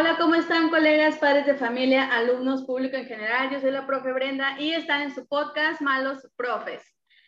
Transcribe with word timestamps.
Hola, 0.00 0.16
¿cómo 0.16 0.36
están 0.36 0.70
colegas, 0.70 1.18
padres 1.18 1.44
de 1.44 1.56
familia, 1.56 2.14
alumnos, 2.14 2.62
público 2.62 2.96
en 2.96 3.06
general? 3.06 3.50
Yo 3.50 3.58
soy 3.58 3.72
la 3.72 3.84
profe 3.84 4.12
Brenda 4.12 4.54
y 4.56 4.70
están 4.70 5.02
en 5.02 5.12
su 5.12 5.26
podcast 5.26 5.80
Malos 5.80 6.24
Profes. 6.36 6.84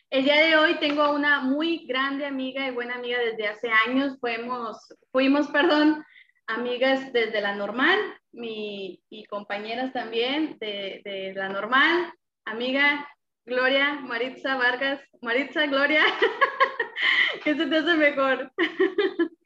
El 0.09 0.23
día 0.23 0.41
de 0.41 0.55
hoy 0.55 0.79
tengo 0.79 1.03
a 1.03 1.11
una 1.11 1.41
muy 1.41 1.85
grande 1.89 2.27
amiga 2.27 2.69
y 2.69 2.71
buena 2.71 2.95
amiga 2.95 3.19
desde 3.19 3.49
hace 3.49 3.71
años. 3.89 4.19
Fuimos, 4.21 4.77
fuimos, 5.11 5.49
perdón, 5.49 6.05
amigas 6.47 7.13
desde 7.13 7.41
la 7.41 7.57
normal 7.57 7.99
mi, 8.31 9.03
y 9.11 9.25
compañeras 9.25 9.93
también 9.93 10.57
de, 10.61 11.01
de 11.05 11.33
la 11.35 11.49
normal. 11.49 12.13
Amiga 12.45 13.05
Gloria 13.47 13.95
Maritza 13.95 14.55
Vargas. 14.55 15.01
Maritza, 15.23 15.67
Gloria, 15.67 16.05
¿qué 17.43 17.57
se 17.57 17.67
te 17.67 17.79
hace 17.79 17.95
mejor? 17.97 18.53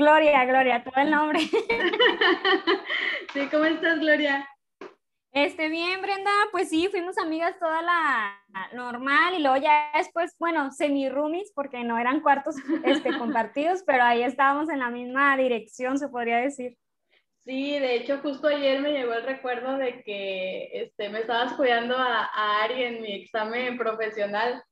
Gloria, 0.00 0.46
Gloria, 0.46 0.82
todo 0.82 1.02
el 1.02 1.10
nombre. 1.10 1.40
Sí, 3.34 3.46
¿cómo 3.50 3.64
estás, 3.64 4.00
Gloria? 4.00 4.48
Este, 5.30 5.68
bien, 5.68 6.00
Brenda, 6.00 6.30
pues 6.50 6.70
sí, 6.70 6.88
fuimos 6.90 7.16
amigas 7.18 7.56
toda 7.60 7.82
la 7.82 8.42
normal 8.72 9.34
y 9.34 9.42
luego 9.42 9.58
ya 9.58 9.92
después, 9.94 10.34
bueno, 10.38 10.72
semi-roomies, 10.72 11.52
porque 11.54 11.84
no 11.84 11.98
eran 11.98 12.22
cuartos 12.22 12.56
este, 12.82 13.10
compartidos, 13.18 13.84
pero 13.86 14.02
ahí 14.02 14.22
estábamos 14.22 14.68
en 14.70 14.80
la 14.80 14.90
misma 14.90 15.36
dirección, 15.36 15.98
se 15.98 16.08
podría 16.08 16.38
decir. 16.38 16.76
Sí, 17.44 17.78
de 17.78 17.96
hecho, 17.96 18.18
justo 18.18 18.48
ayer 18.48 18.80
me 18.80 18.92
llegó 18.92 19.12
el 19.12 19.24
recuerdo 19.24 19.76
de 19.76 20.02
que 20.02 20.70
este, 20.72 21.10
me 21.10 21.20
estabas 21.20 21.52
cuidando 21.52 21.96
a, 21.96 22.24
a 22.24 22.64
Ari 22.64 22.82
en 22.82 23.02
mi 23.02 23.12
examen 23.12 23.76
profesional. 23.76 24.64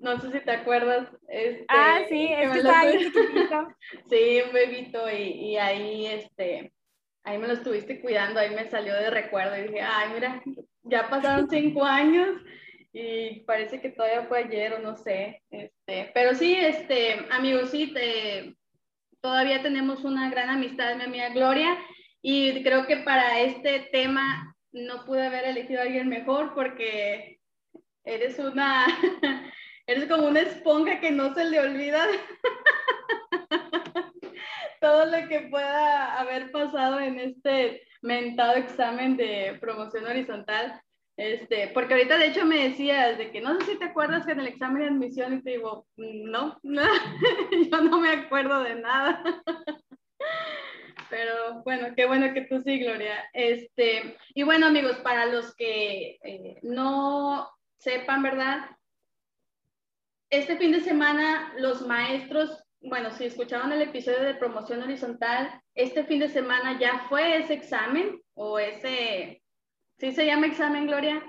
No 0.00 0.20
sé 0.20 0.30
si 0.30 0.40
te 0.40 0.50
acuerdas. 0.50 1.08
Este, 1.28 1.64
ah, 1.68 2.00
sí, 2.08 2.28
es 2.32 2.50
que 2.50 2.58
estaba 2.58 2.80
ahí 2.80 2.98
chiquitito. 3.12 3.68
Sí, 4.08 4.42
un 4.46 4.52
bebito 4.52 5.10
y, 5.10 5.22
y 5.50 5.56
ahí, 5.56 6.06
este, 6.06 6.72
ahí 7.24 7.38
me 7.38 7.48
lo 7.48 7.54
estuviste 7.54 8.00
cuidando, 8.00 8.40
ahí 8.40 8.54
me 8.54 8.70
salió 8.70 8.94
de 8.94 9.10
recuerdo 9.10 9.56
y 9.56 9.62
dije, 9.62 9.82
ay, 9.82 10.10
mira, 10.14 10.42
ya 10.84 11.10
pasaron 11.10 11.48
cinco 11.50 11.84
años 11.84 12.40
y 12.92 13.40
parece 13.40 13.80
que 13.80 13.90
todavía 13.90 14.22
fue 14.24 14.38
ayer 14.38 14.72
o 14.74 14.78
no 14.78 14.96
sé, 14.96 15.42
este, 15.50 16.10
pero 16.14 16.34
sí, 16.34 16.56
este, 16.56 17.26
amigos, 17.30 17.70
sí, 17.70 17.92
te, 17.92 18.56
todavía 19.20 19.60
tenemos 19.60 20.04
una 20.04 20.30
gran 20.30 20.48
amistad, 20.48 20.96
mi 20.96 21.04
amiga 21.04 21.28
Gloria, 21.30 21.76
y 22.22 22.62
creo 22.62 22.86
que 22.86 22.98
para 22.98 23.40
este 23.40 23.88
tema 23.92 24.56
no 24.72 25.04
pude 25.04 25.26
haber 25.26 25.44
elegido 25.44 25.80
a 25.80 25.84
alguien 25.84 26.08
mejor 26.08 26.54
porque 26.54 27.40
eres 28.04 28.38
una, 28.38 28.86
eres 29.86 30.08
como 30.08 30.26
una 30.26 30.40
esponja 30.40 31.00
que 31.00 31.10
no 31.10 31.34
se 31.34 31.44
le 31.44 31.60
olvida 31.60 32.06
todo 34.80 35.06
lo 35.06 35.28
que 35.28 35.48
pueda 35.50 36.20
haber 36.20 36.50
pasado 36.50 37.00
en 37.00 37.18
este 37.18 37.82
mentado 38.02 38.54
examen 38.54 39.16
de 39.16 39.56
promoción 39.60 40.06
horizontal. 40.06 40.80
Este, 41.16 41.68
porque 41.68 41.94
ahorita 41.94 42.18
de 42.18 42.26
hecho 42.26 42.44
me 42.44 42.68
decías 42.68 43.16
de 43.16 43.30
que 43.30 43.40
no 43.40 43.58
sé 43.58 43.64
si 43.64 43.78
te 43.78 43.86
acuerdas 43.86 44.26
que 44.26 44.32
en 44.32 44.40
el 44.40 44.48
examen 44.48 44.82
de 44.82 44.88
admisión 44.88 45.32
y 45.32 45.42
te 45.42 45.52
digo, 45.52 45.86
no, 45.96 46.58
no 46.62 46.82
yo 47.70 47.80
no 47.80 48.00
me 48.00 48.10
acuerdo 48.10 48.62
de 48.62 48.74
nada. 48.74 49.22
Pero 51.08 51.62
bueno, 51.62 51.94
qué 51.96 52.06
bueno 52.06 52.34
que 52.34 52.42
tú 52.42 52.60
sí, 52.62 52.80
Gloria. 52.80 53.24
Este, 53.32 54.16
y 54.34 54.42
bueno, 54.42 54.66
amigos, 54.66 54.98
para 54.98 55.26
los 55.26 55.54
que 55.54 56.18
eh, 56.22 56.58
no 56.62 57.48
sepan, 57.78 58.22
¿verdad? 58.22 58.75
Este 60.36 60.58
fin 60.58 60.72
de 60.72 60.80
semana 60.80 61.54
los 61.56 61.86
maestros 61.86 62.62
bueno, 62.80 63.10
si 63.10 63.24
escuchaban 63.24 63.72
el 63.72 63.82
episodio 63.82 64.22
de 64.22 64.34
promoción 64.34 64.82
horizontal, 64.82 65.60
este 65.74 66.04
fin 66.04 66.20
de 66.20 66.28
semana 66.28 66.78
ya 66.78 67.06
fue 67.08 67.38
ese 67.38 67.54
examen 67.54 68.20
o 68.34 68.58
ese, 68.58 69.42
¿sí 69.98 70.12
se 70.12 70.26
llama 70.26 70.46
examen, 70.46 70.86
Gloria? 70.86 71.22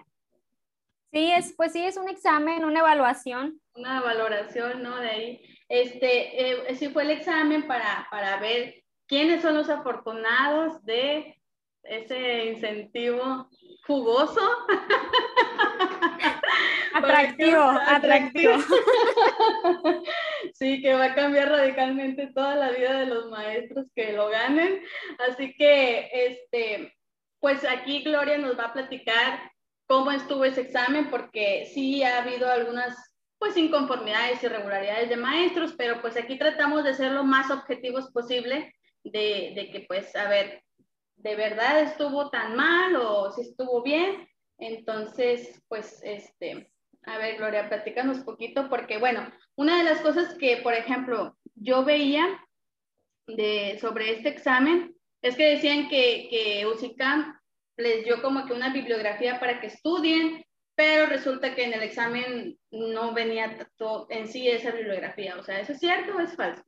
Sí, 1.12 1.32
es, 1.32 1.54
pues 1.56 1.72
sí, 1.72 1.84
es 1.84 1.98
un 1.98 2.10
examen, 2.10 2.66
una 2.66 2.80
evaluación. 2.80 3.60
Una 3.74 4.02
valoración, 4.02 4.84
¿no? 4.84 4.98
De 4.98 5.10
ahí. 5.10 5.42
Este, 5.70 6.52
eh, 6.52 6.76
sí 6.76 6.90
fue 6.90 7.04
el 7.04 7.12
examen 7.12 7.66
para, 7.66 8.08
para 8.12 8.38
ver 8.40 8.84
quiénes 9.08 9.42
son 9.42 9.56
los 9.56 9.70
afortunados 9.70 10.84
de 10.84 11.42
ese 11.84 12.46
incentivo 12.46 13.50
jugoso. 13.88 14.42
Atractivo, 16.94 17.62
atractivo. 17.62 18.54
Sí, 20.54 20.82
que 20.82 20.94
va 20.94 21.06
a 21.06 21.16
cambiar 21.16 21.50
radicalmente 21.50 22.32
toda 22.34 22.56
la 22.56 22.72
vida 22.72 23.00
de 23.00 23.06
los 23.06 23.30
maestros 23.30 23.86
que 23.96 24.14
lo 24.14 24.30
ganen. 24.30 24.82
Así 25.30 25.54
que, 25.54 26.10
este, 26.12 26.96
pues 27.40 27.64
aquí 27.64 28.02
Gloria 28.02 28.40
nos 28.40 28.58
va 28.58 28.66
a 28.66 28.74
platicar 28.74 29.52
cómo 29.88 30.12
estuvo 30.12 30.46
ese 30.46 30.62
examen, 30.62 31.12
porque 31.12 31.70
sí 31.72 32.04
ha 32.04 32.24
habido 32.24 32.50
algunas 32.50 32.96
pues 33.38 33.56
inconformidades, 33.56 34.42
irregularidades 34.42 35.10
de 35.10 35.18
maestros, 35.18 35.76
pero 35.78 36.02
pues 36.02 36.18
aquí 36.18 36.40
tratamos 36.40 36.84
de 36.84 36.96
ser 36.96 37.12
lo 37.12 37.24
más 37.24 37.52
objetivos 37.52 38.10
posible, 38.12 38.74
de, 39.04 39.52
de 39.54 39.70
que 39.72 39.86
pues, 39.88 40.16
a 40.16 40.28
ver, 40.28 40.64
¿de 41.18 41.36
verdad 41.36 41.82
estuvo 41.82 42.30
tan 42.30 42.56
mal 42.56 42.96
o 42.96 43.32
si 43.32 43.42
estuvo 43.42 43.84
bien? 43.84 44.28
Entonces, 44.58 45.62
pues, 45.68 46.00
este, 46.04 46.72
a 47.04 47.18
ver, 47.18 47.38
Gloria, 47.38 47.70
platícanos 47.70 48.20
poquito, 48.20 48.70
porque 48.70 48.98
bueno, 48.98 49.32
una 49.56 49.78
de 49.78 49.84
las 49.84 50.02
cosas 50.02 50.36
que, 50.36 50.58
por 50.58 50.74
ejemplo, 50.74 51.38
yo 51.56 51.84
veía 51.84 52.26
de, 53.28 53.78
sobre 53.80 54.14
este 54.14 54.30
examen 54.30 54.96
es 55.22 55.36
que 55.36 55.56
decían 55.56 55.90
que, 55.90 56.28
que 56.30 56.66
UCICAM 56.68 57.38
les 57.78 58.04
dio 58.04 58.22
como 58.22 58.46
que 58.46 58.54
una 58.54 58.74
bibliografía 58.74 59.40
para 59.40 59.60
que 59.60 59.68
estudien, 59.68 60.44
pero 60.76 61.08
resulta 61.08 61.56
que 61.56 61.66
en 61.66 61.74
el 61.74 61.84
examen 61.84 62.58
no 62.72 63.14
venía 63.14 63.58
todo 63.78 64.08
en 64.10 64.28
sí 64.28 64.48
esa 64.48 64.72
bibliografía. 64.72 65.36
O 65.38 65.44
sea, 65.44 65.60
¿eso 65.60 65.74
es 65.74 65.80
cierto 65.80 66.16
o 66.16 66.20
es 66.20 66.36
falso? 66.36 66.64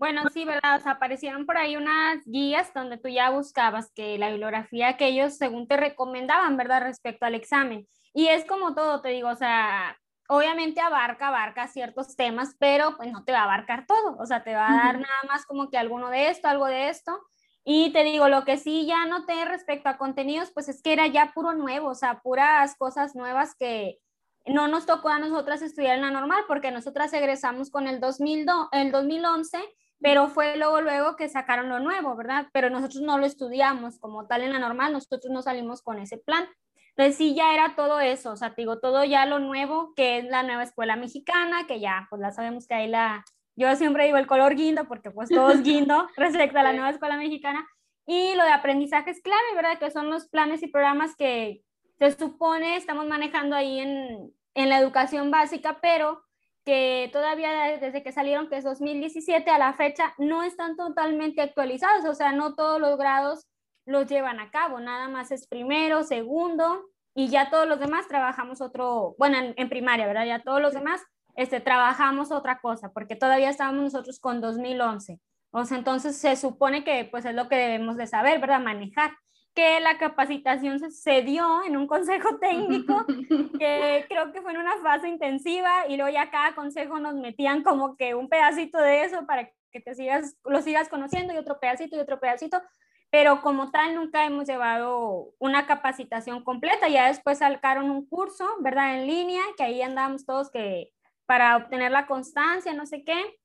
Bueno, 0.00 0.22
sí, 0.32 0.46
¿verdad? 0.46 0.76
O 0.76 0.80
sea, 0.80 0.92
aparecieron 0.92 1.44
por 1.44 1.58
ahí 1.58 1.76
unas 1.76 2.24
guías 2.24 2.72
donde 2.72 2.96
tú 2.96 3.10
ya 3.10 3.28
buscabas 3.28 3.92
que 3.94 4.16
la 4.16 4.30
bibliografía 4.30 4.96
que 4.96 5.08
ellos 5.08 5.36
según 5.36 5.68
te 5.68 5.76
recomendaban, 5.76 6.56
¿verdad? 6.56 6.80
Respecto 6.80 7.26
al 7.26 7.34
examen. 7.34 7.86
Y 8.14 8.28
es 8.28 8.46
como 8.46 8.74
todo, 8.74 9.02
te 9.02 9.10
digo, 9.10 9.28
o 9.28 9.36
sea, 9.36 9.98
obviamente 10.26 10.80
abarca, 10.80 11.28
abarca 11.28 11.68
ciertos 11.68 12.16
temas, 12.16 12.56
pero 12.58 12.96
pues 12.96 13.12
no 13.12 13.24
te 13.24 13.32
va 13.32 13.40
a 13.40 13.44
abarcar 13.44 13.84
todo, 13.86 14.16
o 14.18 14.24
sea, 14.24 14.42
te 14.42 14.54
va 14.54 14.68
a 14.68 14.84
dar 14.86 14.94
nada 14.94 15.22
más 15.28 15.44
como 15.44 15.68
que 15.68 15.76
alguno 15.76 16.08
de 16.08 16.30
esto, 16.30 16.48
algo 16.48 16.64
de 16.64 16.88
esto. 16.88 17.20
Y 17.62 17.92
te 17.92 18.02
digo, 18.02 18.30
lo 18.30 18.46
que 18.46 18.56
sí 18.56 18.86
ya 18.86 19.04
noté 19.04 19.44
respecto 19.44 19.90
a 19.90 19.98
contenidos, 19.98 20.50
pues 20.50 20.70
es 20.70 20.80
que 20.80 20.94
era 20.94 21.08
ya 21.08 21.32
puro 21.34 21.52
nuevo, 21.52 21.88
o 21.88 21.94
sea, 21.94 22.20
puras 22.20 22.74
cosas 22.78 23.14
nuevas 23.14 23.54
que 23.54 23.98
no 24.46 24.66
nos 24.66 24.86
tocó 24.86 25.10
a 25.10 25.18
nosotras 25.18 25.60
estudiar 25.60 25.96
en 25.96 26.00
la 26.00 26.10
normal, 26.10 26.44
porque 26.48 26.70
nosotras 26.70 27.12
egresamos 27.12 27.70
con 27.70 27.86
el, 27.86 28.00
2002, 28.00 28.68
el 28.72 28.92
2011, 28.92 29.58
pero 30.00 30.28
fue 30.28 30.56
luego, 30.56 30.80
luego 30.80 31.16
que 31.16 31.28
sacaron 31.28 31.68
lo 31.68 31.78
nuevo, 31.78 32.16
¿verdad? 32.16 32.46
Pero 32.52 32.70
nosotros 32.70 33.02
no 33.02 33.18
lo 33.18 33.26
estudiamos 33.26 33.98
como 33.98 34.26
tal 34.26 34.42
en 34.42 34.52
la 34.52 34.58
normal, 34.58 34.92
nosotros 34.92 35.30
no 35.30 35.42
salimos 35.42 35.82
con 35.82 35.98
ese 35.98 36.18
plan. 36.18 36.48
Entonces 36.96 37.16
sí, 37.16 37.34
ya 37.34 37.54
era 37.54 37.76
todo 37.76 38.00
eso, 38.00 38.32
o 38.32 38.36
sea, 38.36 38.54
te 38.54 38.62
digo, 38.62 38.80
todo 38.80 39.04
ya 39.04 39.26
lo 39.26 39.38
nuevo, 39.38 39.94
que 39.94 40.18
es 40.18 40.24
la 40.24 40.42
nueva 40.42 40.64
escuela 40.64 40.96
mexicana, 40.96 41.66
que 41.66 41.80
ya, 41.80 42.06
pues 42.10 42.20
la 42.20 42.32
sabemos 42.32 42.66
que 42.66 42.74
hay 42.74 42.88
la, 42.88 43.24
yo 43.56 43.74
siempre 43.76 44.06
digo 44.06 44.16
el 44.16 44.26
color 44.26 44.54
guindo, 44.54 44.86
porque 44.88 45.10
pues 45.10 45.28
todo 45.28 45.50
es 45.50 45.62
guindo 45.62 46.08
respecto 46.16 46.58
a 46.58 46.62
la 46.62 46.72
nueva 46.72 46.90
escuela 46.90 47.16
mexicana, 47.16 47.66
y 48.06 48.34
lo 48.34 48.42
de 48.44 48.50
aprendizaje 48.50 49.10
es 49.10 49.22
clave, 49.22 49.54
¿verdad? 49.54 49.78
Que 49.78 49.90
son 49.90 50.10
los 50.10 50.28
planes 50.28 50.62
y 50.62 50.68
programas 50.68 51.14
que 51.14 51.62
se 51.98 52.10
supone 52.12 52.76
estamos 52.76 53.06
manejando 53.06 53.54
ahí 53.54 53.78
en, 53.78 54.32
en 54.54 54.68
la 54.68 54.78
educación 54.78 55.30
básica, 55.30 55.78
pero 55.80 56.22
que 56.64 57.08
todavía 57.12 57.78
desde 57.78 58.02
que 58.02 58.12
salieron, 58.12 58.48
que 58.48 58.56
es 58.56 58.64
2017 58.64 59.50
a 59.50 59.58
la 59.58 59.72
fecha, 59.72 60.14
no 60.18 60.42
están 60.42 60.76
totalmente 60.76 61.40
actualizados, 61.40 62.04
o 62.04 62.14
sea, 62.14 62.32
no 62.32 62.54
todos 62.54 62.80
los 62.80 62.98
grados 62.98 63.46
los 63.86 64.06
llevan 64.06 64.40
a 64.40 64.50
cabo, 64.50 64.80
nada 64.80 65.08
más 65.08 65.30
es 65.30 65.46
primero, 65.46 66.04
segundo 66.04 66.84
y 67.14 67.28
ya 67.28 67.50
todos 67.50 67.66
los 67.66 67.80
demás 67.80 68.06
trabajamos 68.08 68.60
otro, 68.60 69.14
bueno, 69.18 69.36
en, 69.56 69.68
primaria, 69.68 70.06
¿verdad? 70.06 70.26
Ya 70.26 70.42
todos 70.42 70.60
los 70.60 70.74
demás 70.74 71.02
este, 71.34 71.60
trabajamos 71.60 72.30
otra 72.30 72.60
cosa, 72.60 72.92
porque 72.92 73.16
todavía 73.16 73.50
estábamos 73.50 73.82
nosotros 73.82 74.20
con 74.20 74.40
2011. 74.40 75.20
O 75.52 75.64
sea, 75.64 75.78
entonces 75.78 76.16
se 76.16 76.36
supone 76.36 76.84
que 76.84 77.08
pues 77.10 77.24
es 77.24 77.34
lo 77.34 77.48
que 77.48 77.56
debemos 77.56 77.96
de 77.96 78.06
saber, 78.06 78.40
¿verdad? 78.40 78.60
Manejar. 78.60 79.12
Que 79.54 79.80
la 79.80 79.98
capacitación 79.98 80.78
se, 80.90 81.22
dio 81.22 81.64
en 81.64 81.76
un 81.76 81.86
consejo 81.86 82.38
técnico, 82.38 83.04
que 83.58 84.06
creo 84.08 84.32
que 84.32 84.42
fue 84.42 84.52
en 84.52 84.58
una 84.58 84.76
fase 84.78 85.08
intensiva 85.08 85.86
y 85.88 85.96
luego 85.96 86.12
ya 86.12 86.30
cada 86.30 86.54
consejo 86.54 86.98
nos 87.00 87.14
metían 87.14 87.62
como 87.62 87.96
que 87.96 88.14
un 88.14 88.28
pedacito 88.28 88.78
de 88.78 89.04
eso 89.04 89.26
para 89.26 89.50
que 89.72 89.80
te 89.80 89.94
sigas, 89.94 90.36
lo 90.44 90.62
sigas 90.62 90.88
conociendo 90.88 91.32
y 91.34 91.38
otro 91.38 91.58
pedacito 91.58 91.96
y 91.96 92.00
otro 92.00 92.20
pedacito, 92.20 92.62
pero 93.10 93.42
como 93.42 93.70
tal 93.70 93.94
nunca 93.94 94.24
hemos 94.24 94.46
llevado 94.46 95.34
una 95.38 95.66
capacitación 95.66 96.44
completa. 96.44 96.88
Ya 96.88 97.08
después 97.08 97.38
sacaron 97.38 97.90
un 97.90 98.06
curso, 98.06 98.48
¿verdad? 98.60 98.94
En 98.94 99.06
línea, 99.06 99.42
que 99.56 99.64
ahí 99.64 99.82
andamos 99.82 100.24
todos 100.24 100.50
que 100.50 100.92
para 101.26 101.56
obtener 101.56 101.90
la 101.92 102.06
constancia, 102.06 102.72
no 102.72 102.86
sé 102.86 103.04
qué, 103.04 103.39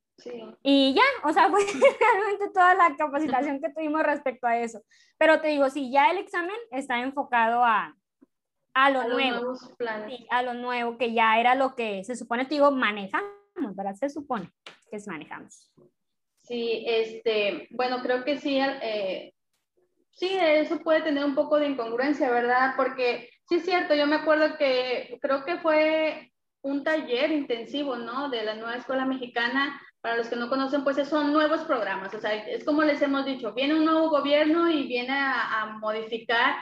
Y 0.63 0.93
ya, 0.93 1.03
o 1.27 1.33
sea, 1.33 1.49
fue 1.51 1.61
realmente 1.63 2.49
toda 2.53 2.73
la 2.75 2.95
capacitación 2.95 3.61
que 3.61 3.69
tuvimos 3.69 4.03
respecto 4.03 4.47
a 4.47 4.57
eso. 4.57 4.81
Pero 5.17 5.41
te 5.41 5.49
digo, 5.49 5.69
sí, 5.69 5.91
ya 5.91 6.09
el 6.11 6.17
examen 6.17 6.55
está 6.71 6.99
enfocado 6.99 7.63
a, 7.63 7.95
a 8.73 8.89
lo 8.89 9.07
nuevo. 9.07 9.53
a 10.29 10.41
lo 10.43 10.53
nuevo, 10.53 10.97
que 10.97 11.13
ya 11.13 11.39
era 11.39 11.55
lo 11.55 11.75
que 11.75 12.03
se 12.03 12.15
supone, 12.15 12.45
te 12.45 12.55
digo, 12.55 12.71
manejamos, 12.71 13.75
¿verdad? 13.75 13.95
Se 13.95 14.09
supone 14.09 14.51
que 14.89 14.97
es 14.97 15.07
manejamos. 15.07 15.71
Sí, 16.43 16.83
este, 16.85 17.67
bueno, 17.71 18.01
creo 18.01 18.23
que 18.23 18.37
sí, 18.37 18.59
eh, 18.59 19.33
sí, 20.11 20.29
eso 20.39 20.79
puede 20.79 21.01
tener 21.01 21.25
un 21.25 21.33
poco 21.33 21.57
de 21.57 21.69
incongruencia, 21.69 22.29
¿verdad? 22.29 22.73
Porque 22.77 23.29
sí 23.49 23.55
es 23.55 23.65
cierto, 23.65 23.95
yo 23.95 24.05
me 24.05 24.17
acuerdo 24.17 24.57
que 24.57 25.17
creo 25.21 25.43
que 25.43 25.57
fue 25.57 26.31
un 26.61 26.83
taller 26.83 27.31
intensivo, 27.31 27.95
¿no? 27.95 28.29
De 28.29 28.43
la 28.43 28.55
nueva 28.55 28.75
escuela 28.75 29.05
mexicana. 29.05 29.79
Para 30.05 30.17
los 30.17 30.27
que 30.27 30.35
no 30.35 30.49
conocen, 30.49 30.83
pues 30.83 30.97
son 31.09 31.33
nuevos 31.33 31.61
programas. 31.61 32.13
O 32.13 32.19
sea, 32.19 32.35
es 32.35 32.63
como 32.63 32.83
les 32.83 33.01
hemos 33.01 33.25
dicho, 33.25 33.53
viene 33.53 33.73
un 33.73 33.85
nuevo 33.85 34.11
gobierno 34.11 34.69
y 34.69 34.85
viene 34.85 35.11
a, 35.11 35.77
modificar 35.79 36.57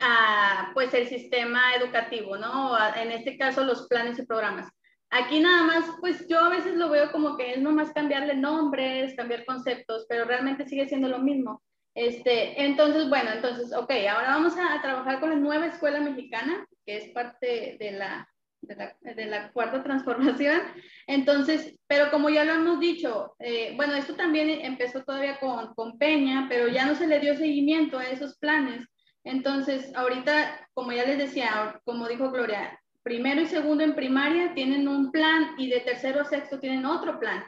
a, 0.00 0.72
pues 0.74 0.92
el 0.94 1.06
sistema 1.06 1.76
educativo, 1.76 2.36
¿no? 2.36 2.76
En 2.96 3.12
este 3.12 3.38
caso, 3.38 3.62
los 3.62 3.86
planes 3.86 4.18
y 4.18 4.26
programas. 4.26 4.68
Aquí 5.08 5.38
nada 5.38 5.62
más, 5.62 5.84
pues 6.00 6.26
yo 6.26 6.40
a 6.40 6.48
veces 6.48 6.74
lo 6.74 6.90
veo 6.90 7.12
como 7.12 7.36
que 7.36 7.52
es 7.52 7.58
nomás 7.60 7.92
cambiarle 7.92 8.34
nombres, 8.34 9.14
cambiar 9.14 9.44
conceptos, 9.44 10.04
pero 10.08 10.24
realmente 10.24 10.66
sigue 10.66 10.88
siendo 10.88 11.06
lo 11.06 11.20
mismo. 11.20 11.62
Este, 11.94 12.60
entonces, 12.60 13.08
bueno, 13.08 13.30
entonces, 13.30 13.72
ok, 13.72 13.92
ahora 14.10 14.30
vamos 14.30 14.54
a, 14.56 14.82
trabajar 14.82 15.20
con 15.20 15.30
la 15.30 15.36
nueva 15.36 15.66
escuela 15.66 16.00
mexicana, 16.00 16.66
que 16.84 16.96
es 16.96 17.08
parte 17.10 17.76
de 17.78 17.92
la, 17.92 18.28
de 18.62 19.26
la, 19.26 19.50
cuarta 19.52 19.82
transformación. 19.82 20.60
Entonces, 21.06 21.74
pero 21.86 22.10
como 22.10 22.30
ya 22.30 22.44
lo 22.44 22.54
hemos 22.54 22.80
dicho, 22.80 23.34
eh, 23.38 23.72
bueno, 23.76 23.94
esto 23.94 24.14
también 24.14 24.48
empezó 24.48 25.02
todavía 25.02 25.38
con, 25.40 25.74
con 25.74 25.98
Peña, 25.98 26.46
pero 26.48 26.68
ya 26.68 26.86
no 26.86 26.94
se 26.94 27.06
le 27.06 27.20
dio 27.20 27.36
seguimiento 27.36 27.98
a 27.98 28.08
esos 28.08 28.38
planes. 28.38 28.86
Entonces, 29.24 29.94
ahorita, 29.94 30.68
como 30.72 30.92
ya 30.92 31.04
les 31.04 31.18
decía, 31.18 31.80
como 31.84 32.08
dijo 32.08 32.30
Gloria, 32.30 32.80
primero 33.02 33.40
y 33.40 33.46
segundo 33.46 33.84
en 33.84 33.94
primaria 33.94 34.54
tienen 34.54 34.88
un 34.88 35.10
plan 35.10 35.54
y 35.58 35.68
de 35.68 35.80
tercero 35.80 36.22
a 36.22 36.24
sexto 36.24 36.58
tienen 36.58 36.86
otro 36.86 37.18
plan. 37.18 37.44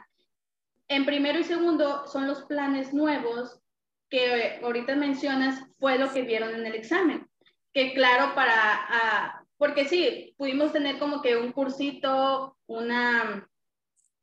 En 0.87 1.05
primero 1.05 1.39
y 1.39 1.43
segundo 1.43 2.05
son 2.07 2.27
los 2.27 2.43
planes 2.43 2.93
nuevos 2.93 3.59
que 4.09 4.59
ahorita 4.61 4.95
mencionas, 4.95 5.59
fue 5.79 5.97
lo 5.97 6.11
que 6.13 6.21
vieron 6.21 6.53
en 6.53 6.65
el 6.67 6.75
examen. 6.75 7.27
Que 7.73 7.93
claro, 7.93 8.35
para, 8.35 9.42
porque 9.63 9.87
sí, 9.87 10.35
pudimos 10.37 10.73
tener 10.73 10.99
como 10.99 11.21
que 11.21 11.37
un 11.37 11.53
cursito, 11.53 12.57
una, 12.65 13.49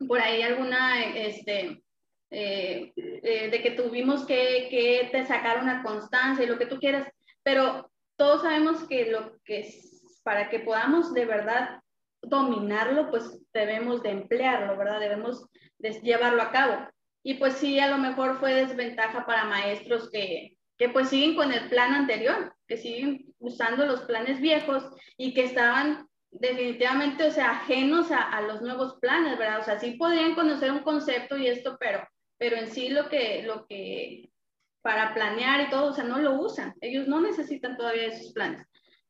por 0.06 0.20
ahí 0.20 0.42
alguna, 0.42 1.02
este, 1.14 1.82
eh, 2.30 2.92
eh, 2.94 3.48
de 3.50 3.62
que 3.62 3.70
tuvimos 3.70 4.26
que, 4.26 4.68
que 4.70 5.08
te 5.10 5.24
sacar 5.24 5.62
una 5.62 5.82
constancia 5.82 6.44
y 6.44 6.46
lo 6.46 6.58
que 6.58 6.66
tú 6.66 6.78
quieras, 6.78 7.10
pero 7.42 7.90
todos 8.16 8.42
sabemos 8.42 8.86
que 8.86 9.10
lo 9.10 9.40
que 9.42 9.66
para 10.24 10.50
que 10.50 10.60
podamos 10.60 11.14
de 11.14 11.24
verdad 11.24 11.80
dominarlo, 12.20 13.08
pues 13.08 13.40
debemos 13.54 14.02
de 14.02 14.10
emplearlo, 14.10 14.76
¿verdad? 14.76 15.00
Debemos 15.00 15.46
de 15.78 15.92
llevarlo 16.02 16.42
a 16.42 16.52
cabo. 16.52 16.86
Y 17.22 17.36
pues 17.36 17.54
sí, 17.54 17.80
a 17.80 17.88
lo 17.88 17.96
mejor 17.96 18.38
fue 18.40 18.52
desventaja 18.52 19.24
para 19.24 19.46
maestros 19.46 20.10
que, 20.10 20.58
que 20.76 20.90
pues 20.90 21.08
siguen 21.08 21.34
con 21.34 21.50
el 21.50 21.70
plan 21.70 21.94
anterior, 21.94 22.54
que 22.70 22.76
siguen 22.76 23.34
usando 23.40 23.84
los 23.84 24.02
planes 24.02 24.40
viejos 24.40 24.84
y 25.16 25.34
que 25.34 25.42
estaban 25.42 26.06
definitivamente, 26.30 27.24
o 27.26 27.32
sea, 27.32 27.50
ajenos 27.50 28.12
a, 28.12 28.22
a, 28.30 28.42
los 28.42 28.62
nuevos 28.62 28.96
planes, 29.00 29.36
¿verdad? 29.36 29.58
O 29.58 29.64
sea, 29.64 29.80
sí 29.80 29.94
podrían 29.94 30.36
conocer 30.36 30.70
un 30.70 30.84
concepto 30.84 31.36
y 31.36 31.48
esto, 31.48 31.76
pero, 31.80 32.06
pero 32.38 32.56
en 32.56 32.70
sí 32.70 32.88
lo 32.88 33.08
que, 33.08 33.42
lo 33.42 33.66
que, 33.66 34.30
para 34.82 35.12
planear 35.14 35.66
y 35.66 35.70
todo, 35.70 35.90
o 35.90 35.92
sea, 35.92 36.04
no 36.04 36.20
lo 36.20 36.40
usan. 36.40 36.72
Ellos 36.80 37.08
no 37.08 37.20
necesitan 37.20 37.76
todavía 37.76 38.06
esos 38.06 38.32
planes. 38.32 38.64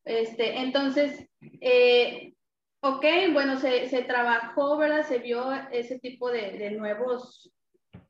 Este, 0.05 0.57
entonces, 0.57 1.29
eh, 1.61 2.33
ok, 2.79 3.05
bueno, 3.31 3.59
se, 3.59 3.89
se, 3.89 4.01
trabajó, 4.01 4.77
¿verdad? 4.77 5.05
Se 5.07 5.19
vio 5.19 5.53
ese 5.71 5.99
tipo 5.99 6.31
de, 6.31 6.57
de 6.57 6.71
nuevos, 6.71 7.53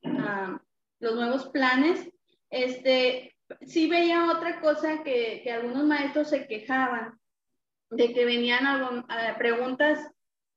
uh, 0.05 0.57
los 1.01 1.15
nuevos 1.15 1.49
planes. 1.49 2.09
Este, 2.49 3.30
sí 3.65 3.87
veía 3.87 4.31
otra 4.31 4.59
cosa 4.61 5.03
que, 5.03 5.41
que 5.43 5.51
algunos 5.51 5.83
maestros 5.85 6.29
se 6.29 6.47
quejaban 6.47 7.19
de 7.89 8.13
que 8.13 8.25
venían 8.25 8.65
algo, 8.65 9.05
preguntas 9.37 9.99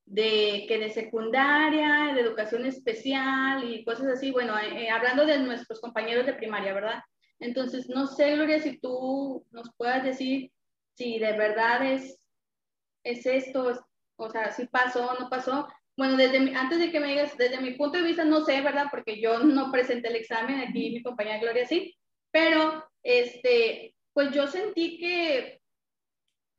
de 0.05 0.65
que 0.67 0.77
de 0.77 0.89
secundaria, 0.89 2.13
de 2.13 2.21
educación 2.21 2.65
especial 2.65 3.63
y 3.63 3.83
cosas 3.83 4.07
así, 4.07 4.31
bueno, 4.31 4.57
eh, 4.59 4.89
hablando 4.89 5.25
de 5.25 5.39
nuestros 5.39 5.81
compañeros 5.81 6.25
de 6.25 6.33
primaria, 6.33 6.73
¿verdad? 6.73 7.01
Entonces, 7.39 7.89
no 7.89 8.07
sé, 8.07 8.35
Gloria, 8.35 8.59
si 8.59 8.79
tú 8.79 9.45
nos 9.51 9.69
puedas 9.75 10.03
decir 10.03 10.51
si 10.95 11.19
de 11.19 11.33
verdad 11.33 11.85
es, 11.85 12.19
es 13.03 13.25
esto, 13.25 13.85
o 14.15 14.29
sea, 14.29 14.51
si 14.51 14.65
pasó 14.67 15.11
o 15.11 15.19
no 15.19 15.29
pasó. 15.29 15.67
Bueno, 15.97 16.17
desde 16.17 16.37
antes 16.55 16.79
de 16.79 16.91
que 16.91 16.99
me 16.99 17.07
digas, 17.07 17.37
desde 17.37 17.61
mi 17.61 17.71
punto 17.71 17.97
de 17.97 18.03
vista 18.03 18.23
no 18.23 18.45
sé, 18.45 18.61
¿verdad? 18.61 18.87
Porque 18.89 19.19
yo 19.19 19.39
no 19.39 19.71
presenté 19.71 20.07
el 20.09 20.15
examen, 20.15 20.61
aquí 20.61 20.91
mi 20.91 21.03
compañera 21.03 21.39
Gloria 21.39 21.65
sí, 21.65 21.95
pero 22.35 22.83
este, 23.01 23.95
pues 24.11 24.31
yo 24.33 24.45
sentí 24.47 24.97
que 24.97 25.61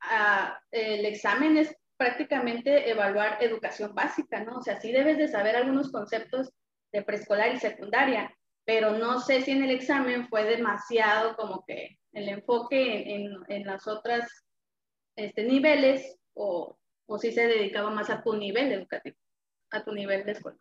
ah, 0.00 0.58
el 0.70 1.04
examen 1.04 1.58
es 1.58 1.76
prácticamente 1.98 2.88
evaluar 2.88 3.36
educación 3.42 3.94
básica, 3.94 4.42
¿no? 4.42 4.56
O 4.56 4.62
sea, 4.62 4.80
sí 4.80 4.90
debes 4.90 5.18
de 5.18 5.28
saber 5.28 5.54
algunos 5.54 5.92
conceptos 5.92 6.50
de 6.94 7.02
preescolar 7.02 7.54
y 7.54 7.60
secundaria, 7.60 8.34
pero 8.64 8.92
no 8.92 9.20
sé 9.20 9.42
si 9.42 9.50
en 9.50 9.64
el 9.64 9.70
examen 9.70 10.26
fue 10.28 10.44
demasiado 10.44 11.36
como 11.36 11.62
que 11.66 11.98
el 12.14 12.30
enfoque 12.30 13.14
en, 13.14 13.34
en, 13.48 13.66
las 13.66 13.86
otras 13.86 14.26
este, 15.14 15.42
niveles 15.42 16.18
o, 16.32 16.78
o 17.04 17.18
si 17.18 17.32
se 17.32 17.48
dedicaba 17.48 17.90
más 17.90 18.08
a 18.08 18.22
tu 18.22 18.34
nivel 18.34 18.72
educativo, 18.72 19.18
a 19.72 19.84
tu 19.84 19.92
nivel 19.92 20.24
de 20.24 20.32
escuela. 20.32 20.58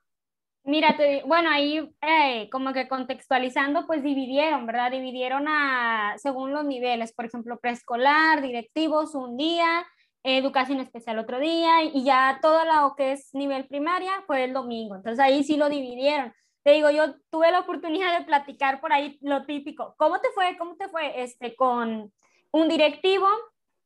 Mira, 0.66 0.98
bueno, 1.26 1.50
ahí 1.52 1.90
eh, 2.02 2.50
como 2.52 2.74
que 2.74 2.88
contextualizando, 2.88 3.86
pues 3.86 4.02
dividieron, 4.04 4.66
¿verdad? 4.66 4.92
Dividieron 4.92 5.46
a, 5.48 6.16
según 6.18 6.54
los 6.54 6.66
niveles, 6.66 7.14
por 7.14 7.26
ejemplo, 7.26 7.60
preescolar, 7.60 8.42
directivos 8.42 9.14
un 9.14 9.38
día, 9.38 9.86
educación 10.24 10.80
especial 10.80 11.20
otro 11.20 11.40
día, 11.40 11.84
y 11.84 12.04
ya 12.04 12.40
todo 12.42 12.66
lo 12.66 12.96
que 12.96 13.12
es 13.12 13.30
nivel 13.34 13.68
primaria 13.68 14.12
fue 14.26 14.44
el 14.44 14.54
domingo. 14.54 14.96
Entonces 14.96 15.20
ahí 15.24 15.44
sí 15.44 15.56
lo 15.56 15.70
dividieron 15.70 16.34
te 16.66 16.72
digo, 16.72 16.90
yo 16.90 17.14
tuve 17.30 17.52
la 17.52 17.60
oportunidad 17.60 18.18
de 18.18 18.26
platicar 18.26 18.82
por 18.82 18.92
ahí 18.92 19.20
lo 19.22 19.46
típico. 19.46 19.94
¿Cómo 20.00 20.20
te 20.20 20.30
fue? 20.34 20.58
¿Cómo 20.58 20.76
te 20.76 20.90
fue 20.90 21.22
este, 21.22 21.56
con 21.56 22.12
un 22.52 22.68
directivo 22.68 23.28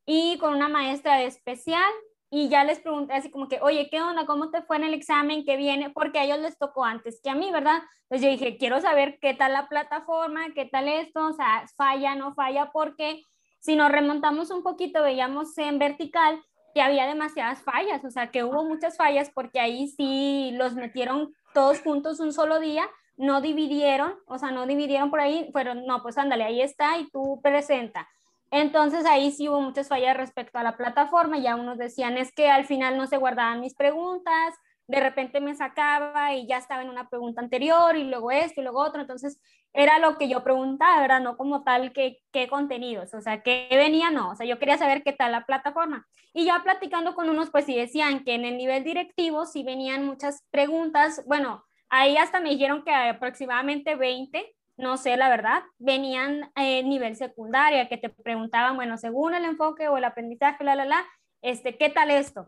y 0.06 0.38
con 0.38 0.56
una 0.56 0.70
maestra 0.70 1.18
de 1.18 1.26
especial? 1.26 1.92
Y 2.32 2.50
ya 2.50 2.64
les 2.64 2.80
pregunté 2.80 3.14
así 3.14 3.32
como 3.32 3.48
que, 3.48 3.60
oye, 3.62 3.90
¿qué 3.90 4.02
onda? 4.02 4.26
¿Cómo 4.26 4.52
te 4.52 4.62
fue 4.62 4.78
en 4.78 4.84
el 4.84 4.94
examen? 4.94 5.44
¿Qué 5.44 5.58
viene? 5.58 5.90
Porque 5.90 6.20
a 6.20 6.24
ellos 6.24 6.40
les 6.40 6.58
tocó 6.58 6.86
antes 6.86 7.20
que 7.24 7.30
a 7.30 7.36
mí, 7.36 7.52
¿verdad? 7.52 7.82
Entonces 8.04 8.22
yo 8.22 8.30
dije, 8.30 8.58
quiero 8.58 8.80
saber 8.82 9.18
qué 9.20 9.34
tal 9.34 9.54
la 9.54 9.68
plataforma, 9.68 10.54
qué 10.54 10.66
tal 10.66 10.88
esto, 10.88 11.26
o 11.26 11.34
sea, 11.34 11.66
falla, 11.76 12.14
no 12.16 12.36
falla, 12.36 12.72
porque 12.72 13.24
si 13.60 13.76
nos 13.76 13.92
remontamos 13.92 14.52
un 14.52 14.64
poquito, 14.64 15.02
veíamos 15.02 15.58
en 15.58 15.80
vertical 15.80 16.42
que 16.74 16.82
había 16.82 17.08
demasiadas 17.08 17.64
fallas, 17.64 18.04
o 18.06 18.12
sea, 18.12 18.30
que 18.32 18.44
hubo 18.44 18.64
muchas 18.64 18.96
fallas 18.96 19.32
porque 19.34 19.60
ahí 19.60 19.88
sí 19.88 20.52
los 20.54 20.76
metieron 20.76 21.34
todos 21.54 21.82
juntos 21.82 22.20
un 22.20 22.32
solo 22.32 22.60
día, 22.60 22.88
no 23.18 23.42
dividieron, 23.42 24.14
o 24.28 24.38
sea, 24.38 24.52
no 24.52 24.66
dividieron 24.66 25.10
por 25.10 25.20
ahí, 25.20 25.50
fueron, 25.52 25.86
no, 25.86 26.02
pues 26.02 26.18
ándale, 26.18 26.44
ahí 26.44 26.62
está 26.62 26.98
y 27.00 27.10
tú 27.10 27.42
presenta. 27.42 28.08
Entonces 28.52 29.06
ahí 29.06 29.32
sí 29.32 29.48
hubo 29.48 29.62
muchas 29.62 29.88
fallas 29.88 30.18
respecto 30.18 30.58
a 30.58 30.64
la 30.64 30.78
plataforma, 30.78 31.38
ya 31.38 31.56
unos 31.56 31.78
decían 31.78 32.18
es 32.18 32.32
que 32.32 32.50
al 32.50 32.66
final 32.66 32.98
no 32.98 33.08
se 33.08 33.18
guardaban 33.18 33.62
mis 33.62 33.76
preguntas, 33.76 34.56
de 34.90 35.00
repente 35.00 35.40
me 35.40 35.54
sacaba 35.54 36.34
y 36.34 36.48
ya 36.48 36.58
estaba 36.58 36.82
en 36.82 36.90
una 36.90 37.10
pregunta 37.10 37.42
anterior 37.42 37.96
y 37.96 38.06
luego 38.06 38.32
esto 38.32 38.60
y 38.60 38.64
luego 38.64 38.80
otro, 38.80 39.02
entonces 39.02 39.40
era 39.72 40.00
lo 40.00 40.18
que 40.18 40.28
yo 40.28 40.44
preguntaba, 40.44 41.00
¿verdad? 41.00 41.22
No 41.22 41.38
como 41.38 41.64
tal 41.64 41.94
que, 41.94 42.18
qué 42.32 42.48
contenidos, 42.48 43.14
o 43.14 43.22
sea, 43.22 43.44
qué 43.44 43.68
venía, 43.70 44.10
no, 44.10 44.32
o 44.32 44.36
sea, 44.36 44.48
yo 44.48 44.58
quería 44.58 44.80
saber 44.80 45.04
qué 45.04 45.14
tal 45.14 45.32
la 45.32 45.46
plataforma. 45.46 46.08
Y 46.34 46.46
ya 46.46 46.64
platicando 46.64 47.14
con 47.14 47.30
unos, 47.30 47.52
pues 47.52 47.66
sí 47.66 47.76
decían 47.76 48.24
que 48.24 48.34
en 48.34 48.46
el 48.46 48.58
nivel 48.58 48.84
directivo 48.84 49.46
sí 49.46 49.64
venían 49.64 50.08
muchas 50.08 50.44
preguntas, 50.50 51.24
bueno, 51.28 51.64
ahí 51.90 52.18
hasta 52.18 52.40
me 52.40 52.50
dijeron 52.50 52.84
que 52.84 52.92
aproximadamente 52.92 53.96
20, 53.96 54.56
no 54.80 54.98
sé 54.98 55.18
la 55.18 55.30
verdad, 55.30 55.62
venían 55.78 56.52
en 56.56 56.90
nivel 56.90 57.16
secundaria, 57.16 57.90
que 57.90 57.98
te 57.98 58.10
preguntaban, 58.10 58.76
bueno, 58.76 58.98
según 58.98 59.36
el 59.36 59.46
enfoque 59.46 59.88
o 59.88 59.98
el 59.98 60.06
aprendizaje, 60.06 60.64
la, 60.64 60.76
la, 60.76 60.86
la, 60.86 61.06
este, 61.42 61.78
¿qué 61.78 61.90
tal 61.90 62.10
esto? 62.12 62.48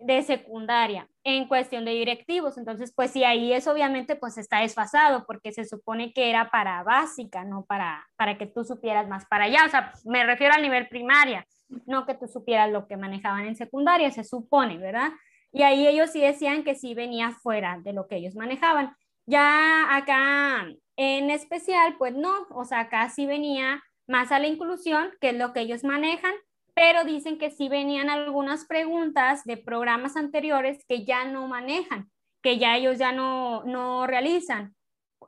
de 0.00 0.22
secundaria 0.22 1.06
en 1.24 1.46
cuestión 1.46 1.84
de 1.84 1.92
directivos. 1.92 2.56
Entonces, 2.56 2.92
pues 2.94 3.10
sí, 3.10 3.22
ahí 3.22 3.52
es 3.52 3.66
obviamente 3.66 4.16
pues 4.16 4.38
está 4.38 4.60
desfasado 4.60 5.24
porque 5.26 5.52
se 5.52 5.64
supone 5.64 6.12
que 6.12 6.30
era 6.30 6.50
para 6.50 6.82
básica, 6.82 7.44
no 7.44 7.64
para, 7.66 8.06
para 8.16 8.38
que 8.38 8.46
tú 8.46 8.64
supieras 8.64 9.08
más 9.08 9.26
para 9.26 9.44
allá. 9.44 9.66
O 9.66 9.68
sea, 9.68 9.92
me 10.06 10.24
refiero 10.24 10.54
al 10.54 10.62
nivel 10.62 10.88
primaria, 10.88 11.46
no 11.86 12.06
que 12.06 12.14
tú 12.14 12.26
supieras 12.26 12.70
lo 12.70 12.86
que 12.86 12.96
manejaban 12.96 13.46
en 13.46 13.56
secundaria, 13.56 14.10
se 14.10 14.24
supone, 14.24 14.78
¿verdad? 14.78 15.10
Y 15.52 15.62
ahí 15.62 15.86
ellos 15.86 16.10
sí 16.10 16.20
decían 16.20 16.64
que 16.64 16.74
sí 16.74 16.94
venía 16.94 17.32
fuera 17.32 17.78
de 17.82 17.92
lo 17.92 18.08
que 18.08 18.16
ellos 18.16 18.34
manejaban. 18.34 18.94
Ya 19.26 19.94
acá 19.94 20.66
en 21.02 21.30
especial, 21.30 21.96
pues 21.96 22.14
no, 22.14 22.46
o 22.50 22.66
sea, 22.66 22.80
acá 22.80 23.08
sí 23.08 23.24
venía 23.24 23.82
más 24.06 24.32
a 24.32 24.38
la 24.38 24.48
inclusión, 24.48 25.10
que 25.18 25.30
es 25.30 25.34
lo 25.34 25.54
que 25.54 25.60
ellos 25.60 25.82
manejan, 25.82 26.34
pero 26.74 27.04
dicen 27.04 27.38
que 27.38 27.50
sí 27.50 27.70
venían 27.70 28.10
algunas 28.10 28.66
preguntas 28.66 29.42
de 29.44 29.56
programas 29.56 30.14
anteriores 30.18 30.84
que 30.86 31.06
ya 31.06 31.24
no 31.24 31.48
manejan, 31.48 32.10
que 32.42 32.58
ya 32.58 32.76
ellos 32.76 32.98
ya 32.98 33.12
no, 33.12 33.64
no 33.64 34.06
realizan. 34.06 34.74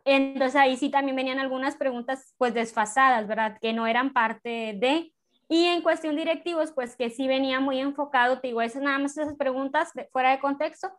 Entonces 0.05 0.57
ahí 0.57 0.77
sí 0.77 0.91
también 0.91 1.17
venían 1.17 1.39
algunas 1.39 1.77
preguntas 1.77 2.35
pues 2.37 2.53
desfasadas, 2.53 3.27
¿verdad? 3.27 3.57
Que 3.59 3.73
no 3.73 3.87
eran 3.87 4.13
parte 4.13 4.75
de... 4.79 5.11
Y 5.49 5.65
en 5.65 5.81
cuestión 5.81 6.17
directivos, 6.17 6.73
pues 6.73 6.97
que 6.97 7.09
sí 7.09 7.27
venía 7.29 7.61
muy 7.61 7.81
enfocado, 7.81 8.41
te 8.41 8.49
digo, 8.49 8.61
esas 8.61 8.83
nada 8.83 8.99
más 8.99 9.17
esas 9.17 9.37
preguntas 9.37 9.91
fuera 10.13 10.33
de 10.33 10.39
contexto, 10.39 10.91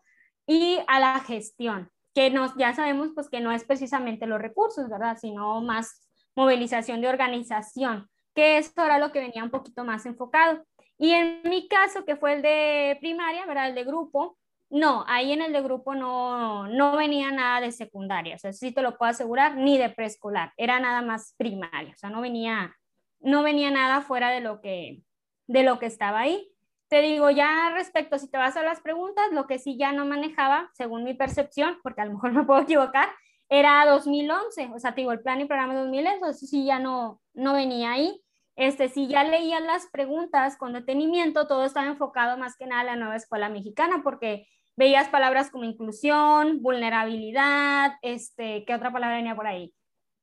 y 0.48 0.80
a 0.88 1.00
la 1.00 1.20
gestión, 1.20 1.92
que 2.14 2.30
nos, 2.30 2.56
ya 2.56 2.74
sabemos 2.74 3.10
pues 3.14 3.30
que 3.30 3.42
no 3.42 3.52
es 3.52 3.64
precisamente 3.64 4.28
los 4.28 4.42
recursos, 4.42 4.90
¿verdad? 4.90 5.18
Sino 5.20 5.62
más 5.62 6.08
movilización 6.36 7.02
de 7.02 7.10
organización, 7.10 8.10
que 8.36 8.58
esto 8.58 8.84
era 8.84 9.00
lo 9.00 9.12
que 9.12 9.20
venía 9.20 9.44
un 9.44 9.52
poquito 9.52 9.84
más 9.84 10.06
enfocado. 10.06 10.64
Y 10.98 11.12
en 11.12 11.42
mi 11.44 11.68
caso, 11.68 12.06
que 12.06 12.16
fue 12.16 12.34
el 12.34 12.42
de 12.42 12.98
primaria, 13.00 13.46
¿verdad? 13.46 13.70
El 13.70 13.76
de 13.76 13.84
grupo, 13.84 14.38
no, 14.70 15.06
ahí 15.08 15.32
en 15.32 15.42
el 15.42 15.54
de 15.54 15.62
grupo 15.62 15.94
no, 15.94 16.68
no 16.68 16.96
venía 16.96 17.32
nada 17.32 17.62
de 17.62 17.72
secundaria, 17.72 18.36
o 18.36 18.40
sea, 18.40 18.54
sí 18.54 18.72
te 18.72 18.82
lo 18.82 18.98
puedo 18.98 19.12
asegurar, 19.12 19.56
ni 19.56 19.78
de 19.78 19.90
preescolar, 19.90 20.52
era 20.58 20.80
nada 20.80 21.02
más 21.04 21.36
primaria, 21.38 21.94
o 21.94 21.98
sea, 21.98 22.10
no 22.10 22.22
venía, 22.22 22.76
no 23.20 23.44
venía 23.44 23.70
nada 23.70 24.02
fuera 24.02 24.30
de 24.30 24.42
lo 24.42 24.62
que, 24.62 25.04
de 25.48 25.64
lo 25.64 25.78
que 25.78 25.86
estaba 25.86 26.22
ahí. 26.22 26.53
Te 26.94 27.02
digo, 27.02 27.32
ya 27.32 27.72
respecto, 27.74 28.20
si 28.20 28.30
te 28.30 28.38
vas 28.38 28.56
a 28.56 28.62
las 28.62 28.80
preguntas, 28.80 29.26
lo 29.32 29.48
que 29.48 29.58
sí 29.58 29.78
ya 29.80 29.92
no 29.94 30.06
manejaba, 30.06 30.70
según 30.76 31.04
mi 31.04 31.16
percepción, 31.16 31.80
porque 31.82 32.02
a 32.02 32.06
lo 32.06 32.14
mejor 32.14 32.32
me 32.34 32.44
puedo 32.44 32.62
equivocar, 32.62 33.10
era 33.50 33.84
2011, 33.88 34.70
o 34.76 34.78
sea, 34.78 34.94
te 34.94 35.02
digo, 35.02 35.12
el 35.12 35.22
plan 35.22 35.42
y 35.42 35.46
programa 35.46 35.74
2011, 35.74 36.30
eso 36.30 36.46
sí 36.46 36.66
ya 36.66 36.78
no, 36.78 37.20
no 37.34 37.54
venía 37.56 37.94
ahí. 37.94 38.22
Este, 38.56 38.90
si 38.90 39.08
ya 39.08 39.24
leías 39.24 39.64
las 39.64 39.88
preguntas 39.88 40.56
con 40.56 40.74
detenimiento, 40.74 41.48
todo 41.48 41.66
estaba 41.66 41.88
enfocado 41.88 42.38
más 42.38 42.56
que 42.58 42.68
nada 42.68 42.82
a 42.82 42.86
la 42.86 42.96
nueva 42.96 43.16
escuela 43.16 43.50
mexicana, 43.50 44.02
porque 44.04 44.46
veías 44.76 45.10
palabras 45.10 45.50
como 45.50 45.64
inclusión, 45.64 46.62
vulnerabilidad, 46.62 47.94
este, 48.04 48.66
¿qué 48.66 48.76
otra 48.76 48.94
palabra 48.94 49.16
venía 49.16 49.36
por 49.36 49.48
ahí? 49.48 49.74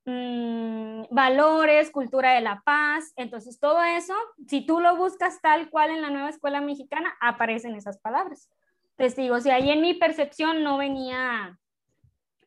Mm, 0.06 1.02
valores, 1.10 1.90
cultura 1.90 2.32
de 2.32 2.40
la 2.40 2.62
paz. 2.64 3.12
Entonces, 3.16 3.58
todo 3.60 3.82
eso, 3.82 4.14
si 4.46 4.64
tú 4.64 4.80
lo 4.80 4.96
buscas 4.96 5.40
tal 5.40 5.70
cual 5.70 5.90
en 5.90 6.02
la 6.02 6.10
nueva 6.10 6.30
escuela 6.30 6.60
mexicana, 6.60 7.14
aparecen 7.20 7.74
esas 7.74 7.98
palabras. 7.98 8.48
Entonces, 8.92 9.16
digo, 9.16 9.40
si 9.40 9.50
ahí 9.50 9.70
en 9.70 9.82
mi 9.82 9.94
percepción 9.94 10.62
no 10.62 10.78
venía 10.78 11.58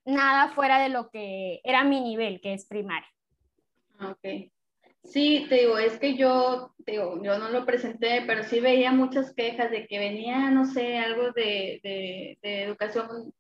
nada 0.06 0.50
fuera 0.50 0.80
de 0.80 0.90
lo 0.90 1.10
que 1.10 1.62
era 1.64 1.84
mi 1.84 2.02
nivel, 2.02 2.42
que 2.42 2.54
es 2.54 2.66
primaria. 2.66 3.08
Ah, 4.00 4.12
ok. 4.12 4.52
Sí, 5.04 5.46
te 5.50 5.56
digo, 5.56 5.78
es 5.78 6.00
que 6.00 6.16
yo, 6.16 6.74
digo, 6.78 7.22
yo 7.22 7.38
no 7.38 7.50
lo 7.50 7.66
presenté, 7.66 8.24
pero 8.26 8.44
sí 8.44 8.62
veía 8.62 8.92
muchas 8.92 9.34
quejas 9.34 9.70
de 9.70 9.86
que 9.86 10.00
venía, 10.00 10.50
no 10.50 10.66
sé, 10.66 10.98
algo 10.98 11.32
de, 11.32 11.80
de, 12.42 12.64
educación 12.64 13.34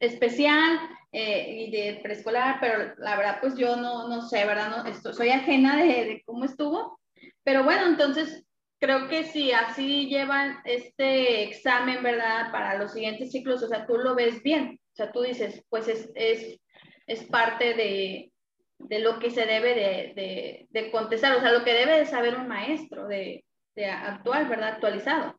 especial 0.00 0.78
eh, 1.12 1.66
y 1.66 1.70
de 1.70 2.00
preescolar, 2.02 2.58
pero 2.60 2.94
la 2.98 3.16
verdad, 3.16 3.38
pues 3.40 3.56
yo 3.56 3.76
no, 3.76 4.08
no 4.08 4.22
sé, 4.22 4.44
¿verdad? 4.44 4.70
No, 4.70 4.90
esto, 4.90 5.12
soy 5.12 5.30
ajena 5.30 5.76
de, 5.76 5.86
de, 6.04 6.22
cómo 6.24 6.44
estuvo, 6.44 7.00
pero 7.42 7.64
bueno, 7.64 7.86
entonces 7.86 8.44
creo 8.78 9.08
que 9.08 9.24
si 9.24 9.52
así 9.52 10.08
llevan 10.08 10.58
este 10.64 11.44
examen, 11.44 12.02
¿verdad? 12.02 12.52
Para 12.52 12.78
los 12.78 12.92
siguientes 12.92 13.32
ciclos, 13.32 13.62
o 13.62 13.68
sea, 13.68 13.86
tú 13.86 13.96
lo 13.96 14.14
ves 14.14 14.42
bien, 14.42 14.78
o 14.92 14.94
sea, 14.94 15.10
tú 15.10 15.22
dices, 15.22 15.64
pues 15.68 15.88
es, 15.88 16.10
es, 16.14 16.60
es 17.06 17.24
parte 17.24 17.74
de 17.74 18.32
de 18.78 19.00
lo 19.00 19.18
que 19.18 19.30
se 19.30 19.44
debe 19.44 19.74
de, 19.74 20.66
de, 20.70 20.90
contestar, 20.90 21.36
o 21.36 21.40
sea, 21.40 21.52
lo 21.52 21.64
que 21.64 21.74
debe 21.74 21.98
de 21.98 22.06
saber 22.06 22.36
un 22.36 22.48
maestro 22.48 23.06
de, 23.08 23.44
de 23.74 23.86
actual, 23.86 24.48
¿verdad? 24.48 24.74
Actualizado. 24.74 25.37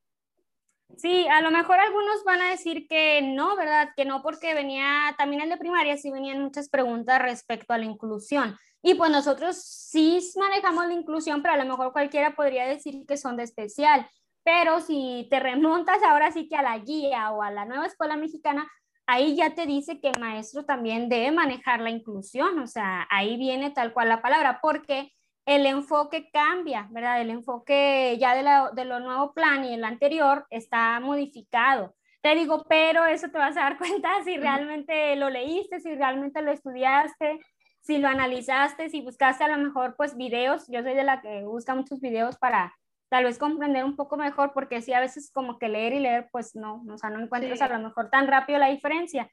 Sí, 0.98 1.28
a 1.28 1.42
lo 1.42 1.52
mejor 1.52 1.80
algunos 1.80 2.24
van 2.26 2.42
a 2.42 2.50
decir 2.50 2.88
que 2.88 3.22
no, 3.22 3.56
¿verdad? 3.56 3.90
Que 3.96 4.06
no, 4.06 4.22
porque 4.22 4.54
venía 4.54 5.16
también 5.18 5.42
el 5.42 5.50
de 5.50 5.58
primaria, 5.58 5.98
sí 5.98 6.12
venían 6.12 6.42
muchas 6.42 6.68
preguntas 6.68 7.22
respecto 7.22 7.74
a 7.74 7.78
la 7.78 7.86
inclusión. 7.86 8.58
Y 8.82 8.96
pues 8.96 9.12
nosotros 9.12 9.58
sí 9.62 10.20
manejamos 10.38 10.88
la 10.88 10.94
inclusión, 10.94 11.42
pero 11.42 11.54
a 11.54 11.58
lo 11.58 11.66
mejor 11.66 11.92
cualquiera 11.92 12.36
podría 12.36 12.66
decir 12.66 13.06
que 13.08 13.18
son 13.18 13.38
de 13.38 13.44
especial. 13.44 14.10
Pero 14.44 14.80
si 14.82 15.28
te 15.30 15.40
remontas 15.40 16.02
ahora 16.04 16.32
sí 16.32 16.48
que 16.48 16.56
a 16.56 16.64
la 16.64 16.78
guía 16.80 17.32
o 17.32 17.44
a 17.44 17.52
la 17.52 17.66
nueva 17.66 17.86
escuela 17.86 18.16
mexicana, 18.18 18.70
ahí 19.10 19.36
ya 19.36 19.56
te 19.56 19.66
dice 19.66 20.00
que 20.00 20.10
el 20.10 20.20
maestro 20.20 20.66
también 20.66 21.10
debe 21.10 21.32
manejar 21.32 21.82
la 21.82 21.90
inclusión, 21.90 22.60
o 22.60 22.68
sea, 22.68 23.08
ahí 23.10 23.38
viene 23.38 23.72
tal 23.72 23.92
cual 23.92 24.08
la 24.08 24.22
palabra, 24.22 24.60
porque 24.62 25.12
el 25.46 25.66
enfoque 25.66 26.30
cambia, 26.32 26.88
¿verdad? 26.92 27.22
El 27.22 27.30
enfoque 27.30 28.18
ya 28.20 28.36
de, 28.36 28.44
la, 28.44 28.72
de 28.72 28.86
lo 28.86 29.00
nuevo 29.00 29.34
plan 29.34 29.66
y 29.66 29.74
el 29.74 29.84
anterior 29.84 30.46
está 30.50 31.00
modificado. 31.00 31.96
Te 32.22 32.36
digo, 32.36 32.66
pero 32.68 33.06
eso 33.06 33.30
te 33.30 33.38
vas 33.38 33.58
a 33.58 33.62
dar 33.62 33.78
cuenta 33.80 34.10
si 34.24 34.38
realmente 34.38 35.16
lo 35.16 35.30
leíste, 35.30 35.80
si 35.80 35.96
realmente 35.96 36.42
lo 36.42 36.52
estudiaste, 36.52 37.40
si 37.82 37.98
lo 37.98 38.08
analizaste, 38.08 38.90
si 38.90 39.02
buscaste 39.02 39.44
a 39.44 39.48
lo 39.48 39.58
mejor 39.58 39.96
pues 39.96 40.16
videos. 40.16 40.68
Yo 40.68 40.84
soy 40.84 40.94
de 40.94 41.04
la 41.04 41.22
que 41.22 41.44
busca 41.44 41.76
muchos 41.76 42.00
videos 42.02 42.38
para 42.38 42.74
tal 43.10 43.24
vez 43.24 43.40
comprender 43.40 43.84
un 43.84 43.96
poco 43.96 44.18
mejor, 44.18 44.54
porque 44.54 44.82
sí, 44.82 44.94
a 44.94 45.00
veces 45.00 45.32
como 45.34 45.58
que 45.58 45.68
leer 45.68 45.94
y 45.94 46.00
leer, 46.00 46.30
pues 46.32 46.56
no, 46.56 46.84
o 46.88 46.98
sea, 46.98 47.10
no 47.10 47.20
encuentras 47.20 47.62
a 47.62 47.70
lo 47.70 47.80
mejor 47.80 48.10
tan 48.10 48.28
rápido 48.28 48.60
la 48.60 48.70
diferencia. 48.70 49.30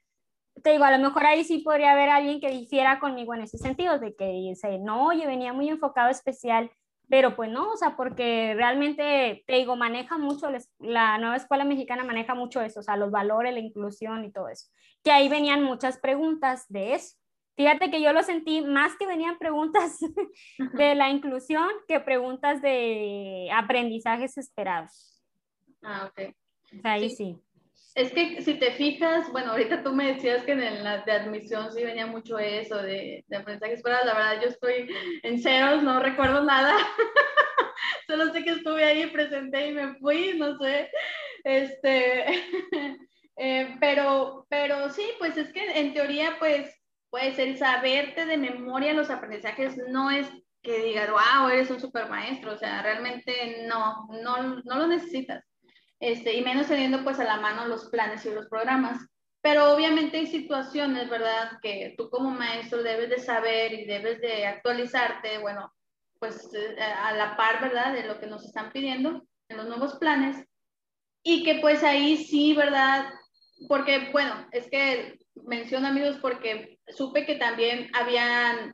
Te 0.63 0.71
digo, 0.71 0.83
a 0.83 0.91
lo 0.95 1.03
mejor 1.03 1.25
ahí 1.25 1.43
sí 1.43 1.59
podría 1.59 1.91
haber 1.91 2.09
alguien 2.09 2.39
que 2.39 2.49
difiera 2.49 2.99
conmigo 2.99 3.33
en 3.33 3.41
ese 3.41 3.57
sentido, 3.57 3.99
de 3.99 4.15
que 4.15 4.27
dice, 4.27 4.79
no, 4.79 5.07
oye, 5.07 5.27
venía 5.27 5.53
muy 5.53 5.69
enfocado 5.69 6.09
especial, 6.09 6.71
pero 7.09 7.35
pues 7.35 7.49
no, 7.49 7.71
o 7.71 7.77
sea, 7.77 7.95
porque 7.95 8.53
realmente, 8.55 9.43
te 9.47 9.55
digo, 9.55 9.75
maneja 9.75 10.17
mucho, 10.17 10.49
la 10.79 11.17
nueva 11.17 11.37
escuela 11.37 11.63
mexicana 11.63 12.03
maneja 12.03 12.35
mucho 12.35 12.61
eso, 12.61 12.81
o 12.81 12.83
sea, 12.83 12.97
los 12.97 13.11
valores, 13.11 13.53
la 13.53 13.59
inclusión 13.59 14.25
y 14.25 14.31
todo 14.31 14.49
eso. 14.49 14.67
Que 15.03 15.11
ahí 15.11 15.29
venían 15.29 15.63
muchas 15.63 15.97
preguntas 15.99 16.65
de 16.67 16.95
eso. 16.95 17.15
Fíjate 17.55 17.89
que 17.89 18.01
yo 18.01 18.13
lo 18.13 18.21
sentí 18.21 18.61
más 18.61 18.95
que 18.97 19.07
venían 19.07 19.39
preguntas 19.39 19.97
de 20.73 20.95
la 20.95 21.09
inclusión 21.09 21.67
que 21.87 21.99
preguntas 21.99 22.61
de 22.61 23.49
aprendizajes 23.53 24.37
esperados. 24.37 25.23
Ah, 25.81 26.11
ok. 26.11 26.35
Ahí 26.83 27.09
sí. 27.09 27.41
Es 27.97 28.11
que 28.11 28.43
si 28.43 28.53
te 28.53 28.73
fijas, 28.73 29.31
bueno, 29.31 29.51
ahorita 29.51 29.81
tú 29.81 29.91
me 29.91 30.13
decías 30.13 30.43
que 30.43 30.51
en 30.51 30.83
la 30.83 30.99
de 30.99 31.11
admisión 31.11 31.71
sí 31.71 31.83
venía 31.83 32.05
mucho 32.05 32.37
eso 32.37 32.77
de, 32.77 33.25
de 33.27 33.37
aprendizajes 33.37 33.79
esperados. 33.79 34.05
La 34.05 34.13
verdad, 34.13 34.41
yo 34.41 34.49
estoy 34.49 34.87
en 35.23 35.41
ceros, 35.41 35.81
no 35.81 35.99
recuerdo 35.99 36.43
nada. 36.43 36.75
Solo 38.07 38.31
sé 38.31 38.43
que 38.43 38.51
estuve 38.51 38.83
ahí, 38.83 39.07
presenté 39.07 39.69
y 39.69 39.73
me 39.73 39.95
fui, 39.95 40.37
no 40.37 40.59
sé. 40.59 40.91
Este, 41.43 42.25
eh, 43.37 43.75
pero, 43.79 44.45
pero 44.47 44.91
sí, 44.91 45.03
pues 45.17 45.35
es 45.35 45.51
que 45.51 45.79
en 45.79 45.93
teoría, 45.95 46.35
pues 46.37 46.71
pues 47.09 47.39
el 47.39 47.57
saberte 47.57 48.25
de 48.25 48.37
memoria 48.37 48.93
los 48.93 49.09
aprendizajes 49.09 49.77
no 49.89 50.11
es 50.11 50.27
que 50.61 50.83
digas, 50.83 51.09
wow, 51.09 51.49
eres 51.49 51.71
un 51.71 51.79
super 51.79 52.09
maestro, 52.09 52.53
o 52.53 52.57
sea, 52.57 52.81
realmente 52.81 53.65
no, 53.67 54.07
no, 54.21 54.61
no 54.63 54.77
lo 54.77 54.87
necesitas. 54.87 55.46
Este, 55.99 56.33
y 56.33 56.43
menos 56.43 56.67
teniendo 56.67 57.03
pues 57.03 57.19
a 57.19 57.23
la 57.23 57.37
mano 57.37 57.67
los 57.67 57.89
planes 57.89 58.25
y 58.25 58.31
los 58.31 58.47
programas. 58.47 59.05
Pero 59.41 59.73
obviamente 59.73 60.17
hay 60.17 60.27
situaciones, 60.27 61.09
¿verdad? 61.09 61.59
Que 61.61 61.95
tú 61.97 62.09
como 62.09 62.31
maestro 62.31 62.83
debes 62.83 63.09
de 63.09 63.19
saber 63.19 63.73
y 63.73 63.85
debes 63.85 64.19
de 64.19 64.45
actualizarte, 64.45 65.37
bueno, 65.39 65.73
pues 66.19 66.49
eh, 66.53 66.81
a 66.81 67.13
la 67.13 67.37
par, 67.37 67.61
¿verdad? 67.61 67.93
De 67.93 68.03
lo 68.03 68.19
que 68.19 68.27
nos 68.27 68.43
están 68.45 68.71
pidiendo 68.71 69.25
en 69.47 69.57
los 69.57 69.67
nuevos 69.67 69.95
planes. 69.95 70.45
Y 71.23 71.43
que 71.43 71.59
pues 71.59 71.83
ahí 71.83 72.17
sí, 72.17 72.53
¿verdad? 72.55 73.09
Porque, 73.67 74.09
bueno, 74.11 74.47
es 74.51 74.69
que 74.69 75.19
menciono 75.45 75.87
amigos 75.87 76.17
porque 76.21 76.79
supe 76.87 77.25
que 77.25 77.35
también 77.35 77.89
habían 77.93 78.73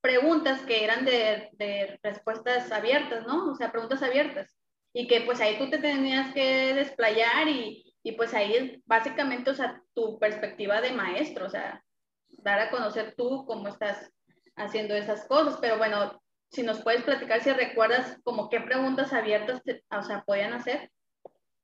preguntas 0.00 0.62
que 0.62 0.84
eran 0.84 1.04
de, 1.04 1.48
de, 1.52 1.98
respuestas 2.02 2.70
abiertas, 2.72 3.26
¿no? 3.26 3.52
O 3.52 3.54
sea, 3.54 3.70
preguntas 3.70 4.02
abiertas. 4.02 4.54
Y 4.92 5.06
que 5.06 5.22
pues 5.22 5.40
ahí 5.40 5.58
tú 5.58 5.70
te 5.70 5.78
tenías 5.78 6.34
que 6.34 6.74
desplayar 6.74 7.48
y, 7.48 7.94
y 8.02 8.12
pues 8.12 8.34
ahí 8.34 8.54
es 8.54 8.80
básicamente, 8.84 9.50
o 9.50 9.54
sea, 9.54 9.82
tu 9.94 10.18
perspectiva 10.18 10.80
de 10.80 10.92
maestro, 10.92 11.46
o 11.46 11.50
sea, 11.50 11.82
dar 12.28 12.60
a 12.60 12.70
conocer 12.70 13.14
tú 13.16 13.44
cómo 13.46 13.68
estás 13.68 14.10
haciendo 14.56 14.94
esas 14.94 15.26
cosas. 15.26 15.58
Pero 15.60 15.78
bueno, 15.78 16.20
si 16.50 16.62
nos 16.62 16.82
puedes 16.82 17.02
platicar 17.02 17.40
si 17.40 17.50
recuerdas 17.50 18.18
como 18.24 18.50
qué 18.50 18.60
preguntas 18.60 19.12
abiertas, 19.12 19.62
o 19.90 20.02
sea, 20.02 20.22
podían 20.24 20.52
hacer. 20.52 20.90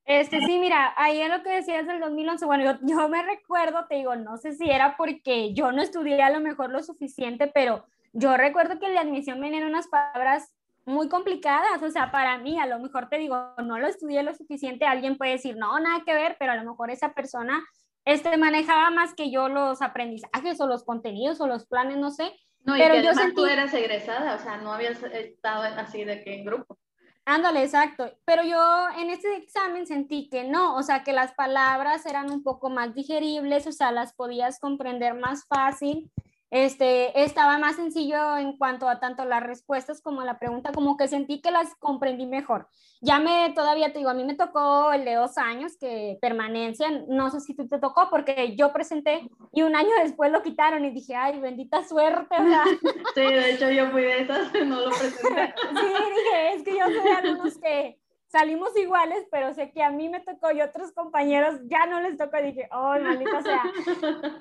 Este, 0.04 0.40
sí, 0.40 0.58
mira, 0.58 0.94
ahí 0.96 1.20
en 1.20 1.30
lo 1.30 1.42
que 1.42 1.50
decías 1.50 1.86
del 1.86 2.00
2011, 2.00 2.46
bueno, 2.46 2.64
yo, 2.64 2.78
yo, 2.82 3.08
me 3.10 3.22
recuerdo, 3.22 3.86
te 3.86 3.96
digo, 3.96 4.16
no 4.16 4.38
sé 4.38 4.54
si 4.54 4.70
era 4.70 4.96
porque 4.96 5.52
yo 5.52 5.70
no 5.70 5.82
estudié 5.82 6.22
a 6.22 6.30
lo 6.30 6.40
mejor 6.40 6.70
lo 6.70 6.82
suficiente, 6.82 7.50
pero 7.52 7.84
yo 8.14 8.34
recuerdo 8.38 8.78
que 8.78 8.86
en 8.86 8.94
la 8.94 9.02
admisión 9.02 9.38
venían 9.38 9.64
unas 9.64 9.86
palabras 9.88 10.54
muy 10.88 11.08
complicadas, 11.08 11.82
o 11.82 11.90
sea, 11.90 12.10
para 12.10 12.38
mí, 12.38 12.58
a 12.58 12.66
lo 12.66 12.78
mejor 12.78 13.08
te 13.08 13.18
digo, 13.18 13.54
no 13.58 13.78
lo 13.78 13.86
estudié 13.86 14.22
lo 14.22 14.34
suficiente, 14.34 14.86
alguien 14.86 15.16
puede 15.16 15.32
decir, 15.32 15.56
no, 15.56 15.78
nada 15.78 16.02
que 16.04 16.14
ver, 16.14 16.36
pero 16.38 16.52
a 16.52 16.56
lo 16.56 16.68
mejor 16.68 16.90
esa 16.90 17.12
persona 17.12 17.64
este, 18.04 18.36
manejaba 18.38 18.90
más 18.90 19.14
que 19.14 19.30
yo 19.30 19.48
los 19.48 19.82
aprendizajes 19.82 20.60
o 20.60 20.66
los 20.66 20.84
contenidos 20.84 21.40
o 21.40 21.46
los 21.46 21.66
planes, 21.66 21.98
no 21.98 22.10
sé. 22.10 22.32
No, 22.64 22.76
y 22.76 22.80
pero 22.80 22.94
que 22.94 23.04
yo 23.04 23.12
sentí... 23.12 23.34
tú 23.34 23.46
eras 23.46 23.72
egresada, 23.74 24.34
o 24.34 24.38
sea, 24.38 24.56
no 24.56 24.72
habías 24.72 25.02
estado 25.02 25.62
así 25.62 26.04
de 26.04 26.24
que 26.24 26.34
en 26.34 26.44
grupo. 26.44 26.78
Ándale, 27.26 27.62
exacto. 27.62 28.10
Pero 28.24 28.42
yo 28.42 28.88
en 28.96 29.10
este 29.10 29.36
examen 29.36 29.86
sentí 29.86 30.30
que 30.30 30.44
no, 30.44 30.74
o 30.76 30.82
sea, 30.82 31.04
que 31.04 31.12
las 31.12 31.34
palabras 31.34 32.06
eran 32.06 32.30
un 32.30 32.42
poco 32.42 32.70
más 32.70 32.94
digeribles, 32.94 33.66
o 33.66 33.72
sea, 33.72 33.92
las 33.92 34.14
podías 34.14 34.58
comprender 34.58 35.12
más 35.12 35.46
fácil 35.46 36.10
este, 36.50 37.22
estaba 37.22 37.58
más 37.58 37.76
sencillo 37.76 38.38
en 38.38 38.56
cuanto 38.56 38.88
a 38.88 39.00
tanto 39.00 39.24
las 39.26 39.42
respuestas 39.42 40.00
como 40.00 40.22
la 40.22 40.38
pregunta, 40.38 40.72
como 40.72 40.96
que 40.96 41.06
sentí 41.06 41.42
que 41.42 41.50
las 41.50 41.74
comprendí 41.76 42.26
mejor. 42.26 42.68
Ya 43.00 43.18
me, 43.18 43.52
todavía 43.54 43.92
te 43.92 43.98
digo, 43.98 44.10
a 44.10 44.14
mí 44.14 44.24
me 44.24 44.34
tocó 44.34 44.92
el 44.92 45.04
de 45.04 45.14
dos 45.14 45.36
años, 45.36 45.76
que 45.78 46.18
permanencia, 46.20 46.88
no 47.08 47.30
sé 47.30 47.40
si 47.40 47.54
tú 47.54 47.68
te 47.68 47.78
tocó, 47.78 48.08
porque 48.10 48.56
yo 48.56 48.72
presenté 48.72 49.28
y 49.52 49.62
un 49.62 49.76
año 49.76 49.90
después 50.02 50.32
lo 50.32 50.42
quitaron 50.42 50.84
y 50.84 50.90
dije, 50.90 51.14
ay, 51.14 51.38
bendita 51.38 51.84
suerte. 51.84 52.36
Sí, 53.14 53.20
de 53.20 53.52
hecho 53.52 53.70
yo 53.70 53.90
fui 53.90 54.02
de 54.02 54.22
esas, 54.22 54.52
no 54.66 54.80
lo 54.80 54.90
presenté. 54.90 55.54
Sí, 55.68 55.86
dije, 56.16 56.54
es 56.54 56.62
que 56.62 56.78
yo 56.78 56.84
soy 56.86 57.02
de 57.02 57.12
algunos 57.12 57.58
que 57.58 57.98
salimos 58.28 58.76
iguales, 58.76 59.26
pero 59.30 59.52
sé 59.52 59.70
que 59.70 59.82
a 59.82 59.90
mí 59.90 60.08
me 60.08 60.20
tocó 60.20 60.50
y 60.52 60.60
otros 60.60 60.92
compañeros 60.92 61.60
ya 61.64 61.86
no 61.86 62.00
les 62.00 62.16
tocó. 62.16 62.38
Dije, 62.38 62.68
oh, 62.72 62.98
maldita 63.00 63.42
sea. 63.42 63.62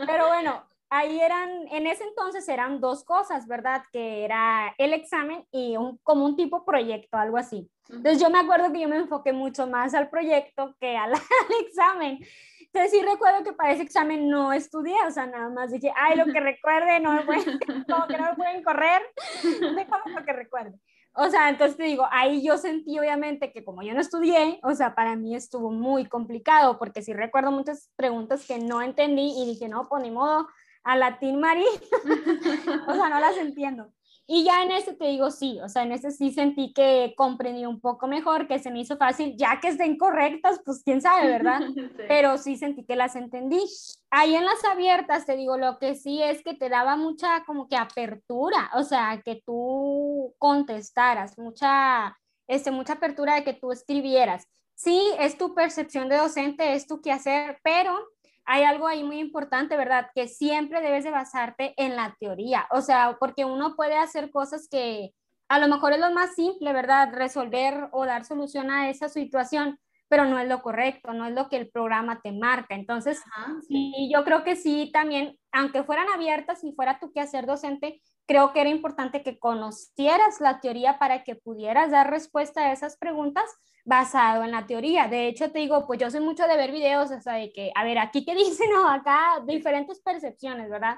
Pero 0.06 0.28
bueno, 0.28 0.64
ahí 0.89 1.20
eran, 1.20 1.50
en 1.72 1.88
ese 1.88 2.03
entonces 2.03 2.48
eran 2.48 2.79
dos 2.79 3.03
cosas, 3.03 3.48
¿verdad? 3.48 3.84
Que 3.91 4.24
era 4.24 4.74
el 4.77 4.94
examen 4.94 5.46
y 5.51 5.77
un, 5.77 5.98
como 6.03 6.25
un 6.25 6.36
tipo 6.36 6.65
proyecto, 6.65 7.17
algo 7.17 7.38
así. 7.38 7.70
Entonces 7.89 8.20
yo 8.22 8.29
me 8.29 8.39
acuerdo 8.39 8.72
que 8.72 8.82
yo 8.82 8.89
me 8.89 8.98
enfoqué 8.98 9.34
mucho 9.34 9.67
más 9.67 9.94
al 9.94 10.10
proyecto 10.10 10.75
que 10.79 10.98
al, 10.98 11.13
examen. 11.65 12.20
Entonces 12.62 12.91
sí 12.91 13.01
recuerdo 13.01 13.44
que 13.44 13.53
para 13.53 13.72
ese 13.72 13.84
examen 13.84 14.29
no 14.29 14.51
estudié, 14.51 14.96
o 15.08 15.12
sea, 15.12 15.25
nada 15.25 15.50
más 15.50 15.72
dije, 15.72 15.91
ay, 15.96 16.17
lo 16.17 16.25
que 16.25 16.39
recuerde, 16.39 17.00
no 17.00 17.13
me 17.13 17.24
pueden, 17.24 17.44
como 17.88 18.08
que 18.08 18.17
no 18.17 18.25
me 18.25 18.36
pueden 18.36 18.63
correr, 18.63 19.01
déjame 19.44 20.12
lo 20.13 20.25
que 20.25 20.34
recuerde. 20.34 20.77
O 21.20 21.29
sea, 21.32 21.50
entonces 21.50 21.77
te 21.77 21.84
digo, 21.84 22.08
ahí 22.12 22.46
yo 22.46 22.58
sentí 22.60 23.00
obviamente 23.00 23.51
que 23.51 23.65
como 23.65 23.82
yo 23.82 23.96
no 23.96 24.01
estudié, 24.01 24.60
o 24.62 24.75
sea, 24.75 24.94
para 24.94 25.15
mí 25.15 25.36
estuvo 25.36 25.72
muy 25.72 26.06
complicado, 26.06 26.77
porque 26.77 27.01
sí 27.01 27.12
recuerdo 27.12 27.51
muchas 27.51 27.89
preguntas 27.96 28.46
que 28.46 28.60
no 28.60 28.84
entendí 28.84 29.34
y 29.36 29.48
dije, 29.48 29.67
no, 29.67 29.88
pues 29.89 30.03
ni 30.03 30.12
modo, 30.12 30.48
a 30.88 30.96
latín 30.96 31.39
marín, 31.39 31.65
o 32.88 32.94
sea, 32.96 33.10
no 33.10 33.20
las 33.20 33.38
entiendo. 33.38 33.91
Y 34.29 34.44
ya 34.44 34.63
en 34.63 34.72
este 34.72 34.94
te 34.94 35.06
digo 35.06 35.32
sí, 35.32 35.60
o 35.62 35.70
sea, 35.70 35.84
en 35.84 35.91
este 35.94 36.12
sí 36.12 36.32
sentí 36.32 36.74
que 36.74 37.13
comprendí 37.15 37.65
un 37.65 37.79
poco 37.79 38.08
mejor, 38.08 38.48
que 38.48 38.60
se 38.60 38.72
me 38.72 38.79
hizo 38.79 38.98
fácil, 38.98 39.36
ya 39.38 39.60
que 39.62 39.70
estén 39.70 39.98
correctas, 39.98 40.62
pues 40.65 40.82
quién 40.84 41.01
sabe, 41.01 41.27
¿verdad? 41.27 41.62
Pero 42.10 42.38
sí 42.38 42.58
sentí 42.58 42.86
que 42.86 42.98
las 42.98 43.15
entendí. 43.15 43.62
Ahí 44.10 44.36
en 44.36 44.46
las 44.46 44.63
abiertas, 44.65 45.25
te 45.25 45.38
digo, 45.38 45.58
lo 45.58 45.77
que 45.79 45.96
sí 45.96 46.22
es 46.22 46.41
que 46.44 46.53
te 46.53 46.67
daba 46.67 46.98
mucha 46.98 47.44
como 47.46 47.67
que 47.67 47.77
apertura, 47.77 48.70
o 48.75 48.84
sea, 48.84 49.22
que 49.24 49.41
tú 49.46 50.36
contestaras, 50.38 51.38
mucha, 51.38 52.17
este, 52.48 52.72
mucha 52.72 52.94
apertura 52.94 53.36
de 53.36 53.44
que 53.46 53.53
tú 53.53 53.72
escribieras. 53.72 54.46
Sí, 54.75 55.01
es 55.20 55.38
tu 55.38 55.56
percepción 55.56 56.08
de 56.08 56.17
docente, 56.17 56.74
es 56.74 56.86
tu 56.86 57.01
quehacer, 57.01 57.60
pero 57.63 57.98
hay 58.48 58.63
algo 58.63 58.88
ahí 58.88 59.04
muy 59.04 59.20
importante, 59.20 59.75
¿verdad? 59.75 60.10
Que 60.16 60.27
siempre 60.27 60.82
debes 60.82 61.04
de 61.04 61.12
basarte 61.12 61.74
en 61.75 61.96
la 61.96 62.16
teoría, 62.20 62.66
o 62.72 62.82
sea, 62.82 63.18
porque 63.20 63.44
uno 63.46 63.75
puede 63.75 63.98
hacer 63.98 64.32
cosas 64.32 64.68
que 64.72 65.12
a 65.50 65.60
lo 65.60 65.68
mejor 65.68 65.94
es 65.94 66.00
lo 66.00 66.12
más 66.12 66.34
simple, 66.34 66.74
¿verdad? 66.74 67.13
Resolver 67.13 67.89
o 67.92 68.06
dar 68.06 68.24
solución 68.24 68.72
a 68.72 68.89
esa 68.89 69.10
situación, 69.10 69.80
pero 70.08 70.25
no 70.25 70.39
es 70.39 70.48
lo 70.48 70.62
correcto, 70.62 71.13
no 71.13 71.25
es 71.25 71.34
lo 71.34 71.50
que 71.50 71.58
el 71.58 71.69
programa 71.69 72.21
te 72.21 72.32
marca. 72.32 72.74
Entonces, 72.74 73.21
sí, 73.67 74.10
yo 74.13 74.24
creo 74.24 74.45
que 74.45 74.56
sí, 74.56 74.91
también, 74.93 75.38
aunque 75.52 75.84
fueran 75.84 76.08
abiertas 76.10 76.63
y 76.63 76.71
fuera 76.71 77.00
tú 77.00 77.12
que 77.12 77.19
hacer 77.19 77.45
docente, 77.45 78.02
creo 78.28 78.54
que 78.54 78.62
era 78.62 78.70
importante 78.70 79.24
que 79.24 79.40
conocieras 79.40 80.42
la 80.42 80.60
teoría 80.60 81.00
para 81.00 81.24
que 81.24 81.36
pudieras 81.36 81.92
dar 81.92 82.12
respuesta 82.12 82.62
a 82.62 82.74
esas 82.74 82.98
preguntas 82.98 83.46
basado 83.86 84.44
en 84.44 84.52
la 84.52 84.68
teoría. 84.68 85.08
De 85.08 85.28
hecho, 85.28 85.50
te 85.50 85.60
digo, 85.60 85.88
pues 85.88 86.00
yo 86.00 86.12
soy 86.12 86.20
mucho 86.20 86.46
de 86.46 86.58
ver 86.58 86.74
videos, 86.74 87.10
o 87.10 87.22
sea, 87.22 87.34
de 87.34 87.54
que, 87.54 87.72
a 87.74 87.86
ver, 87.86 87.98
aquí 87.98 88.26
qué 88.26 88.36
dicen, 88.36 88.72
o 88.74 88.88
acá 88.88 89.42
diferentes 89.48 90.02
percepciones, 90.02 90.70
¿verdad? 90.70 90.98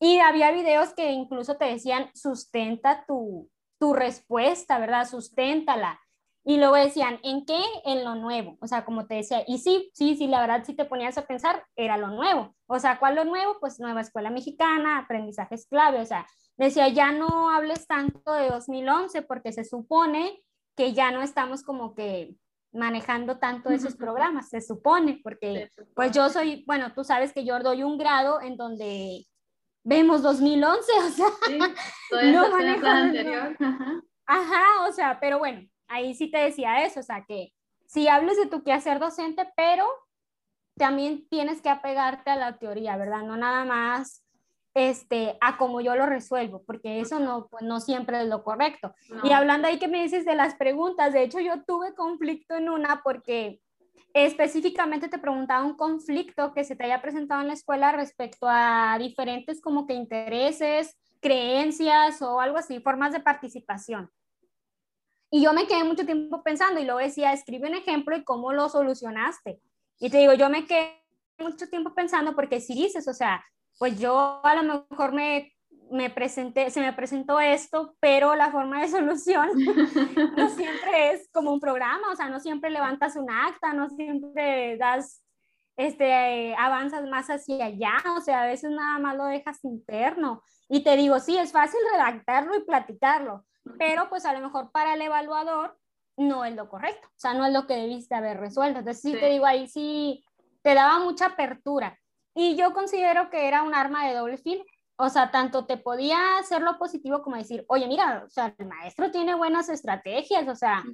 Y 0.00 0.18
había 0.18 0.50
videos 0.50 0.94
que 0.94 1.12
incluso 1.12 1.56
te 1.56 1.66
decían, 1.66 2.10
sustenta 2.14 3.04
tu, 3.06 3.50
tu 3.78 3.92
respuesta, 3.92 4.78
¿verdad? 4.78 5.06
Susténtala. 5.06 6.00
Y 6.46 6.58
luego 6.58 6.76
decían, 6.76 7.20
¿en 7.22 7.46
qué? 7.46 7.60
En 7.84 8.04
lo 8.04 8.14
nuevo. 8.14 8.58
O 8.60 8.66
sea, 8.66 8.84
como 8.84 9.06
te 9.06 9.14
decía, 9.14 9.44
y 9.46 9.58
sí, 9.58 9.90
sí, 9.94 10.16
sí, 10.16 10.26
la 10.26 10.40
verdad, 10.40 10.64
si 10.64 10.74
te 10.74 10.84
ponías 10.84 11.16
a 11.16 11.26
pensar, 11.26 11.64
era 11.76 11.96
lo 11.96 12.08
nuevo. 12.08 12.54
O 12.66 12.78
sea, 12.78 12.98
¿cuál 12.98 13.14
lo 13.16 13.24
nuevo? 13.24 13.56
Pues 13.60 13.80
nueva 13.80 14.02
escuela 14.02 14.30
mexicana, 14.30 14.98
aprendizajes 14.98 15.66
clave. 15.66 16.00
O 16.00 16.06
sea, 16.06 16.26
decía, 16.56 16.88
ya 16.88 17.12
no 17.12 17.50
hables 17.50 17.86
tanto 17.86 18.32
de 18.32 18.48
2011 18.48 19.22
porque 19.22 19.52
se 19.52 19.64
supone 19.64 20.42
que 20.76 20.92
ya 20.92 21.10
no 21.10 21.22
estamos 21.22 21.62
como 21.62 21.94
que 21.94 22.34
manejando 22.72 23.38
tanto 23.38 23.70
esos 23.70 23.94
programas, 23.94 24.48
se 24.48 24.60
supone, 24.60 25.20
porque 25.22 25.70
pues 25.94 26.10
yo 26.10 26.28
soy, 26.28 26.64
bueno, 26.66 26.92
tú 26.92 27.04
sabes 27.04 27.32
que 27.32 27.44
yo 27.44 27.60
doy 27.60 27.84
un 27.84 27.96
grado 27.96 28.40
en 28.40 28.56
donde 28.56 29.26
vemos 29.84 30.22
2011, 30.22 30.92
o 31.06 31.10
sea, 31.10 31.26
no 32.32 32.50
manejo 32.50 32.86
anterior. 32.86 33.56
Ajá. 34.26 34.88
o 34.88 34.92
sea, 34.92 35.20
pero 35.20 35.38
bueno, 35.38 35.68
ahí 35.86 36.14
sí 36.14 36.30
te 36.30 36.38
decía 36.38 36.84
eso, 36.84 36.98
o 36.98 37.02
sea, 37.04 37.24
que 37.24 37.52
si 37.86 38.08
hables 38.08 38.36
de 38.38 38.46
tu 38.46 38.64
quehacer 38.64 38.98
docente, 38.98 39.48
pero 39.56 39.86
también 40.76 41.28
tienes 41.28 41.62
que 41.62 41.68
apegarte 41.68 42.30
a 42.30 42.36
la 42.36 42.58
teoría, 42.58 42.96
¿verdad? 42.96 43.22
No 43.22 43.36
nada 43.36 43.64
más 43.64 44.23
este, 44.74 45.38
a 45.40 45.56
como 45.56 45.80
yo 45.80 45.94
lo 45.94 46.06
resuelvo, 46.06 46.64
porque 46.66 47.00
eso 47.00 47.20
no, 47.20 47.46
pues, 47.48 47.62
no 47.62 47.80
siempre 47.80 48.20
es 48.20 48.28
lo 48.28 48.42
correcto. 48.42 48.94
Y 49.22 49.30
hablando 49.30 49.68
ahí 49.68 49.78
que 49.78 49.88
me 49.88 50.02
dices 50.02 50.24
de 50.24 50.34
las 50.34 50.56
preguntas, 50.56 51.12
de 51.12 51.22
hecho 51.22 51.38
yo 51.40 51.62
tuve 51.64 51.94
conflicto 51.94 52.56
en 52.56 52.68
una 52.68 53.00
porque 53.02 53.60
específicamente 54.12 55.08
te 55.08 55.18
preguntaba 55.18 55.64
un 55.64 55.76
conflicto 55.76 56.52
que 56.52 56.64
se 56.64 56.76
te 56.76 56.84
haya 56.84 57.00
presentado 57.00 57.40
en 57.40 57.48
la 57.48 57.54
escuela 57.54 57.92
respecto 57.92 58.46
a 58.48 58.96
diferentes 58.98 59.60
como 59.60 59.86
que 59.86 59.94
intereses, 59.94 60.96
creencias 61.20 62.20
o 62.20 62.40
algo 62.40 62.58
así, 62.58 62.80
formas 62.80 63.12
de 63.12 63.20
participación. 63.20 64.10
Y 65.30 65.42
yo 65.42 65.52
me 65.52 65.66
quedé 65.66 65.82
mucho 65.82 66.06
tiempo 66.06 66.42
pensando 66.42 66.80
y 66.80 66.84
luego 66.84 67.00
decía, 67.00 67.32
escribe 67.32 67.68
un 67.68 67.74
ejemplo 67.74 68.16
y 68.16 68.22
cómo 68.22 68.52
lo 68.52 68.68
solucionaste. 68.68 69.60
Y 69.98 70.10
te 70.10 70.18
digo, 70.18 70.34
yo 70.34 70.48
me 70.48 70.64
quedé 70.66 71.02
mucho 71.38 71.68
tiempo 71.68 71.92
pensando 71.94 72.36
porque 72.36 72.60
si 72.60 72.74
dices, 72.74 73.08
o 73.08 73.14
sea, 73.14 73.44
pues 73.78 73.98
yo 73.98 74.40
a 74.44 74.54
lo 74.54 74.84
mejor 74.90 75.12
me, 75.12 75.54
me 75.90 76.10
presenté, 76.10 76.70
se 76.70 76.80
me 76.80 76.92
presentó 76.92 77.40
esto, 77.40 77.96
pero 78.00 78.34
la 78.34 78.50
forma 78.50 78.80
de 78.80 78.88
solución 78.88 79.48
no 80.36 80.48
siempre 80.50 81.12
es 81.12 81.30
como 81.32 81.52
un 81.52 81.60
programa, 81.60 82.10
o 82.12 82.16
sea, 82.16 82.28
no 82.28 82.40
siempre 82.40 82.70
levantas 82.70 83.16
un 83.16 83.30
acta, 83.30 83.72
no 83.72 83.88
siempre 83.90 84.76
das, 84.76 85.24
este, 85.76 86.54
avanzas 86.56 87.08
más 87.08 87.28
hacia 87.28 87.66
allá, 87.66 87.94
o 88.16 88.20
sea, 88.20 88.42
a 88.42 88.46
veces 88.46 88.70
nada 88.70 88.98
más 88.98 89.16
lo 89.16 89.24
dejas 89.24 89.64
interno. 89.64 90.42
Y 90.68 90.82
te 90.82 90.96
digo, 90.96 91.18
sí, 91.20 91.36
es 91.36 91.52
fácil 91.52 91.80
redactarlo 91.92 92.56
y 92.56 92.64
platicarlo, 92.64 93.44
pero 93.78 94.08
pues 94.08 94.24
a 94.24 94.32
lo 94.32 94.40
mejor 94.40 94.70
para 94.72 94.94
el 94.94 95.02
evaluador 95.02 95.76
no 96.16 96.44
es 96.44 96.54
lo 96.54 96.68
correcto, 96.68 97.08
o 97.08 97.18
sea, 97.18 97.34
no 97.34 97.44
es 97.44 97.52
lo 97.52 97.66
que 97.66 97.74
debiste 97.74 98.14
haber 98.14 98.38
resuelto. 98.38 98.78
Entonces, 98.78 99.02
sí, 99.02 99.18
te 99.18 99.28
digo, 99.28 99.46
ahí 99.46 99.66
sí 99.66 100.24
te 100.62 100.74
daba 100.74 100.98
mucha 101.00 101.26
apertura. 101.26 101.98
Y 102.34 102.56
yo 102.56 102.72
considero 102.72 103.30
que 103.30 103.46
era 103.46 103.62
un 103.62 103.74
arma 103.74 104.06
de 104.06 104.14
doble 104.14 104.38
filo. 104.38 104.64
O 104.96 105.08
sea, 105.08 105.30
tanto 105.30 105.66
te 105.66 105.76
podía 105.76 106.38
hacer 106.38 106.62
lo 106.62 106.78
positivo 106.78 107.22
como 107.22 107.36
decir, 107.36 107.64
oye, 107.68 107.88
mira, 107.88 108.22
o 108.24 108.30
sea, 108.30 108.54
el 108.56 108.66
maestro 108.66 109.10
tiene 109.10 109.34
buenas 109.34 109.68
estrategias, 109.68 110.46
o 110.46 110.54
sea, 110.54 110.84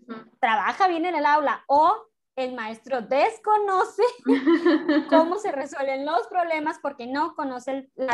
trabaja 0.41 0.89
bien 0.89 1.05
en 1.05 1.17
el 1.17 1.27
aula, 1.27 1.63
o 1.69 2.07
el 2.35 2.55
maestro 2.55 3.03
desconoce 3.03 4.03
cómo 5.11 5.37
se 5.37 5.53
resuelven 5.53 6.07
los 6.07 6.27
problemas 6.29 6.79
porque 6.81 7.07
no 7.07 7.35
conoce 7.35 7.91
el, 7.97 8.09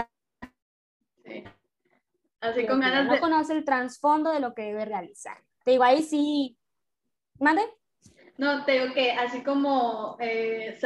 Así 2.41 2.67
con 2.67 2.81
ganas 2.81 3.07
no 3.07 3.19
conoce 3.21 3.53
el 3.53 3.65
trasfondo 3.65 4.31
de 4.31 4.41
lo 4.41 4.55
que 4.55 4.63
debe 4.63 4.85
realizar. 4.85 5.43
Te 5.65 5.73
digo, 5.73 5.85
ahí 5.85 6.03
sí, 6.03 6.59
¿mande? 7.39 7.63
No, 8.39 8.65
te 8.65 8.73
digo 8.73 8.93
que 8.93 9.13
así 9.13 9.43
como 9.43 10.17
eh, 10.21 10.79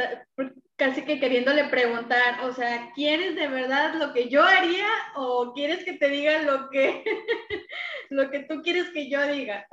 casi 0.77 1.03
que 1.03 1.19
queriéndole 1.19 1.65
preguntar, 1.65 2.43
o 2.43 2.53
sea, 2.53 2.91
¿quieres 2.95 3.35
de 3.35 3.47
verdad 3.47 3.93
lo 3.95 4.13
que 4.13 4.29
yo 4.29 4.43
haría 4.43 4.87
o 5.15 5.53
quieres 5.53 5.83
que 5.83 5.93
te 5.93 6.09
diga 6.09 6.41
lo 6.43 6.69
que, 6.69 7.03
lo 8.09 8.31
que 8.31 8.39
tú 8.39 8.61
quieres 8.61 8.89
que 8.89 9.09
yo 9.09 9.21
diga? 9.27 9.67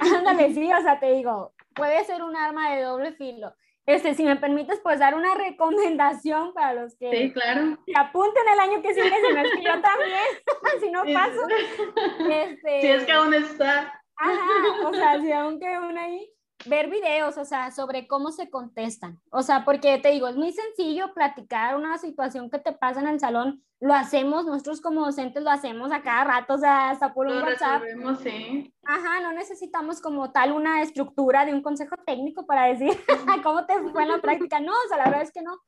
Ándale, 0.00 0.54
sí, 0.54 0.70
o 0.72 0.82
sea, 0.82 0.98
te 0.98 1.12
digo, 1.14 1.52
puede 1.74 2.04
ser 2.04 2.22
un 2.22 2.36
arma 2.36 2.74
de 2.74 2.82
doble 2.82 3.12
filo. 3.12 3.54
Este, 3.86 4.14
si 4.14 4.22
me 4.22 4.36
permites, 4.36 4.78
pues 4.80 5.00
dar 5.00 5.14
una 5.14 5.34
recomendación 5.34 6.52
para 6.54 6.74
los 6.74 6.96
que 6.96 7.10
sí, 7.10 7.32
claro. 7.32 7.76
se 7.84 7.98
apunten 7.98 8.42
el 8.52 8.60
año 8.60 8.82
que 8.82 8.94
sigue, 8.94 9.10
si 9.10 9.34
no 9.34 9.40
es 9.40 9.50
que 9.52 9.62
yo 9.62 9.80
también, 9.80 10.28
si 10.80 10.90
no 10.90 11.02
paso. 11.12 11.48
Este, 12.30 12.80
si 12.82 12.86
es 12.86 13.04
que 13.04 13.12
aún 13.12 13.34
está. 13.34 14.00
Ajá, 14.16 14.86
o 14.88 14.94
sea, 14.94 15.20
si 15.20 15.32
aún 15.32 15.58
queda 15.58 15.80
una 15.80 16.04
ahí, 16.04 16.30
ver 16.66 16.88
videos, 16.88 17.38
o 17.38 17.44
sea, 17.44 17.70
sobre 17.70 18.06
cómo 18.06 18.32
se 18.32 18.50
contestan. 18.50 19.20
O 19.30 19.42
sea, 19.42 19.64
porque 19.64 19.98
te 19.98 20.10
digo, 20.10 20.28
es 20.28 20.36
muy 20.36 20.52
sencillo 20.52 21.12
platicar 21.14 21.76
una 21.76 21.98
situación 21.98 22.50
que 22.50 22.58
te 22.58 22.72
pasa 22.72 23.00
en 23.00 23.08
el 23.08 23.20
salón. 23.20 23.62
Lo 23.80 23.94
hacemos, 23.94 24.44
nosotros 24.44 24.80
como 24.80 25.06
docentes 25.06 25.42
lo 25.42 25.50
hacemos 25.50 25.90
a 25.90 26.02
cada 26.02 26.24
rato, 26.24 26.54
o 26.54 26.58
sea, 26.58 26.90
hasta 26.90 27.14
por 27.14 27.26
un 27.26 27.42
WhatsApp. 27.42 27.82
Sí. 28.22 28.74
Ajá, 28.84 29.20
no 29.20 29.32
necesitamos 29.32 30.00
como 30.00 30.32
tal 30.32 30.52
una 30.52 30.82
estructura 30.82 31.46
de 31.46 31.54
un 31.54 31.62
consejo 31.62 31.96
técnico 32.04 32.44
para 32.46 32.66
decir 32.66 32.92
cómo 33.42 33.64
te 33.64 33.78
fue 33.90 34.02
en 34.02 34.08
la 34.08 34.18
práctica. 34.18 34.60
No, 34.60 34.72
o 34.72 34.88
sea, 34.88 34.98
la 34.98 35.04
verdad 35.04 35.22
es 35.22 35.32
que 35.32 35.42
no. 35.42 35.58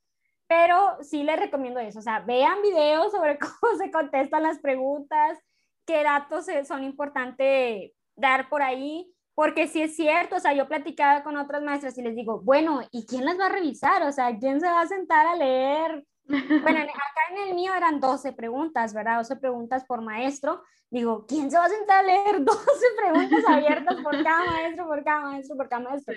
Pero 0.46 0.98
sí 1.00 1.22
les 1.22 1.38
recomiendo 1.38 1.80
eso, 1.80 2.00
o 2.00 2.02
sea, 2.02 2.20
vean 2.20 2.60
videos 2.60 3.12
sobre 3.12 3.38
cómo 3.38 3.76
se 3.78 3.90
contestan 3.90 4.42
las 4.42 4.58
preguntas, 4.58 5.38
qué 5.86 6.02
datos 6.02 6.46
son 6.66 6.84
importantes 6.84 7.92
dar 8.14 8.48
por 8.48 8.62
ahí 8.62 9.11
porque 9.34 9.66
si 9.66 9.82
es 9.82 9.96
cierto, 9.96 10.36
o 10.36 10.40
sea, 10.40 10.52
yo 10.52 10.68
platicaba 10.68 11.22
con 11.22 11.36
otras 11.36 11.62
maestras 11.62 11.96
y 11.96 12.02
les 12.02 12.14
digo, 12.14 12.40
bueno, 12.40 12.82
¿y 12.90 13.06
quién 13.06 13.24
las 13.24 13.38
va 13.38 13.46
a 13.46 13.52
revisar? 13.52 14.02
O 14.02 14.12
sea, 14.12 14.36
¿quién 14.38 14.60
se 14.60 14.66
va 14.66 14.82
a 14.82 14.86
sentar 14.86 15.26
a 15.26 15.36
leer? 15.36 16.04
Bueno, 16.26 16.38
acá 16.80 17.22
en 17.30 17.48
el 17.48 17.54
mío 17.54 17.74
eran 17.74 18.00
12 18.00 18.32
preguntas, 18.32 18.92
¿verdad? 18.92 19.18
12 19.18 19.36
preguntas 19.36 19.84
por 19.84 20.02
maestro. 20.02 20.62
Digo, 20.90 21.24
¿quién 21.26 21.50
se 21.50 21.56
va 21.56 21.64
a 21.64 21.70
sentar 21.70 22.04
a 22.04 22.06
leer 22.06 22.40
12 22.44 22.60
preguntas 22.96 23.44
abiertas 23.48 23.96
por 24.02 24.22
cada 24.22 24.44
maestro, 24.44 24.86
por 24.86 25.04
cada 25.04 25.20
maestro, 25.22 25.56
por 25.56 25.68
cada 25.68 25.82
maestro? 25.82 26.14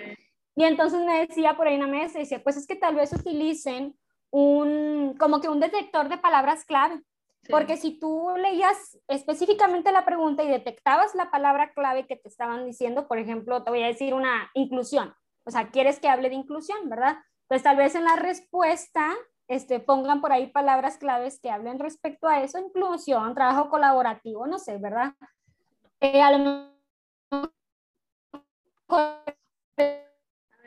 Y 0.54 0.64
entonces 0.64 1.00
me 1.00 1.26
decía 1.26 1.56
por 1.56 1.66
ahí 1.66 1.76
una 1.76 1.86
maestra, 1.86 2.20
dice, 2.20 2.38
pues 2.40 2.56
es 2.56 2.66
que 2.66 2.76
tal 2.76 2.94
vez 2.94 3.12
utilicen 3.12 3.94
un, 4.30 5.14
como 5.18 5.40
que 5.40 5.48
un 5.48 5.60
detector 5.60 6.08
de 6.08 6.18
palabras 6.18 6.64
clave. 6.64 7.02
Porque 7.50 7.76
si 7.76 7.98
tú 7.98 8.32
leías 8.38 8.98
específicamente 9.08 9.92
la 9.92 10.04
pregunta 10.04 10.42
y 10.42 10.48
detectabas 10.48 11.14
la 11.14 11.30
palabra 11.30 11.72
clave 11.72 12.06
que 12.06 12.16
te 12.16 12.28
estaban 12.28 12.64
diciendo, 12.66 13.08
por 13.08 13.18
ejemplo, 13.18 13.62
te 13.62 13.70
voy 13.70 13.82
a 13.82 13.88
decir 13.88 14.14
una 14.14 14.50
inclusión. 14.54 15.14
O 15.44 15.50
sea, 15.50 15.70
quieres 15.70 16.00
que 16.00 16.08
hable 16.08 16.28
de 16.28 16.34
inclusión, 16.34 16.88
¿verdad? 16.88 17.16
Pues 17.48 17.62
tal 17.62 17.76
vez 17.76 17.94
en 17.94 18.04
la 18.04 18.16
respuesta 18.16 19.14
este, 19.48 19.78
pongan 19.78 20.20
por 20.20 20.32
ahí 20.32 20.48
palabras 20.48 20.98
claves 20.98 21.38
que 21.40 21.50
hablen 21.50 21.78
respecto 21.78 22.28
a 22.28 22.42
eso, 22.42 22.58
inclusión, 22.58 23.34
trabajo 23.34 23.70
colaborativo, 23.70 24.46
no 24.46 24.58
sé, 24.58 24.78
¿verdad? 24.78 25.12
Eh, 26.00 26.20
a 26.20 26.32
lo 26.32 26.76
a 28.88 29.24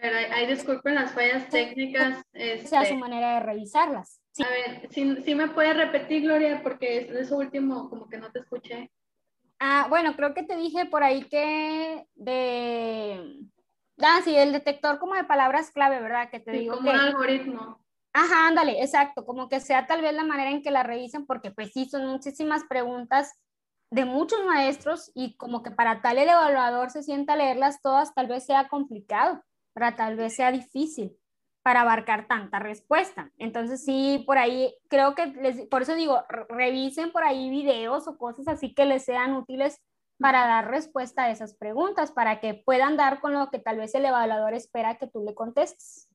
ver, 0.01 0.31
ahí 0.31 0.47
disculpen 0.47 0.95
las 0.95 1.11
fallas 1.11 1.49
técnicas. 1.49 2.21
Este... 2.31 2.67
Sea 2.67 2.85
su 2.85 2.95
manera 2.95 3.35
de 3.35 3.39
revisarlas. 3.41 4.18
A 4.37 4.49
ver, 4.49 4.89
si, 4.91 5.35
me 5.35 5.47
puedes 5.49 5.75
repetir, 5.75 6.23
Gloria, 6.23 6.61
porque 6.63 6.99
es 6.99 7.09
eso 7.09 7.37
último 7.37 7.89
como 7.89 8.07
que 8.07 8.17
no 8.17 8.31
te 8.31 8.39
escuché. 8.39 8.91
Ah, 9.59 9.87
bueno, 9.89 10.15
creo 10.15 10.33
que 10.33 10.43
te 10.43 10.55
dije 10.55 10.85
por 10.85 11.03
ahí 11.03 11.23
que 11.23 12.07
de... 12.15 13.41
Ah, 13.97 14.21
sí, 14.23 14.35
el 14.35 14.53
detector 14.53 14.99
como 14.99 15.15
de 15.15 15.25
palabras 15.25 15.71
clave, 15.71 15.99
¿verdad? 15.99 16.29
Que 16.29 16.39
te 16.39 16.51
digo 16.51 16.77
como 16.77 16.89
un 16.89 16.95
algoritmo. 16.95 17.83
Ajá, 18.13 18.47
ándale, 18.47 18.81
exacto, 18.81 19.25
como 19.25 19.49
que 19.49 19.59
sea 19.59 19.87
tal 19.87 20.01
vez 20.01 20.13
la 20.13 20.23
manera 20.23 20.51
en 20.51 20.63
que 20.63 20.71
la 20.71 20.83
revisen, 20.83 21.25
porque 21.25 21.51
pues 21.51 21.71
sí, 21.73 21.85
son 21.89 22.07
muchísimas 22.07 22.63
preguntas 22.63 23.33
de 23.91 24.05
muchos 24.05 24.43
maestros 24.45 25.11
y 25.13 25.35
como 25.35 25.63
que 25.63 25.71
para 25.71 26.01
tal 26.01 26.17
el 26.17 26.29
evaluador 26.29 26.91
se 26.91 27.03
sienta 27.03 27.35
leerlas 27.35 27.81
todas, 27.81 28.13
tal 28.13 28.27
vez 28.27 28.45
sea 28.45 28.69
complicado, 28.69 29.43
para 29.73 29.95
tal 29.95 30.15
vez 30.15 30.35
sea 30.35 30.51
difícil 30.51 31.18
para 31.61 31.81
abarcar 31.81 32.27
tanta 32.27 32.59
respuesta. 32.59 33.31
Entonces 33.37 33.83
sí, 33.83 34.23
por 34.25 34.37
ahí 34.37 34.73
creo 34.87 35.15
que, 35.15 35.27
les, 35.27 35.67
por 35.67 35.81
eso 35.81 35.95
digo, 35.95 36.23
revisen 36.49 37.11
por 37.11 37.23
ahí 37.23 37.49
videos 37.49 38.07
o 38.07 38.17
cosas 38.17 38.47
así 38.47 38.73
que 38.73 38.85
les 38.85 39.05
sean 39.05 39.33
útiles 39.33 39.81
para 40.19 40.47
dar 40.47 40.69
respuesta 40.69 41.23
a 41.23 41.31
esas 41.31 41.55
preguntas, 41.55 42.11
para 42.11 42.39
que 42.39 42.53
puedan 42.53 42.97
dar 42.97 43.21
con 43.21 43.33
lo 43.33 43.49
que 43.49 43.59
tal 43.59 43.77
vez 43.77 43.95
el 43.95 44.05
evaluador 44.05 44.53
espera 44.53 44.97
que 44.97 45.07
tú 45.07 45.23
le 45.25 45.33
contestes. 45.33 46.09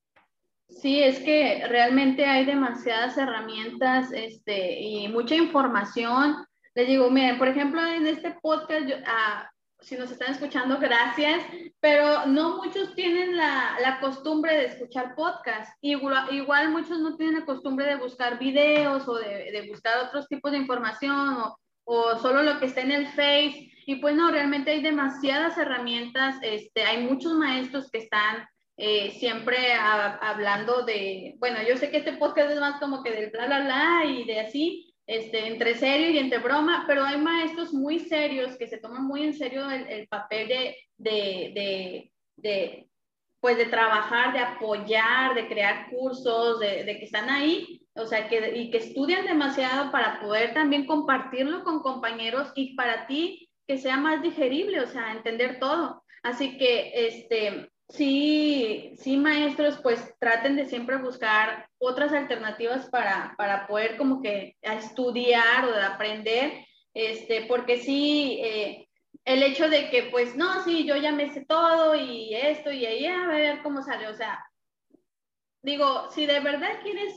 Sí, 0.68 1.02
es 1.02 1.20
que 1.20 1.66
realmente 1.68 2.26
hay 2.26 2.44
demasiadas 2.44 3.16
herramientas 3.16 4.12
este, 4.12 4.80
y 4.80 5.08
mucha 5.08 5.34
información. 5.34 6.36
Les 6.74 6.88
digo, 6.88 7.10
miren, 7.10 7.38
por 7.38 7.48
ejemplo, 7.48 7.84
en 7.84 8.06
este 8.06 8.32
podcast, 8.42 8.86
yo, 8.86 8.96
ah, 9.06 9.48
si 9.84 9.96
nos 9.96 10.10
están 10.10 10.32
escuchando, 10.32 10.78
gracias, 10.78 11.44
pero 11.80 12.26
no 12.26 12.56
muchos 12.62 12.94
tienen 12.94 13.36
la, 13.36 13.76
la 13.80 14.00
costumbre 14.00 14.56
de 14.56 14.64
escuchar 14.66 15.14
podcast. 15.14 15.76
Igual, 15.82 16.34
igual, 16.34 16.70
muchos 16.70 16.98
no 16.98 17.16
tienen 17.16 17.40
la 17.40 17.44
costumbre 17.44 17.86
de 17.86 17.96
buscar 17.96 18.38
videos 18.38 19.06
o 19.06 19.16
de, 19.16 19.50
de 19.52 19.68
buscar 19.68 19.98
otros 20.06 20.26
tipos 20.26 20.52
de 20.52 20.58
información 20.58 21.36
o, 21.36 21.58
o, 21.84 22.18
solo 22.18 22.42
lo 22.42 22.58
que 22.58 22.66
está 22.66 22.80
en 22.80 22.92
el 22.92 23.06
Face. 23.08 23.70
Y 23.86 23.96
pues 23.96 24.14
no, 24.16 24.30
realmente 24.30 24.70
hay 24.70 24.82
demasiadas 24.82 25.58
herramientas, 25.58 26.36
este, 26.40 26.84
hay 26.84 27.02
muchos 27.04 27.34
maestros 27.34 27.90
que 27.90 27.98
están 27.98 28.46
eh, 28.78 29.12
siempre 29.20 29.74
hablando 29.74 30.84
de, 30.84 31.34
bueno, 31.38 31.58
yo 31.68 31.76
sé 31.76 31.90
que 31.90 31.98
este 31.98 32.14
podcast 32.14 32.50
es 32.50 32.58
más 32.58 32.80
como 32.80 33.02
que 33.02 33.12
del 33.12 33.30
bla, 33.30 33.46
bla, 33.46 33.60
bla 33.60 34.04
y 34.06 34.24
de 34.24 34.40
así, 34.40 34.93
este, 35.06 35.46
entre 35.46 35.74
serio 35.74 36.10
y 36.10 36.18
entre 36.18 36.38
broma, 36.38 36.84
pero 36.86 37.04
hay 37.04 37.18
maestros 37.18 37.72
muy 37.72 38.00
serios 38.00 38.56
que 38.56 38.66
se 38.66 38.78
toman 38.78 39.04
muy 39.04 39.22
en 39.24 39.34
serio 39.34 39.68
el, 39.70 40.08
papel 40.08 40.48
de, 40.48 40.76
de, 40.96 42.10
de, 42.36 42.88
pues 43.40 43.58
de 43.58 43.66
trabajar, 43.66 44.32
de 44.32 44.38
apoyar, 44.38 45.34
de 45.34 45.46
crear 45.46 45.90
cursos, 45.90 46.58
de, 46.60 46.84
que 46.86 47.04
están 47.04 47.28
ahí, 47.28 47.86
o 47.94 48.06
sea, 48.06 48.28
que, 48.28 48.56
y 48.56 48.70
que 48.70 48.78
estudian 48.78 49.26
demasiado 49.26 49.92
para 49.92 50.20
poder 50.20 50.54
también 50.54 50.86
compartirlo 50.86 51.62
con 51.62 51.82
compañeros 51.82 52.50
y 52.54 52.74
para 52.74 53.06
ti 53.06 53.50
que 53.66 53.76
sea 53.78 53.98
más 53.98 54.22
digerible, 54.22 54.80
o 54.80 54.86
sea, 54.86 55.12
entender 55.12 55.58
todo. 55.58 56.02
Así 56.22 56.56
que, 56.56 57.06
este, 57.06 57.70
sí, 57.96 58.94
sí, 58.98 59.16
maestros, 59.16 59.78
pues 59.82 60.14
traten 60.18 60.56
de 60.56 60.66
siempre 60.66 60.96
buscar 60.96 61.68
otras 61.78 62.12
alternativas 62.12 62.88
para, 62.90 63.34
para 63.36 63.66
poder 63.66 63.96
como 63.96 64.20
que 64.20 64.56
estudiar 64.60 65.64
o 65.64 65.72
de 65.72 65.82
aprender, 65.82 66.66
este, 66.92 67.46
porque 67.46 67.78
sí, 67.78 68.40
eh, 68.42 68.88
el 69.24 69.42
hecho 69.42 69.68
de 69.68 69.90
que 69.90 70.04
pues 70.04 70.36
no, 70.36 70.62
sí, 70.64 70.84
yo 70.86 70.96
ya 70.96 71.12
me 71.12 71.32
sé 71.32 71.44
todo 71.44 71.94
y 71.94 72.34
esto 72.34 72.72
y 72.72 72.84
ahí 72.84 73.06
a 73.06 73.26
ver 73.26 73.62
cómo 73.62 73.82
sale, 73.82 74.08
o 74.08 74.14
sea, 74.14 74.44
digo, 75.62 76.10
si 76.10 76.26
de 76.26 76.40
verdad 76.40 76.80
quieres 76.82 77.14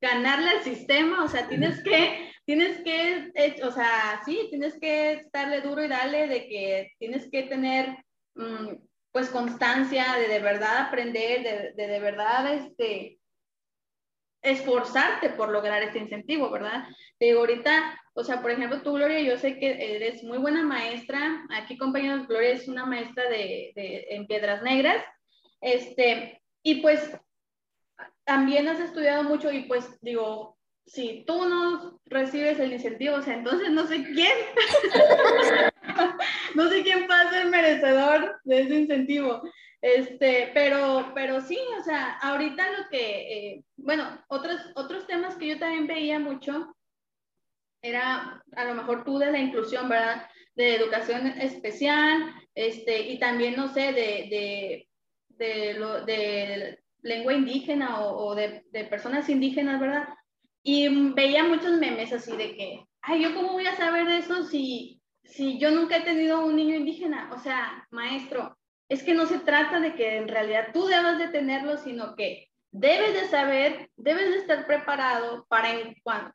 ganarle 0.00 0.50
al 0.50 0.62
sistema, 0.62 1.24
o 1.24 1.28
sea, 1.28 1.48
tienes 1.48 1.82
que, 1.82 2.32
tienes 2.46 2.82
que, 2.82 3.30
eh, 3.34 3.56
o 3.62 3.70
sea, 3.70 4.22
sí, 4.24 4.46
tienes 4.48 4.78
que 4.80 5.12
estarle 5.12 5.60
duro 5.60 5.84
y 5.84 5.88
darle 5.88 6.26
de 6.26 6.48
que 6.48 6.92
tienes 6.98 7.28
que 7.30 7.42
tener... 7.42 7.96
Mm, 8.34 8.89
pues 9.12 9.28
constancia, 9.30 10.14
de 10.16 10.28
de 10.28 10.38
verdad 10.38 10.78
aprender, 10.78 11.42
de 11.42 11.72
de, 11.72 11.86
de 11.88 12.00
verdad 12.00 12.54
este, 12.54 13.20
esforzarte 14.42 15.30
por 15.30 15.50
lograr 15.50 15.82
este 15.82 15.98
incentivo, 15.98 16.50
¿verdad? 16.50 16.84
Te 17.18 17.26
digo, 17.26 17.40
ahorita, 17.40 18.00
o 18.14 18.24
sea, 18.24 18.40
por 18.40 18.50
ejemplo, 18.50 18.82
tú, 18.82 18.94
Gloria, 18.94 19.20
yo 19.20 19.36
sé 19.36 19.58
que 19.58 19.96
eres 19.96 20.22
muy 20.22 20.38
buena 20.38 20.62
maestra. 20.62 21.44
Aquí, 21.50 21.76
compañeros, 21.76 22.26
Gloria 22.26 22.50
es 22.50 22.68
una 22.68 22.86
maestra 22.86 23.24
de, 23.24 23.72
de, 23.74 24.06
en 24.10 24.26
Piedras 24.26 24.62
Negras. 24.62 25.04
Este, 25.60 26.42
y 26.62 26.76
pues 26.76 27.10
también 28.24 28.68
has 28.68 28.80
estudiado 28.80 29.24
mucho 29.24 29.50
y 29.52 29.64
pues 29.64 29.86
digo, 30.00 30.56
si 30.86 31.24
tú 31.26 31.46
no 31.46 32.00
recibes 32.06 32.58
el 32.58 32.72
incentivo, 32.72 33.16
o 33.16 33.22
sea, 33.22 33.34
entonces 33.34 33.70
no 33.70 33.86
sé 33.86 34.02
quién. 34.04 34.32
no 36.54 36.68
sé 36.68 36.82
quién 36.82 37.06
pasa 37.06 37.42
el 37.42 37.50
merecedor 37.50 38.40
de 38.44 38.62
ese 38.62 38.74
incentivo. 38.80 39.42
Este, 39.82 40.50
pero, 40.52 41.12
pero 41.14 41.40
sí, 41.40 41.58
o 41.78 41.82
sea, 41.82 42.18
ahorita 42.18 42.70
lo 42.72 42.88
que, 42.90 43.32
eh, 43.32 43.64
bueno, 43.76 44.22
otros, 44.28 44.60
otros 44.74 45.06
temas 45.06 45.36
que 45.36 45.48
yo 45.48 45.58
también 45.58 45.86
veía 45.86 46.18
mucho 46.18 46.76
era 47.82 48.42
a 48.56 48.64
lo 48.64 48.74
mejor 48.74 49.04
tú 49.04 49.18
de 49.18 49.32
la 49.32 49.38
inclusión, 49.38 49.88
¿verdad? 49.88 50.26
De 50.54 50.74
educación 50.74 51.26
especial, 51.26 52.34
este, 52.54 53.08
y 53.08 53.18
también, 53.18 53.56
no 53.56 53.72
sé, 53.72 53.92
de, 53.92 54.28
de, 54.28 54.88
de, 55.28 55.74
lo, 55.74 56.04
de 56.04 56.78
lengua 57.02 57.32
indígena 57.32 58.02
o, 58.02 58.34
de, 58.34 58.64
de, 58.70 58.84
personas 58.84 59.30
indígenas, 59.30 59.80
¿verdad? 59.80 60.08
Y 60.62 61.12
veía 61.14 61.44
muchos 61.44 61.78
memes 61.78 62.12
así 62.12 62.36
de 62.36 62.54
que, 62.54 62.84
ay, 63.00 63.22
¿yo 63.22 63.34
cómo 63.34 63.52
voy 63.52 63.66
a 63.66 63.76
saber 63.76 64.06
de 64.06 64.18
eso 64.18 64.44
si, 64.44 64.99
si 65.24 65.58
yo 65.58 65.70
nunca 65.70 65.98
he 65.98 66.02
tenido 66.02 66.44
un 66.44 66.56
niño 66.56 66.74
indígena, 66.74 67.30
o 67.32 67.38
sea, 67.38 67.86
maestro, 67.90 68.56
es 68.88 69.02
que 69.02 69.14
no 69.14 69.26
se 69.26 69.38
trata 69.38 69.80
de 69.80 69.94
que 69.94 70.16
en 70.16 70.28
realidad 70.28 70.70
tú 70.72 70.86
debas 70.86 71.18
de 71.18 71.28
tenerlo, 71.28 71.78
sino 71.78 72.16
que 72.16 72.48
debes 72.72 73.14
de 73.14 73.28
saber, 73.28 73.90
debes 73.96 74.30
de 74.30 74.38
estar 74.38 74.66
preparado 74.66 75.46
para 75.46 75.72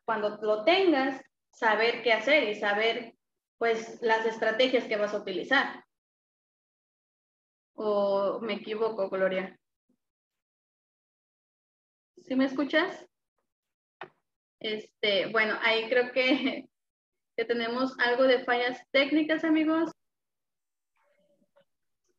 cuando, 0.04 0.38
lo 0.42 0.64
tengas, 0.64 1.22
saber 1.50 2.02
qué 2.02 2.12
hacer 2.12 2.48
y 2.48 2.54
saber 2.54 3.14
pues 3.58 4.00
las 4.02 4.24
estrategias 4.26 4.84
que 4.84 4.96
vas 4.96 5.14
a 5.14 5.18
utilizar. 5.18 5.84
¿O 7.74 8.40
me 8.40 8.54
equivoco, 8.54 9.08
Gloria? 9.10 9.58
¿Sí 12.22 12.34
me 12.34 12.46
escuchas? 12.46 13.06
Este, 14.60 15.26
bueno, 15.26 15.58
ahí 15.62 15.88
creo 15.88 16.10
que 16.12 16.68
que 17.36 17.44
tenemos 17.44 17.98
algo 17.98 18.24
de 18.24 18.44
fallas 18.44 18.80
técnicas, 18.90 19.44
amigos. 19.44 19.90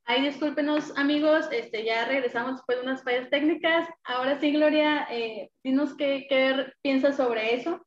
Ay, 0.05 0.21
discúlpenos 0.21 0.97
amigos, 0.97 1.49
este, 1.51 1.83
ya 1.83 2.05
regresamos 2.05 2.57
después 2.57 2.77
de 2.77 2.83
unas 2.85 3.03
fallas 3.03 3.29
técnicas. 3.29 3.89
Ahora 4.05 4.39
sí, 4.39 4.53
Gloria, 4.53 5.05
eh, 5.11 5.51
dinos 5.63 5.95
qué, 5.97 6.27
qué 6.29 6.71
piensas 6.81 7.17
sobre 7.17 7.55
eso. 7.55 7.85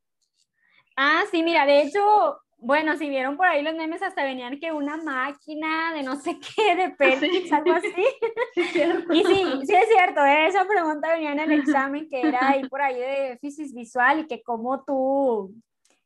Ah, 0.95 1.23
sí, 1.31 1.41
mira, 1.41 1.65
de 1.65 1.81
hecho, 1.81 2.37
bueno, 2.57 2.95
si 2.95 3.09
vieron 3.09 3.37
por 3.37 3.47
ahí 3.47 3.63
los 3.63 3.73
memes, 3.73 4.03
hasta 4.03 4.23
venían 4.23 4.59
que 4.59 4.71
una 4.71 4.97
máquina 4.97 5.93
de 5.95 6.03
no 6.03 6.15
sé 6.15 6.37
qué, 6.39 6.75
de 6.75 6.89
Pérez, 6.91 7.51
algo 7.51 7.73
así. 7.73 7.91
Sí, 8.53 8.63
cierto. 8.65 9.13
Y 9.13 9.23
sí, 9.23 9.45
sí 9.65 9.73
es 9.73 9.87
cierto, 9.87 10.23
esa 10.25 10.67
pregunta 10.67 11.13
venía 11.13 11.31
en 11.31 11.39
el 11.39 11.53
examen 11.53 12.07
que 12.09 12.21
era 12.21 12.49
ahí 12.49 12.67
por 12.67 12.81
ahí 12.81 12.99
de 12.99 13.29
déficit 13.29 13.73
visual 13.73 14.19
y 14.19 14.27
que 14.27 14.43
cómo 14.43 14.83
tú, 14.83 15.55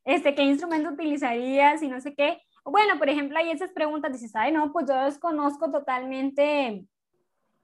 este, 0.05 0.35
qué 0.35 0.43
instrumento 0.43 0.91
utilizarías 0.91 1.81
y 1.81 1.87
no 1.87 1.99
sé 1.99 2.15
qué. 2.15 2.41
Bueno, 2.63 2.97
por 2.97 3.09
ejemplo, 3.09 3.37
hay 3.37 3.51
esas 3.51 3.71
preguntas, 3.71 4.11
dices, 4.11 4.35
ay, 4.35 4.51
no, 4.51 4.71
pues 4.71 4.87
yo 4.87 4.95
desconozco 5.03 5.71
totalmente 5.71 6.85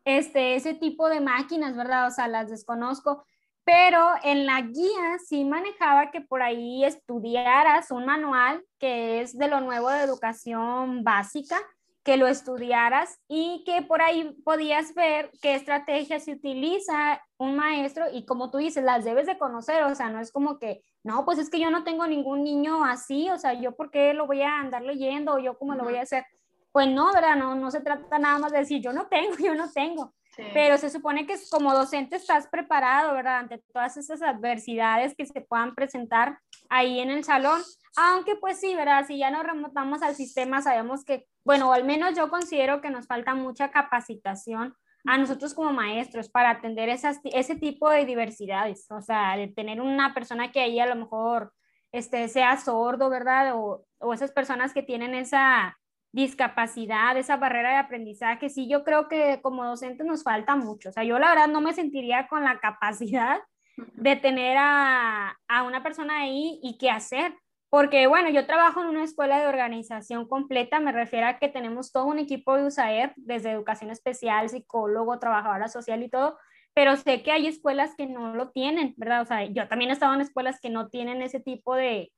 este, 0.04 0.56
ese 0.56 0.74
tipo 0.74 1.08
de 1.10 1.22
máquinas, 1.22 1.76
¿verdad? 1.76 2.08
O 2.08 2.12
sea, 2.12 2.28
las 2.28 2.50
desconozco, 2.50 3.24
pero 3.64 4.10
en 4.24 4.46
la 4.46 4.62
guía 4.62 5.18
sí 5.26 5.46
manejaba 5.46 6.12
que 6.12 6.22
por 6.22 6.42
ahí 6.42 6.84
estudiaras 6.84 7.92
un 7.92 8.06
manual 8.06 8.64
que 8.80 9.22
es 9.22 9.38
de 9.38 9.48
lo 9.48 9.62
nuevo 9.62 9.90
de 9.90 10.02
educación 10.02 11.04
básica, 11.04 11.58
que 12.04 12.18
lo 12.18 12.28
estudiaras 12.28 13.20
y 13.28 13.64
que 13.66 13.84
por 13.84 14.02
ahí 14.02 14.36
podías 14.44 14.96
ver 14.96 15.32
qué 15.42 15.54
estrategias 15.56 16.24
se 16.24 16.34
utiliza 16.34 17.22
un 17.38 17.56
maestro 17.56 18.06
y 18.12 18.26
como 18.26 18.50
tú 18.50 18.58
dices, 18.58 18.84
las 18.84 19.06
debes 19.06 19.28
de 19.28 19.38
conocer, 19.38 19.84
o 19.84 19.94
sea, 19.94 20.10
no 20.10 20.20
es 20.20 20.32
como 20.32 20.58
que, 20.58 20.84
no, 21.04 21.26
pues 21.26 21.38
es 21.38 21.50
que 21.50 21.60
yo 21.60 21.70
no 21.70 21.84
tengo 21.84 22.08
ningún 22.08 22.44
niño 22.44 22.84
así, 22.84 23.30
o 23.30 23.38
sea, 23.38 23.54
yo 23.54 23.76
por 23.76 23.92
qué 23.92 24.14
lo 24.14 24.26
voy 24.26 24.42
a 24.42 24.60
andar 24.60 24.82
leyendo 24.82 25.34
o 25.34 25.40
yo 25.40 25.58
cómo 25.58 25.76
lo 25.76 25.84
voy 25.84 25.96
a 25.96 26.02
hacer. 26.02 26.26
Pues 26.72 26.88
no, 26.88 27.14
¿verdad? 27.14 27.36
No, 27.36 27.54
no 27.54 27.70
se 27.70 27.82
trata 27.82 28.18
nada 28.18 28.40
más 28.40 28.52
de 28.52 28.60
decir, 28.60 28.82
yo 28.82 28.94
no 28.94 29.08
tengo, 29.08 29.36
yo 29.44 29.54
no 29.54 29.70
tengo. 29.72 30.14
Pero 30.54 30.78
se 30.78 30.90
supone 30.90 31.26
que 31.26 31.36
como 31.50 31.74
docente 31.74 32.16
estás 32.16 32.48
preparado, 32.48 33.14
¿verdad? 33.14 33.40
Ante 33.40 33.58
todas 33.74 33.98
esas 33.98 34.22
adversidades 34.22 35.16
que 35.16 35.26
se 35.26 35.42
puedan 35.42 35.76
presentar 35.76 36.40
ahí 36.70 37.00
en 37.00 37.12
el 37.12 37.24
salón. 37.24 37.62
Aunque 37.98 38.36
pues 38.36 38.60
sí, 38.60 38.74
¿verdad? 38.76 39.06
Si 39.06 39.18
ya 39.18 39.30
nos 39.30 39.44
remontamos 39.44 40.02
al 40.02 40.16
sistema, 40.16 40.62
sabemos 40.62 41.04
que, 41.04 41.26
bueno, 41.44 41.74
al 41.74 41.84
menos 41.84 42.16
yo 42.16 42.30
considero 42.30 42.82
que 42.82 42.90
nos 42.90 43.08
falta 43.08 43.36
mucha 43.36 43.72
capacitación 43.72 44.74
a 45.06 45.18
nosotros 45.18 45.54
como 45.54 45.74
maestros 45.74 46.30
para 46.30 46.52
atender 46.52 46.88
esas, 46.88 47.20
ese 47.24 47.56
tipo 47.56 47.90
de 47.90 48.06
diversidades. 48.06 48.90
O 48.92 49.02
sea, 49.02 49.36
de 49.36 49.48
tener 49.48 49.82
una 49.82 50.14
persona 50.14 50.52
que 50.52 50.62
ahí 50.62 50.80
a 50.80 50.86
lo 50.86 50.96
mejor 50.96 51.54
este, 51.92 52.30
sea 52.30 52.56
sordo, 52.58 53.10
¿verdad? 53.10 53.56
O, 53.56 53.86
o 54.00 54.14
esas 54.14 54.32
personas 54.32 54.74
que 54.74 54.84
tienen 54.84 55.14
esa 55.14 55.78
discapacidad, 56.12 57.18
esa 57.18 57.38
barrera 57.38 57.72
de 57.72 57.78
aprendizaje, 57.78 58.50
sí, 58.50 58.68
yo 58.68 58.84
creo 58.84 59.08
que 59.08 59.40
como 59.42 59.66
docente 59.66 60.04
nos 60.04 60.24
falta 60.24 60.56
mucho. 60.56 60.90
O 60.90 60.92
sea, 60.92 61.04
yo 61.04 61.20
la 61.20 61.30
verdad 61.30 61.48
no 61.48 61.62
me 61.62 61.74
sentiría 61.74 62.28
con 62.28 62.44
la 62.44 62.60
capacidad 62.60 63.40
de 63.78 64.16
tener 64.16 64.58
a, 64.60 65.38
a 65.48 65.64
una 65.64 65.82
persona 65.84 66.22
ahí 66.22 66.60
y 66.62 66.78
qué 66.78 66.90
hacer. 66.90 67.34
Porque, 67.70 68.06
bueno, 68.08 68.30
yo 68.30 68.46
trabajo 68.46 68.82
en 68.82 68.88
una 68.88 69.06
escuela 69.06 69.40
de 69.40 69.48
organización 69.48 70.28
completa, 70.28 70.82
me 70.82 70.92
refiero 70.92 71.28
a 71.28 71.40
que 71.40 71.48
tenemos 71.48 71.94
todo 71.94 72.06
un 72.06 72.20
equipo 72.20 72.58
de 72.58 72.66
USAER, 72.66 73.14
desde 73.16 73.52
educación 73.52 73.92
especial, 73.92 74.50
psicólogo, 74.50 75.20
trabajadora 75.20 75.70
social 75.70 76.04
y 76.04 76.10
todo, 76.10 76.38
pero 76.74 76.98
sé 76.98 77.24
que 77.24 77.32
hay 77.32 77.48
escuelas 77.48 77.96
que 77.96 78.08
no 78.08 78.36
lo 78.36 78.50
tienen, 78.50 78.94
¿verdad? 78.98 79.22
O 79.22 79.26
sea, 79.26 79.46
yo 79.46 79.70
también 79.70 79.90
he 79.90 79.94
estado 79.94 80.14
en 80.14 80.20
escuelas 80.20 80.60
que 80.60 80.70
no 80.70 80.90
tienen 80.90 81.22
ese 81.22 81.40
tipo 81.40 81.74
de, 81.76 82.12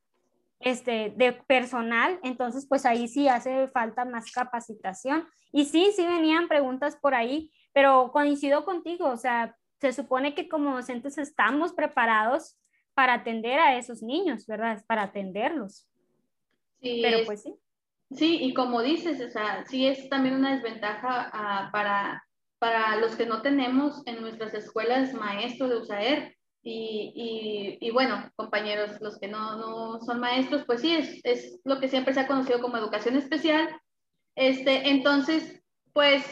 este, 0.63 1.13
de 1.15 1.33
personal, 1.33 2.19
entonces 2.23 2.65
pues 2.67 2.85
ahí 2.85 3.07
sí 3.07 3.27
hace 3.27 3.67
falta 3.69 4.05
más 4.05 4.31
capacitación. 4.31 5.27
Y 5.51 5.65
sí, 5.65 5.91
sí 5.95 6.05
venían 6.05 6.47
preguntas 6.47 6.95
por 6.95 7.13
ahí, 7.13 7.51
pero 7.73 8.11
coincido 8.11 8.65
contigo, 8.65 9.07
o 9.09 9.17
sea, 9.17 9.55
se 9.79 9.93
supone 9.93 10.33
que 10.33 10.47
como 10.47 10.75
docentes 10.75 11.17
estamos 11.17 11.73
preparados 11.73 12.57
para 12.93 13.15
atender 13.15 13.59
a 13.59 13.77
esos 13.77 14.01
niños, 14.01 14.45
¿verdad? 14.47 14.83
Para 14.87 15.03
atenderlos. 15.03 15.87
Sí, 16.81 16.99
pero 17.01 17.25
pues 17.25 17.43
sí. 17.43 17.55
Sí, 18.11 18.37
y 18.41 18.53
como 18.53 18.81
dices, 18.81 19.19
o 19.21 19.29
sea, 19.31 19.65
sí 19.65 19.87
es 19.87 20.07
también 20.09 20.35
una 20.35 20.53
desventaja 20.53 21.31
uh, 21.33 21.71
para, 21.71 22.23
para 22.59 22.95
los 22.97 23.15
que 23.15 23.25
no 23.25 23.41
tenemos 23.41 24.05
en 24.05 24.21
nuestras 24.21 24.53
escuelas 24.53 25.13
maestros 25.13 25.69
de 25.69 25.77
USAER, 25.77 26.32
y, 26.63 27.77
y, 27.81 27.87
y, 27.87 27.91
bueno, 27.91 28.31
compañeros, 28.35 28.99
los 29.01 29.19
que 29.19 29.27
no, 29.27 29.57
no, 29.57 29.99
son 30.01 30.19
maestros, 30.19 30.63
pues 30.65 30.81
sí, 30.81 30.95
es, 30.95 31.19
es, 31.23 31.59
lo 31.65 31.79
que 31.79 31.89
siempre 31.89 32.13
se 32.13 32.21
ha 32.21 32.27
conocido 32.27 32.61
como 32.61 32.77
educación 32.77 33.17
especial. 33.17 33.69
Este, 34.35 34.89
entonces, 34.89 35.61
pues, 35.91 36.23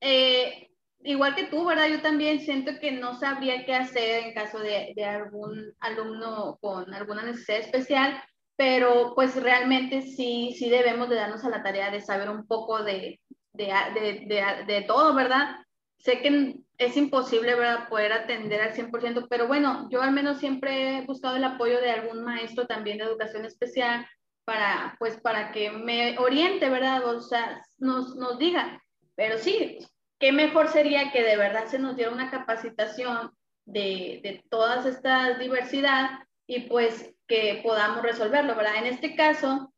eh, 0.00 0.68
igual 1.04 1.34
que 1.36 1.44
tú, 1.44 1.64
¿verdad? 1.64 1.88
Yo 1.88 2.02
también 2.02 2.40
siento 2.40 2.72
que 2.80 2.90
no 2.92 3.18
sabría 3.18 3.64
qué 3.64 3.74
hacer 3.74 4.24
en 4.24 4.34
caso 4.34 4.58
de, 4.58 4.92
de 4.96 5.04
algún 5.04 5.72
alumno 5.80 6.58
con 6.60 6.92
alguna 6.92 7.22
necesidad 7.22 7.60
especial, 7.60 8.22
pero 8.56 9.12
pues 9.14 9.40
realmente 9.40 10.02
sí, 10.02 10.54
sí 10.58 10.68
debemos 10.68 11.08
de 11.08 11.16
darnos 11.16 11.44
a 11.44 11.50
la 11.50 11.62
tarea 11.62 11.90
de 11.90 12.00
saber 12.00 12.30
un 12.30 12.46
poco 12.46 12.82
de, 12.82 13.20
de, 13.52 14.64
de, 14.66 14.84
todo, 14.86 15.14
¿verdad? 15.14 15.56
Sé 15.98 16.20
que 16.20 16.56
es 16.78 16.96
imposible 16.96 17.54
¿verdad? 17.54 17.88
poder 17.88 18.12
atender 18.12 18.60
al 18.60 18.74
100%, 18.74 19.26
pero 19.28 19.46
bueno, 19.46 19.88
yo 19.90 20.02
al 20.02 20.12
menos 20.12 20.38
siempre 20.38 20.98
he 20.98 21.06
buscado 21.06 21.36
el 21.36 21.44
apoyo 21.44 21.80
de 21.80 21.90
algún 21.90 22.24
maestro 22.24 22.66
también 22.66 22.98
de 22.98 23.04
educación 23.04 23.44
especial 23.44 24.06
para, 24.44 24.94
pues, 24.98 25.18
para 25.20 25.50
que 25.52 25.70
me 25.70 26.18
oriente, 26.18 26.68
¿verdad? 26.68 27.04
O 27.06 27.20
sea, 27.20 27.62
nos, 27.78 28.14
nos 28.16 28.38
diga, 28.38 28.82
pero 29.14 29.38
sí, 29.38 29.78
qué 30.18 30.32
mejor 30.32 30.68
sería 30.68 31.10
que 31.10 31.22
de 31.22 31.36
verdad 31.36 31.66
se 31.66 31.78
nos 31.78 31.96
diera 31.96 32.12
una 32.12 32.30
capacitación 32.30 33.32
de, 33.64 34.20
de 34.22 34.44
toda 34.48 34.88
esta 34.88 35.36
diversidad 35.38 36.20
y 36.46 36.60
pues 36.60 37.12
que 37.26 37.60
podamos 37.64 38.02
resolverlo, 38.02 38.54
¿verdad? 38.54 38.76
En 38.76 38.86
este 38.86 39.16
caso 39.16 39.72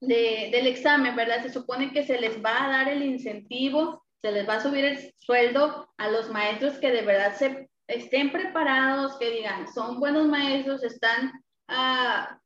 de, 0.00 0.50
del 0.52 0.66
examen, 0.68 1.16
¿verdad? 1.16 1.42
Se 1.42 1.50
supone 1.50 1.92
que 1.92 2.04
se 2.04 2.20
les 2.20 2.42
va 2.42 2.64
a 2.64 2.68
dar 2.68 2.88
el 2.88 3.02
incentivo 3.02 4.04
se 4.22 4.32
les 4.32 4.48
va 4.48 4.54
a 4.54 4.62
subir 4.62 4.84
el 4.84 5.14
sueldo 5.18 5.88
a 5.96 6.08
los 6.08 6.30
maestros 6.30 6.78
que 6.78 6.90
de 6.90 7.02
verdad 7.02 7.36
se 7.36 7.68
estén 7.86 8.30
preparados, 8.32 9.16
que 9.18 9.30
digan, 9.30 9.72
son 9.72 9.98
buenos 9.98 10.26
maestros, 10.26 10.82
están 10.82 11.32
a, 11.68 12.38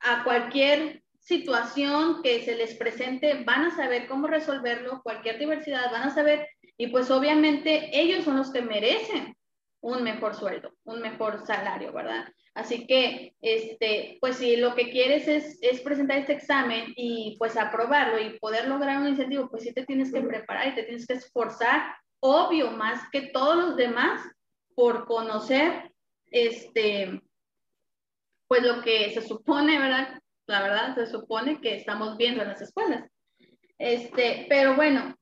a 0.00 0.24
cualquier 0.24 1.02
situación 1.20 2.22
que 2.22 2.42
se 2.44 2.56
les 2.56 2.74
presente, 2.74 3.44
van 3.44 3.66
a 3.66 3.76
saber 3.76 4.08
cómo 4.08 4.26
resolverlo, 4.26 5.02
cualquier 5.02 5.38
diversidad, 5.38 5.92
van 5.92 6.04
a 6.04 6.14
saber, 6.14 6.48
y 6.76 6.88
pues 6.88 7.10
obviamente 7.10 7.90
ellos 7.92 8.24
son 8.24 8.36
los 8.36 8.52
que 8.52 8.62
merecen 8.62 9.36
un 9.82 10.02
mejor 10.02 10.34
sueldo, 10.34 10.72
un 10.84 11.00
mejor 11.00 11.46
salario, 11.46 11.92
¿verdad? 11.92 12.28
Así 12.54 12.86
que, 12.86 13.34
este, 13.40 14.18
pues 14.20 14.36
si 14.36 14.56
lo 14.56 14.74
que 14.74 14.90
quieres 14.90 15.26
es, 15.28 15.58
es, 15.62 15.80
presentar 15.80 16.18
este 16.18 16.34
examen 16.34 16.92
y 16.96 17.36
pues 17.38 17.56
aprobarlo 17.56 18.20
y 18.20 18.38
poder 18.38 18.68
lograr 18.68 19.00
un 19.00 19.08
incentivo, 19.08 19.48
pues 19.48 19.62
sí 19.62 19.72
te 19.72 19.86
tienes 19.86 20.12
que 20.12 20.20
preparar 20.20 20.68
y 20.68 20.74
te 20.74 20.82
tienes 20.82 21.06
que 21.06 21.14
esforzar, 21.14 21.94
obvio, 22.20 22.72
más 22.72 23.08
que 23.10 23.28
todos 23.28 23.56
los 23.56 23.76
demás, 23.76 24.20
por 24.74 25.06
conocer, 25.06 25.92
este, 26.30 27.20
pues 28.48 28.62
lo 28.62 28.82
que 28.82 29.10
se 29.12 29.22
supone, 29.22 29.78
¿verdad? 29.78 30.20
La 30.46 30.62
verdad, 30.62 30.94
se 30.94 31.06
supone 31.06 31.60
que 31.60 31.76
estamos 31.76 32.16
viendo 32.16 32.42
en 32.42 32.48
las 32.48 32.60
escuelas. 32.60 33.08
Este, 33.78 34.46
pero 34.48 34.74
bueno, 34.74 35.14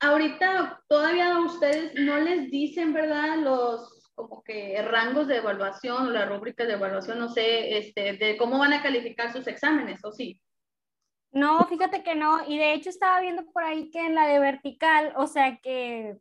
ahorita 0.00 0.82
todavía 0.88 1.34
a 1.34 1.44
ustedes 1.44 1.92
no 1.94 2.18
les 2.18 2.50
dicen, 2.50 2.92
¿verdad? 2.92 3.38
Los 3.38 3.89
como 4.20 4.42
que 4.42 4.80
rangos 4.82 5.26
de 5.26 5.36
evaluación 5.36 6.06
o 6.06 6.10
la 6.10 6.26
rúbrica 6.26 6.64
de 6.64 6.74
evaluación, 6.74 7.18
no 7.18 7.28
sé, 7.28 7.78
este, 7.78 8.14
de 8.14 8.36
cómo 8.36 8.58
van 8.58 8.72
a 8.72 8.82
calificar 8.82 9.32
sus 9.32 9.46
exámenes, 9.46 10.04
¿o 10.04 10.12
sí? 10.12 10.40
No, 11.32 11.64
fíjate 11.66 12.02
que 12.02 12.14
no, 12.14 12.40
y 12.46 12.58
de 12.58 12.74
hecho 12.74 12.90
estaba 12.90 13.20
viendo 13.20 13.44
por 13.52 13.62
ahí 13.62 13.90
que 13.90 14.04
en 14.04 14.14
la 14.14 14.26
de 14.26 14.38
vertical, 14.38 15.12
o 15.16 15.26
sea 15.26 15.58
que 15.62 16.16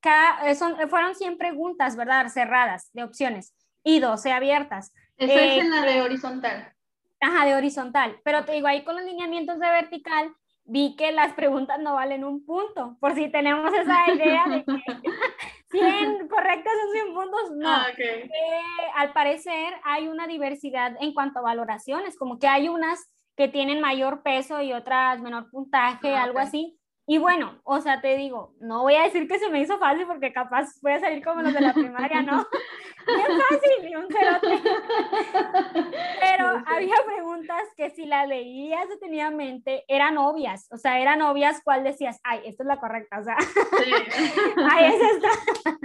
cada, 0.00 0.54
son, 0.54 0.76
fueron 0.88 1.14
100 1.14 1.38
preguntas, 1.38 1.96
¿verdad? 1.96 2.28
Cerradas, 2.28 2.90
de 2.92 3.04
opciones, 3.04 3.54
y 3.84 4.00
12 4.00 4.32
abiertas. 4.32 4.92
Eso 5.16 5.32
es 5.32 5.62
en 5.62 5.70
la 5.70 5.82
de 5.82 6.02
horizontal. 6.02 6.72
Ajá, 7.20 7.46
de 7.46 7.54
horizontal, 7.54 8.20
pero 8.24 8.44
te 8.44 8.52
digo, 8.52 8.68
ahí 8.68 8.84
con 8.84 8.96
los 8.96 9.04
lineamientos 9.04 9.58
de 9.58 9.68
vertical, 9.68 10.34
vi 10.64 10.96
que 10.96 11.12
las 11.12 11.32
preguntas 11.32 11.80
no 11.80 11.94
valen 11.94 12.24
un 12.24 12.44
punto, 12.44 12.96
por 13.00 13.14
si 13.14 13.28
tenemos 13.28 13.72
esa 13.72 14.12
idea 14.12 14.44
de 14.48 14.64
que 14.64 14.72
100 15.70 16.28
correctas 16.28 16.72
son 16.82 16.92
100 16.92 17.14
puntos, 17.14 17.50
no. 17.56 17.68
Ah, 17.68 17.86
eh, 17.96 18.60
al 18.94 19.12
parecer 19.12 19.74
hay 19.84 20.08
una 20.08 20.26
diversidad 20.26 20.96
en 21.00 21.12
cuanto 21.12 21.40
a 21.40 21.42
valoraciones, 21.42 22.16
como 22.16 22.38
que 22.38 22.48
hay 22.48 22.68
unas 22.68 23.10
que 23.36 23.48
tienen 23.48 23.80
mayor 23.80 24.22
peso 24.22 24.60
y 24.60 24.72
otras 24.72 25.20
menor 25.20 25.50
puntaje, 25.50 26.14
ah, 26.14 26.24
algo 26.24 26.38
así. 26.38 26.78
Y 27.06 27.16
bueno, 27.16 27.58
o 27.64 27.80
sea, 27.80 28.02
te 28.02 28.16
digo, 28.16 28.54
no 28.60 28.82
voy 28.82 28.94
a 28.94 29.04
decir 29.04 29.26
que 29.28 29.38
se 29.38 29.48
me 29.48 29.60
hizo 29.60 29.78
fácil 29.78 30.06
porque 30.06 30.32
capaz 30.32 30.68
voy 30.82 30.92
a 30.92 31.00
salir 31.00 31.24
como 31.24 31.40
los 31.40 31.54
de 31.54 31.60
la 31.62 31.72
primaria, 31.72 32.20
¿no? 32.20 32.46
bien 33.14 33.40
fácil, 33.40 33.88
y 33.88 33.94
un 33.94 34.08
cerote. 34.08 34.62
Pero 36.20 36.62
había 36.66 36.94
preguntas 37.06 37.62
que 37.76 37.90
si 37.90 38.06
la 38.06 38.26
leías 38.26 38.88
detenidamente 38.88 39.84
eran 39.88 40.18
obvias, 40.18 40.68
o 40.70 40.76
sea, 40.76 41.00
eran 41.00 41.22
obvias 41.22 41.60
cuál 41.64 41.84
decías, 41.84 42.20
ay, 42.24 42.40
esta 42.44 42.62
es 42.62 42.66
la 42.66 42.80
correcta, 42.80 43.18
o 43.18 43.24
sea, 43.24 43.36
sí. 43.40 43.92
ay, 44.70 44.94
es 44.94 45.00
esta. 45.12 45.28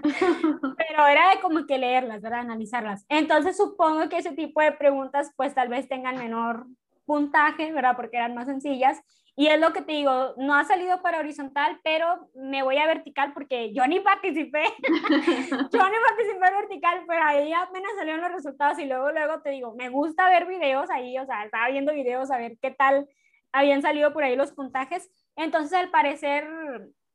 Pero 0.77 1.07
era 1.07 1.29
de 1.29 1.41
como 1.41 1.65
que 1.65 1.77
leerlas, 1.77 2.21
¿verdad? 2.21 2.39
Analizarlas. 2.39 3.05
Entonces 3.09 3.57
supongo 3.57 4.09
que 4.09 4.17
ese 4.17 4.31
tipo 4.31 4.61
de 4.61 4.71
preguntas 4.71 5.31
pues 5.35 5.53
tal 5.53 5.69
vez 5.69 5.87
tengan 5.87 6.17
menor 6.17 6.65
puntaje, 7.05 7.71
¿verdad? 7.71 7.95
Porque 7.95 8.17
eran 8.17 8.35
más 8.35 8.47
sencillas 8.47 9.01
y 9.35 9.47
es 9.47 9.59
lo 9.59 9.73
que 9.73 9.81
te 9.81 9.93
digo, 9.93 10.35
no 10.37 10.53
ha 10.53 10.63
salido 10.63 11.01
para 11.01 11.19
horizontal, 11.19 11.79
pero 11.83 12.29
me 12.35 12.61
voy 12.61 12.77
a 12.77 12.85
vertical 12.85 13.33
porque 13.33 13.73
yo 13.73 13.85
ni 13.87 13.99
participé. 13.99 14.63
yo 14.83 15.89
ni 15.89 15.97
participé 16.07 16.47
en 16.47 16.59
vertical, 16.59 17.03
pero 17.07 17.23
ahí 17.23 17.51
apenas 17.51 17.91
salieron 17.97 18.21
los 18.21 18.31
resultados 18.31 18.77
y 18.77 18.85
luego, 18.85 19.11
luego 19.11 19.41
te 19.41 19.49
digo, 19.49 19.73
me 19.75 19.89
gusta 19.89 20.29
ver 20.29 20.45
videos 20.45 20.89
ahí, 20.91 21.17
o 21.17 21.25
sea, 21.25 21.45
estaba 21.45 21.69
viendo 21.69 21.93
videos 21.93 22.29
a 22.29 22.37
ver 22.37 22.57
qué 22.61 22.69
tal 22.69 23.07
habían 23.51 23.81
salido 23.81 24.13
por 24.13 24.23
ahí 24.23 24.35
los 24.35 24.51
puntajes. 24.51 25.09
Entonces, 25.35 25.79
al 25.79 25.89
parecer, 25.89 26.47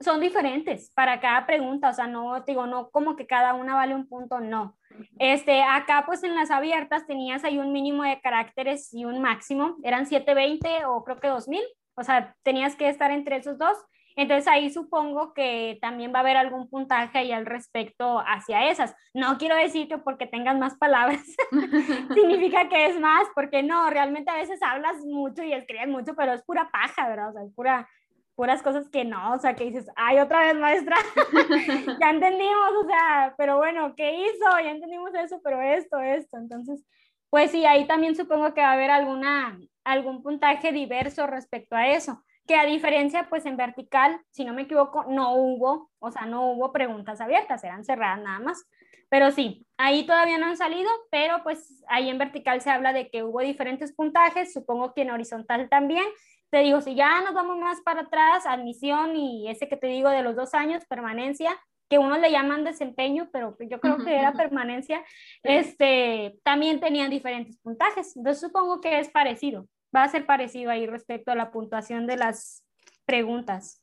son 0.01 0.21
diferentes 0.21 0.91
para 0.91 1.21
cada 1.21 1.47
pregunta, 1.47 1.91
o 1.91 1.93
sea, 1.93 2.09
no, 2.09 2.43
te 2.43 2.53
digo, 2.53 2.67
no 2.67 2.91
como 2.91 3.15
que 3.15 3.29
cada 3.29 3.55
una 3.55 3.75
vale 3.75 3.95
un 3.95 4.09
punto, 4.09 4.41
no. 4.41 4.77
Este, 5.21 5.63
acá 5.63 6.03
pues 6.05 6.25
en 6.25 6.35
las 6.35 6.51
abiertas 6.51 7.07
tenías 7.07 7.45
ahí 7.45 7.59
un 7.59 7.73
mínimo 7.73 8.03
de 8.03 8.21
caracteres 8.21 8.93
y 8.93 9.05
un 9.05 9.21
máximo, 9.21 9.77
eran 9.85 10.07
720 10.07 10.85
o 10.87 11.05
creo 11.05 11.21
que 11.21 11.29
2000 11.29 11.63
o 11.99 12.05
sea, 12.05 12.35
tenías 12.43 12.77
que 12.77 12.89
estar 12.89 13.11
entre 13.11 13.37
esos 13.37 13.59
dos. 13.59 13.77
Entonces 14.17 14.49
ahí 14.49 14.71
supongo 14.71 15.33
que 15.33 15.79
también 15.81 16.13
va 16.13 16.19
a 16.19 16.21
haber 16.23 16.37
algún 16.37 16.69
puntaje 16.69 17.19
ahí 17.19 17.31
al 17.31 17.47
respecto 17.47 18.21
hacia 18.27 18.69
esas. 18.69 18.95
No 19.15 19.39
quiero 19.39 19.55
decir 19.55 19.87
que 19.87 19.99
porque 19.99 20.27
tengas 20.27 20.59
más 20.59 20.77
palabras 20.77 21.23
significa 22.15 22.69
que 22.69 22.87
es 22.87 22.99
más, 22.99 23.29
porque 23.35 23.63
no, 23.63 23.89
realmente 23.91 24.31
a 24.31 24.37
veces 24.37 24.61
hablas 24.63 24.97
mucho 25.05 25.45
y 25.45 25.53
escribes 25.53 25.89
mucho, 25.89 26.17
pero 26.17 26.33
es 26.33 26.43
pura 26.43 26.69
paja, 26.73 27.09
¿verdad? 27.09 27.31
O 27.31 27.33
sea, 27.33 27.43
es 27.45 27.55
pura, 27.55 27.89
puras 28.35 28.63
cosas 28.63 28.89
que 28.89 29.05
no, 29.05 29.35
o 29.35 29.39
sea, 29.39 29.55
que 29.55 29.65
dices, 29.65 29.89
ay, 29.95 30.19
otra 30.19 30.41
vez 30.41 30.57
maestra, 30.57 30.97
ya 32.01 32.11
entendimos, 32.11 32.73
o 32.85 32.87
sea, 32.87 33.35
pero 33.39 33.59
bueno, 33.59 33.95
¿qué 33.97 34.15
hizo? 34.15 34.61
Ya 34.63 34.71
entendimos 34.71 35.15
eso, 35.15 35.41
pero 35.45 35.61
esto, 35.61 36.01
esto. 36.01 36.39
Entonces, 36.39 36.85
pues 37.31 37.51
sí, 37.51 37.67
ahí 37.67 37.87
también 37.87 38.17
supongo 38.17 38.55
que 38.55 38.61
va 38.61 38.71
a 38.71 38.73
haber 38.73 38.91
alguna, 38.91 39.59
algún 39.89 40.23
puntaje 40.23 40.73
diverso 40.73 41.27
respecto 41.27 41.75
a 41.77 41.89
eso, 41.89 42.23
que 42.47 42.57
a 42.57 42.65
diferencia, 42.65 43.29
pues 43.29 43.47
en 43.47 43.57
vertical, 43.57 44.21
si 44.31 44.45
no 44.45 44.55
me 44.55 44.63
equivoco, 44.63 45.05
no 45.09 45.35
hubo, 45.35 45.91
o 45.99 46.11
sea, 46.11 46.27
no 46.27 46.51
hubo 46.51 46.73
preguntas 46.73 47.21
abiertas, 47.21 47.65
eran 47.65 47.85
cerradas 47.85 48.23
nada 48.23 48.39
más. 48.39 48.65
Pero 49.11 49.31
sí, 49.31 49.67
ahí 49.79 50.05
todavía 50.05 50.39
no 50.39 50.47
han 50.47 50.57
salido, 50.57 50.91
pero 51.11 51.43
pues 51.43 51.83
ahí 51.89 52.11
en 52.11 52.19
vertical 52.19 52.61
se 52.61 52.71
habla 52.71 52.93
de 52.93 53.11
que 53.11 53.23
hubo 53.23 53.41
diferentes 53.41 53.95
puntajes, 53.95 54.53
supongo 54.53 54.93
que 54.93 55.03
en 55.03 55.11
horizontal 55.11 55.69
también. 55.69 56.05
Te 56.51 56.59
digo, 56.61 56.81
si 56.81 56.95
ya 56.95 57.21
nos 57.23 57.35
vamos 57.35 57.59
más 57.59 57.81
para 57.83 58.03
atrás, 58.03 58.47
admisión 58.47 59.17
y 59.17 59.49
ese 59.49 59.69
que 59.69 59.77
te 59.77 59.87
digo 59.87 60.11
de 60.11 60.23
los 60.23 60.37
dos 60.37 60.55
años, 60.55 60.85
permanencia, 60.87 61.59
que 61.89 61.99
unos 61.99 62.21
le 62.21 62.31
llaman 62.31 62.65
desempeño, 62.65 63.29
pero 63.33 63.57
yo 63.61 63.81
creo 63.81 63.97
que 63.99 64.15
era 64.15 64.33
permanencia, 64.33 65.03
este, 65.43 66.39
también 66.43 66.81
tenían 66.81 67.11
diferentes 67.11 67.59
puntajes. 67.59 68.17
Entonces 68.17 68.41
supongo 68.41 68.81
que 68.81 68.99
es 68.99 69.09
parecido, 69.09 69.67
va 69.95 70.05
a 70.05 70.09
ser 70.09 70.27
parecido 70.27 70.71
ahí 70.71 70.87
respecto 70.87 71.31
a 71.31 71.37
la 71.37 71.51
puntuación 71.51 72.07
de 72.07 72.17
las 72.17 72.65
preguntas. 73.05 73.83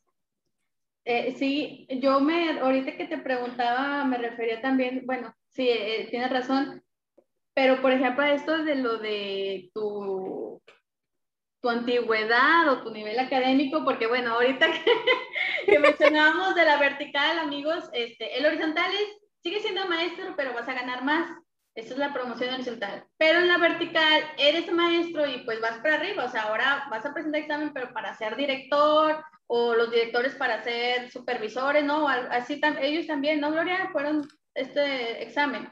Eh, 1.03 1.35
sí, 1.37 1.87
yo 2.01 2.19
me, 2.19 2.59
ahorita 2.59 2.97
que 2.97 3.05
te 3.05 3.17
preguntaba, 3.17 4.03
me 4.05 4.17
refería 4.17 4.61
también, 4.61 5.03
bueno, 5.05 5.35
sí, 5.51 5.69
eh, 5.69 6.07
tienes 6.09 6.31
razón, 6.31 6.83
pero 7.53 7.81
por 7.81 7.91
ejemplo, 7.91 8.23
esto 8.23 8.63
de 8.63 8.75
lo 8.75 8.97
de 8.97 9.69
tu 9.73 10.61
tu 11.65 11.69
antigüedad 11.71 12.69
o 12.69 12.83
tu 12.83 12.91
nivel 12.91 13.17
académico, 13.17 13.83
porque 13.83 14.05
bueno, 14.05 14.33
ahorita 14.33 14.67
que, 15.65 15.79
mencionábamos 15.79 16.53
de 16.53 16.63
la 16.63 16.77
vertical, 16.77 17.39
amigos, 17.39 17.89
este, 17.91 18.37
el 18.37 18.45
horizontal 18.45 18.91
es, 18.93 19.17
sigue 19.41 19.59
siendo 19.61 19.87
maestro, 19.87 20.35
pero 20.37 20.53
vas 20.53 20.69
a 20.69 20.75
ganar 20.75 21.03
más. 21.03 21.27
Esa 21.75 21.93
es 21.93 21.99
la 21.99 22.13
promoción 22.13 22.53
horizontal. 22.53 23.05
Pero 23.17 23.39
en 23.39 23.49
la 23.49 23.57
vertical 23.57 24.23
eres 24.37 24.71
maestro 24.71 25.27
y 25.27 25.39
pues 25.39 25.59
vas 25.59 25.77
para 25.79 25.95
arriba, 25.95 26.23
o 26.23 26.29
sea, 26.29 26.43
ahora 26.43 26.87
vas 26.89 27.05
a 27.05 27.13
presentar 27.13 27.41
examen, 27.41 27.73
pero 27.73 27.91
para 27.93 28.15
ser 28.15 28.37
director 28.37 29.21
o 29.47 29.75
los 29.75 29.91
directores 29.91 30.35
para 30.35 30.63
ser 30.63 31.11
supervisores, 31.11 31.83
¿no? 31.83 32.07
Así 32.07 32.61
ellos 32.81 33.07
también, 33.07 33.41
¿no, 33.41 33.51
Gloria? 33.51 33.89
Fueron 33.91 34.25
este 34.53 35.21
examen. 35.21 35.69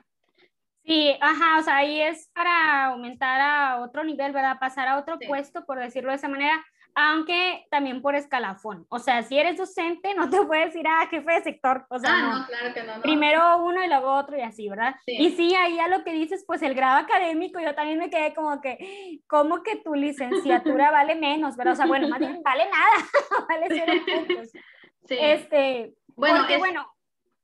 Sí, 0.85 1.15
ajá, 1.21 1.59
o 1.59 1.63
sea, 1.63 1.77
ahí 1.77 2.01
es 2.01 2.29
para 2.33 2.87
aumentar 2.87 3.39
a 3.39 3.79
otro 3.79 4.03
nivel, 4.03 4.33
¿verdad? 4.33 4.59
Pasar 4.59 4.89
a 4.89 4.97
otro 4.97 5.17
puesto, 5.17 5.65
por 5.65 5.79
decirlo 5.79 6.09
de 6.09 6.17
esa 6.17 6.27
manera, 6.27 6.63
aunque 6.95 7.65
también 7.69 8.01
por 8.01 8.15
escalafón. 8.15 8.85
O 8.89 8.99
sea, 8.99 9.23
si 9.23 9.37
eres 9.37 9.57
docente, 9.57 10.13
no 10.15 10.29
te 10.29 10.41
puedes 10.45 10.75
ir 10.75 10.87
a 10.87 11.07
jefe 11.07 11.31
de 11.31 11.43
sector. 11.43 11.85
O 11.89 11.99
sea, 11.99 12.11
ah, 12.13 12.39
no. 12.39 12.47
claro 12.47 12.73
que 12.73 12.83
no, 12.83 13.01
Primero 13.01 13.63
uno 13.63 13.83
y 13.83 13.87
luego 13.87 14.13
otro 14.13 14.37
y 14.37 14.41
así, 14.41 14.69
¿verdad? 14.69 14.95
Y 15.05 15.31
sí, 15.31 15.53
ahí 15.55 15.79
a 15.79 15.87
lo 15.87 16.03
que 16.03 16.11
dices, 16.11 16.43
pues 16.45 16.61
el 16.61 16.75
grado 16.75 16.97
académico, 16.97 17.59
yo 17.59 17.75
también 17.75 17.99
me 17.99 18.09
quedé 18.09 18.33
como 18.33 18.61
que, 18.61 19.21
¿cómo 19.27 19.63
que 19.63 19.77
tu 19.77 19.95
licenciatura 19.95 20.91
vale 20.91 21.15
menos, 21.15 21.55
¿verdad? 21.55 21.73
O 21.73 21.77
sea, 21.77 21.85
bueno, 21.85 22.07
más 22.07 22.19
bien 22.19 22.41
vale 22.43 22.65
nada, 22.65 23.47
vale 23.49 23.67
cero 23.69 23.93
puntos. 24.05 24.49
Sí. 25.05 25.17
Este, 25.19 25.93
bueno, 26.15 26.39
porque, 26.39 26.57
bueno, 26.57 26.92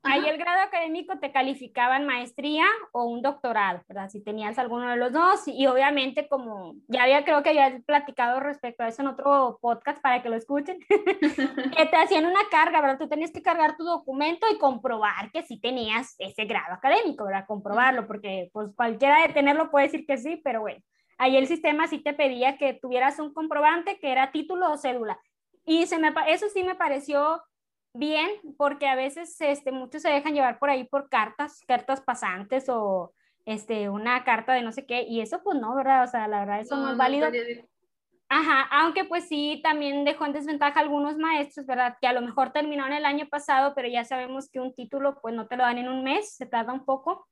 Ahí 0.04 0.26
el 0.28 0.38
grado 0.38 0.62
académico 0.62 1.20
te 1.20 1.34
calificaban 1.34 2.06
maestría 2.06 2.66
o 2.94 3.04
un 3.04 3.22
doctorado, 3.22 3.82
¿verdad? 3.88 4.10
Si 4.10 4.24
tenías 4.24 4.58
alguno 4.58 4.90
de 4.90 4.96
los 4.96 5.12
dos. 5.12 5.46
Y 5.48 5.68
obviamente, 5.68 6.30
como 6.30 6.76
ya 6.88 7.04
había, 7.04 7.26
creo 7.26 7.44
que 7.44 7.50
había 7.50 7.82
platicado 7.86 8.40
respecto 8.40 8.84
a 8.84 8.88
eso 8.88 9.02
en 9.02 9.10
otro 9.10 9.60
podcast 9.62 10.02
para 10.02 10.24
que 10.24 10.30
lo 10.30 10.38
escuchen, 10.38 10.80
que 10.90 11.86
te 11.86 11.98
hacían 11.98 12.26
una 12.26 12.40
carga, 12.50 12.80
¿verdad? 12.80 12.98
Tú 12.98 13.10
tenías 13.10 13.32
que 13.32 13.42
cargar 13.42 13.76
tu 13.76 13.84
documento 13.84 14.48
y 14.50 14.58
comprobar 14.58 15.32
que 15.32 15.44
sí 15.44 15.60
tenías 15.60 16.16
ese 16.18 16.46
grado 16.46 16.74
académico, 16.74 17.26
¿verdad? 17.26 17.46
Comprobarlo, 17.46 18.08
porque 18.08 18.50
pues 18.54 18.72
cualquiera 18.76 19.22
de 19.22 19.34
tenerlo 19.34 19.70
puede 19.70 19.88
decir 19.88 20.06
que 20.06 20.18
sí, 20.18 20.40
pero 20.44 20.62
bueno, 20.62 20.82
ahí 21.18 21.36
el 21.36 21.48
sistema 21.48 21.88
sí 21.88 22.00
te 22.00 22.14
pedía 22.14 22.58
que 22.58 22.74
tuvieras 22.74 23.20
un 23.20 23.34
comprobante 23.34 24.00
que 24.00 24.12
era 24.14 24.32
título 24.32 24.72
o 24.72 24.78
cédula. 24.78 25.20
Y 25.66 25.88
se 25.88 26.00
me, 26.00 26.14
eso 26.28 26.48
sí 26.50 26.64
me 26.64 26.76
pareció 26.76 27.44
bien, 27.94 28.30
porque 28.58 28.88
a 28.88 28.96
veces 28.96 29.36
este, 29.42 29.72
muchos 29.72 30.02
se 30.02 30.10
dejan 30.10 30.34
llevar 30.34 30.60
por 30.60 30.70
ahí 30.70 30.84
por 30.84 31.10
cartas, 31.10 31.62
cartas 31.68 32.02
pasantes 32.02 32.70
o 32.70 33.14
este, 33.46 33.90
una 33.90 34.24
carta 34.24 34.54
de 34.54 34.62
no 34.62 34.72
sé 34.72 34.86
qué, 34.86 35.04
y 35.04 35.22
eso 35.22 35.42
pues 35.44 35.60
no, 35.60 35.76
¿verdad? 35.76 36.04
O 36.04 36.08
sea, 36.08 36.28
la 36.28 36.42
verdad 36.42 36.62
eso 36.62 36.78
no, 36.78 36.92
es 36.92 36.98
válido. 36.98 37.28
Ajá, 38.32 38.68
aunque 38.72 39.06
pues 39.06 39.28
sí, 39.28 39.60
también 39.64 40.06
dejó 40.06 40.26
en 40.26 40.34
desventaja 40.34 40.80
a 40.80 40.84
algunos 40.84 41.18
maestros, 41.18 41.66
¿verdad? 41.66 41.98
Que 42.00 42.08
a 42.08 42.14
lo 42.14 42.22
mejor 42.22 42.52
terminaron 42.52 42.94
el 42.94 43.06
año 43.06 43.28
pasado, 43.28 43.74
pero 43.74 43.88
ya 43.88 44.06
sabemos 44.06 44.50
que 44.52 44.60
un 44.60 44.76
título 44.76 45.20
pues 45.20 45.34
no 45.34 45.48
te 45.48 45.58
lo 45.58 45.64
dan 45.64 45.80
en 45.80 45.90
un 45.90 46.04
mes, 46.04 46.36
se 46.36 46.46
tarda 46.46 46.72
un 46.72 46.86
poco, 46.86 47.28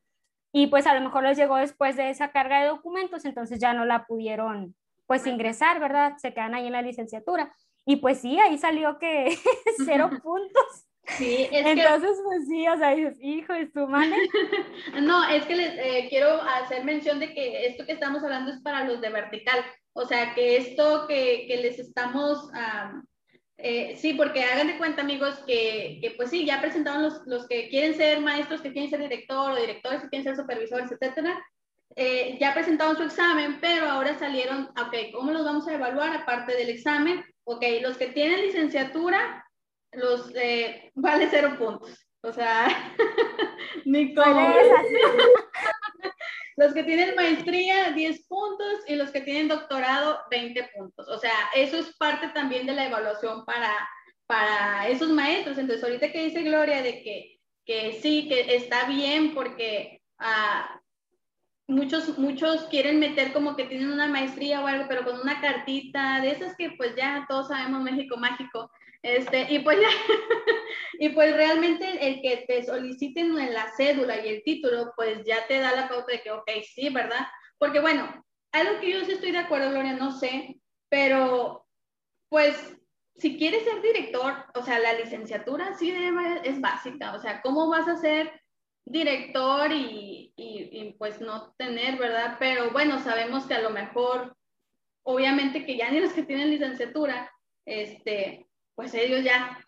y 0.51 0.67
pues 0.67 0.87
a 0.87 0.95
lo 0.95 1.01
mejor 1.01 1.23
les 1.23 1.37
llegó 1.37 1.57
después 1.57 1.95
de 1.97 2.09
esa 2.09 2.31
carga 2.31 2.61
de 2.61 2.69
documentos, 2.69 3.25
entonces 3.25 3.59
ya 3.59 3.73
no 3.73 3.85
la 3.85 4.05
pudieron 4.05 4.75
pues 5.05 5.25
ingresar, 5.27 5.79
¿verdad? 5.79 6.17
Se 6.17 6.33
quedan 6.33 6.55
ahí 6.55 6.65
en 6.65 6.73
la 6.73 6.81
licenciatura. 6.81 7.53
Y 7.87 7.95
pues 7.95 8.19
sí, 8.19 8.37
ahí 8.37 8.57
salió 8.57 8.99
que 8.99 9.35
cero 9.85 10.09
puntos. 10.21 10.85
Sí, 11.17 11.47
es 11.49 11.65
Entonces, 11.65 12.19
pues 12.21 12.45
sí, 12.45 12.67
o 12.67 12.77
sea, 12.77 12.93
dices, 12.93 13.17
hijo 13.21 13.53
de 13.53 13.71
su 13.71 13.87
madre. 13.87 14.13
no, 15.01 15.25
es 15.29 15.45
que 15.45 15.55
les 15.55 15.73
eh, 15.77 16.07
quiero 16.09 16.41
hacer 16.41 16.83
mención 16.83 17.17
de 17.19 17.33
que 17.33 17.65
esto 17.65 17.85
que 17.85 17.93
estamos 17.93 18.21
hablando 18.23 18.51
es 18.51 18.59
para 18.59 18.83
los 18.83 18.99
de 18.99 19.09
vertical. 19.09 19.63
O 19.93 20.05
sea, 20.05 20.35
que 20.35 20.57
esto 20.57 21.07
que, 21.07 21.45
que 21.47 21.57
les 21.57 21.79
estamos... 21.79 22.49
Eh, 23.59 23.95
sí, 23.95 24.13
porque 24.13 24.43
hagan 24.43 24.67
de 24.67 24.77
cuenta, 24.77 25.01
amigos, 25.01 25.39
que, 25.47 25.97
que, 26.01 26.11
pues 26.11 26.29
sí, 26.29 26.45
ya 26.45 26.61
presentaron 26.61 27.01
los, 27.01 27.21
los 27.25 27.47
que 27.47 27.69
quieren 27.69 27.95
ser 27.95 28.19
maestros, 28.19 28.61
que 28.61 28.71
quieren 28.71 28.89
ser 28.89 28.99
director 28.99 29.51
o 29.51 29.55
directores, 29.55 30.01
que 30.01 30.09
quieren 30.09 30.25
ser 30.25 30.35
supervisores, 30.35 30.91
etcétera. 30.91 31.41
Eh, 31.95 32.37
ya 32.39 32.53
presentaron 32.53 32.97
su 32.97 33.03
examen, 33.03 33.59
pero 33.59 33.89
ahora 33.89 34.19
salieron, 34.19 34.65
ok, 34.77 35.11
¿cómo 35.13 35.31
los 35.31 35.45
vamos 35.45 35.67
a 35.67 35.73
evaluar 35.73 36.15
aparte 36.15 36.53
del 36.53 36.69
examen? 36.69 37.23
Ok, 37.49 37.63
los 37.81 37.97
que 37.97 38.07
tienen 38.07 38.41
licenciatura, 38.41 39.47
los 39.93 40.35
eh, 40.35 40.91
vale 40.95 41.29
cero 41.31 41.55
puntos. 41.57 42.05
O 42.21 42.33
sea, 42.33 42.67
ni 43.85 44.13
como. 44.13 44.53
los 46.57 46.73
que 46.73 46.83
tienen 46.83 47.15
maestría, 47.15 47.91
10 47.91 48.27
puntos, 48.27 48.81
y 48.87 48.95
los 48.95 49.11
que 49.11 49.21
tienen 49.21 49.47
doctorado, 49.47 50.19
20 50.29 50.71
puntos. 50.75 51.07
O 51.07 51.17
sea, 51.19 51.31
eso 51.55 51.77
es 51.77 51.95
parte 51.95 52.27
también 52.29 52.67
de 52.67 52.73
la 52.73 52.87
evaluación 52.87 53.45
para, 53.45 53.71
para 54.25 54.89
esos 54.89 55.09
maestros. 55.09 55.57
Entonces, 55.57 55.85
ahorita 55.85 56.11
que 56.11 56.25
dice 56.25 56.43
Gloria 56.43 56.81
de 56.81 57.01
que, 57.01 57.39
que 57.65 57.93
sí, 58.01 58.27
que 58.27 58.57
está 58.57 58.89
bien 58.89 59.33
porque 59.33 60.01
uh, 60.19 60.79
muchos, 61.67 62.17
muchos 62.17 62.65
quieren 62.65 62.99
meter 62.99 63.33
como 63.33 63.55
que 63.55 63.65
tienen 63.65 63.91
una 63.91 64.07
maestría 64.07 64.61
o 64.61 64.67
algo, 64.67 64.85
pero 64.87 65.03
con 65.03 65.19
una 65.19 65.41
cartita 65.41 66.21
de 66.21 66.31
esas 66.31 66.55
que 66.55 66.71
pues 66.71 66.95
ya 66.95 67.25
todos 67.27 67.49
sabemos 67.49 67.81
México 67.81 68.17
mágico. 68.17 68.71
Este, 69.03 69.53
y 69.53 69.59
pues 69.59 69.77
y 70.99 71.09
pues 71.09 71.35
realmente 71.35 72.07
el 72.07 72.21
que 72.21 72.45
te 72.47 72.63
soliciten 72.63 73.37
en 73.37 73.53
la 73.53 73.71
cédula 73.77 74.25
y 74.25 74.29
el 74.29 74.43
título, 74.43 74.91
pues 74.95 75.23
ya 75.25 75.45
te 75.47 75.59
da 75.59 75.73
la 75.73 75.87
pauta 75.87 76.13
de 76.13 76.21
que, 76.21 76.31
ok, 76.31 76.49
sí, 76.73 76.89
¿verdad? 76.89 77.27
Porque 77.57 77.79
bueno, 77.79 78.25
algo 78.51 78.79
que 78.79 78.91
yo 78.91 79.05
sí 79.05 79.11
estoy 79.11 79.31
de 79.31 79.39
acuerdo, 79.39 79.69
Gloria, 79.69 79.93
no 79.93 80.11
sé, 80.11 80.59
pero 80.89 81.67
pues 82.29 82.77
si 83.15 83.37
quieres 83.37 83.63
ser 83.63 83.81
director, 83.81 84.45
o 84.53 84.63
sea, 84.63 84.79
la 84.79 84.93
licenciatura 84.93 85.73
sí 85.77 85.93
es 86.43 86.61
básica, 86.61 87.13
o 87.13 87.19
sea, 87.19 87.41
¿cómo 87.41 87.69
vas 87.69 87.87
a 87.87 87.97
ser 87.97 88.36
director 88.89 89.71
y, 89.71 90.33
y, 90.35 90.95
pues 90.97 91.19
no 91.19 91.53
tener, 91.57 91.97
¿verdad? 91.97 92.37
Pero 92.39 92.71
bueno, 92.71 92.99
sabemos 92.99 93.45
que 93.45 93.53
a 93.53 93.61
lo 93.61 93.69
mejor, 93.69 94.35
obviamente 95.03 95.65
que 95.65 95.77
ya 95.77 95.91
ni 95.91 95.99
los 95.99 96.13
que 96.13 96.23
tienen 96.23 96.49
licenciatura, 96.49 97.31
este, 97.65 98.47
pues 98.75 98.93
ellos 98.93 99.23
ya, 99.23 99.59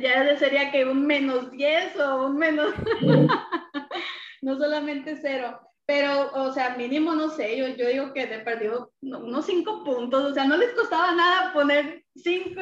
ya 0.00 0.36
sería 0.36 0.70
que 0.70 0.84
un 0.84 1.06
menos 1.06 1.50
10 1.50 1.98
o 1.98 2.26
un 2.26 2.36
menos, 2.36 2.74
no 4.42 4.56
solamente 4.56 5.16
cero. 5.20 5.60
Pero, 5.86 6.30
o 6.32 6.52
sea, 6.52 6.76
mínimo, 6.76 7.14
no 7.14 7.28
sé, 7.28 7.56
yo, 7.58 7.68
yo 7.68 7.88
digo 7.88 8.12
que 8.14 8.26
de 8.26 8.38
perdido 8.38 8.92
unos 9.02 9.44
cinco 9.44 9.84
puntos, 9.84 10.24
o 10.24 10.32
sea, 10.32 10.44
no 10.46 10.56
les 10.56 10.70
costaba 10.70 11.12
nada 11.12 11.52
poner 11.52 12.02
5, 12.16 12.60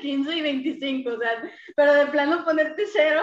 15 0.00 0.36
y 0.36 0.42
25, 0.42 1.08
o 1.08 1.18
sea, 1.18 1.42
pero 1.74 1.94
de 1.94 2.06
plano 2.06 2.44
ponerte 2.44 2.84
cero. 2.92 3.22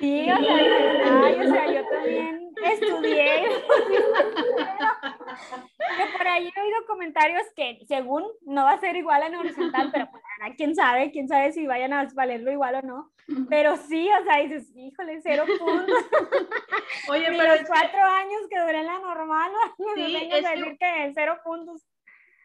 Sí, 0.00 0.28
o 0.30 0.36
sea, 0.44 1.24
ay, 1.24 1.34
o 1.34 1.52
sea, 1.52 1.72
yo 1.72 1.82
también 1.92 2.47
estudié. 2.64 3.48
que 5.96 6.06
por 6.16 6.26
ahí 6.26 6.50
he 6.54 6.60
oído 6.60 6.86
comentarios 6.86 7.42
que 7.54 7.78
según 7.86 8.24
no 8.42 8.64
va 8.64 8.72
a 8.72 8.80
ser 8.80 8.96
igual 8.96 9.22
en 9.22 9.36
horizontal, 9.36 9.90
pero 9.92 10.08
pues, 10.10 10.22
quién 10.56 10.74
sabe, 10.74 11.10
quién 11.10 11.28
sabe 11.28 11.52
si 11.52 11.66
vayan 11.66 11.92
a 11.92 12.08
valerlo 12.14 12.50
igual 12.52 12.76
o 12.76 12.82
no. 12.82 13.12
Pero 13.50 13.76
sí, 13.76 14.08
o 14.20 14.24
sea, 14.24 14.38
dices, 14.38 14.72
híjole, 14.74 15.20
cero 15.22 15.44
puntos. 15.58 15.94
Oye, 17.10 17.26
pero 17.28 17.54
los 17.54 17.66
cuatro 17.66 18.02
años 18.02 18.40
que 18.48 18.58
duré 18.58 18.80
en 18.80 18.86
la 18.86 18.98
normal, 18.98 19.50
sí, 19.94 20.28
me 20.30 20.32
a 20.32 20.50
decir 20.50 20.64
que... 20.64 20.76
que 20.78 21.12
cero 21.14 21.38
puntos. 21.44 21.86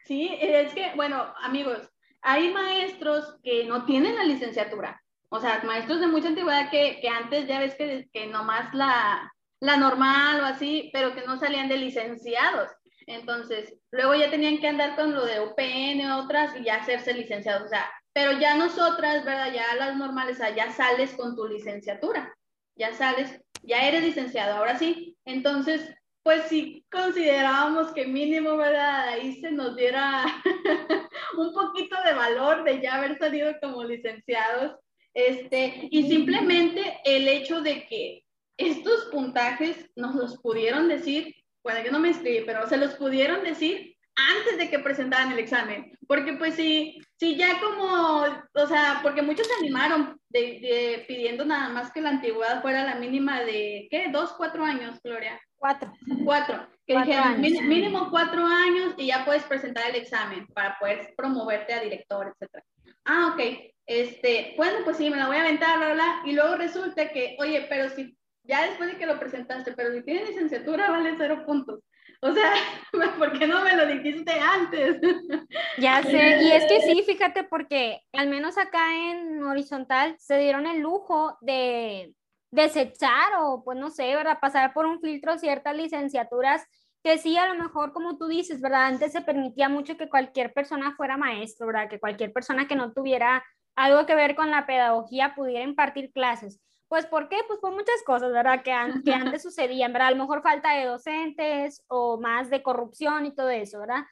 Sí, 0.04 0.36
es 0.38 0.74
que, 0.74 0.92
bueno, 0.94 1.32
amigos, 1.40 1.90
hay 2.20 2.52
maestros 2.52 3.38
que 3.42 3.64
no 3.64 3.86
tienen 3.86 4.16
la 4.16 4.24
licenciatura. 4.24 5.02
O 5.30 5.40
sea, 5.40 5.62
maestros 5.64 6.00
de 6.00 6.06
mucha 6.06 6.28
antigüedad 6.28 6.70
que, 6.70 7.00
que 7.00 7.08
antes 7.08 7.46
ya 7.46 7.58
ves 7.58 7.74
que, 7.74 8.08
que 8.12 8.26
nomás 8.26 8.72
la, 8.74 9.32
la 9.60 9.76
normal 9.76 10.40
o 10.40 10.44
así, 10.44 10.90
pero 10.92 11.14
que 11.14 11.26
no 11.26 11.38
salían 11.38 11.68
de 11.68 11.78
licenciados. 11.78 12.70
Entonces, 13.06 13.74
luego 13.90 14.14
ya 14.14 14.30
tenían 14.30 14.58
que 14.58 14.68
andar 14.68 14.96
con 14.96 15.14
lo 15.14 15.24
de 15.26 15.40
UPN 15.40 16.10
o 16.10 16.24
otras 16.24 16.54
y 16.56 16.64
ya 16.64 16.76
hacerse 16.76 17.12
licenciados. 17.14 17.64
O 17.64 17.68
sea, 17.68 17.90
pero 18.12 18.32
ya 18.38 18.56
nosotras, 18.56 19.24
¿verdad? 19.24 19.52
Ya 19.52 19.74
las 19.76 19.96
normales, 19.96 20.38
ya 20.56 20.72
sales 20.72 21.12
con 21.14 21.36
tu 21.36 21.46
licenciatura. 21.46 22.34
Ya 22.76 22.92
sales, 22.92 23.40
ya 23.62 23.86
eres 23.86 24.02
licenciado, 24.02 24.56
ahora 24.56 24.78
sí. 24.78 25.16
Entonces, 25.24 25.94
pues 26.22 26.44
sí 26.44 26.84
considerábamos 26.90 27.92
que 27.92 28.06
mínimo, 28.06 28.56
¿verdad? 28.56 29.08
Ahí 29.08 29.40
se 29.40 29.50
nos 29.50 29.76
diera 29.76 30.24
un 31.36 31.52
poquito 31.52 31.96
de 32.02 32.14
valor 32.14 32.64
de 32.64 32.80
ya 32.80 32.96
haber 32.96 33.18
salido 33.18 33.52
como 33.60 33.84
licenciados. 33.84 34.78
Este, 35.12 35.88
y 35.90 36.08
simplemente 36.08 37.00
el 37.04 37.28
hecho 37.28 37.60
de 37.60 37.86
que 37.86 38.24
estos 38.56 39.06
puntajes 39.06 39.90
nos 39.96 40.14
los 40.14 40.38
pudieron 40.38 40.88
decir 40.88 41.34
bueno, 41.64 41.80
yo 41.82 41.90
no 41.90 41.98
me 41.98 42.08
inscribí, 42.08 42.44
pero 42.44 42.68
se 42.68 42.76
los 42.76 42.94
pudieron 42.94 43.42
decir 43.42 43.96
antes 44.14 44.58
de 44.58 44.70
que 44.70 44.78
presentaran 44.78 45.32
el 45.32 45.40
examen, 45.40 45.98
porque 46.06 46.34
pues 46.34 46.54
sí, 46.54 47.00
sí 47.18 47.36
ya 47.36 47.58
como, 47.58 48.22
o 48.52 48.66
sea, 48.68 49.00
porque 49.02 49.22
muchos 49.22 49.46
se 49.48 49.54
animaron 49.54 50.20
de, 50.28 51.04
pidiendo 51.08 51.44
nada 51.44 51.70
más 51.70 51.90
que 51.90 52.02
la 52.02 52.10
antigüedad 52.10 52.62
fuera 52.62 52.84
la 52.84 52.94
mínima 52.96 53.40
de, 53.40 53.88
¿qué? 53.90 54.10
¿Dos, 54.12 54.34
cuatro 54.36 54.62
años, 54.62 55.00
Gloria? 55.02 55.40
Cuatro. 55.56 55.92
Cuatro. 56.22 56.68
Que 56.86 56.98
dijeron, 56.98 57.40
mínimo 57.40 58.10
cuatro 58.10 58.46
años 58.46 58.94
y 58.98 59.06
ya 59.06 59.24
puedes 59.24 59.42
presentar 59.44 59.88
el 59.88 59.96
examen 59.96 60.46
para 60.48 60.78
poder 60.78 61.14
promoverte 61.16 61.72
a 61.72 61.80
director, 61.80 62.36
etc. 62.38 62.62
Ah, 63.06 63.32
ok. 63.32 63.72
Este, 63.86 64.52
bueno, 64.58 64.78
pues 64.84 64.98
sí, 64.98 65.08
me 65.08 65.16
la 65.16 65.26
voy 65.26 65.38
a 65.38 65.40
aventar, 65.40 65.78
bla, 65.78 65.94
bla, 65.94 66.22
y 66.26 66.32
luego 66.32 66.56
resulta 66.56 67.08
que, 67.08 67.36
oye, 67.40 67.66
pero 67.68 67.88
si 67.88 68.16
ya 68.44 68.66
después 68.66 68.92
de 68.92 68.98
que 68.98 69.06
lo 69.06 69.18
presentaste, 69.18 69.72
pero 69.72 69.92
si 69.92 70.02
tienes 70.02 70.28
licenciatura 70.28 70.90
vale 70.90 71.14
cero 71.16 71.42
puntos. 71.46 71.80
O 72.20 72.32
sea, 72.32 72.52
¿por 73.18 73.38
qué 73.38 73.46
no 73.46 73.62
me 73.62 73.76
lo 73.76 73.86
dijiste 73.86 74.32
antes? 74.32 75.00
Ya 75.78 76.02
sé, 76.02 76.42
y 76.42 76.52
es 76.52 76.64
que 76.66 76.80
sí, 76.82 77.02
fíjate, 77.04 77.42
porque 77.42 78.00
al 78.12 78.28
menos 78.28 78.56
acá 78.58 78.94
en 78.94 79.42
horizontal 79.42 80.14
se 80.20 80.38
dieron 80.38 80.66
el 80.66 80.80
lujo 80.80 81.36
de 81.40 82.14
desechar 82.52 83.32
o 83.40 83.64
pues 83.64 83.76
no 83.76 83.90
sé, 83.90 84.14
¿verdad? 84.14 84.38
Pasar 84.40 84.72
por 84.72 84.86
un 84.86 85.00
filtro 85.00 85.36
ciertas 85.36 85.76
licenciaturas 85.76 86.64
que 87.02 87.18
sí, 87.18 87.36
a 87.36 87.52
lo 87.52 87.62
mejor 87.62 87.92
como 87.92 88.16
tú 88.16 88.28
dices, 88.28 88.60
¿verdad? 88.60 88.86
Antes 88.86 89.12
se 89.12 89.20
permitía 89.20 89.68
mucho 89.68 89.96
que 89.96 90.08
cualquier 90.08 90.52
persona 90.52 90.94
fuera 90.96 91.16
maestro, 91.16 91.66
¿verdad? 91.66 91.88
Que 91.90 92.00
cualquier 92.00 92.32
persona 92.32 92.68
que 92.68 92.76
no 92.76 92.92
tuviera 92.92 93.44
algo 93.74 94.06
que 94.06 94.14
ver 94.14 94.36
con 94.36 94.50
la 94.50 94.64
pedagogía 94.64 95.34
pudiera 95.34 95.64
impartir 95.64 96.12
clases. 96.12 96.60
Pues, 96.88 97.06
¿por 97.06 97.28
qué? 97.28 97.38
Pues 97.46 97.58
por 97.58 97.72
muchas 97.72 98.02
cosas, 98.06 98.32
¿verdad? 98.32 98.62
Que, 98.62 98.72
que 99.04 99.12
antes 99.12 99.42
sucedían, 99.42 99.92
¿verdad? 99.92 100.08
A 100.08 100.10
lo 100.12 100.22
mejor 100.22 100.42
falta 100.42 100.72
de 100.74 100.84
docentes 100.84 101.82
o 101.88 102.20
más 102.20 102.50
de 102.50 102.62
corrupción 102.62 103.26
y 103.26 103.34
todo 103.34 103.50
eso, 103.50 103.80
¿verdad? 103.80 104.04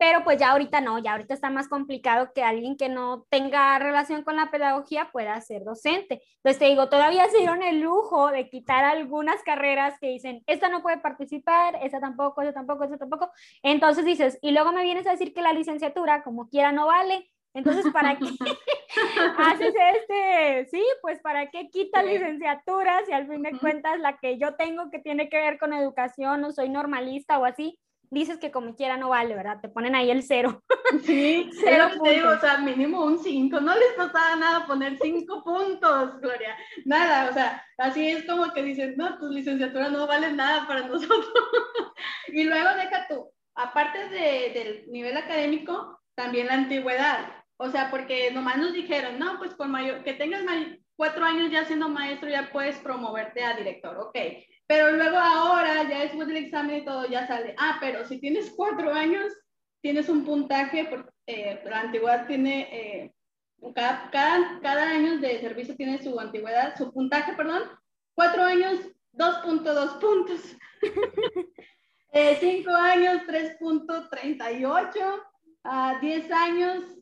Pero 0.00 0.24
pues 0.24 0.38
ya 0.38 0.52
ahorita 0.52 0.80
no, 0.80 0.98
ya 0.98 1.12
ahorita 1.12 1.34
está 1.34 1.50
más 1.50 1.68
complicado 1.68 2.32
que 2.34 2.42
alguien 2.42 2.78
que 2.78 2.88
no 2.88 3.26
tenga 3.28 3.78
relación 3.78 4.22
con 4.22 4.34
la 4.34 4.50
pedagogía 4.50 5.10
pueda 5.12 5.38
ser 5.42 5.62
docente. 5.62 6.22
Entonces 6.36 6.58
te 6.58 6.64
digo, 6.64 6.88
todavía 6.88 7.28
se 7.28 7.36
dieron 7.36 7.62
el 7.62 7.80
lujo 7.80 8.30
de 8.30 8.48
quitar 8.48 8.82
algunas 8.82 9.42
carreras 9.42 9.98
que 10.00 10.06
dicen, 10.08 10.42
esta 10.46 10.70
no 10.70 10.80
puede 10.80 10.96
participar, 10.96 11.78
esa 11.82 12.00
tampoco, 12.00 12.40
esa 12.40 12.54
tampoco, 12.54 12.84
esa 12.84 12.96
tampoco. 12.96 13.30
Entonces 13.62 14.06
dices, 14.06 14.38
y 14.40 14.52
luego 14.52 14.72
me 14.72 14.84
vienes 14.84 15.06
a 15.06 15.10
decir 15.10 15.34
que 15.34 15.42
la 15.42 15.52
licenciatura 15.52 16.22
como 16.22 16.48
quiera 16.48 16.72
no 16.72 16.86
vale, 16.86 17.30
entonces, 17.54 17.92
¿para 17.92 18.16
qué 18.16 18.26
haces 19.38 19.74
este? 19.94 20.66
Sí, 20.70 20.84
pues 21.02 21.20
¿para 21.20 21.50
qué 21.50 21.68
quitas 21.68 22.04
licenciaturas 22.04 23.08
y 23.08 23.12
al 23.12 23.28
fin 23.28 23.42
de 23.42 23.58
cuentas 23.58 23.98
la 23.98 24.18
que 24.18 24.38
yo 24.38 24.54
tengo 24.54 24.90
que 24.90 25.00
tiene 25.00 25.28
que 25.28 25.38
ver 25.38 25.58
con 25.58 25.72
educación 25.72 26.44
o 26.44 26.52
soy 26.52 26.68
normalista 26.68 27.38
o 27.38 27.44
así? 27.44 27.78
Dices 28.12 28.38
que 28.38 28.50
como 28.50 28.74
quiera 28.74 28.96
no 28.96 29.08
vale, 29.08 29.36
¿verdad? 29.36 29.60
Te 29.60 29.68
ponen 29.68 29.94
ahí 29.94 30.10
el 30.10 30.24
cero. 30.24 30.62
Sí, 31.04 31.48
cero 31.60 31.88
te 32.02 32.10
digo, 32.10 32.30
o 32.30 32.38
sea, 32.40 32.58
mínimo 32.58 33.04
un 33.04 33.18
cinco. 33.20 33.60
No 33.60 33.72
les 33.74 33.92
costaba 33.96 34.34
nada 34.36 34.66
poner 34.66 34.98
cinco 35.00 35.42
puntos, 35.44 36.20
Gloria. 36.20 36.56
Nada, 36.84 37.30
o 37.30 37.32
sea, 37.32 37.64
así 37.78 38.08
es 38.08 38.24
como 38.26 38.52
que 38.52 38.62
dicen, 38.62 38.94
no, 38.96 39.16
tus 39.18 39.32
licenciaturas 39.32 39.92
no 39.92 40.06
valen 40.08 40.36
nada 40.36 40.66
para 40.66 40.86
nosotros. 40.88 41.32
y 42.28 42.44
luego 42.44 42.68
deja 42.74 43.06
tú, 43.08 43.30
aparte 43.54 44.08
de, 44.08 44.52
del 44.54 44.90
nivel 44.90 45.16
académico, 45.16 46.00
también 46.16 46.48
la 46.48 46.54
antigüedad. 46.54 47.39
O 47.62 47.70
sea, 47.70 47.90
porque 47.90 48.30
nomás 48.30 48.56
nos 48.56 48.72
dijeron, 48.72 49.18
no, 49.18 49.38
pues 49.38 49.52
por 49.52 49.68
mayor, 49.68 50.02
que 50.02 50.14
tengas 50.14 50.42
cuatro 50.96 51.22
años 51.22 51.50
ya 51.50 51.66
siendo 51.66 51.90
maestro 51.90 52.30
ya 52.30 52.50
puedes 52.50 52.78
promoverte 52.78 53.44
a 53.44 53.54
director, 53.54 53.98
ok. 53.98 54.16
Pero 54.66 54.92
luego 54.92 55.18
ahora, 55.18 55.86
ya 55.86 55.98
después 56.00 56.26
del 56.26 56.38
examen 56.38 56.78
y 56.78 56.84
todo, 56.86 57.06
ya 57.06 57.26
sale, 57.26 57.54
ah, 57.58 57.76
pero 57.78 58.06
si 58.06 58.18
tienes 58.18 58.50
cuatro 58.56 58.94
años, 58.94 59.30
tienes 59.82 60.08
un 60.08 60.24
puntaje, 60.24 60.86
porque 60.86 61.10
eh, 61.26 61.60
la 61.66 61.80
antigüedad 61.80 62.26
tiene, 62.26 62.68
eh, 62.72 63.12
cada, 63.74 64.08
cada, 64.10 64.88
año 64.88 65.18
de 65.18 65.38
servicio 65.40 65.76
tiene 65.76 66.02
su 66.02 66.18
antigüedad, 66.18 66.74
su 66.78 66.90
puntaje, 66.90 67.34
perdón, 67.34 67.64
cuatro 68.14 68.42
años, 68.42 68.80
2.2 69.12 70.00
puntos. 70.00 70.56
eh, 72.14 72.38
cinco 72.40 72.70
años, 72.70 73.20
3.38. 73.26 75.24
A 75.62 75.98
10 76.00 76.32
años, 76.32 76.99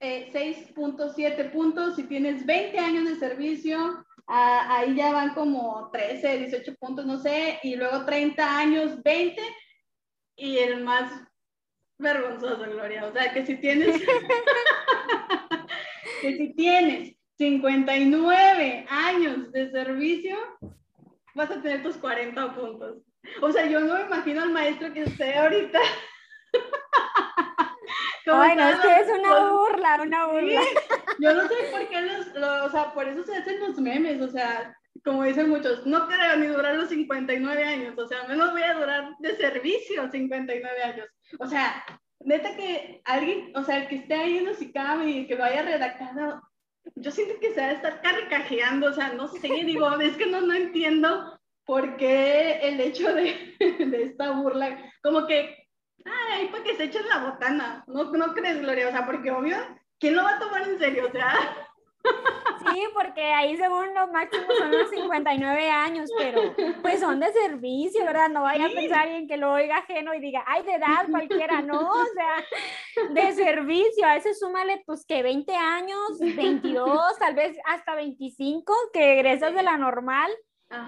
6.7 0.00 1.18
eh, 1.18 1.50
puntos. 1.52 1.96
Si 1.96 2.04
tienes 2.04 2.44
20 2.46 2.78
años 2.78 3.04
de 3.04 3.16
servicio, 3.16 4.04
ahí 4.26 4.94
ya 4.94 5.12
van 5.12 5.34
como 5.34 5.90
13, 5.92 6.38
18 6.38 6.74
puntos, 6.76 7.06
no 7.06 7.18
sé. 7.18 7.58
Y 7.62 7.76
luego 7.76 8.04
30 8.04 8.58
años, 8.58 9.02
20. 9.02 9.40
Y 10.36 10.58
el 10.58 10.82
más 10.82 11.12
vergonzoso, 11.98 12.58
Gloria. 12.58 13.06
O 13.06 13.12
sea, 13.12 13.32
que 13.32 13.44
si 13.44 13.56
tienes, 13.56 14.00
que 16.22 16.36
si 16.36 16.54
tienes 16.54 17.14
59 17.36 18.86
años 18.88 19.52
de 19.52 19.70
servicio, 19.70 20.36
vas 21.34 21.50
a 21.50 21.60
tener 21.60 21.82
tus 21.82 21.96
40 21.96 22.54
puntos. 22.54 22.98
O 23.42 23.52
sea, 23.52 23.66
yo 23.66 23.80
no 23.80 23.94
me 23.94 24.02
imagino 24.02 24.42
al 24.42 24.50
maestro 24.50 24.92
que 24.92 25.02
esté 25.02 25.34
ahorita 25.34 25.78
bueno, 28.26 28.68
es 28.68 28.80
que 28.80 28.94
es 28.94 29.08
una 29.18 29.50
burla, 29.50 29.98
una 30.02 30.26
burla. 30.26 30.60
Yo 31.20 31.34
no 31.34 31.48
sé 31.48 31.54
por 31.70 31.88
qué 31.88 32.02
los, 32.02 32.26
o 32.64 32.70
sea, 32.70 32.92
por 32.94 33.08
eso 33.08 33.24
se 33.24 33.36
hacen 33.36 33.60
los 33.60 33.78
memes, 33.78 34.20
o 34.22 34.28
sea, 34.28 34.74
como 35.04 35.24
dicen 35.24 35.48
muchos, 35.48 35.86
no 35.86 36.06
creo 36.08 36.36
ni 36.36 36.46
durar 36.46 36.74
los 36.74 36.88
59 36.88 37.64
años, 37.64 37.98
o 37.98 38.06
sea, 38.06 38.24
menos 38.24 38.52
voy 38.52 38.62
a 38.62 38.74
durar 38.74 39.10
de 39.18 39.36
servicio 39.36 40.10
59 40.10 40.82
años. 40.82 41.06
O 41.38 41.46
sea, 41.46 41.84
neta 42.20 42.54
que 42.56 43.00
alguien, 43.04 43.52
o 43.56 43.64
sea, 43.64 43.88
que 43.88 43.96
esté 43.96 44.14
ahí 44.14 44.38
en 44.38 44.46
los 44.46 44.60
y 44.60 45.26
que 45.26 45.34
lo 45.36 45.44
haya 45.44 45.62
redactado, 45.62 46.42
yo 46.96 47.10
siento 47.10 47.38
que 47.40 47.52
se 47.54 47.60
va 47.60 47.66
a 47.68 47.72
estar 47.72 48.00
carcajeando, 48.02 48.88
o 48.88 48.92
sea, 48.92 49.12
no 49.12 49.28
sé, 49.28 49.48
digo, 49.64 49.90
es 50.00 50.16
que 50.16 50.26
no, 50.26 50.40
no 50.40 50.54
entiendo 50.54 51.38
por 51.64 51.96
qué 51.96 52.60
el 52.62 52.80
hecho 52.80 53.12
de, 53.14 53.54
de 53.58 54.02
esta 54.02 54.32
burla, 54.32 54.92
como 55.02 55.26
que, 55.26 55.59
ay, 56.32 56.48
para 56.48 56.64
que 56.64 56.76
se 56.76 56.84
echen 56.84 57.08
la 57.08 57.18
botana, 57.18 57.84
¿no, 57.86 58.04
¿no 58.04 58.32
crees, 58.34 58.60
Gloria? 58.60 58.88
O 58.88 58.90
sea, 58.90 59.06
porque 59.06 59.30
obvio, 59.30 59.56
¿quién 59.98 60.16
lo 60.16 60.22
va 60.22 60.36
a 60.36 60.38
tomar 60.38 60.62
en 60.62 60.78
serio? 60.78 61.06
O 61.08 61.12
sea... 61.12 61.32
Sí, 62.72 62.82
porque 62.94 63.22
ahí 63.22 63.56
según 63.56 63.94
lo 63.94 64.06
máximo 64.08 64.46
son 64.58 64.70
los 64.70 64.90
59 64.90 65.70
años, 65.70 66.10
pero 66.16 66.54
pues 66.82 67.00
son 67.00 67.20
de 67.20 67.32
servicio, 67.32 68.04
¿verdad? 68.04 68.28
No 68.28 68.42
vaya 68.42 68.66
a 68.66 68.70
pensar 68.70 69.08
en 69.08 69.26
que 69.26 69.36
lo 69.36 69.52
oiga 69.52 69.78
ajeno 69.78 70.14
y 70.14 70.20
diga, 70.20 70.44
ay, 70.46 70.62
de 70.62 70.74
edad 70.74 71.06
cualquiera, 71.10 71.62
no, 71.62 71.90
o 71.90 72.04
sea, 72.14 73.08
de 73.10 73.32
servicio, 73.32 74.06
a 74.06 74.16
ese 74.16 74.34
súmale 74.34 74.82
pues 74.86 75.06
que 75.06 75.22
20 75.22 75.54
años, 75.54 76.18
22, 76.20 77.18
tal 77.18 77.34
vez 77.34 77.56
hasta 77.64 77.94
25, 77.94 78.72
que 78.92 79.14
egresas 79.14 79.54
de 79.54 79.62
la 79.62 79.76
normal, 79.76 80.30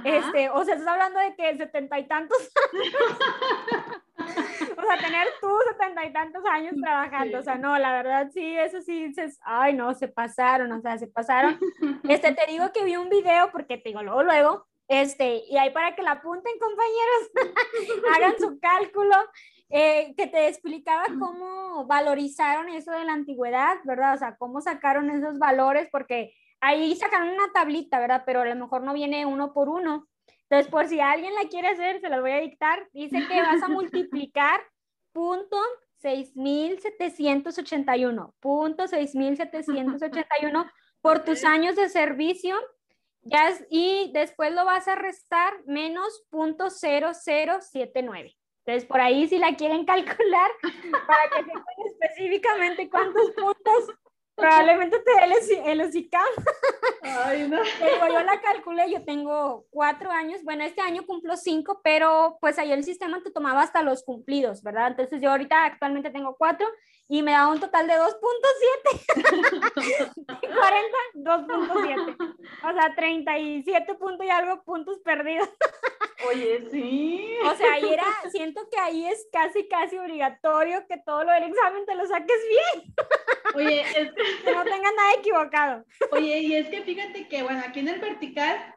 este, 0.05 0.49
o 0.51 0.64
sea, 0.64 0.74
estás 0.74 0.88
hablando 0.88 1.18
de 1.18 1.34
que 1.34 1.57
setenta 1.57 1.99
y 1.99 2.07
tantos 2.07 2.38
o 4.78 4.82
sea, 4.82 4.96
tener 4.98 5.26
tú 5.40 5.48
setenta 5.70 6.04
y 6.04 6.12
tantos 6.12 6.42
años 6.46 6.74
trabajando, 6.80 7.38
o 7.38 7.42
sea, 7.42 7.56
no, 7.56 7.78
la 7.78 7.92
verdad 7.92 8.30
sí, 8.32 8.56
eso 8.56 8.80
sí 8.80 9.06
dices, 9.08 9.38
ay, 9.44 9.74
no, 9.74 9.94
se 9.94 10.08
pasaron, 10.08 10.72
o 10.72 10.80
sea, 10.80 10.98
se 10.98 11.06
pasaron. 11.06 11.58
Este, 12.08 12.32
te 12.32 12.50
digo 12.50 12.72
que 12.72 12.84
vi 12.84 12.96
un 12.96 13.08
video, 13.08 13.50
porque 13.52 13.78
te 13.78 13.90
digo, 13.90 14.02
luego, 14.02 14.22
luego, 14.22 14.66
este, 14.88 15.42
y 15.48 15.56
ahí 15.56 15.70
para 15.70 15.94
que 15.94 16.02
la 16.02 16.12
apunten, 16.12 16.52
compañeros, 16.58 17.30
hagan 18.14 18.34
su 18.38 18.60
cálculo, 18.60 19.16
eh, 19.70 20.14
que 20.16 20.26
te 20.26 20.48
explicaba 20.48 21.04
cómo 21.18 21.86
valorizaron 21.86 22.68
eso 22.68 22.90
de 22.92 23.04
la 23.04 23.14
antigüedad, 23.14 23.78
¿verdad? 23.84 24.14
O 24.14 24.18
sea, 24.18 24.36
cómo 24.36 24.60
sacaron 24.60 25.08
esos 25.08 25.38
valores, 25.38 25.88
porque 25.90 26.34
ahí 26.60 26.94
sacaron 26.94 27.30
una 27.30 27.50
tablita, 27.54 28.00
¿verdad? 28.00 28.24
Pero 28.26 28.42
a 28.42 28.44
lo 28.44 28.54
mejor 28.54 28.82
no 28.82 28.92
viene 28.92 29.24
uno 29.24 29.54
por 29.54 29.70
uno. 29.70 30.08
Entonces, 30.53 30.70
por 30.70 30.86
si 30.86 31.00
alguien 31.00 31.34
la 31.34 31.48
quiere 31.48 31.68
hacer, 31.68 32.03
se 32.03 32.11
las 32.11 32.20
voy 32.20 32.32
a 32.32 32.40
dictar. 32.40 32.86
Dice 32.92 33.26
que 33.26 33.40
vas 33.40 33.62
a 33.62 33.68
multiplicar 33.68 34.61
punto 35.12 35.57
6781, 36.03 38.34
punto 38.38 38.86
6781 38.86 40.70
por 41.00 41.24
tus 41.24 41.42
años 41.44 41.74
de 41.76 41.88
servicio. 41.88 42.55
Ya 43.22 43.50
y 43.70 44.11
después 44.12 44.53
lo 44.53 44.66
vas 44.66 44.88
a 44.88 44.94
restar 44.94 45.55
menos 45.64 46.22
punto 46.28 46.68
0079. 46.68 48.36
Entonces, 48.66 48.86
por 48.86 49.00
ahí 49.00 49.26
si 49.28 49.38
la 49.38 49.57
quieren 49.57 49.84
calcular, 49.86 50.50
para 51.07 51.30
que 51.30 51.44
sepan 51.44 51.64
específicamente 51.86 52.90
cuántos 52.90 53.30
puntos 53.30 53.88
Probablemente 54.34 54.98
te 55.00 55.12
dé 55.12 55.24
el, 55.24 55.32
el 55.80 55.90
Ay, 57.02 57.48
no. 57.48 57.62
yo 57.62 58.22
la 58.22 58.40
calculé, 58.40 58.90
yo 58.90 59.04
tengo 59.04 59.66
cuatro 59.70 60.10
años, 60.10 60.42
bueno, 60.42 60.64
este 60.64 60.80
año 60.80 61.04
cumplo 61.06 61.36
cinco, 61.36 61.80
pero 61.84 62.38
pues 62.40 62.58
ahí 62.58 62.72
el 62.72 62.84
sistema 62.84 63.22
te 63.22 63.30
tomaba 63.30 63.62
hasta 63.62 63.82
los 63.82 64.02
cumplidos, 64.02 64.62
¿verdad? 64.62 64.88
Entonces 64.88 65.20
yo 65.20 65.30
ahorita 65.30 65.64
actualmente 65.64 66.10
tengo 66.10 66.36
cuatro 66.36 66.66
y 67.08 67.22
me 67.22 67.32
da 67.32 67.48
un 67.48 67.60
total 67.60 67.86
de 67.86 67.94
2.7. 67.94 70.12
40, 70.40 70.98
2.7. 71.14 72.16
O 72.64 72.72
sea, 72.72 72.94
37 72.94 73.94
puntos 73.96 74.26
y 74.26 74.30
algo 74.30 74.62
puntos 74.62 74.98
perdidos. 75.00 75.48
Oye, 76.28 76.68
sí. 76.70 77.36
O 77.44 77.54
sea, 77.54 77.74
ahí 77.74 77.92
era, 77.92 78.04
siento 78.30 78.68
que 78.70 78.78
ahí 78.78 79.06
es 79.06 79.26
casi, 79.32 79.66
casi 79.68 79.98
obligatorio 79.98 80.86
que 80.86 80.98
todo 80.98 81.24
lo 81.24 81.32
del 81.32 81.44
examen 81.44 81.84
te 81.86 81.94
lo 81.94 82.06
saques 82.06 82.36
bien. 82.48 82.94
Oye, 83.54 83.80
es 83.80 84.12
que 84.12 84.52
no 84.52 84.64
tengas 84.64 84.92
nada 84.94 85.14
equivocado. 85.18 85.84
Oye, 86.12 86.40
y 86.40 86.54
es 86.56 86.68
que 86.68 86.82
fíjate 86.82 87.28
que, 87.28 87.42
bueno, 87.42 87.62
aquí 87.66 87.80
en 87.80 87.88
el 87.88 88.00
vertical, 88.00 88.74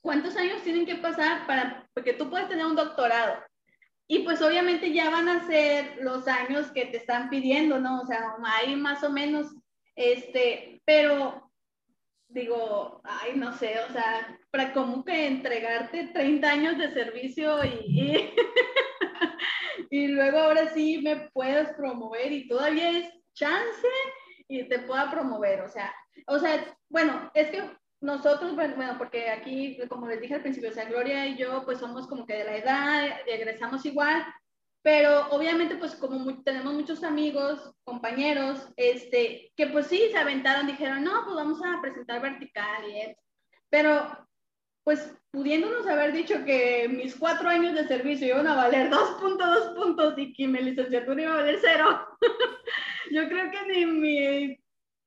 ¿cuántos 0.00 0.36
años 0.36 0.62
tienen 0.62 0.86
que 0.86 0.96
pasar 0.96 1.46
para, 1.46 1.88
porque 1.94 2.12
tú 2.12 2.30
puedes 2.30 2.48
tener 2.48 2.66
un 2.66 2.76
doctorado? 2.76 3.42
Y 4.06 4.20
pues 4.20 4.42
obviamente 4.42 4.92
ya 4.92 5.10
van 5.10 5.28
a 5.28 5.46
ser 5.46 5.96
los 6.00 6.28
años 6.28 6.70
que 6.70 6.86
te 6.86 6.98
están 6.98 7.30
pidiendo, 7.30 7.78
¿no? 7.80 8.02
O 8.02 8.06
sea, 8.06 8.36
ahí 8.44 8.76
más 8.76 9.02
o 9.04 9.10
menos, 9.10 9.54
este, 9.96 10.82
pero 10.84 11.41
digo, 12.32 13.00
ay, 13.04 13.32
no 13.36 13.52
sé, 13.52 13.74
o 13.88 13.92
sea, 13.92 14.38
para 14.50 14.72
como 14.72 15.04
que 15.04 15.26
entregarte 15.26 16.08
30 16.08 16.50
años 16.50 16.78
de 16.78 16.92
servicio 16.92 17.64
y, 17.64 18.30
y, 19.90 20.08
luego 20.08 20.38
ahora 20.38 20.68
sí 20.72 21.00
me 21.02 21.28
puedes 21.32 21.68
promover 21.74 22.32
y 22.32 22.48
todavía 22.48 22.90
es 22.90 23.12
chance 23.34 23.88
y 24.48 24.68
te 24.68 24.80
pueda 24.80 25.10
promover, 25.10 25.62
o 25.62 25.68
sea, 25.68 25.94
o 26.26 26.38
sea, 26.38 26.76
bueno, 26.88 27.30
es 27.34 27.50
que 27.50 27.62
nosotros, 28.00 28.54
bueno, 28.54 28.96
porque 28.98 29.30
aquí, 29.30 29.78
como 29.88 30.08
les 30.08 30.20
dije 30.20 30.34
al 30.34 30.42
principio, 30.42 30.70
o 30.70 30.72
sea, 30.72 30.86
Gloria 30.86 31.26
y 31.26 31.36
yo, 31.36 31.64
pues 31.64 31.78
somos 31.78 32.08
como 32.08 32.26
que 32.26 32.34
de 32.34 32.44
la 32.44 32.56
edad, 32.56 33.20
egresamos 33.26 33.86
igual, 33.86 34.24
pero 34.82 35.28
obviamente, 35.30 35.76
pues 35.76 35.94
como 35.94 36.42
tenemos 36.42 36.74
muchos 36.74 37.04
amigos, 37.04 37.72
compañeros, 37.84 38.68
este, 38.76 39.52
que 39.56 39.68
pues 39.68 39.86
sí, 39.86 40.08
se 40.10 40.18
aventaron, 40.18 40.66
dijeron, 40.66 41.04
no, 41.04 41.24
pues 41.24 41.36
vamos 41.36 41.60
a 41.64 41.80
presentar 41.80 42.20
vertical 42.20 42.90
y 42.90 43.00
eso. 43.00 43.20
Pero, 43.70 44.28
pues 44.84 45.14
pudiéndonos 45.30 45.86
haber 45.86 46.12
dicho 46.12 46.44
que 46.44 46.88
mis 46.88 47.14
cuatro 47.14 47.48
años 47.48 47.74
de 47.74 47.86
servicio 47.86 48.26
iban 48.26 48.48
a 48.48 48.56
valer 48.56 48.90
2.2 48.90 49.74
puntos 49.76 50.14
y 50.18 50.32
que 50.32 50.48
mi 50.48 50.60
licenciatura 50.60 51.22
iba 51.22 51.32
a 51.34 51.36
valer 51.36 51.58
cero, 51.60 52.06
yo 53.12 53.28
creo 53.28 53.50
que 53.52 53.66
ni 53.68 53.86
mi 53.86 54.58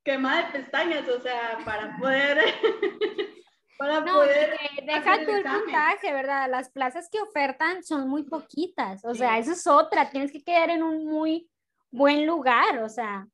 quemada 0.06 0.48
de 0.48 0.60
pestañas, 0.60 1.08
o 1.10 1.20
sea, 1.20 1.60
para 1.66 1.98
poder... 1.98 2.40
para 3.78 4.02
no, 4.02 4.14
poder 4.14 4.58
deja 4.86 5.26
tu 5.26 5.32
el 5.32 5.44
puntaje, 5.44 6.14
¿verdad? 6.14 6.50
Las 6.50 6.70
plazas 6.70 7.10
que 7.10 7.20
ofertan 7.20 7.84
son 7.84 8.08
muy 8.08 8.24
poquitas, 8.24 9.04
o 9.06 9.14
sea, 9.14 9.38
eso 9.38 9.52
es 9.52 9.66
otra, 9.68 10.10
tienes 10.10 10.32
que 10.32 10.44
quedar 10.44 10.70
en 10.70 10.84
un 10.84 11.06
muy 11.06 11.50
buen 11.92 12.26
lugar, 12.26 12.80
o 12.84 12.90
sea, 12.90 13.28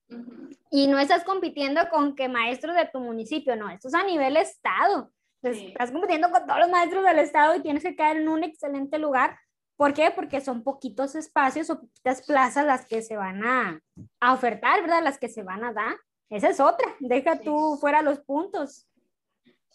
y 0.70 0.88
no 0.88 1.00
estás 1.00 1.24
compitiendo 1.24 1.82
con 1.90 2.16
que 2.16 2.30
maestros 2.30 2.76
de 2.76 2.86
tu 2.86 3.00
municipio, 3.00 3.56
no, 3.56 3.70
esto 3.70 3.88
es 3.88 3.94
a 3.94 4.04
nivel 4.04 4.38
estado, 4.38 5.12
estás 5.44 5.92
compitiendo 5.92 6.30
con 6.30 6.46
todos 6.46 6.60
los 6.60 6.70
maestros 6.70 7.04
del 7.04 7.20
estado 7.20 7.56
y 7.56 7.62
tienes 7.62 7.84
que 7.84 7.96
quedar 7.96 8.18
en 8.18 8.30
un 8.30 8.44
excelente 8.44 9.00
lugar. 9.00 9.38
¿Por 9.76 9.94
qué? 9.94 10.12
Porque 10.12 10.42
son 10.42 10.64
poquitos 10.64 11.16
espacios 11.16 11.70
o 11.72 11.80
poquitas 11.80 12.24
plazas 12.26 12.66
las 12.66 12.86
que 12.86 13.02
se 13.02 13.18
van 13.18 13.44
a, 13.44 13.82
a 14.20 14.34
ofertar, 14.34 14.82
¿verdad? 14.82 15.02
Las 15.04 15.18
que 15.18 15.28
se 15.28 15.42
van 15.42 15.64
a 15.64 15.74
dar. 15.74 15.96
Esa 16.30 16.50
es 16.50 16.60
otra, 16.60 16.88
deja 17.00 17.40
tú 17.40 17.78
fuera 17.82 18.02
los 18.02 18.20
puntos. 18.20 18.88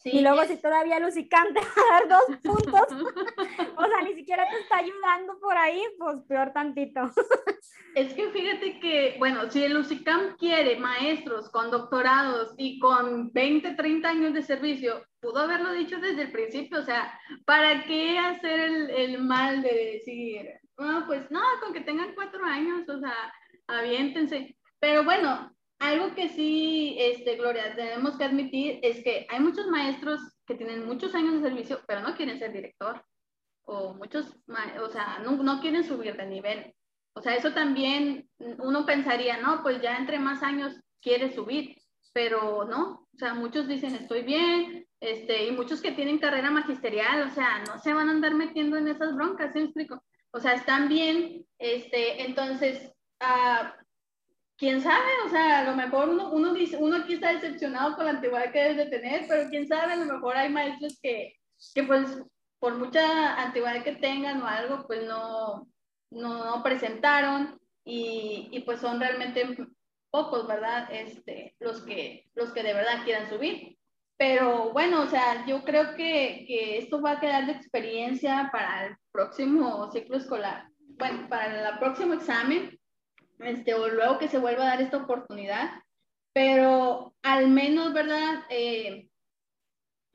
Y 0.05 0.21
luego 0.21 0.45
si 0.45 0.57
todavía 0.61 1.01
Lucicam 1.01 1.53
te 1.53 1.61
va 1.61 1.67
a 1.67 2.01
dar 2.01 2.09
dos 2.09 2.39
puntos, 2.43 2.87
o 3.77 3.87
sea, 3.87 4.03
ni 4.05 4.15
siquiera 4.15 4.49
te 4.49 4.61
está 4.61 4.79
ayudando 4.79 5.39
por 5.41 5.57
ahí, 5.57 5.83
pues 5.99 6.19
peor 6.29 6.53
tantito. 6.53 7.01
Es 7.95 8.13
que 8.13 8.29
fíjate 8.29 8.79
que, 8.79 9.17
bueno, 9.19 9.51
si 9.51 9.65
el 9.65 9.73
Lucicam 9.73 10.37
quiere 10.37 10.77
maestros 10.77 11.49
con 11.49 11.71
doctorados 11.71 12.53
y 12.59 12.79
con 12.79 13.33
20, 13.33 13.73
30 13.73 14.07
años 14.07 14.35
de 14.35 14.43
servicio, 14.43 15.03
pudo 15.19 15.39
haberlo 15.39 15.73
dicho 15.73 15.99
desde 15.99 16.23
el 16.23 16.31
principio, 16.31 16.81
o 16.81 16.85
sea, 16.85 17.19
¿para 17.47 17.85
qué 17.87 18.19
hacer 18.19 18.61
el, 18.61 18.91
el 18.91 19.23
mal 19.23 19.63
de 19.63 19.95
decir, 19.95 20.47
bueno, 20.77 21.05
pues 21.07 21.31
no, 21.31 21.41
con 21.63 21.73
que 21.73 21.81
tengan 21.81 22.15
cuatro 22.15 22.45
años, 22.45 22.87
o 22.87 23.01
sea, 23.01 23.33
aviéntense. 23.67 24.59
Pero 24.79 25.05
bueno, 25.05 25.56
algo 25.79 26.15
que 26.15 26.29
sí, 26.29 26.97
este, 26.99 27.37
Gloria, 27.37 27.75
tenemos 27.75 28.17
que 28.17 28.25
admitir 28.25 28.81
es 28.83 29.03
que 29.03 29.27
hay 29.29 29.41
muchos 29.41 29.67
maestros 29.69 30.21
que 30.47 30.55
tienen 30.55 30.87
muchos 30.87 31.15
años 31.15 31.35
de 31.35 31.49
servicio, 31.49 31.81
pero 31.87 32.01
no 32.01 32.15
quieren 32.17 32.39
ser 32.39 32.53
director. 32.53 33.05
O 33.65 33.95
muchos, 33.95 34.27
o 34.81 34.89
sea, 34.91 35.19
no, 35.25 35.43
no 35.43 35.61
quieren 35.61 35.85
subir 35.85 36.17
de 36.17 36.27
nivel. 36.27 36.75
O 37.15 37.23
sea, 37.23 37.35
eso 37.35 37.53
también 37.53 38.29
uno 38.59 38.87
pensaría, 38.87 39.39
no, 39.39 39.63
pues 39.63 39.81
ya 39.83 39.97
entre 39.97 40.19
más 40.19 40.43
años 40.43 40.79
quiere 41.01 41.33
subir, 41.33 41.77
pero 42.13 42.65
no. 42.65 43.09
O 43.13 43.19
sea, 43.19 43.35
muchos 43.35 43.67
dicen, 43.67 43.95
estoy 43.95 44.23
bien, 44.23 44.87
este, 45.01 45.47
y 45.47 45.51
muchos 45.51 45.81
que 45.81 45.93
tienen 45.93 46.19
carrera 46.19 46.51
magisterial, 46.51 47.23
o 47.23 47.31
sea, 47.31 47.65
no 47.67 47.79
se 47.79 47.93
van 47.93 48.09
a 48.09 48.13
andar 48.13 48.35
metiendo 48.35 48.77
en 48.77 48.89
esas 48.89 49.15
broncas, 49.15 49.53
¿sí 49.53 49.59
me 49.59 49.65
explico? 49.65 50.03
O 50.31 50.41
sea, 50.41 50.55
están 50.55 50.89
bien, 50.89 51.47
este, 51.59 52.23
entonces, 52.25 52.93
uh, 53.21 53.67
quién 54.57 54.81
sabe, 54.81 55.11
o 55.27 55.29
sea, 55.29 55.61
a 55.61 55.65
lo 55.65 55.77
mejor 55.77 56.09
uno, 56.09 56.31
uno, 56.33 56.55
dice, 56.55 56.77
uno 56.77 56.97
aquí 56.97 57.15
está 57.15 57.33
decepcionado 57.33 57.95
con 57.95 58.07
la 58.07 58.13
antigüedad 58.13 58.53
que 58.53 58.63
debe 58.63 58.85
de 58.85 58.91
tener, 58.91 59.27
pero 59.29 59.49
quién 59.51 59.67
sabe, 59.67 59.93
a 59.93 59.97
lo 59.97 60.07
mejor 60.07 60.37
hay 60.37 60.49
maestros 60.49 60.99
que, 61.03 61.37
que 61.75 61.83
pues 61.83 62.19
por 62.59 62.75
mucha 62.75 63.43
antigüedad 63.43 63.85
que 63.85 63.97
tengan 63.97 64.43
o 64.43 64.47
algo, 64.47 64.87
pues 64.87 65.07
no, 65.07 65.69
no, 66.11 66.63
presentaron 66.63 67.61
y, 67.85 68.49
y, 68.51 68.61
pues 68.61 68.81
son 68.81 68.99
realmente 68.99 69.57
pocos, 70.11 70.47
¿verdad? 70.47 70.89
Este, 70.91 71.55
los, 71.61 71.83
que, 71.83 72.27
los 72.35 72.53
que 72.53 72.63
de 72.63 72.75
verdad 72.75 73.05
quieran 73.05 73.29
subir. 73.29 73.77
Pero 74.17 74.73
bueno, 74.73 75.03
o 75.03 75.07
sea, 75.07 75.45
yo 75.47 75.63
creo 75.63 75.95
que, 75.95 76.45
que 76.49 76.79
esto 76.79 77.03
va 77.03 77.13
a 77.13 77.21
quedar 77.21 77.45
de 77.45 77.53
experiencia 77.53 78.49
para 78.51 78.87
el 78.87 78.97
próximo 79.13 79.91
ciclo 79.93 80.17
escolar, 80.17 80.69
bueno, 80.79 81.29
para 81.29 81.71
el 81.71 81.79
próximo 81.79 82.15
examen 82.15 82.76
este, 83.39 83.75
o 83.75 83.89
luego 83.89 84.19
que 84.19 84.29
se 84.29 84.39
vuelva 84.39 84.65
a 84.65 84.69
dar 84.69 84.83
esta 84.83 84.99
oportunidad, 84.99 85.71
pero 86.33 87.15
al 87.23 87.49
menos, 87.49 87.93
¿verdad? 87.93 88.45
Eh, 88.51 89.09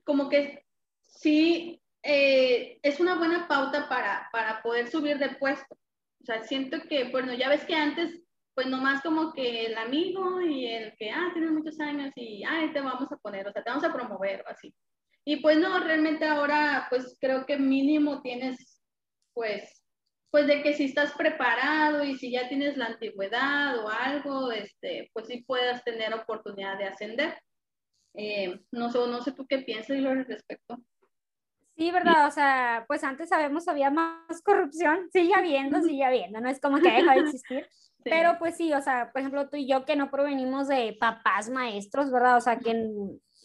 como 0.03 0.29
que 0.29 0.65
sí 1.01 1.81
eh, 2.03 2.79
es 2.81 2.99
una 2.99 3.15
buena 3.15 3.47
pauta 3.47 3.87
para, 3.87 4.29
para 4.31 4.61
poder 4.61 4.89
subir 4.89 5.17
de 5.17 5.29
puesto. 5.29 5.75
O 6.21 6.25
sea, 6.25 6.43
siento 6.43 6.77
que, 6.87 7.05
bueno, 7.05 7.33
ya 7.33 7.49
ves 7.49 7.65
que 7.65 7.75
antes, 7.75 8.21
pues 8.53 8.67
nomás 8.67 9.01
como 9.01 9.33
que 9.33 9.65
el 9.65 9.77
amigo 9.77 10.41
y 10.41 10.67
el 10.67 10.95
que, 10.97 11.09
ah, 11.09 11.29
tienes 11.33 11.51
muchos 11.51 11.79
años 11.79 12.11
y, 12.15 12.43
ah, 12.43 12.69
te 12.73 12.81
vamos 12.81 13.11
a 13.11 13.17
poner, 13.17 13.47
o 13.47 13.51
sea, 13.51 13.63
te 13.63 13.69
vamos 13.69 13.83
a 13.85 13.93
promover 13.93 14.43
o 14.45 14.49
así. 14.49 14.73
Y 15.25 15.37
pues 15.37 15.57
no, 15.57 15.79
realmente 15.79 16.25
ahora, 16.25 16.87
pues 16.89 17.17
creo 17.19 17.45
que 17.45 17.57
mínimo 17.57 18.21
tienes, 18.21 18.81
pues, 19.33 19.80
pues 20.31 20.47
de 20.47 20.63
que 20.63 20.73
si 20.73 20.85
estás 20.85 21.11
preparado 21.11 22.03
y 22.03 22.17
si 22.17 22.31
ya 22.31 22.47
tienes 22.47 22.77
la 22.77 22.85
antigüedad 22.85 23.77
o 23.83 23.89
algo, 23.89 24.51
este, 24.51 25.11
pues 25.13 25.27
sí 25.27 25.43
puedas 25.45 25.83
tener 25.83 26.13
oportunidad 26.13 26.77
de 26.77 26.85
ascender. 26.85 27.37
Eh, 28.13 28.59
no 28.71 28.89
sé, 28.89 28.97
no 28.99 29.21
sé 29.21 29.33
tú 29.33 29.45
qué 29.45 29.59
piensas 29.59 29.97
al 29.97 30.25
respecto. 30.25 30.77
Sí, 31.75 31.91
verdad, 31.91 32.27
o 32.27 32.31
sea, 32.31 32.85
pues 32.87 33.03
antes 33.03 33.29
sabemos 33.29 33.67
había 33.67 33.89
más 33.89 34.41
corrupción, 34.43 35.09
sigue 35.11 35.33
habiendo, 35.33 35.81
sigue 35.81 36.03
habiendo, 36.03 36.39
no 36.39 36.49
es 36.49 36.59
como 36.59 36.79
que 36.79 36.91
deja 36.91 37.13
de 37.13 37.21
existir, 37.21 37.67
pero 38.03 38.37
pues 38.39 38.55
sí, 38.55 38.73
o 38.73 38.81
sea, 38.81 39.11
por 39.11 39.21
ejemplo, 39.21 39.49
tú 39.49 39.57
y 39.57 39.67
yo 39.67 39.85
que 39.85 39.95
no 39.95 40.11
provenimos 40.11 40.67
de 40.67 40.95
papás 40.99 41.49
maestros, 41.49 42.11
¿verdad? 42.11 42.37
O 42.37 42.41
sea, 42.41 42.59
que, 42.59 42.87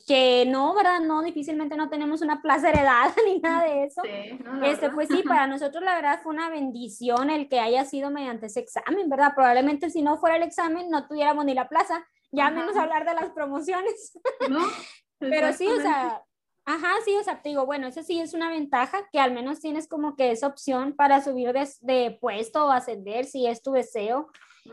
que 0.06 0.46
no, 0.46 0.72
¿verdad? 0.72 1.00
No, 1.00 1.20
difícilmente 1.20 1.76
no 1.76 1.90
tenemos 1.90 2.22
una 2.22 2.40
plaza 2.40 2.70
heredada 2.70 3.12
ni 3.26 3.40
nada 3.40 3.64
de 3.64 3.84
eso. 3.84 4.00
Sí, 4.04 4.38
este, 4.62 4.90
pues 4.90 5.08
sí, 5.08 5.22
para 5.24 5.46
nosotros 5.48 5.82
la 5.82 5.96
verdad 5.96 6.20
fue 6.22 6.32
una 6.32 6.48
bendición 6.48 7.28
el 7.28 7.48
que 7.48 7.58
haya 7.58 7.84
sido 7.84 8.10
mediante 8.10 8.46
ese 8.46 8.60
examen, 8.60 9.10
¿verdad? 9.10 9.32
Probablemente 9.34 9.90
si 9.90 10.02
no 10.02 10.16
fuera 10.18 10.36
el 10.36 10.44
examen 10.44 10.88
no 10.90 11.06
tuviéramos 11.08 11.44
ni 11.44 11.54
la 11.54 11.68
plaza, 11.68 12.06
ya 12.30 12.50
menos 12.50 12.76
hablar 12.76 13.04
de 13.04 13.14
las 13.14 13.30
promociones. 13.30 14.18
¿No? 14.48 14.60
Pero 15.18 15.52
sí, 15.52 15.66
o 15.66 15.80
sea, 15.80 16.22
ajá, 16.66 16.92
sí, 17.04 17.16
o 17.16 17.24
sea, 17.24 17.42
te 17.42 17.48
digo, 17.48 17.66
bueno, 17.66 17.88
eso 17.88 18.02
sí 18.02 18.20
es 18.20 18.32
una 18.34 18.50
ventaja, 18.50 19.08
que 19.10 19.18
al 19.18 19.32
menos 19.32 19.60
tienes 19.60 19.88
como 19.88 20.14
que 20.14 20.30
esa 20.30 20.46
opción 20.46 20.94
para 20.94 21.22
subir 21.22 21.52
de, 21.52 21.68
de 21.80 22.18
puesto 22.20 22.66
o 22.66 22.70
ascender 22.70 23.24
si 23.24 23.46
es 23.46 23.62
tu 23.62 23.72
deseo. 23.72 24.28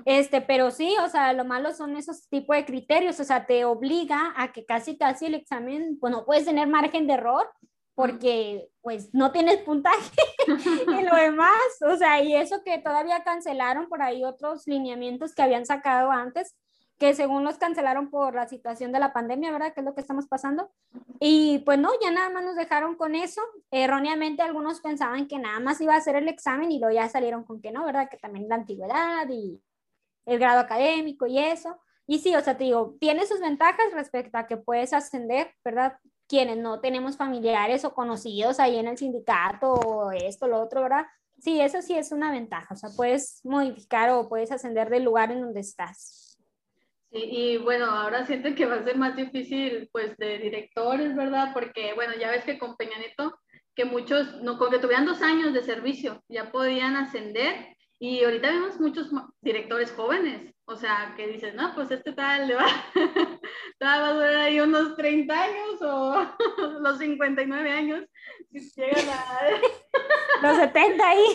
Este, 0.06 0.42
pero 0.42 0.72
sí, 0.72 0.96
o 1.04 1.10
sea, 1.10 1.34
lo 1.34 1.46
malo 1.46 1.74
son 1.74 1.96
esos 1.98 2.28
tipos 2.30 2.56
de 2.56 2.66
criterios, 2.66 3.20
o 3.20 3.24
sea, 3.24 3.46
te 3.46 3.66
obliga 3.66 4.34
a 4.36 4.52
que 4.52 4.66
casi 4.66 4.98
casi 4.98 5.26
el 5.28 5.36
examen, 5.36 5.98
pues 6.00 6.12
no 6.12 6.26
puedes 6.26 6.46
tener 6.46 6.68
margen 6.68 7.08
de 7.08 7.14
error 7.14 7.50
porque 7.96 8.70
pues 8.82 9.14
no 9.14 9.32
tienes 9.32 9.58
puntaje 9.60 10.12
y 10.88 11.04
lo 11.04 11.16
demás, 11.16 11.54
o 11.82 11.96
sea, 11.96 12.22
y 12.22 12.36
eso 12.36 12.64
que 12.64 12.80
todavía 12.80 13.24
cancelaron 13.24 13.88
por 13.88 14.02
ahí 14.02 14.24
otros 14.24 14.68
lineamientos 14.68 15.34
que 15.36 15.44
habían 15.44 15.66
sacado 15.66 16.12
antes, 16.12 16.56
que 16.98 17.14
según 17.14 17.44
los 17.44 17.58
cancelaron 17.58 18.10
por 18.10 18.36
la 18.36 18.48
situación 18.48 18.92
de 18.92 19.00
la 19.00 19.14
pandemia, 19.14 19.52
¿verdad? 19.52 19.74
Que 19.74 19.82
es 19.82 19.86
lo 19.86 19.94
que 19.94 20.02
estamos 20.02 20.28
pasando. 20.28 20.72
Y 21.20 21.60
pues 21.66 21.78
no, 21.80 21.90
ya 22.02 22.12
nada 22.12 22.30
más 22.30 22.44
nos 22.44 22.56
dejaron 22.56 22.96
con 22.96 23.16
eso. 23.16 23.42
Erróneamente 23.72 24.42
algunos 24.42 24.80
pensaban 24.80 25.28
que 25.28 25.40
nada 25.40 25.60
más 25.60 25.82
iba 25.82 25.96
a 25.96 25.98
hacer 25.98 26.16
el 26.16 26.28
examen 26.28 26.72
y 26.72 26.80
luego 26.80 26.96
ya 26.96 27.10
salieron 27.10 27.44
con 27.44 27.62
que 27.62 27.72
no, 27.72 27.84
¿verdad? 27.84 28.10
Que 28.10 28.18
también 28.18 28.48
la 28.48 28.56
antigüedad 28.56 29.28
y 29.30 29.60
el 30.26 30.40
grado 30.40 30.60
académico 30.60 31.28
y 31.28 31.40
eso. 31.40 31.80
Y 32.06 32.20
sí, 32.20 32.36
o 32.36 32.42
sea, 32.42 32.58
te 32.58 32.66
digo, 32.66 32.96
tiene 33.00 33.26
sus 33.26 33.40
ventajas 33.40 33.86
respecto 33.94 34.38
a 34.38 34.48
que 34.48 34.58
puedes 34.58 34.94
ascender, 34.94 35.54
¿verdad? 35.64 35.98
Quienes 36.28 36.58
no 36.58 36.80
tenemos 36.80 37.18
familiares 37.18 37.86
o 37.86 37.94
conocidos 37.94 38.60
ahí 38.60 38.78
en 38.78 38.88
el 38.88 38.98
sindicato 38.98 40.12
esto, 40.12 40.48
lo 40.48 40.62
otro, 40.62 40.82
¿verdad? 40.82 41.06
Sí, 41.40 41.60
eso 41.60 41.82
sí 41.82 41.96
es 41.96 42.12
una 42.12 42.32
ventaja, 42.32 42.74
o 42.74 42.78
sea, 42.78 42.90
puedes 42.96 43.42
modificar 43.44 44.10
o 44.12 44.30
puedes 44.30 44.52
ascender 44.52 44.90
del 44.90 45.04
lugar 45.04 45.32
en 45.32 45.42
donde 45.42 45.60
estás. 45.60 46.38
Y, 47.12 47.58
bueno, 47.58 47.86
ahora 47.86 48.26
siento 48.26 48.56
que 48.56 48.66
va 48.66 48.76
a 48.76 48.84
ser 48.84 48.98
más 48.98 49.16
difícil, 49.16 49.88
pues, 49.92 50.18
de 50.18 50.40
directores, 50.40 51.16
¿verdad? 51.16 51.52
Porque, 51.54 51.94
bueno, 51.94 52.14
ya 52.20 52.32
ves 52.32 52.44
que 52.44 52.58
con 52.58 52.76
Peña 52.76 52.98
Nieto, 52.98 53.38
que 53.76 53.86
muchos, 53.86 54.42
no, 54.42 54.58
con 54.58 54.72
que 54.72 54.80
tuvieran 54.80 55.06
dos 55.06 55.22
años 55.22 55.54
de 55.54 55.64
servicio, 55.64 56.24
ya 56.28 56.52
podían 56.52 56.96
ascender. 56.96 57.73
Y 58.04 58.22
ahorita 58.22 58.50
vemos 58.50 58.82
muchos 58.82 59.10
directores 59.40 59.94
jóvenes, 59.94 60.54
o 60.66 60.76
sea, 60.76 61.14
que 61.16 61.26
dicen, 61.26 61.56
no, 61.56 61.74
pues 61.74 61.90
este 61.90 62.12
tal 62.12 62.50
le 62.50 62.56
va, 62.56 62.66
va 63.82 64.08
a 64.08 64.14
durar 64.14 64.36
ahí 64.36 64.60
unos 64.60 64.98
30 64.98 65.42
años 65.42 65.82
o 65.82 66.28
los 66.82 66.98
59 66.98 67.72
años, 67.72 68.04
si 68.52 68.60
llegan 68.76 69.08
a... 69.08 69.40
los 70.42 70.58
70 70.58 71.08
ahí. 71.08 71.26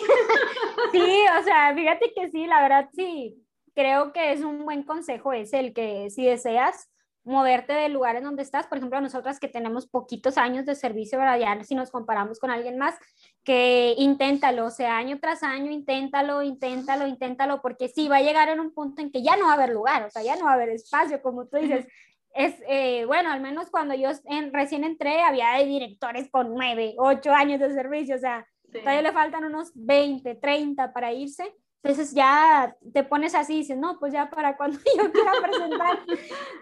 Sí, 0.91 1.25
o 1.39 1.43
sea, 1.43 1.73
fíjate 1.73 2.13
que 2.15 2.29
sí, 2.29 2.45
la 2.45 2.61
verdad 2.61 2.87
sí 2.93 3.43
creo 3.73 4.11
que 4.11 4.33
es 4.33 4.41
un 4.41 4.65
buen 4.65 4.83
consejo 4.83 5.31
es 5.31 5.53
el 5.53 5.73
que 5.73 6.09
si 6.09 6.25
deseas 6.25 6.89
moverte 7.23 7.73
del 7.73 7.93
lugar 7.93 8.15
en 8.15 8.23
donde 8.23 8.43
estás, 8.43 8.67
por 8.67 8.77
ejemplo, 8.77 8.99
nosotras 9.01 9.39
que 9.39 9.47
tenemos 9.47 9.87
poquitos 9.87 10.37
años 10.37 10.65
de 10.65 10.75
servicio, 10.75 11.19
¿verdad? 11.19 11.39
ya 11.39 11.63
si 11.63 11.75
nos 11.75 11.91
comparamos 11.91 12.39
con 12.39 12.49
alguien 12.49 12.77
más, 12.77 12.95
que 13.43 13.93
inténtalo, 13.97 14.65
o 14.65 14.71
sea, 14.71 14.97
año 14.97 15.19
tras 15.19 15.43
año, 15.43 15.71
inténtalo, 15.71 16.41
inténtalo, 16.41 17.07
inténtalo, 17.07 17.61
porque 17.61 17.89
sí, 17.89 18.07
va 18.07 18.17
a 18.17 18.21
llegar 18.21 18.49
en 18.49 18.59
un 18.59 18.73
punto 18.73 19.01
en 19.01 19.11
que 19.11 19.21
ya 19.21 19.37
no 19.37 19.45
va 19.45 19.51
a 19.51 19.55
haber 19.55 19.69
lugar, 19.69 20.03
o 20.03 20.09
sea, 20.09 20.23
ya 20.23 20.35
no 20.37 20.45
va 20.45 20.51
a 20.51 20.55
haber 20.55 20.69
espacio, 20.69 21.21
como 21.21 21.45
tú 21.47 21.57
dices. 21.57 21.87
Es, 22.31 22.55
eh, 22.67 23.05
bueno, 23.05 23.31
al 23.31 23.41
menos 23.41 23.71
cuando 23.71 23.95
yo 23.95 24.11
en, 24.25 24.53
recién 24.53 24.83
entré, 24.83 25.21
había 25.21 25.55
directores 25.55 26.29
con 26.29 26.53
nueve, 26.53 26.93
ocho 26.97 27.31
años 27.31 27.59
de 27.59 27.73
servicio, 27.73 28.15
o 28.15 28.19
sea, 28.19 28.45
todavía 28.71 29.01
le 29.01 29.11
faltan 29.11 29.45
unos 29.45 29.71
20, 29.73 30.35
30 30.35 30.93
para 30.93 31.11
irse 31.11 31.51
entonces 31.81 32.13
ya 32.13 32.75
te 32.93 33.03
pones 33.03 33.35
así 33.35 33.55
y 33.55 33.57
dices, 33.59 33.77
no, 33.77 33.99
pues 33.99 34.11
ya 34.11 34.29
para 34.29 34.57
cuando 34.57 34.77
yo 34.97 35.11
quiera 35.11 35.31
presentar, 35.41 35.99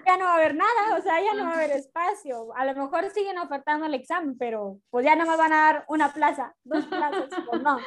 ya 0.06 0.18
no 0.18 0.26
va 0.26 0.32
a 0.32 0.36
haber 0.36 0.56
nada, 0.56 0.98
o 0.98 1.02
sea, 1.02 1.22
ya 1.22 1.34
no 1.34 1.44
va 1.44 1.52
a 1.52 1.56
haber 1.56 1.72
espacio. 1.72 2.56
A 2.56 2.66
lo 2.66 2.76
mejor 2.76 3.10
siguen 3.10 3.40
ofertando 3.40 3.88
el 3.88 3.96
examen, 3.96 4.38
pero 4.38 4.80
pues 4.92 5.06
ya 5.06 5.16
no 5.16 5.26
me 5.26 5.36
van 5.36 5.54
a 5.54 5.58
dar 5.58 5.86
una 5.88 6.14
plaza, 6.14 6.56
dos 6.64 6.86
plazas, 6.86 7.30
pues 7.50 7.62
no. 7.62 7.80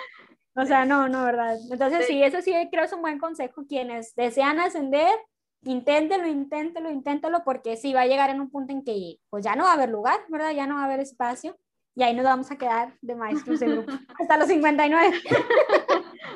O 0.57 0.67
sea, 0.67 0.85
no, 0.85 1.09
no, 1.09 1.25
¿verdad? 1.25 1.57
Entonces 1.71 2.07
sí, 2.07 2.21
eso 2.23 2.43
sí 2.43 2.53
creo 2.73 2.85
es 2.85 2.93
un 2.93 3.03
buen 3.03 3.19
consejo. 3.19 3.65
Quienes 3.69 4.15
desean 4.17 4.59
ascender, 4.59 5.17
inténtelo, 5.63 6.27
inténtelo, 6.27 6.91
inténtelo, 6.91 7.45
porque 7.45 7.77
sí 7.77 7.93
va 7.93 8.03
a 8.03 8.07
llegar 8.07 8.31
en 8.31 8.41
un 8.41 8.51
punto 8.51 8.73
en 8.73 8.83
que 8.83 9.19
pues 9.31 9.45
ya 9.45 9.55
no 9.55 9.65
va 9.65 9.71
a 9.71 9.75
haber 9.75 9.91
lugar, 9.91 10.19
¿verdad? 10.29 10.51
Ya 10.51 10.67
no 10.67 10.75
va 10.75 10.83
a 10.83 10.85
haber 10.87 10.99
espacio 10.99 11.57
y 11.95 12.03
ahí 12.03 12.15
nos 12.15 12.25
vamos 12.25 12.51
a 12.51 12.57
quedar 12.57 12.97
de 13.01 13.15
maestros 13.15 13.61
de 13.61 13.69
grupo 13.69 13.93
hasta 14.19 14.37
los 14.37 14.49
59. 14.49 15.17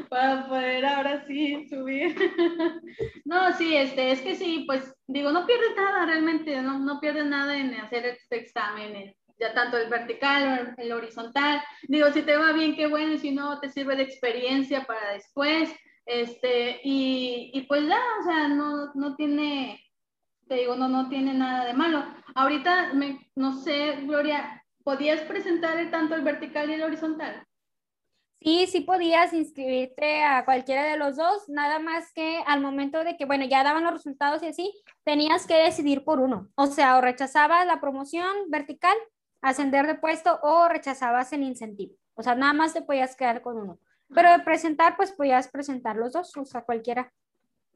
Para 0.09 0.49
poder 0.49 0.84
ahora 0.84 1.24
sí 1.26 1.66
subir. 1.68 2.14
No, 3.24 3.53
sí, 3.57 3.76
este, 3.76 4.12
es 4.12 4.20
que 4.20 4.36
sí, 4.36 4.64
pues 4.66 4.95
digo, 5.07 5.32
no 5.32 5.47
pierdes 5.47 5.74
nada 5.76 6.07
realmente, 6.07 6.61
no, 6.62 6.78
no 6.78 7.01
pierdes 7.01 7.24
nada 7.24 7.57
en 7.57 7.74
hacer 7.74 8.05
este 8.07 8.36
examen, 8.36 9.14
ya 9.38 9.53
tanto 9.55 9.78
el 9.78 9.88
vertical, 9.88 10.74
el 10.76 10.92
horizontal. 10.92 11.62
Digo, 11.88 12.12
si 12.12 12.22
te 12.22 12.36
va 12.36 12.53
bien, 12.53 12.76
qué 12.76 12.86
bueno, 12.86 13.18
si 13.18 13.32
no, 13.32 13.59
te 13.61 13.70
sirve 13.70 13.97
de 13.97 14.05
experiencia 14.05 14.84
para 14.84 15.12
después. 15.12 15.74
Este, 16.07 16.80
y, 16.84 17.51
y 17.55 17.62
pues 17.62 17.86
ya, 17.88 18.01
o 18.20 18.24
sea, 18.24 18.49
no, 18.49 18.92
no 18.95 19.16
tiene, 19.16 19.80
te 20.47 20.57
digo, 20.57 20.76
no, 20.76 20.88
no 20.88 21.09
tiene 21.09 21.34
nada 21.34 21.64
de 21.64 21.74
malo. 21.74 22.05
Ahorita, 22.34 22.92
me, 22.92 23.30
no 23.34 23.55
sé, 23.55 24.03
Gloria, 24.03 24.62
¿podías 24.84 25.22
presentar 25.22 25.90
tanto 25.90 26.14
el 26.14 26.22
vertical 26.22 26.70
y 26.70 26.74
el 26.74 26.82
horizontal? 26.82 27.45
Sí, 28.45 28.66
sí 28.66 28.80
podías 28.82 29.32
inscribirte 29.32 30.22
a 30.22 30.45
cualquiera 30.45 30.84
de 30.84 30.99
los 30.99 31.16
dos, 31.16 31.49
nada 31.49 31.78
más 31.78 32.12
que 32.12 32.42
al 32.47 32.61
momento 32.61 33.03
de 33.03 33.16
que, 33.16 33.24
bueno, 33.24 33.47
ya 33.47 33.64
daban 33.64 33.84
los 33.84 33.95
resultados 33.95 34.42
y 34.42 34.49
así, 34.49 34.70
tenías 35.03 35.47
que 35.47 35.55
decidir 35.55 36.05
por 36.05 36.20
uno. 36.20 36.51
O 36.55 36.66
sea, 36.66 36.99
o 36.99 37.01
rechazabas 37.01 37.66
la 37.66 37.80
promoción 37.80 38.51
vertical, 38.51 38.95
ascender 39.40 39.86
de 39.86 39.95
puesto, 39.95 40.40
o 40.42 40.68
rechazabas 40.68 41.32
el 41.32 41.42
incentivo. 41.42 41.95
O 42.12 42.22
sea, 42.22 42.34
nada 42.34 42.53
más 42.53 42.74
te 42.74 42.82
podías 42.82 43.16
quedar 43.16 43.40
con 43.40 43.57
uno. 43.57 43.78
Pero 44.14 44.30
de 44.30 44.40
presentar, 44.40 44.95
pues 44.99 45.11
podías 45.12 45.49
presentar 45.49 45.97
los 45.97 46.12
dos, 46.12 46.36
o 46.36 46.45
sea, 46.45 46.61
cualquiera 46.64 47.11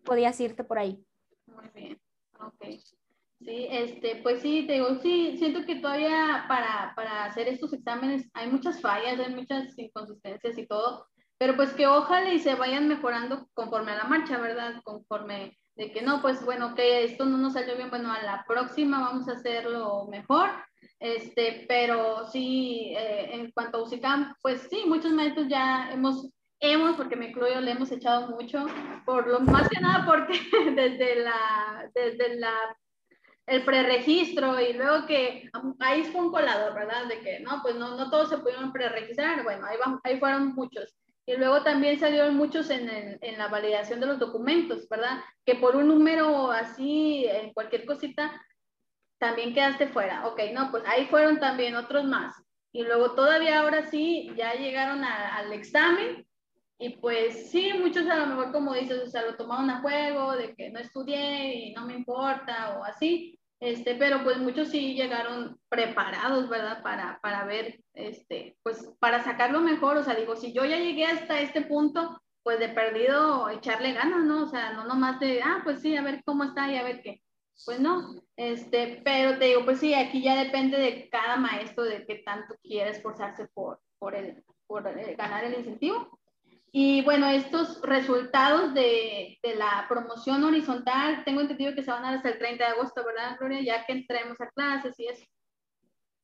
podías 0.05 0.39
irte 0.39 0.65
por 0.65 0.79
ahí. 0.79 1.03
Muy 1.47 1.69
bien, 1.75 1.99
ok. 2.41 2.98
Sí, 3.41 3.69
este, 3.71 4.17
pues 4.23 4.43
sí, 4.43 4.67
te 4.67 4.75
digo, 4.75 4.97
sí, 5.01 5.37
siento 5.39 5.65
que 5.65 5.77
todavía 5.77 6.45
para, 6.49 6.93
para 6.97 7.25
hacer 7.25 7.47
estos 7.47 7.73
exámenes 7.73 8.29
hay 8.35 8.51
muchas 8.51 8.81
fallas, 8.81 9.21
hay 9.21 9.33
muchas 9.33 9.79
inconsistencias 9.79 10.59
y 10.59 10.67
todo, 10.67 11.07
pero 11.39 11.55
pues 11.55 11.73
que 11.73 11.87
ojalá 11.87 12.33
y 12.35 12.41
se 12.41 12.57
vayan 12.57 12.89
mejorando 12.89 13.49
conforme 13.55 13.93
a 13.93 13.99
la 13.99 14.05
marcha, 14.05 14.39
¿verdad? 14.39 14.81
Conforme 14.83 15.57
de 15.77 15.93
que 15.93 16.03
no, 16.03 16.21
pues 16.21 16.45
bueno, 16.45 16.75
que 16.75 17.05
esto 17.05 17.25
no 17.25 17.39
nos 17.39 17.53
salió 17.53 17.77
bien, 17.77 17.91
bueno, 17.91 18.13
a 18.13 18.21
la 18.23 18.45
próxima 18.49 19.01
vamos 19.01 19.29
a 19.29 19.35
hacerlo 19.35 20.09
mejor, 20.11 20.51
este, 20.99 21.65
pero 21.69 22.29
sí, 22.29 22.93
eh, 22.99 23.31
en 23.35 23.53
cuanto 23.53 23.79
a 23.79 23.83
UCICAM, 23.85 24.35
pues 24.43 24.67
sí, 24.69 24.83
muchos 24.89 25.13
maestros 25.13 25.47
ya 25.47 25.93
hemos, 25.93 26.29
hemos, 26.59 26.97
porque 26.97 27.15
me 27.15 27.29
incluyo, 27.29 27.61
le 27.61 27.71
hemos 27.71 27.93
echado 27.93 28.31
mucho, 28.31 28.67
por 29.07 29.29
lo 29.29 29.39
más 29.39 29.69
que 29.69 29.81
nada 29.81 30.05
porque 30.05 30.41
desde 30.75 31.23
la, 31.23 31.89
desde 31.95 32.35
la 32.41 32.53
el 33.49 33.65
preregistro 33.65 34.61
y 34.61 34.75
luego 34.75 35.07
que 35.07 35.51
ahí 35.81 36.05
fue 36.05 36.21
un 36.21 36.31
colador, 36.31 36.75
¿verdad? 36.75 37.07
De 37.07 37.21
que 37.21 37.41
no, 37.41 37.61
pues 37.63 37.77
no, 37.77 37.97
no 37.97 38.11
todos 38.11 38.29
se 38.29 38.39
pudieron 38.39 38.73
preregistrar, 38.73 39.43
bueno, 39.43 39.67
ahí, 39.67 39.77
ahí 40.05 40.19
fueron 40.19 40.55
muchos. 40.55 40.95
Y 41.27 41.37
luego 41.37 41.63
también 41.63 41.99
salieron 41.99 42.37
muchos 42.37 42.71
en, 42.71 43.19
en, 43.21 43.39
la 43.39 43.49
validación 43.49 44.01
de 44.01 44.07
los 44.07 44.19
documentos, 44.19 44.89
¿verdad? 44.89 45.21
Que 45.45 45.57
por 45.57 45.77
un 45.77 45.89
número 45.89 46.51
así, 46.51 47.27
en 47.27 47.53
cualquier 47.53 47.85
cosita, 47.85 48.41
también 49.19 49.53
quedaste 49.53 49.89
fuera. 49.89 50.27
Ok, 50.27 50.41
no, 50.55 50.71
pues 50.71 50.85
ahí 50.87 51.07
fueron 51.07 51.39
también 51.39 51.75
otros 51.75 52.05
más. 52.05 52.35
Y 52.73 52.83
luego 52.83 53.13
todavía 53.13 53.61
ahora 53.61 53.91
sí, 53.91 54.31
ya 54.37 54.55
llegaron 54.55 55.05
al 55.05 55.53
examen 55.53 56.27
y 56.79 56.91
pues 56.91 57.51
sí, 57.51 57.73
muchos 57.79 58.07
a 58.07 58.17
lo 58.17 58.27
mejor 58.27 58.53
como 58.53 58.73
dices, 58.75 59.03
o 59.03 59.11
sea, 59.11 59.23
lo 59.23 59.37
tomaron 59.37 59.69
a 59.69 59.81
juego, 59.81 60.37
de 60.37 60.55
que 60.55 60.71
no 60.71 60.79
estudié 60.79 61.55
y 61.55 61.73
no 61.73 61.85
me 61.85 61.95
importa 61.95 62.79
o 62.79 62.85
así, 62.85 63.38
este, 63.61 63.95
pero 63.97 64.23
pues 64.23 64.39
muchos 64.39 64.69
sí 64.69 64.95
llegaron 64.95 65.59
preparados, 65.69 66.49
¿verdad? 66.49 66.83
Para, 66.83 67.19
para 67.21 67.45
ver, 67.45 67.81
este, 67.95 68.57
pues 68.63 68.89
para 69.01 69.25
sacarlo 69.25 69.61
mejor, 69.61 69.97
o 69.97 70.05
sea, 70.05 70.15
digo, 70.15 70.37
si 70.37 70.53
yo 70.53 70.65
ya 70.65 70.77
llegué 70.77 71.07
hasta 71.07 71.41
este 71.41 71.63
punto, 71.63 72.21
pues 72.43 72.61
de 72.61 72.69
perdido 72.69 73.49
echarle 73.51 73.93
ganas, 73.93 74.25
¿no? 74.25 74.45
O 74.45 74.47
sea, 74.47 74.73
no 74.73 74.85
nomás 74.85 75.19
de, 75.21 75.43
ah, 75.43 75.61
pues 75.65 75.81
sí, 75.81 75.97
a 75.97 76.03
ver 76.03 76.23
cómo 76.25 76.45
está 76.45 76.71
y 76.73 76.77
a 76.77 76.85
ver 76.85 77.03
qué. 77.03 77.21
Pues 77.65 77.81
no, 77.81 78.23
este, 78.37 79.03
pero 79.05 79.39
te 79.39 79.47
digo, 79.47 79.65
pues 79.65 79.81
sí, 79.81 79.93
aquí 79.93 80.23
ya 80.23 80.43
depende 80.43 80.79
de 80.79 81.09
cada 81.11 81.37
maestro 81.37 81.83
de 81.83 82.07
qué 82.07 82.23
tanto 82.25 82.55
quiere 82.63 82.91
esforzarse 82.91 83.49
por, 83.49 83.81
por, 83.99 84.15
el, 84.15 84.45
por 84.67 84.87
eh, 84.87 85.17
ganar 85.17 85.45
el 85.45 85.59
incentivo. 85.59 86.21
Y 86.71 87.03
bueno, 87.03 87.29
estos 87.29 87.81
resultados 87.83 88.75
de, 88.75 89.39
de, 89.43 89.55
la 89.55 89.87
promoción 89.89 90.45
horizontal, 90.45 91.25
tengo 91.25 91.41
entendido 91.41 91.75
que 91.75 91.83
se 91.83 91.91
van 91.91 92.05
a 92.05 92.09
dar 92.09 92.17
hasta 92.17 92.29
el 92.31 92.39
30 92.39 92.65
de 92.65 92.71
agosto, 92.71 93.05
¿verdad, 93.05 93.37
Gloria? 93.39 93.63
Ya 93.63 93.87
que 93.87 93.93
entremos 93.93 94.41
a 94.41 94.51
clases 94.51 94.99
y 94.99 95.07
eso. 95.07 95.25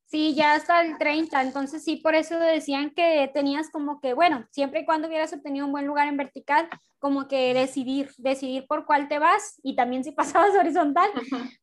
Sí, 0.06 0.34
ya 0.34 0.54
hasta 0.54 0.82
el 0.82 0.96
30, 0.98 1.42
entonces 1.42 1.82
sí, 1.82 1.96
por 1.96 2.14
eso 2.14 2.38
decían 2.38 2.90
que 2.90 3.28
tenías 3.32 3.70
como 3.70 4.00
que, 4.00 4.12
bueno, 4.12 4.46
siempre 4.50 4.80
y 4.80 4.84
cuando 4.84 5.08
hubieras 5.08 5.32
obtenido 5.32 5.66
un 5.66 5.72
buen 5.72 5.86
lugar 5.86 6.06
en 6.06 6.16
vertical, 6.16 6.68
como 6.98 7.26
que 7.26 7.52
decidir, 7.52 8.10
decidir 8.18 8.66
por 8.68 8.84
cuál 8.84 9.08
te 9.08 9.18
vas 9.18 9.58
y 9.62 9.74
también 9.74 10.04
si 10.04 10.12
pasabas 10.12 10.54
horizontal, 10.54 11.10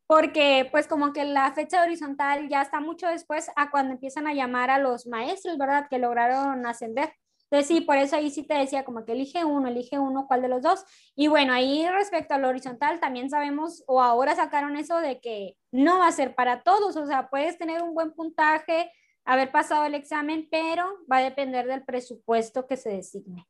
porque 0.06 0.68
pues 0.70 0.86
como 0.86 1.12
que 1.12 1.24
la 1.24 1.52
fecha 1.52 1.82
horizontal 1.82 2.48
ya 2.48 2.62
está 2.62 2.80
mucho 2.80 3.06
después 3.06 3.48
a 3.56 3.70
cuando 3.70 3.94
empiezan 3.94 4.26
a 4.26 4.34
llamar 4.34 4.70
a 4.70 4.78
los 4.78 5.06
maestros, 5.06 5.56
¿verdad? 5.56 5.86
Que 5.88 5.98
lograron 5.98 6.66
ascender. 6.66 7.14
Entonces 7.52 7.68
sí, 7.68 7.82
por 7.82 7.98
eso 7.98 8.16
ahí 8.16 8.30
sí 8.30 8.44
te 8.44 8.54
decía 8.54 8.82
como 8.82 9.04
que 9.04 9.12
elige 9.12 9.44
uno, 9.44 9.68
elige 9.68 9.98
uno, 9.98 10.26
cuál 10.26 10.40
de 10.40 10.48
los 10.48 10.62
dos. 10.62 10.86
Y 11.14 11.28
bueno, 11.28 11.52
ahí 11.52 11.86
respecto 11.86 12.32
al 12.32 12.46
horizontal 12.46 12.98
también 12.98 13.28
sabemos 13.28 13.84
o 13.86 14.00
ahora 14.00 14.34
sacaron 14.34 14.74
eso 14.78 14.96
de 14.96 15.20
que 15.20 15.58
no 15.70 15.98
va 15.98 16.06
a 16.06 16.12
ser 16.12 16.34
para 16.34 16.62
todos, 16.62 16.96
o 16.96 17.06
sea, 17.06 17.28
puedes 17.28 17.58
tener 17.58 17.82
un 17.82 17.92
buen 17.92 18.14
puntaje, 18.14 18.90
haber 19.26 19.52
pasado 19.52 19.84
el 19.84 19.94
examen, 19.94 20.48
pero 20.50 20.86
va 21.12 21.18
a 21.18 21.24
depender 21.24 21.66
del 21.66 21.84
presupuesto 21.84 22.66
que 22.66 22.78
se 22.78 22.88
designe. 22.88 23.46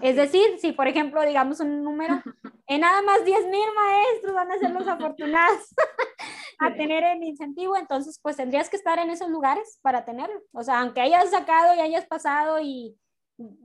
es 0.00 0.14
decir, 0.14 0.46
si 0.60 0.70
por 0.70 0.86
ejemplo, 0.86 1.20
digamos 1.22 1.58
un 1.58 1.82
número, 1.82 2.22
en 2.68 2.82
nada 2.82 3.02
más 3.02 3.24
10 3.24 3.46
mil 3.46 3.68
maestros 3.74 4.32
van 4.32 4.52
a 4.52 4.58
ser 4.58 4.70
los 4.70 4.86
afortunados 4.86 5.74
a 6.60 6.72
tener 6.74 7.02
el 7.02 7.24
incentivo, 7.24 7.76
entonces 7.76 8.20
pues 8.22 8.36
tendrías 8.36 8.70
que 8.70 8.76
estar 8.76 9.00
en 9.00 9.10
esos 9.10 9.28
lugares 9.28 9.80
para 9.82 10.04
tenerlo. 10.04 10.40
O 10.52 10.62
sea, 10.62 10.82
aunque 10.82 11.00
hayas 11.00 11.30
sacado 11.30 11.74
y 11.74 11.80
hayas 11.80 12.06
pasado 12.06 12.60
y 12.60 12.96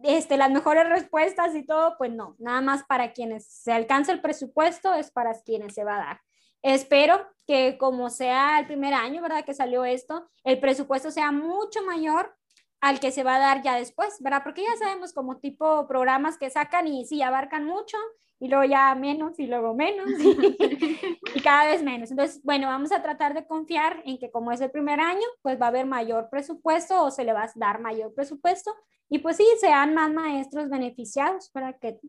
este, 0.04 0.38
las 0.38 0.52
mejores 0.52 0.88
respuestas 0.88 1.56
y 1.56 1.66
todo, 1.66 1.96
pues 1.98 2.12
no, 2.12 2.36
nada 2.40 2.62
más 2.62 2.84
para 2.84 3.14
quienes 3.14 3.48
se 3.48 3.72
alcanza 3.72 4.12
el 4.12 4.22
presupuesto 4.22 4.94
es 4.94 5.12
para 5.12 5.34
quienes 5.42 5.74
se 5.74 5.84
va 5.84 5.96
a 5.96 6.06
dar. 6.06 6.22
Espero 6.62 7.28
que 7.46 7.78
como 7.78 8.10
sea 8.10 8.60
el 8.60 8.66
primer 8.66 8.94
año, 8.94 9.22
¿verdad? 9.22 9.46
Que 9.46 9.54
salió 9.54 9.86
esto, 9.86 10.28
el 10.44 10.60
presupuesto 10.60 11.12
sea 11.12 11.32
mucho 11.32 11.84
mayor 11.84 12.36
al 12.82 13.00
que 13.00 13.12
se 13.12 13.24
va 13.24 13.36
a 13.36 13.40
dar 13.40 13.62
ya 13.62 13.76
después, 13.76 14.16
¿verdad? 14.20 14.42
Porque 14.44 14.64
ya 14.64 14.76
sabemos 14.78 15.14
como 15.14 15.38
tipo 15.38 15.88
programas 15.88 16.38
que 16.38 16.50
sacan 16.50 16.88
y 16.88 17.06
sí 17.06 17.22
abarcan 17.22 17.66
mucho 17.66 17.98
y 18.40 18.48
luego 18.48 18.66
ya 18.66 18.94
menos 18.96 19.40
y 19.40 19.48
luego 19.48 19.74
menos 19.74 20.08
y, 21.36 21.42
cada 21.42 21.68
vez 21.68 21.84
menos. 21.84 22.12
Entonces, 22.12 22.42
bueno, 22.44 22.68
vamos 22.68 22.92
a 22.92 23.02
tratar 23.02 23.34
de 23.34 23.46
confiar 23.48 24.02
en 24.06 24.18
que 24.18 24.32
como 24.32 24.52
es 24.52 24.62
el 24.62 24.72
primer 24.72 25.00
año, 25.00 25.26
pues 25.42 25.60
va 25.60 25.66
a 25.66 25.70
haber 25.70 25.86
mayor 25.86 26.30
presupuesto 26.30 27.04
o 27.04 27.12
se 27.12 27.24
le 27.24 27.34
va 27.34 27.44
a 27.44 27.52
dar 27.56 27.80
mayor 27.80 28.14
presupuesto 28.14 28.74
y 29.10 29.20
pues 29.20 29.38
sí, 29.38 29.46
sean 29.60 29.94
más 29.94 30.12
maestros 30.12 30.70
beneficiados 30.70 31.50
para 31.52 31.74
que, 31.74 32.00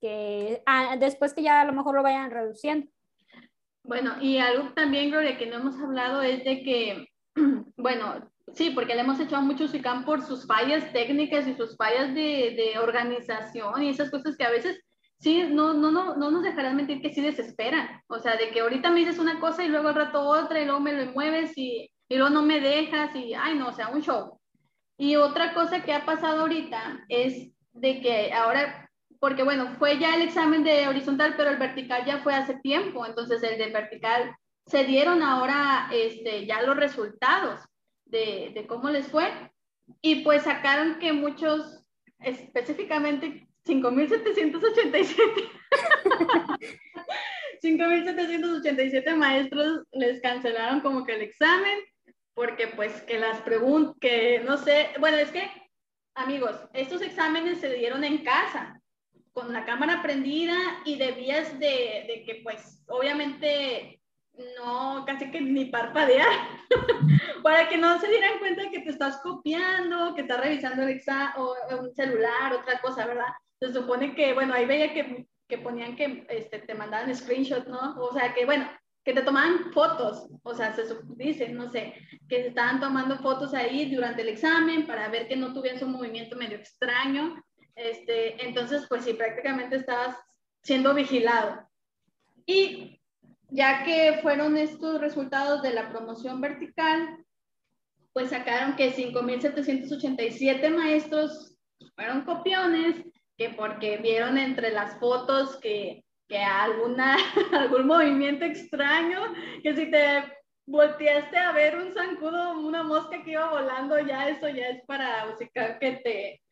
que 0.00 0.62
ah, 0.66 0.96
después 0.98 1.32
que 1.34 1.42
ya 1.42 1.60
a 1.60 1.64
lo 1.64 1.72
mejor 1.72 1.94
lo 1.94 2.02
vayan 2.02 2.30
reduciendo. 2.30 2.86
Bueno, 3.82 4.16
y 4.20 4.38
algo 4.38 4.74
también, 4.74 5.10
Gloria, 5.10 5.38
que 5.38 5.46
no 5.46 5.56
hemos 5.56 5.80
hablado 5.80 6.20
es 6.20 6.44
de 6.44 6.62
que, 6.62 7.08
bueno, 7.76 8.30
sí, 8.52 8.70
porque 8.70 8.94
le 8.94 9.00
hemos 9.00 9.18
hecho 9.18 9.36
a 9.36 9.40
muchos 9.40 9.74
ICAM 9.74 10.04
por 10.04 10.22
sus 10.22 10.46
fallas 10.46 10.92
técnicas 10.92 11.48
y 11.48 11.54
sus 11.54 11.74
fallas 11.76 12.14
de, 12.14 12.54
de 12.54 12.78
organización 12.78 13.82
y 13.82 13.88
esas 13.88 14.10
cosas 14.10 14.36
que 14.36 14.44
a 14.44 14.50
veces 14.50 14.78
sí, 15.18 15.44
no, 15.50 15.74
no, 15.74 15.90
no, 15.90 16.16
no 16.16 16.30
nos 16.30 16.42
dejarás 16.42 16.74
mentir 16.74 17.00
que 17.00 17.12
sí 17.12 17.20
desesperan. 17.20 18.02
O 18.08 18.18
sea, 18.18 18.36
de 18.36 18.50
que 18.50 18.60
ahorita 18.60 18.90
me 18.90 19.00
dices 19.00 19.18
una 19.18 19.40
cosa 19.40 19.64
y 19.64 19.68
luego 19.68 19.88
al 19.88 19.94
rato 19.94 20.20
otra 20.22 20.60
y 20.60 20.64
luego 20.64 20.80
me 20.80 20.92
lo 20.92 21.12
mueves 21.12 21.56
y, 21.56 21.90
y 22.08 22.16
luego 22.16 22.30
no 22.30 22.42
me 22.42 22.60
dejas 22.60 23.14
y, 23.14 23.34
ay, 23.34 23.56
no, 23.56 23.68
o 23.68 23.72
sea, 23.72 23.88
un 23.88 24.02
show. 24.02 24.40
Y 24.96 25.16
otra 25.16 25.54
cosa 25.54 25.84
que 25.84 25.92
ha 25.92 26.04
pasado 26.04 26.42
ahorita 26.42 27.04
es 27.08 27.50
de 27.72 28.00
que 28.00 28.32
ahora, 28.32 28.90
porque 29.20 29.44
bueno, 29.44 29.76
fue 29.78 29.98
ya 29.98 30.16
el 30.16 30.22
examen 30.22 30.64
de 30.64 30.88
horizontal, 30.88 31.34
pero 31.36 31.50
el 31.50 31.58
vertical 31.58 32.04
ya 32.04 32.18
fue 32.18 32.34
hace 32.34 32.58
tiempo, 32.60 33.06
entonces 33.06 33.42
el 33.42 33.58
de 33.58 33.70
vertical 33.70 34.34
se 34.66 34.84
dieron 34.84 35.22
ahora 35.22 35.88
este, 35.92 36.46
ya 36.46 36.62
los 36.62 36.76
resultados 36.76 37.60
de, 38.04 38.50
de 38.54 38.66
cómo 38.66 38.90
les 38.90 39.08
fue 39.08 39.30
y 40.02 40.22
pues 40.24 40.42
sacaron 40.42 40.98
que 40.98 41.12
muchos, 41.12 41.84
específicamente 42.18 43.47
5.787. 43.68 45.50
5.787 47.62 49.16
maestros 49.16 49.84
les 49.92 50.22
cancelaron 50.22 50.80
como 50.80 51.04
que 51.04 51.14
el 51.14 51.22
examen, 51.22 51.78
porque 52.34 52.68
pues 52.68 53.02
que 53.02 53.18
las 53.18 53.40
preguntas, 53.42 53.94
que 54.00 54.40
no 54.40 54.56
sé, 54.56 54.88
bueno, 54.98 55.18
es 55.18 55.30
que, 55.30 55.50
amigos, 56.14 56.56
estos 56.72 57.02
exámenes 57.02 57.60
se 57.60 57.74
dieron 57.74 58.04
en 58.04 58.24
casa, 58.24 58.80
con 59.32 59.52
la 59.52 59.66
cámara 59.66 60.02
prendida 60.02 60.56
y 60.84 60.96
debías 60.96 61.58
de, 61.60 62.04
de 62.08 62.24
que 62.26 62.40
pues 62.42 62.82
obviamente 62.88 64.00
no, 64.56 65.04
casi 65.04 65.30
que 65.30 65.40
ni 65.40 65.66
parpadear, 65.66 66.26
para 67.42 67.68
que 67.68 67.76
no 67.76 68.00
se 68.00 68.08
dieran 68.08 68.38
cuenta 68.38 68.70
que 68.70 68.80
te 68.80 68.90
estás 68.90 69.20
copiando, 69.20 70.14
que 70.14 70.22
estás 70.22 70.40
revisando 70.40 70.84
el 70.84 70.90
examen 70.90 71.32
o 71.36 71.54
un 71.80 71.94
celular, 71.94 72.54
otra 72.54 72.80
cosa, 72.80 73.06
¿verdad? 73.06 73.32
Se 73.60 73.72
supone 73.72 74.14
que, 74.14 74.34
bueno, 74.34 74.54
ahí 74.54 74.66
veía 74.66 74.92
que, 74.92 75.26
que 75.48 75.58
ponían 75.58 75.96
que 75.96 76.26
este, 76.28 76.60
te 76.60 76.74
mandaban 76.74 77.14
screenshots, 77.14 77.68
¿no? 77.68 77.96
O 77.98 78.12
sea, 78.12 78.34
que, 78.34 78.44
bueno, 78.44 78.68
que 79.04 79.14
te 79.14 79.22
tomaban 79.22 79.72
fotos, 79.72 80.28
o 80.42 80.54
sea, 80.54 80.74
se 80.74 80.84
dice, 81.16 81.48
no 81.48 81.70
sé, 81.70 81.94
que 82.28 82.42
se 82.42 82.48
estaban 82.48 82.78
tomando 82.78 83.18
fotos 83.18 83.54
ahí 83.54 83.94
durante 83.94 84.22
el 84.22 84.28
examen 84.28 84.86
para 84.86 85.08
ver 85.08 85.26
que 85.28 85.36
no 85.36 85.54
tuvieras 85.54 85.82
un 85.82 85.92
movimiento 85.92 86.36
medio 86.36 86.58
extraño. 86.58 87.42
Este, 87.74 88.44
entonces, 88.44 88.84
pues 88.88 89.04
sí, 89.04 89.14
prácticamente 89.14 89.76
estabas 89.76 90.16
siendo 90.62 90.94
vigilado. 90.94 91.66
Y 92.44 93.00
ya 93.48 93.84
que 93.84 94.18
fueron 94.20 94.56
estos 94.56 95.00
resultados 95.00 95.62
de 95.62 95.72
la 95.72 95.88
promoción 95.88 96.40
vertical, 96.40 97.24
pues 98.12 98.30
sacaron 98.30 98.76
que 98.76 98.92
5.787 98.92 100.74
maestros 100.74 101.56
fueron 101.94 102.24
copiones 102.24 103.04
que 103.38 103.50
porque 103.50 103.96
vieron 103.98 104.36
entre 104.36 104.72
las 104.72 104.98
fotos 104.98 105.56
que, 105.58 106.04
que 106.28 106.38
alguna, 106.38 107.16
algún 107.52 107.86
movimiento 107.86 108.44
extraño, 108.44 109.32
que 109.62 109.74
si 109.74 109.90
te 109.90 110.24
volteaste 110.66 111.38
a 111.38 111.52
ver 111.52 111.76
un 111.76 111.92
zancudo, 111.92 112.58
una 112.58 112.82
mosca 112.82 113.22
que 113.22 113.30
iba 113.30 113.48
volando, 113.48 113.98
ya 114.00 114.28
eso 114.28 114.48
ya 114.48 114.68
es 114.68 114.84
para 114.84 115.26
musicar 115.26 115.78
que 115.78 115.92
te, 115.92 116.42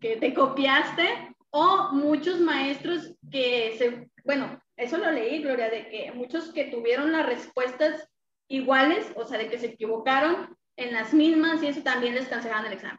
que 0.00 0.16
te 0.16 0.34
copiaste, 0.34 1.36
o 1.50 1.90
muchos 1.92 2.40
maestros 2.40 3.14
que 3.30 3.76
se, 3.76 4.08
bueno, 4.24 4.58
eso 4.76 4.96
lo 4.96 5.10
leí, 5.12 5.42
Gloria, 5.42 5.68
de 5.68 5.88
que 5.88 6.10
muchos 6.12 6.50
que 6.52 6.64
tuvieron 6.64 7.12
las 7.12 7.26
respuestas 7.26 8.08
iguales, 8.48 9.12
o 9.16 9.24
sea, 9.26 9.38
de 9.38 9.48
que 9.48 9.58
se 9.58 9.66
equivocaron 9.66 10.56
en 10.76 10.94
las 10.94 11.12
mismas 11.12 11.62
y 11.62 11.66
eso 11.66 11.82
también 11.82 12.14
les 12.14 12.28
cancelaron 12.28 12.66
el 12.66 12.72
examen. 12.72 12.98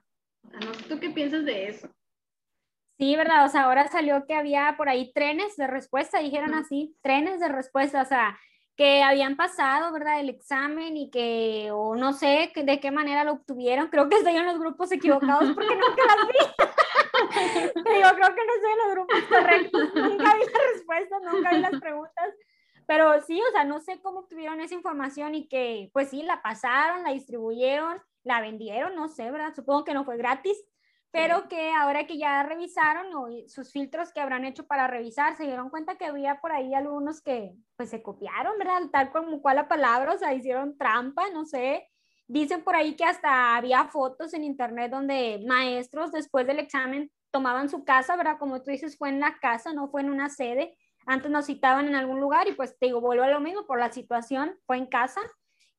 No 0.64 0.74
sé 0.76 0.84
tú 0.84 1.00
qué 1.00 1.10
piensas 1.10 1.46
de 1.46 1.68
eso. 1.68 1.90
Sí, 2.98 3.16
¿verdad? 3.16 3.46
O 3.46 3.50
sea, 3.50 3.64
ahora 3.64 3.88
salió 3.88 4.26
que 4.26 4.36
había 4.36 4.76
por 4.78 4.88
ahí 4.88 5.12
trenes 5.14 5.56
de 5.58 5.68
respuesta, 5.68 6.20
dijeron 6.20 6.54
así, 6.54 6.96
trenes 7.02 7.40
de 7.40 7.50
respuesta, 7.50 8.02
o 8.02 8.06
sea, 8.06 8.38
que 8.76 9.04
habían 9.04 9.36
pasado, 9.36 9.92
¿verdad? 9.92 10.20
El 10.20 10.30
examen 10.30 10.98
y 10.98 11.10
que, 11.12 11.70
o 11.72 11.96
no 11.96 12.14
sé 12.14 12.52
de 12.56 12.80
qué 12.80 12.92
manera 12.92 13.24
lo 13.24 13.34
obtuvieron. 13.34 13.88
Creo 13.90 14.10
que 14.10 14.18
estoy 14.18 14.36
en 14.36 14.46
los 14.46 14.60
grupos 14.60 14.92
equivocados 14.92 15.52
porque 15.54 15.76
nunca 15.76 16.04
las 16.08 16.28
vi. 16.28 16.64
Pero 17.84 18.10
creo 18.16 18.36
que 18.36 18.46
no 18.46 18.54
estoy 18.56 18.72
en 18.72 18.78
los 18.78 18.92
grupos 18.92 19.24
correctos. 19.30 19.96
Nunca 19.96 20.36
vi 20.36 20.44
las 20.46 20.74
respuestas, 20.74 21.22
nunca 21.24 21.52
vi 21.52 21.60
las 21.60 21.80
preguntas. 21.80 22.34
Pero 22.88 23.22
sí, 23.22 23.40
o 23.42 23.52
sea, 23.52 23.64
no 23.64 23.80
sé 23.80 24.02
cómo 24.02 24.22
obtuvieron 24.22 24.60
esa 24.60 24.74
información 24.74 25.36
y 25.36 25.48
que, 25.48 25.90
pues 25.94 26.10
sí, 26.10 26.24
la 26.24 26.42
pasaron, 26.42 27.04
la 27.04 27.12
distribuyeron, 27.12 28.02
la 28.24 28.42
vendieron, 28.42 28.96
no 28.96 29.08
sé, 29.08 29.30
¿verdad? 29.32 29.54
Supongo 29.56 29.84
que 29.84 29.94
no 29.94 30.04
fue 30.04 30.18
gratis 30.18 30.58
pero 31.14 31.48
que 31.48 31.72
ahora 31.72 32.08
que 32.08 32.18
ya 32.18 32.42
revisaron 32.42 33.06
sus 33.48 33.72
filtros 33.72 34.12
que 34.12 34.20
habrán 34.20 34.46
hecho 34.46 34.66
para 34.66 34.88
revisar, 34.88 35.38
se 35.38 35.44
dieron 35.44 35.70
cuenta 35.70 35.96
que 35.96 36.06
había 36.06 36.42
por 36.42 36.52
ahí 36.52 36.74
algunos 36.74 37.22
que 37.22 37.54
pues 37.76 37.92
se 37.92 38.02
copiaron, 38.02 38.58
¿verdad? 38.58 38.82
Tal 38.92 39.12
como 39.12 39.40
cual 39.40 39.58
la 39.58 39.68
palabra, 39.68 40.14
o 40.14 40.18
sea, 40.18 40.34
hicieron 40.34 40.76
trampa, 40.76 41.30
no 41.32 41.46
sé. 41.46 41.88
Dicen 42.28 42.64
por 42.64 42.76
ahí 42.76 42.96
que 42.96 43.06
hasta 43.06 43.56
había 43.56 43.86
fotos 43.90 44.34
en 44.34 44.44
internet 44.44 44.90
donde 44.90 45.44
maestros 45.48 46.12
después 46.12 46.48
del 46.48 46.58
examen 46.58 47.12
tomaban 47.30 47.70
su 47.70 47.86
casa, 47.86 48.16
¿verdad? 48.16 48.40
Como 48.40 48.64
tú 48.64 48.72
dices, 48.72 48.98
fue 48.98 49.10
en 49.10 49.20
la 49.20 49.38
casa, 49.38 49.72
no 49.72 49.90
fue 49.90 50.02
en 50.02 50.10
una 50.10 50.30
sede. 50.30 50.76
Antes 51.06 51.30
nos 51.30 51.46
citaban 51.46 51.86
en 51.88 51.94
algún 51.94 52.22
lugar 52.22 52.48
y 52.48 52.54
pues 52.54 52.76
te 52.80 52.88
digo, 52.88 53.02
vuelvo 53.02 53.24
a 53.24 53.30
lo 53.30 53.40
mismo 53.40 53.68
por 53.68 53.78
la 53.78 53.92
situación, 53.92 54.58
fue 54.66 54.78
en 54.78 54.88
casa 54.88 55.22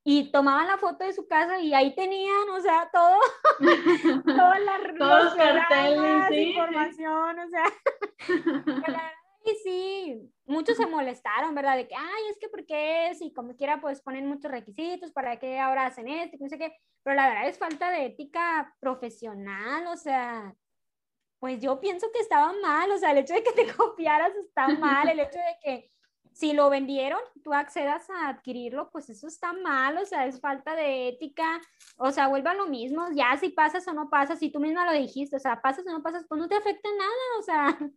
y 0.07 0.31
tomaban 0.31 0.67
la 0.67 0.77
foto 0.77 1.03
de 1.05 1.15
su 1.15 1.27
casa 1.27 1.59
y 1.59 1.73
ahí 1.73 1.95
tenían, 1.95 2.49
o 2.51 2.61
sea, 2.61 2.91
todo, 2.93 3.19
todas 4.25 4.61
las 4.61 4.99
Todos 4.99 5.25
los 5.25 5.35
carteles, 5.35 6.25
sí, 6.29 6.37
información, 6.51 7.39
o 7.39 7.49
sea, 7.49 7.65
y 9.47 9.55
sí, 9.63 10.33
muchos 10.45 10.77
se 10.77 10.87
molestaron, 10.87 11.55
¿verdad? 11.55 11.77
De 11.77 11.89
que, 11.89 11.95
ay, 11.95 12.23
es 12.31 12.39
que 12.39 12.49
¿por 12.49 12.67
qué? 12.67 13.15
Si 13.19 13.33
como 13.33 13.57
quiera, 13.57 13.81
pues 13.81 14.03
ponen 14.03 14.27
muchos 14.27 14.51
requisitos, 14.51 15.11
¿para 15.11 15.39
qué 15.39 15.59
ahora 15.59 15.87
hacen 15.87 16.09
esto? 16.09 16.37
No 16.39 16.49
sé 16.49 16.59
qué, 16.59 16.77
pero 17.03 17.17
la 17.17 17.29
verdad 17.29 17.49
es 17.49 17.59
falta 17.59 17.91
de 17.91 18.07
ética 18.07 18.77
profesional, 18.81 19.87
o 19.87 19.97
sea, 19.97 20.55
pues 21.39 21.61
yo 21.61 21.81
pienso 21.81 22.11
que 22.13 22.21
estaba 22.21 22.53
mal, 22.63 22.91
o 22.91 22.99
sea, 22.99 23.13
el 23.13 23.19
hecho 23.19 23.33
de 23.33 23.43
que 23.43 23.53
te 23.53 23.67
copiaras 23.75 24.35
está 24.37 24.69
mal, 24.69 25.09
el 25.09 25.21
hecho 25.21 25.39
de 25.39 25.57
que 25.63 25.94
si 26.35 26.53
lo 26.53 26.69
vendieron, 26.69 27.21
tú 27.45 27.55
accedas 27.55 28.11
a 28.11 28.29
adquirirlo, 28.29 28.91
pues 28.91 29.09
eso 29.09 29.29
está 29.29 29.53
mal, 29.53 29.97
o 29.99 30.05
sea, 30.05 30.27
es 30.27 30.41
falta 30.41 30.75
de 30.75 31.09
ética, 31.09 31.61
o 31.97 32.11
sea, 32.11 32.27
vuelve 32.27 32.51
a 32.51 32.55
lo 32.55 32.67
mismo, 32.67 33.07
ya 33.15 33.37
si 33.37 33.51
pasas 33.51 33.87
o 33.87 33.93
no 33.93 34.11
pasas, 34.11 34.41
si 34.41 34.51
tú 34.51 34.59
misma 34.59 34.85
lo 34.85 34.93
dijiste, 34.93 35.37
o 35.37 35.39
sea, 35.39 35.63
pasas 35.63 35.87
o 35.87 35.93
no 35.93 36.03
pasas, 36.03 36.27
pues 36.29 36.41
no 36.41 36.49
te 36.49 36.57
afecta 36.57 36.89
nada, 36.99 37.39
o 37.39 37.43
sea, 37.43 37.79
tu 37.79 37.95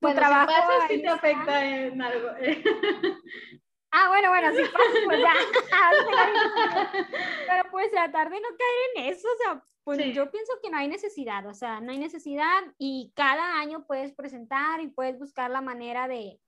bueno, 0.00 0.20
trabajo. 0.20 0.50
Si 0.50 0.56
pasas, 0.56 0.88
sí 0.88 1.02
te 1.02 1.08
afecta 1.08 1.64
en 1.64 2.00
algo. 2.00 2.28
Ah, 3.92 4.06
bueno, 4.06 4.28
bueno, 4.28 4.52
si 4.52 4.62
pasas, 4.62 5.04
pues 5.04 5.18
ya. 5.18 5.32
Pero 7.48 7.70
pues 7.72 7.90
tratar 7.90 8.30
de 8.30 8.40
no 8.40 8.48
caer 8.50 8.90
en 8.94 9.12
eso, 9.12 9.26
o 9.26 9.42
sea, 9.42 9.64
pues 9.82 10.14
yo 10.14 10.30
pienso 10.30 10.52
que 10.62 10.70
no 10.70 10.76
hay 10.76 10.86
necesidad, 10.86 11.44
o 11.46 11.54
sea, 11.54 11.80
no 11.80 11.90
hay 11.90 11.98
necesidad 11.98 12.62
y 12.78 13.12
cada 13.16 13.58
año 13.58 13.84
puedes 13.88 14.12
presentar 14.12 14.80
y 14.80 14.86
puedes 14.86 15.18
buscar 15.18 15.50
la 15.50 15.60
manera 15.60 16.06
de, 16.06 16.38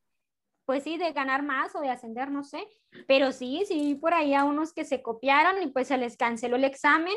pues 0.64 0.84
sí, 0.84 0.96
de 0.96 1.12
ganar 1.12 1.42
más 1.42 1.74
o 1.74 1.80
de 1.80 1.90
ascender, 1.90 2.30
no 2.30 2.44
sé, 2.44 2.66
pero 3.06 3.32
sí, 3.32 3.64
sí, 3.66 3.94
por 3.94 4.14
ahí 4.14 4.34
a 4.34 4.44
unos 4.44 4.72
que 4.72 4.84
se 4.84 5.02
copiaron 5.02 5.62
y 5.62 5.68
pues 5.68 5.88
se 5.88 5.98
les 5.98 6.16
canceló 6.16 6.56
el 6.56 6.64
examen. 6.64 7.14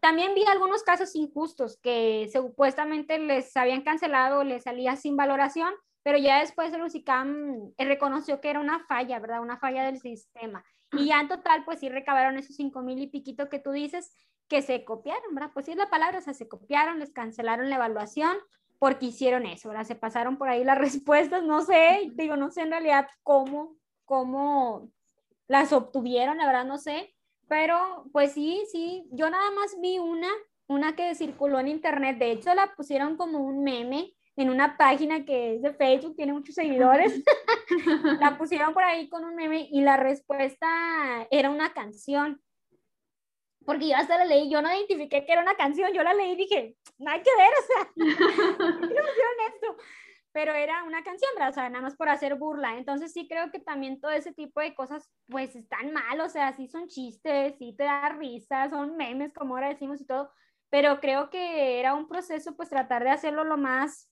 También 0.00 0.34
vi 0.34 0.44
algunos 0.46 0.82
casos 0.82 1.14
injustos 1.14 1.78
que 1.82 2.28
supuestamente 2.32 3.18
les 3.18 3.56
habían 3.56 3.82
cancelado, 3.82 4.44
les 4.44 4.64
salía 4.64 4.96
sin 4.96 5.16
valoración, 5.16 5.72
pero 6.02 6.18
ya 6.18 6.40
después 6.40 6.72
el 6.72 6.82
UCICAM 6.82 7.72
eh, 7.76 7.84
reconoció 7.84 8.40
que 8.40 8.50
era 8.50 8.60
una 8.60 8.84
falla, 8.86 9.18
¿verdad? 9.18 9.42
Una 9.42 9.58
falla 9.58 9.84
del 9.84 10.00
sistema. 10.00 10.64
Y 10.92 11.06
ya 11.06 11.20
en 11.20 11.28
total, 11.28 11.64
pues 11.64 11.80
sí 11.80 11.88
recabaron 11.88 12.38
esos 12.38 12.56
cinco 12.56 12.82
mil 12.82 12.98
y 13.00 13.06
piquito 13.06 13.48
que 13.48 13.58
tú 13.58 13.70
dices 13.70 14.14
que 14.48 14.62
se 14.62 14.84
copiaron, 14.84 15.34
¿verdad? 15.34 15.50
Pues 15.52 15.66
sí 15.66 15.72
es 15.72 15.78
la 15.78 15.90
palabra, 15.90 16.18
o 16.18 16.22
sea, 16.22 16.34
se 16.34 16.48
copiaron, 16.48 16.98
les 16.98 17.12
cancelaron 17.12 17.70
la 17.70 17.76
evaluación, 17.76 18.36
porque 18.80 19.06
hicieron 19.06 19.44
eso, 19.46 19.68
¿verdad? 19.68 19.84
Se 19.84 19.94
pasaron 19.94 20.38
por 20.38 20.48
ahí 20.48 20.64
las 20.64 20.78
respuestas, 20.78 21.44
no 21.44 21.60
sé, 21.60 22.10
digo, 22.14 22.36
no 22.36 22.50
sé 22.50 22.62
en 22.62 22.72
realidad 22.72 23.06
cómo, 23.22 23.76
cómo 24.04 24.90
las 25.46 25.72
obtuvieron, 25.72 26.38
la 26.38 26.46
verdad 26.46 26.64
no 26.64 26.78
sé, 26.78 27.14
pero 27.46 28.06
pues 28.12 28.32
sí, 28.32 28.64
sí, 28.72 29.06
yo 29.12 29.28
nada 29.30 29.50
más 29.52 29.76
vi 29.80 29.98
una, 29.98 30.28
una 30.66 30.96
que 30.96 31.14
circuló 31.14 31.60
en 31.60 31.68
internet, 31.68 32.18
de 32.18 32.32
hecho 32.32 32.54
la 32.54 32.74
pusieron 32.74 33.16
como 33.16 33.38
un 33.40 33.62
meme 33.62 34.14
en 34.36 34.48
una 34.48 34.78
página 34.78 35.24
que 35.24 35.56
es 35.56 35.62
de 35.62 35.74
Facebook, 35.74 36.16
tiene 36.16 36.32
muchos 36.32 36.54
seguidores, 36.54 37.22
la 38.20 38.38
pusieron 38.38 38.72
por 38.72 38.84
ahí 38.84 39.08
con 39.10 39.24
un 39.24 39.34
meme 39.34 39.68
y 39.70 39.82
la 39.82 39.98
respuesta 39.98 40.66
era 41.30 41.50
una 41.50 41.74
canción 41.74 42.40
porque 43.70 43.86
yo 43.86 43.96
hasta 43.96 44.18
la 44.18 44.24
leí, 44.24 44.50
yo 44.50 44.60
no 44.60 44.74
identifiqué 44.74 45.24
que 45.24 45.30
era 45.30 45.42
una 45.42 45.54
canción, 45.54 45.92
yo 45.92 46.02
la 46.02 46.12
leí 46.12 46.32
y 46.32 46.36
dije, 46.36 46.76
nada 46.98 47.22
que 47.22 47.30
ver, 47.36 47.52
o 47.56 47.66
sea, 47.68 47.88
¿qué 47.94 48.94
pusieron 48.94 49.54
esto? 49.54 49.76
Pero 50.32 50.54
era 50.54 50.82
una 50.82 51.04
canción, 51.04 51.30
¿verdad? 51.36 51.50
O 51.50 51.52
sea, 51.52 51.68
nada 51.70 51.82
más 51.82 51.94
por 51.94 52.08
hacer 52.08 52.34
burla. 52.34 52.76
Entonces 52.78 53.12
sí 53.12 53.28
creo 53.28 53.52
que 53.52 53.60
también 53.60 54.00
todo 54.00 54.10
ese 54.10 54.32
tipo 54.32 54.60
de 54.60 54.74
cosas, 54.74 55.08
pues 55.28 55.54
están 55.54 55.92
mal, 55.92 56.20
o 56.20 56.28
sea, 56.28 56.52
sí 56.52 56.66
son 56.66 56.88
chistes, 56.88 57.54
sí 57.58 57.76
te 57.78 57.84
da 57.84 58.08
risa, 58.08 58.68
son 58.70 58.96
memes, 58.96 59.32
como 59.32 59.54
ahora 59.54 59.68
decimos 59.68 60.00
y 60.00 60.06
todo, 60.06 60.32
pero 60.68 60.98
creo 60.98 61.30
que 61.30 61.78
era 61.78 61.94
un 61.94 62.08
proceso, 62.08 62.56
pues 62.56 62.70
tratar 62.70 63.04
de 63.04 63.10
hacerlo 63.10 63.44
lo 63.44 63.56
más, 63.56 64.10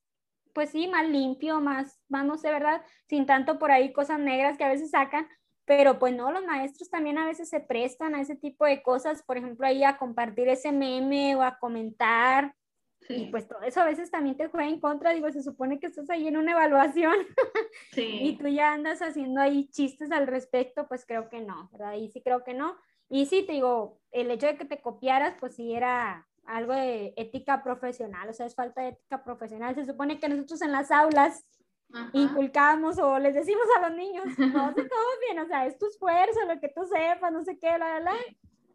pues 0.55 0.71
sí, 0.71 0.87
más 0.87 1.09
limpio, 1.09 1.61
más, 1.61 2.01
más, 2.09 2.25
no 2.25 2.39
sé, 2.39 2.53
¿verdad? 2.53 2.85
Sin 3.09 3.27
tanto 3.27 3.59
por 3.59 3.73
ahí 3.73 3.93
cosas 3.93 4.21
negras 4.21 4.57
que 4.57 4.63
a 4.63 4.69
veces 4.69 4.93
sacan, 4.93 5.29
pero 5.69 5.99
pues 5.99 6.17
no, 6.17 6.33
los 6.33 6.47
maestros 6.47 6.89
también 6.89 7.19
a 7.19 7.27
veces 7.27 7.51
se 7.51 7.61
prestan 7.61 8.15
a 8.15 8.23
ese 8.23 8.35
tipo 8.35 8.65
de 8.65 8.83
cosas, 8.83 9.23
por 9.23 9.37
ejemplo, 9.37 9.67
ahí 9.67 9.85
a 9.85 9.99
compartir 9.99 10.49
ese 10.49 10.73
meme 10.73 11.37
o 11.37 11.43
a 11.43 11.59
comentar. 11.59 12.55
Y 13.11 13.27
pues 13.27 13.47
todo 13.47 13.61
eso 13.63 13.81
a 13.83 13.85
veces 13.85 14.11
también 14.11 14.37
te 14.37 14.49
juega 14.49 14.67
en 14.67 14.81
contra, 14.81 15.13
digo, 15.13 15.31
se 15.31 15.43
supone 15.43 15.79
que 15.79 15.87
estás 15.87 16.09
ahí 16.09 16.27
en 16.27 16.39
una 16.39 16.53
evaluación 16.53 17.15
sí. 17.93 18.19
y 18.23 18.37
tú 18.37 18.49
ya 18.49 18.73
andas 18.73 19.03
haciendo 19.03 19.43
ahí 19.43 19.69
chistes 19.69 20.11
al 20.11 20.27
respecto, 20.27 20.89
pues 20.89 21.05
creo 21.07 21.29
que 21.29 21.43
no, 21.43 21.69
¿verdad? 21.71 21.95
Y 21.95 22.09
sí 22.09 22.23
creo 22.23 22.45
que 22.45 22.55
no. 22.55 22.77
Y 23.11 23.27
sí, 23.27 23.45
te 23.45 23.53
digo, 23.53 24.01
el 24.11 24.31
hecho 24.31 24.47
de 24.47 24.57
que 24.57 24.65
te 24.65 24.81
copiaras, 24.81 25.37
pues 25.39 25.55
sí 25.55 25.75
era 25.75 26.27
algo 26.47 26.73
de 26.73 27.13
ética 27.17 27.63
profesional, 27.63 28.31
o 28.31 28.33
sea, 28.33 28.47
es 28.47 28.55
falta 28.55 28.81
de 28.81 28.89
ética 28.89 29.23
profesional. 29.23 29.75
Se 29.75 29.85
supone 29.85 30.19
que 30.19 30.31
nosotros 30.31 30.63
en 30.63 30.73
las 30.73 30.91
aulas 30.91 31.45
inculcamos 32.13 32.99
o 32.99 33.19
les 33.19 33.35
decimos 33.35 33.67
a 33.77 33.89
los 33.89 33.97
niños, 33.97 34.25
no 34.39 34.75
se 34.75 34.83
bien, 35.27 35.39
o 35.41 35.47
sea, 35.47 35.67
es 35.67 35.79
tu 35.79 35.87
esfuerzo, 35.87 36.41
lo 36.47 36.61
que 36.61 36.69
tú 36.69 36.85
sepas, 36.87 37.33
no 37.33 37.45
sé 37.45 37.59
qué, 37.59 37.79
la, 37.79 38.01
la, 38.01 38.15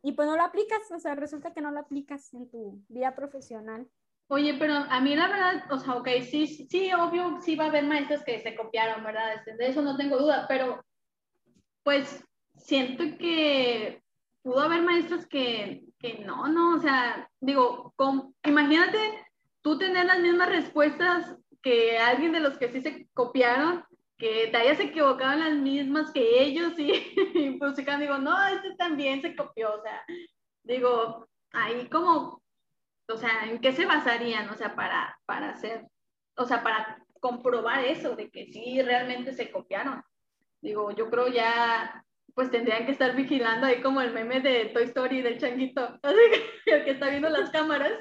y 0.02 0.12
pues 0.14 0.28
no 0.28 0.36
lo 0.36 0.44
aplicas, 0.44 0.92
o 0.92 1.00
sea, 1.00 1.16
resulta 1.16 1.54
que 1.54 1.62
no 1.62 1.72
lo 1.72 1.80
aplicas 1.80 2.34
en 2.34 2.50
tu 2.50 2.82
vida 2.90 3.16
profesional. 3.16 3.88
Oye, 4.28 4.56
pero 4.58 4.74
a 4.74 5.00
mí 5.02 5.16
la 5.16 5.28
verdad, 5.28 5.72
o 5.72 5.78
sea, 5.78 5.96
ok, 5.96 6.08
sí, 6.30 6.48
sí, 6.48 6.92
obvio, 6.94 7.40
sí 7.42 7.56
va 7.56 7.66
a 7.66 7.68
haber 7.68 7.86
maestros 7.86 8.24
que 8.24 8.40
se 8.40 8.56
copiaron, 8.56 9.04
¿verdad? 9.04 9.36
Este, 9.36 9.56
de 9.56 9.68
eso 9.68 9.82
no 9.82 9.96
tengo 9.96 10.18
duda, 10.18 10.46
pero 10.48 10.84
pues 11.84 12.26
siento 12.56 13.04
que 13.18 14.02
pudo 14.42 14.62
haber 14.62 14.82
maestros 14.82 15.28
que, 15.28 15.84
que 16.00 16.20
no, 16.26 16.48
no, 16.48 16.76
o 16.76 16.80
sea, 16.80 17.30
digo, 17.40 17.94
con, 17.96 18.34
imagínate 18.44 18.98
tú 19.62 19.78
tener 19.78 20.06
las 20.06 20.20
mismas 20.20 20.50
respuestas 20.50 21.36
que 21.64 21.98
alguien 21.98 22.34
de 22.34 22.42
los 22.42 22.58
que 22.58 22.70
sí 22.70 22.82
se 22.82 23.08
copiaron, 23.14 23.84
que 24.18 24.50
te 24.52 24.58
hayas 24.58 24.80
equivocado 24.80 25.34
en 25.34 25.40
las 25.40 25.54
mismas 25.54 26.12
que 26.12 26.44
ellos 26.44 26.78
y, 26.78 26.92
y 27.34 27.58
pues 27.58 27.76
digo, 27.76 28.18
no, 28.20 28.48
este 28.48 28.76
también 28.76 29.22
se 29.22 29.36
copió, 29.36 29.74
o 29.74 29.82
sea, 29.82 30.04
digo, 30.64 31.28
ahí 31.52 31.90
como, 31.90 32.44
o 33.08 33.18
sea, 33.18 33.46
¿en 33.46 33.60
qué 33.60 33.72
se 33.72 33.86
basarían, 33.86 34.50
o 34.50 34.56
sea, 34.56 34.76
para, 34.76 35.18
para 35.26 35.50
hacer, 35.50 35.88
o 36.36 36.46
sea, 36.46 36.62
para 36.62 37.04
comprobar 37.20 37.86
eso, 37.86 38.16
de 38.16 38.30
que 38.30 38.46
sí 38.48 38.82
realmente 38.82 39.34
se 39.34 39.50
copiaron? 39.50 40.04
Digo, 40.62 40.92
yo 40.92 41.10
creo 41.10 41.28
ya 41.28 42.06
pues 42.36 42.50
tendrían 42.50 42.86
que 42.86 42.92
estar 42.92 43.16
vigilando 43.16 43.68
ahí 43.68 43.82
como 43.82 44.02
el 44.02 44.12
meme 44.12 44.40
de 44.40 44.66
Toy 44.74 44.84
Story 44.86 45.22
del 45.22 45.40
changuito, 45.40 45.82
así 46.04 46.18
que 46.66 46.72
el 46.72 46.84
que 46.84 46.92
está 46.92 47.10
viendo 47.10 47.30
las 47.30 47.50
cámaras, 47.52 47.92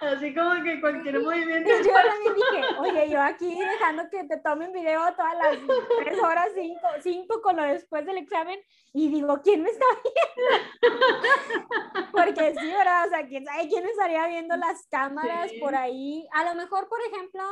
así 0.00 0.34
como 0.34 0.62
que 0.62 0.80
cualquier 0.80 1.20
movimiento. 1.20 1.70
Yo 1.70 1.92
también 1.92 2.34
dije, 2.34 2.66
oye, 2.78 3.10
yo 3.10 3.22
aquí 3.22 3.58
dejando 3.58 4.08
que 4.10 4.24
te 4.24 4.36
tomen 4.38 4.72
video 4.72 5.00
todas 5.14 5.34
las 5.38 5.58
tres 5.98 6.18
horas, 6.18 6.48
cinco, 6.54 6.86
cinco 7.02 7.42
con 7.42 7.56
lo 7.56 7.62
después 7.62 8.04
del 8.04 8.18
examen, 8.18 8.60
y 8.92 9.08
digo, 9.08 9.40
¿quién 9.42 9.62
me 9.62 9.70
está 9.70 9.86
viendo? 10.02 10.60
Porque 12.12 12.54
sí, 12.58 12.66
¿verdad? 12.66 13.06
O 13.06 13.10
sea, 13.10 13.26
¿quién 13.26 13.44
sabe 13.44 13.68
quién 13.68 13.86
estaría 13.86 14.26
viendo 14.26 14.56
las 14.56 14.86
cámaras 14.90 15.50
por 15.60 15.74
ahí? 15.74 16.26
A 16.32 16.44
lo 16.44 16.54
mejor, 16.54 16.88
por 16.88 17.00
ejemplo, 17.00 17.42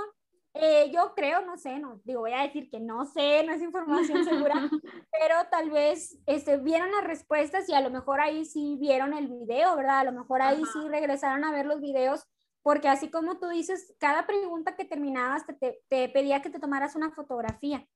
eh, 0.55 0.91
yo 0.93 1.15
creo, 1.15 1.43
no 1.43 1.57
sé, 1.57 1.79
no, 1.79 2.01
digo, 2.05 2.21
voy 2.21 2.33
a 2.33 2.43
decir 2.43 2.69
que 2.71 2.81
no 2.81 3.05
sé, 3.05 3.45
no 3.45 3.53
es 3.53 3.63
información 3.63 4.25
segura, 4.25 4.55
pero 5.13 5.35
tal 5.51 5.71
vez 5.71 6.19
este, 6.27 6.57
vieron 6.57 6.91
las 6.91 7.05
respuestas 7.05 7.69
y 7.69 7.75
a 7.75 7.81
lo 7.81 7.91
mejor 7.91 8.21
ahí 8.21 8.45
sí 8.45 8.77
vieron 8.81 9.13
el 9.13 9.29
video, 9.29 9.77
¿verdad? 9.77 10.01
A 10.01 10.05
lo 10.05 10.13
mejor 10.13 10.43
ahí 10.43 10.63
sí 10.73 10.89
regresaron 10.89 11.45
a 11.45 11.53
ver 11.53 11.67
los 11.67 11.81
videos, 11.81 12.27
porque 12.63 12.89
así 12.89 13.11
como 13.11 13.39
tú 13.39 13.49
dices, 13.49 13.95
cada 14.01 14.27
pregunta 14.27 14.75
que 14.75 14.85
terminabas 14.85 15.45
te, 15.47 15.81
te, 15.89 16.09
pedía 16.09 16.43
que 16.43 16.51
te 16.51 16.59
tomaras 16.59 16.97
una 16.97 17.11
fotografía. 17.13 17.87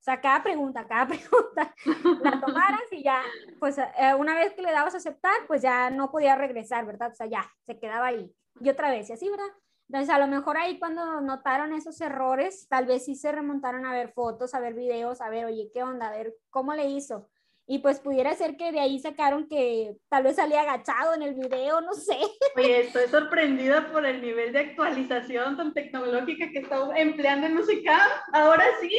O 0.00 0.02
sea, 0.02 0.20
cada 0.20 0.42
pregunta, 0.42 0.88
cada 0.88 1.06
pregunta 1.08 1.74
la 2.22 2.40
tomaras 2.40 2.90
y 2.90 3.02
ya, 3.04 3.22
pues 3.58 3.76
eh, 3.78 4.14
una 4.18 4.34
vez 4.34 4.54
que 4.54 4.62
le 4.62 4.72
dabas 4.72 4.94
a 4.94 4.98
aceptar, 4.98 5.34
pues 5.46 5.62
ya 5.62 5.90
no 5.90 6.10
podía 6.10 6.34
regresar, 6.34 6.86
¿verdad? 6.86 7.12
O 7.12 7.14
sea, 7.14 7.26
ya, 7.26 7.48
se 7.66 7.78
quedaba 7.78 8.06
ahí. 8.06 8.34
Y 8.60 8.70
otra 8.70 8.90
vez, 8.90 9.10
y 9.10 9.12
así, 9.12 9.28
¿verdad? 9.28 9.52
Entonces, 9.90 10.10
a 10.10 10.20
lo 10.20 10.28
mejor 10.28 10.56
ahí 10.56 10.78
cuando 10.78 11.20
notaron 11.20 11.72
esos 11.72 12.00
errores, 12.00 12.68
tal 12.68 12.86
vez 12.86 13.04
sí 13.06 13.16
se 13.16 13.32
remontaron 13.32 13.84
a 13.84 13.92
ver 13.92 14.12
fotos, 14.12 14.54
a 14.54 14.60
ver 14.60 14.74
videos, 14.74 15.20
a 15.20 15.28
ver, 15.28 15.46
oye, 15.46 15.68
¿qué 15.74 15.82
onda? 15.82 16.06
A 16.06 16.12
ver, 16.12 16.32
¿cómo 16.48 16.74
le 16.74 16.86
hizo? 16.86 17.28
y 17.72 17.78
pues 17.78 18.00
pudiera 18.00 18.34
ser 18.34 18.56
que 18.56 18.72
de 18.72 18.80
ahí 18.80 18.98
sacaron 18.98 19.46
que 19.46 19.96
tal 20.08 20.24
vez 20.24 20.34
salía 20.34 20.62
agachado 20.62 21.14
en 21.14 21.22
el 21.22 21.34
video, 21.34 21.80
no 21.80 21.92
sé. 21.94 22.18
Oye, 22.56 22.80
estoy 22.86 23.06
sorprendida 23.06 23.92
por 23.92 24.04
el 24.04 24.20
nivel 24.20 24.52
de 24.52 24.58
actualización 24.58 25.56
tan 25.56 25.72
tecnológica 25.72 26.50
que 26.50 26.58
está 26.58 26.78
empleando 26.96 27.46
en 27.46 27.54
música. 27.54 28.24
Ahora 28.32 28.64
sí. 28.80 28.90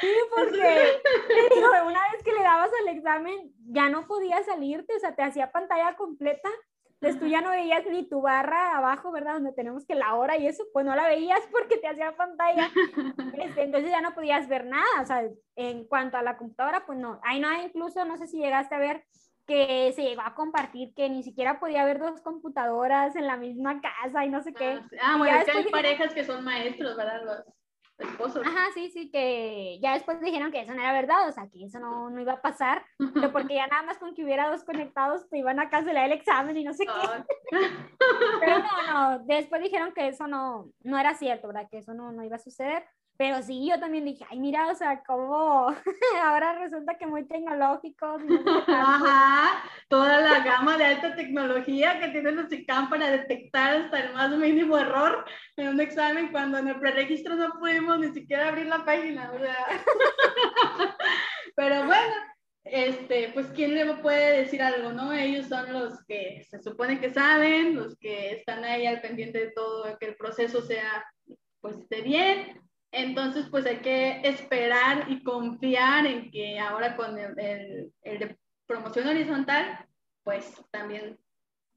Sí, 0.00 0.12
porque 0.36 1.00
digo, 1.54 1.68
una 1.86 2.02
vez 2.10 2.24
que 2.24 2.32
le 2.32 2.42
dabas 2.42 2.70
el 2.80 2.96
examen, 2.96 3.52
ya 3.68 3.88
no 3.88 4.08
podía 4.08 4.42
salirte, 4.42 4.96
o 4.96 4.98
sea, 4.98 5.14
te 5.14 5.22
hacía 5.22 5.52
pantalla 5.52 5.94
completa 5.94 6.50
entonces 7.02 7.20
tú 7.20 7.26
ya 7.26 7.40
no 7.40 7.50
veías 7.50 7.84
ni 7.90 8.08
tu 8.08 8.20
barra 8.20 8.76
abajo, 8.78 9.10
¿verdad? 9.10 9.34
Donde 9.34 9.52
tenemos 9.52 9.84
que 9.84 9.96
la 9.96 10.14
hora 10.14 10.36
y 10.36 10.46
eso, 10.46 10.62
pues 10.72 10.86
no 10.86 10.94
la 10.94 11.08
veías 11.08 11.40
porque 11.50 11.76
te 11.76 11.88
hacía 11.88 12.16
pantalla. 12.16 12.70
Este, 13.42 13.64
entonces 13.64 13.90
ya 13.90 14.00
no 14.00 14.14
podías 14.14 14.46
ver 14.46 14.66
nada. 14.66 15.02
O 15.02 15.04
sea, 15.04 15.28
en 15.56 15.84
cuanto 15.88 16.16
a 16.16 16.22
la 16.22 16.36
computadora, 16.36 16.86
pues 16.86 17.00
no. 17.00 17.18
Hay 17.24 17.40
no, 17.40 17.52
incluso, 17.60 18.04
no 18.04 18.16
sé 18.18 18.28
si 18.28 18.38
llegaste 18.38 18.76
a 18.76 18.78
ver 18.78 19.04
que 19.48 19.92
se 19.96 20.02
llegó 20.02 20.22
a 20.22 20.36
compartir 20.36 20.94
que 20.94 21.08
ni 21.10 21.24
siquiera 21.24 21.58
podía 21.58 21.82
haber 21.82 21.98
dos 21.98 22.20
computadoras 22.20 23.16
en 23.16 23.26
la 23.26 23.36
misma 23.36 23.80
casa 23.80 24.24
y 24.24 24.28
no 24.28 24.40
sé 24.40 24.54
qué. 24.54 24.78
Ah, 25.00 25.14
ah 25.14 25.18
bueno, 25.18 25.38
es 25.38 25.44
que 25.44 25.58
hay 25.58 25.64
parejas 25.64 26.14
que 26.14 26.24
son 26.24 26.44
maestros, 26.44 26.96
¿verdad? 26.96 27.24
Los 27.24 27.44
esposos. 27.98 28.46
Ajá, 28.46 28.66
sí, 28.74 28.90
sí, 28.90 29.10
que 29.10 29.78
ya 29.82 29.94
después 29.94 30.20
dijeron 30.20 30.50
que 30.50 30.60
eso 30.60 30.74
no 30.74 30.80
era 30.80 30.92
verdad, 30.92 31.28
o 31.28 31.32
sea, 31.32 31.48
que 31.48 31.64
eso 31.64 31.78
no, 31.78 32.10
no 32.10 32.20
iba 32.20 32.34
a 32.34 32.42
pasar, 32.42 32.84
pero 33.14 33.32
porque 33.32 33.54
ya 33.54 33.66
nada 33.66 33.82
más 33.82 33.98
con 33.98 34.14
que 34.14 34.24
hubiera 34.24 34.50
dos 34.50 34.64
conectados 34.64 35.28
te 35.28 35.38
iban 35.38 35.60
a 35.60 35.70
cancelar 35.70 36.06
el 36.06 36.12
examen 36.12 36.56
y 36.56 36.64
no 36.64 36.74
sé 36.74 36.86
qué. 36.86 37.24
pero 38.40 38.58
no, 38.58 38.92
no, 38.92 39.18
después 39.26 39.62
dijeron 39.62 39.92
que 39.92 40.08
eso 40.08 40.26
no, 40.26 40.70
no 40.82 40.98
era 40.98 41.14
cierto, 41.14 41.48
¿verdad? 41.48 41.68
Que 41.70 41.78
eso 41.78 41.94
no, 41.94 42.12
no 42.12 42.24
iba 42.24 42.36
a 42.36 42.40
suceder. 42.40 42.84
Pero 43.18 43.42
sí, 43.42 43.68
yo 43.68 43.78
también 43.78 44.04
dije, 44.04 44.24
ay, 44.30 44.40
mira, 44.40 44.68
o 44.68 44.74
sea, 44.74 45.02
cómo 45.06 45.68
ahora 46.24 46.58
resulta 46.58 46.96
que 46.96 47.06
muy 47.06 47.24
tecnológicos. 47.26 48.22
Ajá, 48.66 49.62
toda 49.88 50.20
la 50.20 50.40
gama 50.40 50.76
de 50.78 50.84
alta 50.86 51.14
tecnología 51.14 52.00
que 52.00 52.08
tiene 52.08 52.32
los 52.32 52.50
ICAM 52.52 52.88
para 52.88 53.10
detectar 53.10 53.76
hasta 53.76 54.00
el 54.00 54.14
más 54.14 54.30
mínimo 54.36 54.78
error 54.78 55.24
en 55.56 55.68
un 55.68 55.80
examen 55.80 56.32
cuando 56.32 56.58
en 56.58 56.68
el 56.68 56.80
preregistro 56.80 57.36
no 57.36 57.52
pudimos 57.58 57.98
ni 57.98 58.12
siquiera 58.12 58.48
abrir 58.48 58.66
la 58.66 58.84
página, 58.84 59.30
o 59.32 59.38
sea. 59.38 59.66
Pero 61.54 61.84
bueno, 61.84 62.14
este, 62.64 63.30
pues 63.34 63.46
quién 63.48 63.74
le 63.74 63.84
puede 63.96 64.38
decir 64.38 64.62
algo, 64.62 64.92
¿no? 64.92 65.12
Ellos 65.12 65.48
son 65.48 65.70
los 65.70 66.02
que 66.06 66.42
se 66.48 66.62
supone 66.62 66.98
que 66.98 67.10
saben, 67.10 67.76
los 67.76 67.94
que 67.98 68.32
están 68.32 68.64
ahí 68.64 68.86
al 68.86 69.02
pendiente 69.02 69.38
de 69.38 69.52
todo, 69.52 69.98
que 69.98 70.06
el 70.06 70.16
proceso 70.16 70.62
sea, 70.62 71.04
pues, 71.60 71.76
esté 71.76 72.00
bien 72.00 72.62
entonces, 72.92 73.46
pues 73.50 73.64
hay 73.64 73.78
que 73.78 74.20
esperar 74.22 75.10
y 75.10 75.22
confiar 75.22 76.06
en 76.06 76.30
que 76.30 76.58
ahora 76.58 76.94
con 76.94 77.18
el, 77.18 77.34
de 77.34 78.38
promoción 78.66 79.08
horizontal, 79.08 79.88
pues 80.22 80.62
también 80.70 81.18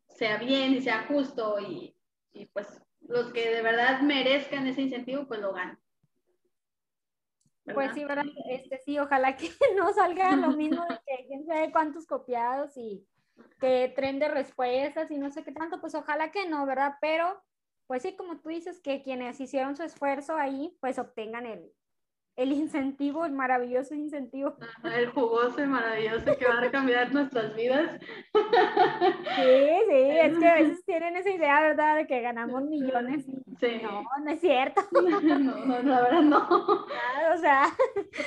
sea 0.10 0.38
bien 0.38 0.74
y 0.74 0.82
sea 0.82 1.06
justo 1.08 1.58
y, 1.60 1.96
pues 2.52 2.82
los 3.00 3.32
que 3.32 3.50
de 3.50 3.62
verdad 3.62 4.02
merezcan 4.02 4.68
ese 4.68 4.82
incentivo, 4.82 5.26
pues 5.26 5.40
lo 5.40 5.54
ganan. 5.54 5.80
Pues 7.74 7.94
sí, 7.94 8.04
¿verdad? 8.04 8.26
Este, 8.50 8.82
sí, 8.86 9.00
ojalá 9.00 9.38
que 9.38 9.50
no 9.76 9.94
salga 9.94 10.36
lo 10.36 10.52
mismo 10.52 10.84
de 10.84 11.00
que 11.06 11.28
quién 11.28 11.46
sabe 11.46 11.72
cuántos 11.72 12.06
copiados 12.06 12.76
y 12.76 13.08
que 13.60 13.92
tren 13.96 14.20
de 14.20 14.28
respuestas 14.28 15.10
y 15.12 15.18
no 15.18 15.32
sé 15.32 15.46
qué 15.46 15.54
tanto, 15.54 15.80
pues 15.80 15.96
ojalá 15.96 16.32
que 16.32 16.48
no, 16.48 16.66
¿verdad? 16.66 16.96
Pero 17.00 17.42
pues 17.88 18.02
sí, 18.02 18.16
como 18.16 18.40
tú 18.40 18.50
dices, 18.50 18.80
que 18.80 19.02
quienes 19.04 19.40
hicieron 19.40 19.76
su 19.76 19.84
esfuerzo 19.84 20.36
ahí, 20.36 20.76
pues 20.80 21.00
obtengan 21.00 21.46
el, 21.46 21.72
el 22.36 22.52
incentivo, 22.52 23.26
el 23.26 23.32
maravilloso 23.32 23.94
incentivo. 23.96 24.58
el 24.84 25.10
jugoso 25.12 25.64
y 25.64 25.68
maravilloso 25.68 26.38
que 26.38 26.46
va 26.46 26.62
a 26.62 26.72
cambiar 26.72 27.14
nuestras 27.14 27.56
vidas. 27.56 28.00
Sí, 28.02 29.68
sí, 29.90 30.10
es 30.22 30.38
que 30.38 30.48
a 30.48 30.56
veces 30.56 30.86
tienen 30.86 31.16
esa 31.16 31.30
idea, 31.30 31.62
¿verdad?, 31.62 31.96
de 31.96 32.08
que 32.08 32.22
ganamos 32.22 32.64
millones. 32.64 33.26
Sí. 33.60 33.82
No, 33.82 34.04
no 34.24 34.32
es 34.32 34.40
cierto. 34.40 34.82
No, 34.92 35.66
no, 35.66 35.82
la 35.82 36.02
verdad 36.02 36.22
no. 36.22 36.48
o 37.34 37.38
sea. 37.38 37.66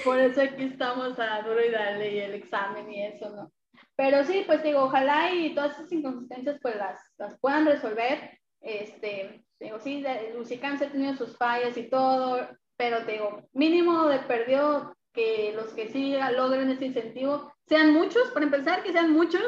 Por 0.05 0.19
eso 0.19 0.43
aquí 0.43 0.65
estamos 0.65 1.19
a 1.19 1.43
duro 1.43 1.65
y 1.65 1.71
darle 1.71 2.13
y 2.13 2.19
el 2.19 2.35
examen 2.35 2.91
y 2.91 3.05
eso, 3.05 3.31
¿no? 3.31 3.53
Pero 3.97 4.25
sí, 4.25 4.45
pues 4.47 4.63
digo, 4.63 4.83
ojalá 4.83 5.33
y 5.33 5.55
todas 5.55 5.73
esas 5.73 5.91
inconsistencias 5.91 6.59
pues 6.63 6.77
las, 6.77 7.01
las 7.19 7.39
puedan 7.41 7.67
resolver. 7.67 8.39
Este, 8.61 9.45
digo, 9.61 9.79
sí, 9.81 10.05
Lucicam 10.35 10.79
se 10.79 10.87
ha 10.87 10.93
tenido 10.93 11.15
sus 11.15 11.37
fallas 11.37 11.77
y 11.77 11.89
todo, 11.89 12.49
pero 12.77 13.05
te 13.05 13.13
digo, 13.13 13.49
mínimo 13.53 14.07
de 14.07 14.21
perdió 14.21 14.97
que 15.13 15.53
los 15.55 15.73
que 15.73 15.89
sí 15.89 16.17
logren 16.37 16.71
ese 16.71 16.87
incentivo 16.87 17.53
sean 17.67 17.93
muchos, 17.93 18.31
para 18.31 18.47
empezar, 18.47 18.83
que 18.83 18.93
sean 18.93 19.13
muchos, 19.13 19.43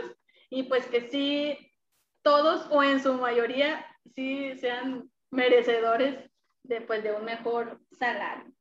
y 0.50 0.64
pues 0.64 0.86
que 0.86 1.08
sí 1.08 1.56
todos 2.22 2.66
o 2.70 2.82
en 2.82 3.00
su 3.00 3.14
mayoría 3.14 3.86
sí 4.14 4.56
sean 4.58 5.10
merecedores 5.30 6.30
de, 6.64 6.80
pues, 6.80 7.02
de 7.02 7.12
un 7.12 7.24
mejor 7.24 7.80
salario. 7.92 8.52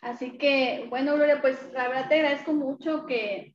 Así 0.00 0.38
que, 0.38 0.86
bueno, 0.88 1.14
Gloria, 1.14 1.40
pues 1.40 1.58
la 1.72 1.88
verdad 1.88 2.08
te 2.08 2.16
agradezco 2.16 2.52
mucho 2.52 3.06
que, 3.06 3.54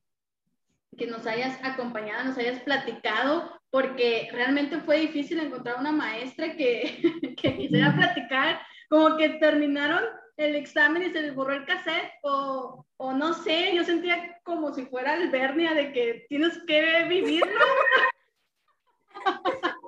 que 0.96 1.06
nos 1.06 1.26
hayas 1.26 1.58
acompañado, 1.62 2.24
nos 2.24 2.38
hayas 2.38 2.60
platicado 2.60 3.57
porque 3.70 4.28
realmente 4.32 4.78
fue 4.80 4.98
difícil 5.00 5.38
encontrar 5.40 5.76
una 5.78 5.92
maestra 5.92 6.56
que, 6.56 7.00
que 7.40 7.56
quisiera 7.56 7.94
platicar, 7.94 8.60
como 8.88 9.16
que 9.16 9.28
terminaron 9.30 10.04
el 10.36 10.54
examen 10.54 11.02
y 11.02 11.10
se 11.10 11.22
les 11.22 11.34
borró 11.34 11.52
el 11.52 11.64
cassette, 11.66 12.12
o, 12.22 12.86
o 12.96 13.12
no 13.12 13.34
sé, 13.34 13.74
yo 13.74 13.84
sentía 13.84 14.40
como 14.44 14.72
si 14.72 14.86
fuera 14.86 15.14
albernia 15.14 15.74
de 15.74 15.92
que 15.92 16.26
tienes 16.28 16.58
que 16.66 17.04
vivirlo. 17.08 17.64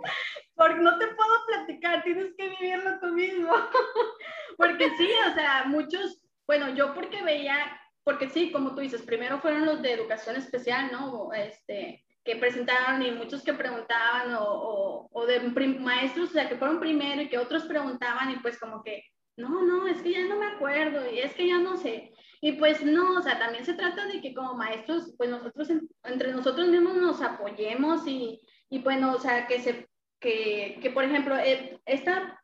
porque 0.57 0.81
no 0.81 0.99
te 0.99 1.07
puedo 1.07 1.47
platicar, 1.47 2.03
tienes 2.03 2.35
que 2.37 2.49
vivirlo 2.49 2.99
tú 3.01 3.07
mismo. 3.15 3.51
porque 4.59 4.91
sí, 4.99 5.09
o 5.31 5.35
sea, 5.35 5.65
muchos, 5.67 6.21
bueno, 6.47 6.75
yo 6.75 6.93
porque 6.93 7.23
veía, 7.23 7.81
porque 8.05 8.29
sí, 8.29 8.51
como 8.53 8.75
tú 8.75 8.81
dices, 8.81 9.03
primero 9.03 9.41
fueron 9.41 9.65
los 9.65 9.81
de 9.81 9.93
educación 9.93 10.37
especial, 10.37 10.91
¿no? 10.93 11.33
Este, 11.33 12.05
que 12.25 12.37
presentaron 12.37 13.03
y 13.03 13.11
muchos 13.13 13.43
que 13.43 13.55
preguntaban 13.55 14.35
o, 14.35 15.09
o, 15.11 15.27
de 15.27 15.41
maestros, 15.41 16.31
o 16.31 16.33
sea, 16.33 16.49
que 16.49 16.57
fueron 16.57 16.81
primero 16.81 17.23
y 17.23 17.29
que 17.29 17.39
otros 17.39 17.65
preguntaban 17.65 18.31
y 18.31 18.37
pues 18.37 18.59
como 18.59 18.83
que, 18.83 19.05
no, 19.37 19.63
no, 19.63 19.87
es 19.87 20.03
que 20.03 20.13
ya 20.13 20.27
no 20.27 20.39
me 20.39 20.47
acuerdo 20.47 21.11
y 21.11 21.21
es 21.21 21.35
que 21.35 21.49
ya 21.49 21.59
no 21.59 21.77
sé. 21.77 22.13
Y 22.43 22.53
pues 22.53 22.83
no, 22.85 23.19
o 23.19 23.23
sea, 23.23 23.39
también 23.39 23.65
se 23.65 23.75
trata 23.75 24.07
de 24.07 24.21
que 24.21 24.35
como 24.35 24.55
maestros, 24.55 25.15
pues 25.17 25.31
nosotros 25.31 25.69
entre 26.05 26.33
nosotros 26.33 26.69
mismos 26.69 26.97
nos 26.97 27.23
apoyemos 27.23 28.07
y, 28.07 28.41
y 28.69 28.79
bueno, 28.81 29.15
o 29.15 29.19
sea, 29.19 29.47
que 29.47 29.61
se, 29.61 29.89
que, 30.19 30.79
que 30.83 30.91
por 30.91 31.05
ejemplo, 31.05 31.37
eh, 31.39 31.81
esta 31.87 32.43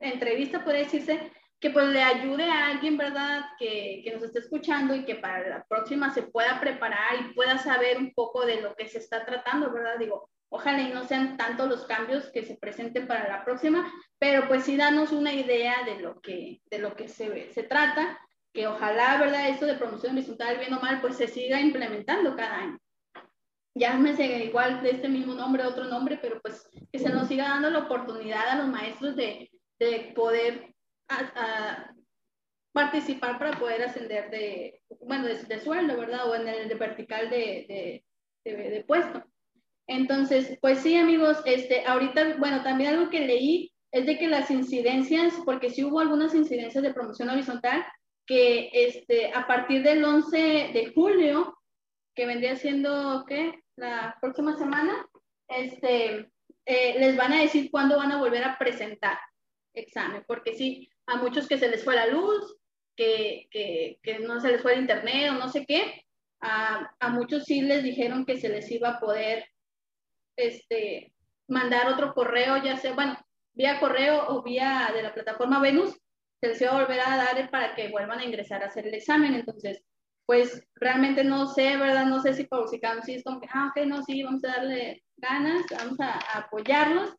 entrevista 0.00 0.64
puede 0.64 0.80
decirse 0.80 1.32
que 1.64 1.70
pues 1.70 1.88
le 1.88 2.02
ayude 2.02 2.44
a 2.44 2.66
alguien, 2.66 2.98
¿verdad? 2.98 3.42
Que, 3.58 4.02
que, 4.04 4.12
nos 4.12 4.22
esté 4.22 4.40
escuchando 4.40 4.94
y 4.94 5.06
que 5.06 5.14
para 5.14 5.48
la 5.48 5.64
próxima 5.64 6.12
se 6.12 6.20
pueda 6.20 6.60
preparar 6.60 7.14
y 7.18 7.32
pueda 7.32 7.56
saber 7.56 7.96
un 7.96 8.12
poco 8.12 8.44
de 8.44 8.60
lo 8.60 8.74
que 8.74 8.86
se 8.86 8.98
está 8.98 9.24
tratando, 9.24 9.72
¿verdad? 9.72 9.98
Digo, 9.98 10.28
ojalá 10.50 10.82
y 10.82 10.92
no 10.92 11.04
sean 11.04 11.38
tantos 11.38 11.66
los 11.66 11.86
cambios 11.86 12.26
que 12.32 12.44
se 12.44 12.58
presenten 12.58 13.06
para 13.06 13.30
la 13.30 13.46
próxima, 13.46 13.90
pero 14.18 14.46
pues 14.46 14.64
sí 14.64 14.76
danos 14.76 15.10
una 15.10 15.32
idea 15.32 15.84
de 15.86 16.00
lo 16.00 16.20
que, 16.20 16.60
de 16.66 16.80
lo 16.80 16.94
que 16.94 17.08
se, 17.08 17.50
se 17.54 17.62
trata, 17.62 18.20
que 18.52 18.66
ojalá, 18.66 19.16
¿verdad? 19.16 19.48
Esto 19.48 19.64
de 19.64 19.78
promoción 19.78 20.12
horizontal, 20.12 20.58
bien 20.58 20.74
o 20.74 20.80
mal, 20.80 21.00
pues 21.00 21.16
se 21.16 21.28
siga 21.28 21.62
implementando 21.62 22.36
cada 22.36 22.58
año. 22.58 22.78
Sé 24.16 24.44
igual 24.44 24.82
de 24.82 24.90
este 24.90 25.08
mismo 25.08 25.32
nombre, 25.32 25.64
otro 25.64 25.84
nombre, 25.84 26.18
pero 26.20 26.42
pues 26.42 26.68
que 26.92 26.98
se 26.98 27.08
nos 27.08 27.26
siga 27.26 27.48
dando 27.48 27.70
la 27.70 27.78
oportunidad 27.78 28.50
a 28.50 28.56
los 28.56 28.68
maestros 28.68 29.16
de, 29.16 29.50
de 29.78 30.12
poder 30.14 30.73
participar 32.72 33.38
para 33.38 33.58
poder 33.58 33.82
ascender 33.82 34.30
de, 34.30 34.82
bueno, 35.00 35.26
de, 35.26 35.60
sueldo, 35.60 35.96
¿verdad? 35.96 36.28
O 36.28 36.34
en 36.34 36.48
el 36.48 36.68
de 36.68 36.74
vertical 36.74 37.30
de, 37.30 38.02
de, 38.44 38.84
puesto. 38.86 39.24
Entonces, 39.86 40.58
pues 40.60 40.80
sí, 40.80 40.96
amigos, 40.96 41.40
este, 41.44 41.86
ahorita, 41.86 42.36
bueno, 42.38 42.62
también 42.62 42.94
algo 42.94 43.10
que 43.10 43.20
leí 43.20 43.72
es 43.92 44.06
de 44.06 44.18
que 44.18 44.26
las 44.26 44.50
incidencias, 44.50 45.34
porque 45.44 45.70
sí 45.70 45.84
hubo 45.84 46.00
algunas 46.00 46.34
incidencias 46.34 46.82
de 46.82 46.92
promoción 46.92 47.28
horizontal, 47.30 47.84
que 48.26 48.70
este, 48.72 49.32
a 49.32 49.46
partir 49.46 49.82
del 49.82 50.04
11 50.04 50.36
de 50.72 50.92
julio, 50.94 51.56
que 52.14 52.26
vendría 52.26 52.56
siendo, 52.56 53.24
¿qué? 53.28 53.62
La 53.76 54.16
próxima 54.20 54.56
semana, 54.56 55.06
este, 55.48 56.30
eh, 56.66 56.98
les 56.98 57.16
van 57.16 57.32
a 57.32 57.40
decir 57.40 57.70
cuándo 57.70 57.96
van 57.96 58.12
a 58.12 58.18
volver 58.18 58.42
a 58.44 58.58
presentar 58.58 59.18
examen, 59.74 60.24
porque 60.26 60.54
sí, 60.54 60.88
a 61.06 61.16
muchos 61.16 61.46
que 61.48 61.58
se 61.58 61.68
les 61.68 61.84
fue 61.84 61.94
la 61.94 62.06
luz, 62.06 62.56
que, 62.96 63.48
que, 63.50 64.18
no 64.20 64.40
se 64.40 64.52
les 64.52 64.62
fue 64.62 64.74
el 64.74 64.80
internet 64.80 65.30
o 65.30 65.34
no 65.34 65.48
sé 65.48 65.66
qué, 65.66 66.04
a, 66.40 66.94
a, 67.00 67.08
muchos 67.08 67.44
sí 67.44 67.62
les 67.62 67.82
dijeron 67.82 68.24
que 68.24 68.38
se 68.38 68.48
les 68.48 68.70
iba 68.70 68.90
a 68.90 69.00
poder 69.00 69.46
este, 70.36 71.14
mandar 71.48 71.88
otro 71.88 72.14
correo, 72.14 72.62
ya 72.62 72.76
sea, 72.76 72.94
bueno, 72.94 73.18
vía 73.52 73.80
correo 73.80 74.28
o 74.28 74.42
vía 74.42 74.90
de 74.94 75.02
la 75.02 75.14
plataforma 75.14 75.60
Venus, 75.60 75.98
se 76.40 76.48
les 76.48 76.60
iba 76.60 76.72
a 76.72 76.80
volver 76.80 77.00
a 77.00 77.16
dar 77.16 77.50
para 77.50 77.74
que 77.74 77.88
vuelvan 77.88 78.18
a 78.18 78.24
ingresar 78.24 78.62
a 78.62 78.66
hacer 78.66 78.86
el 78.86 78.94
examen. 78.94 79.34
Entonces, 79.34 79.82
pues 80.26 80.66
realmente 80.74 81.24
no 81.24 81.46
sé, 81.46 81.76
¿verdad? 81.76 82.06
No 82.06 82.20
sé 82.20 82.34
si 82.34 82.44
por 82.44 82.68
si 82.68 82.80
es 83.14 83.24
como 83.24 83.40
que, 83.40 83.48
ah, 83.52 83.70
ok, 83.70 83.86
no, 83.86 84.02
sí, 84.02 84.22
vamos 84.22 84.44
a 84.44 84.48
darle 84.48 85.02
ganas, 85.16 85.64
vamos 85.78 86.00
a, 86.00 86.18
apoyarlos, 86.38 87.14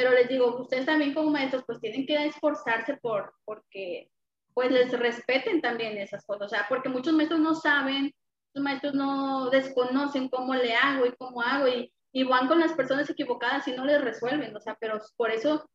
pero 0.00 0.14
les 0.14 0.30
digo, 0.30 0.62
ustedes 0.62 0.86
también 0.86 1.12
como 1.12 1.28
maestros, 1.28 1.62
pues 1.66 1.78
tienen 1.78 2.06
que 2.06 2.24
esforzarse 2.24 2.96
por, 3.02 3.34
porque, 3.44 4.10
pues 4.54 4.70
les 4.70 4.90
respeten 4.98 5.60
también 5.60 5.98
esas 5.98 6.24
cosas, 6.24 6.46
o 6.46 6.48
sea, 6.48 6.64
porque 6.70 6.88
muchos 6.88 7.12
maestros 7.12 7.38
no 7.38 7.54
saben, 7.54 8.04
muchos 8.04 8.64
maestros 8.64 8.94
no 8.94 9.50
desconocen 9.50 10.30
cómo 10.30 10.54
le 10.54 10.74
hago 10.74 11.04
y 11.04 11.12
cómo 11.18 11.42
hago, 11.42 11.68
y, 11.68 11.92
y 12.14 12.24
van 12.24 12.48
con 12.48 12.60
las 12.60 12.72
personas 12.72 13.10
equivocadas 13.10 13.68
y 13.68 13.72
no 13.72 13.84
les 13.84 14.00
resuelven, 14.00 14.56
o 14.56 14.60
sea, 14.60 14.74
pero 14.80 14.98
por 15.18 15.30
eso 15.30 15.68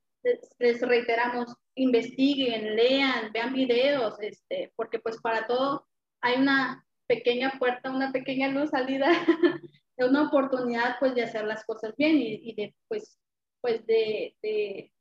les, 0.57 0.81
reiteramos, 0.81 1.53
investiguen, 1.75 2.75
lean, 2.75 3.31
vean 3.31 3.53
videos, 3.53 4.15
este, 4.21 4.73
porque 4.75 4.97
pues 4.97 5.21
para 5.21 5.45
todo 5.45 5.85
hay 6.21 6.41
una 6.41 6.83
pequeña 7.05 7.53
puerta, 7.59 7.91
una 7.91 8.11
pequeña 8.11 8.47
luz 8.47 8.71
salida, 8.71 9.05
una 9.97 10.23
oportunidad 10.23 10.95
pues 10.99 11.13
de 11.13 11.21
hacer 11.21 11.45
las 11.45 11.63
cosas 11.63 11.93
bien 11.95 12.17
y, 12.17 12.55
de 12.55 12.73
pues, 12.87 13.19
pues 13.65 13.83
de, 13.87 14.35
de 14.43 14.91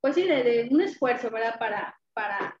pues 0.00 0.16
sí, 0.16 0.24
de, 0.24 0.66
un 0.72 0.80
esfuerzo, 0.80 1.30
¿verdad? 1.30 1.56
Para, 1.56 1.96
para, 2.14 2.58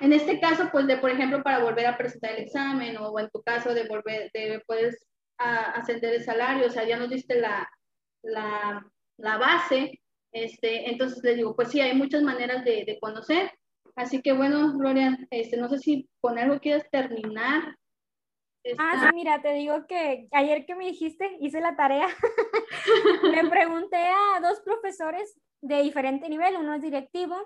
en 0.00 0.12
este 0.12 0.40
caso, 0.40 0.70
pues 0.72 0.88
de, 0.88 0.96
por 0.96 1.08
ejemplo, 1.12 1.40
para 1.44 1.60
volver 1.60 1.86
a 1.86 1.96
presentar 1.96 2.32
el 2.32 2.42
examen 2.42 2.96
o, 2.96 3.16
en 3.20 3.30
tu 3.30 3.40
caso 3.42 3.72
de 3.74 3.86
volver, 3.86 4.28
de 4.32 4.60
puedes 4.66 5.06
ascender 5.38 6.14
el 6.14 6.24
salario, 6.24 6.66
o 6.66 6.70
sea, 6.70 6.84
ya 6.84 6.96
nos 6.96 7.10
diste 7.10 7.40
la, 7.40 7.68
la, 8.22 8.84
la 9.18 9.38
base, 9.38 10.00
este, 10.32 10.90
entonces 10.90 11.22
les 11.22 11.36
digo, 11.36 11.54
pues 11.54 11.68
sí, 11.68 11.80
hay 11.80 11.94
muchas 11.94 12.24
maneras 12.24 12.64
de, 12.64 12.84
de 12.84 12.98
conocer. 13.00 13.52
Así 13.94 14.20
que 14.20 14.32
bueno, 14.32 14.76
Gloria, 14.76 15.16
este, 15.30 15.58
no 15.58 15.68
sé 15.68 15.78
si 15.78 16.08
con 16.20 16.40
algo 16.40 16.58
quieres 16.58 16.90
terminar. 16.90 17.76
Ah, 18.78 19.00
sí, 19.00 19.14
mira, 19.14 19.42
te 19.42 19.52
digo 19.52 19.86
que 19.86 20.28
ayer 20.32 20.66
que 20.66 20.74
me 20.74 20.86
dijiste, 20.86 21.36
hice 21.40 21.60
la 21.60 21.76
tarea, 21.76 22.06
le 23.22 23.48
pregunté 23.48 23.96
a 23.96 24.40
dos 24.40 24.60
profesores 24.60 25.38
de 25.60 25.82
diferente 25.82 26.28
nivel, 26.28 26.56
uno 26.56 26.74
es 26.74 26.82
directivo 26.82 27.36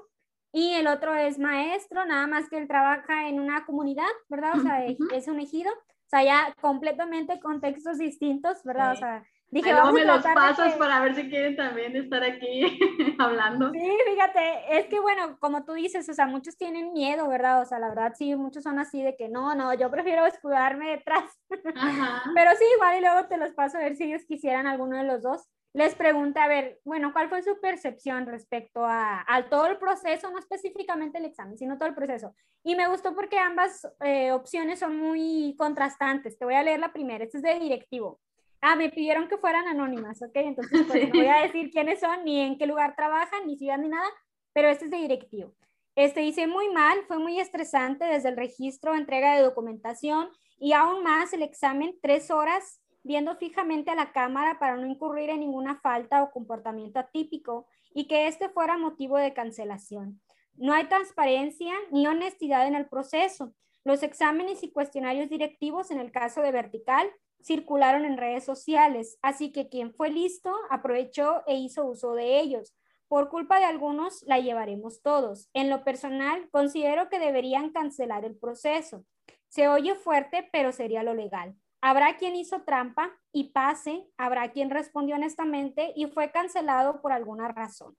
y 0.52 0.72
el 0.72 0.86
otro 0.86 1.14
es 1.14 1.38
maestro, 1.38 2.04
nada 2.04 2.26
más 2.26 2.48
que 2.48 2.58
él 2.58 2.66
trabaja 2.66 3.28
en 3.28 3.40
una 3.40 3.64
comunidad, 3.64 4.10
¿verdad? 4.28 4.58
O 4.58 4.62
sea, 4.62 4.84
es 4.84 5.28
un 5.28 5.40
ejido, 5.40 5.70
o 5.72 6.08
sea, 6.08 6.24
ya 6.24 6.54
completamente 6.60 7.38
contextos 7.40 7.98
distintos, 7.98 8.62
¿verdad? 8.64 8.92
O 8.92 8.96
sea, 8.96 9.24
Dije, 9.52 9.72
vamos 9.74 9.94
me 9.94 10.04
los 10.04 10.22
pasos 10.22 10.74
para 10.74 11.00
ver 11.00 11.16
si 11.16 11.28
quieren 11.28 11.56
también 11.56 11.96
estar 11.96 12.22
aquí 12.22 12.78
hablando. 13.18 13.72
Sí, 13.72 13.98
fíjate, 14.06 14.78
es 14.78 14.86
que 14.86 15.00
bueno, 15.00 15.38
como 15.40 15.64
tú 15.64 15.72
dices, 15.72 16.08
o 16.08 16.14
sea, 16.14 16.26
muchos 16.26 16.56
tienen 16.56 16.92
miedo, 16.92 17.26
¿verdad? 17.28 17.60
O 17.60 17.64
sea, 17.64 17.80
la 17.80 17.88
verdad 17.88 18.12
sí, 18.16 18.36
muchos 18.36 18.62
son 18.62 18.78
así 18.78 19.02
de 19.02 19.16
que 19.16 19.28
no, 19.28 19.56
no, 19.56 19.74
yo 19.74 19.90
prefiero 19.90 20.24
escudarme 20.24 20.90
detrás. 20.90 21.24
Pero 21.50 22.50
sí, 22.56 22.64
igual 22.76 22.98
y 22.98 23.00
luego 23.00 23.26
te 23.26 23.38
los 23.38 23.52
paso 23.52 23.78
a 23.78 23.80
ver 23.80 23.96
si 23.96 24.04
ellos 24.04 24.22
quisieran 24.24 24.68
alguno 24.68 24.96
de 24.96 25.04
los 25.04 25.22
dos. 25.22 25.48
Les 25.72 25.94
pregunté, 25.96 26.40
a 26.40 26.48
ver, 26.48 26.80
bueno, 26.84 27.12
¿cuál 27.12 27.28
fue 27.28 27.42
su 27.42 27.60
percepción 27.60 28.26
respecto 28.26 28.84
a, 28.84 29.24
todo 29.50 29.66
el 29.66 29.78
proceso, 29.78 30.30
no 30.30 30.38
específicamente 30.38 31.18
el 31.18 31.24
examen, 31.24 31.56
sino 31.56 31.76
todo 31.76 31.88
el 31.88 31.94
proceso? 31.94 32.34
Y 32.64 32.74
me 32.74 32.88
gustó 32.88 33.14
porque 33.14 33.38
ambas 33.38 33.86
eh, 34.00 34.32
opciones 34.32 34.80
son 34.80 34.96
muy 34.96 35.54
contrastantes. 35.56 36.38
Te 36.38 36.44
voy 36.44 36.54
a 36.54 36.62
leer 36.62 36.80
la 36.80 36.92
primera, 36.92 37.24
este 37.24 37.38
es 37.38 37.42
de 37.44 37.58
directivo. 37.58 38.20
Ah, 38.60 38.76
me 38.76 38.90
pidieron 38.90 39.28
que 39.28 39.38
fueran 39.38 39.66
anónimas, 39.66 40.20
ok, 40.22 40.32
entonces 40.34 40.70
pues, 40.88 41.08
no 41.08 41.14
voy 41.14 41.26
a 41.26 41.42
decir 41.42 41.70
quiénes 41.70 42.00
son, 42.00 42.24
ni 42.24 42.40
en 42.40 42.58
qué 42.58 42.66
lugar 42.66 42.94
trabajan, 42.94 43.46
ni 43.46 43.56
ciudad, 43.56 43.78
ni 43.78 43.88
nada, 43.88 44.08
pero 44.52 44.68
este 44.68 44.86
es 44.86 44.90
de 44.90 44.98
directivo. 44.98 45.54
Este 45.96 46.22
hice 46.22 46.46
muy 46.46 46.68
mal, 46.68 46.98
fue 47.06 47.18
muy 47.18 47.40
estresante 47.40 48.04
desde 48.04 48.28
el 48.28 48.36
registro, 48.36 48.94
entrega 48.94 49.34
de 49.34 49.42
documentación 49.42 50.28
y 50.58 50.72
aún 50.72 51.02
más 51.02 51.32
el 51.32 51.42
examen, 51.42 51.98
tres 52.00 52.30
horas 52.30 52.80
viendo 53.02 53.34
fijamente 53.36 53.90
a 53.90 53.94
la 53.94 54.12
cámara 54.12 54.58
para 54.58 54.76
no 54.76 54.86
incurrir 54.86 55.30
en 55.30 55.40
ninguna 55.40 55.80
falta 55.80 56.22
o 56.22 56.30
comportamiento 56.30 56.98
atípico 56.98 57.66
y 57.94 58.06
que 58.06 58.28
este 58.28 58.48
fuera 58.48 58.76
motivo 58.76 59.16
de 59.16 59.32
cancelación. 59.32 60.20
No 60.54 60.74
hay 60.74 60.84
transparencia 60.84 61.72
ni 61.90 62.06
honestidad 62.06 62.66
en 62.66 62.74
el 62.74 62.86
proceso. 62.86 63.54
Los 63.84 64.02
exámenes 64.02 64.62
y 64.62 64.70
cuestionarios 64.70 65.30
directivos, 65.30 65.90
en 65.90 65.98
el 65.98 66.12
caso 66.12 66.42
de 66.42 66.52
vertical, 66.52 67.10
circularon 67.42 68.04
en 68.04 68.16
redes 68.16 68.44
sociales, 68.44 69.18
así 69.22 69.52
que 69.52 69.68
quien 69.68 69.92
fue 69.92 70.10
listo 70.10 70.54
aprovechó 70.70 71.42
e 71.46 71.56
hizo 71.56 71.84
uso 71.84 72.14
de 72.14 72.40
ellos. 72.40 72.74
Por 73.08 73.28
culpa 73.28 73.58
de 73.58 73.64
algunos, 73.64 74.22
la 74.22 74.38
llevaremos 74.38 75.02
todos. 75.02 75.50
En 75.52 75.68
lo 75.68 75.82
personal, 75.82 76.48
considero 76.50 77.08
que 77.08 77.18
deberían 77.18 77.70
cancelar 77.70 78.24
el 78.24 78.36
proceso. 78.36 79.04
Se 79.48 79.68
oye 79.68 79.96
fuerte, 79.96 80.48
pero 80.52 80.70
sería 80.70 81.02
lo 81.02 81.14
legal. 81.14 81.56
Habrá 81.80 82.18
quien 82.18 82.36
hizo 82.36 82.62
trampa 82.62 83.10
y 83.32 83.52
pase, 83.52 84.06
habrá 84.16 84.52
quien 84.52 84.70
respondió 84.70 85.16
honestamente 85.16 85.92
y 85.96 86.06
fue 86.06 86.30
cancelado 86.30 87.00
por 87.00 87.12
alguna 87.12 87.48
razón. 87.48 87.96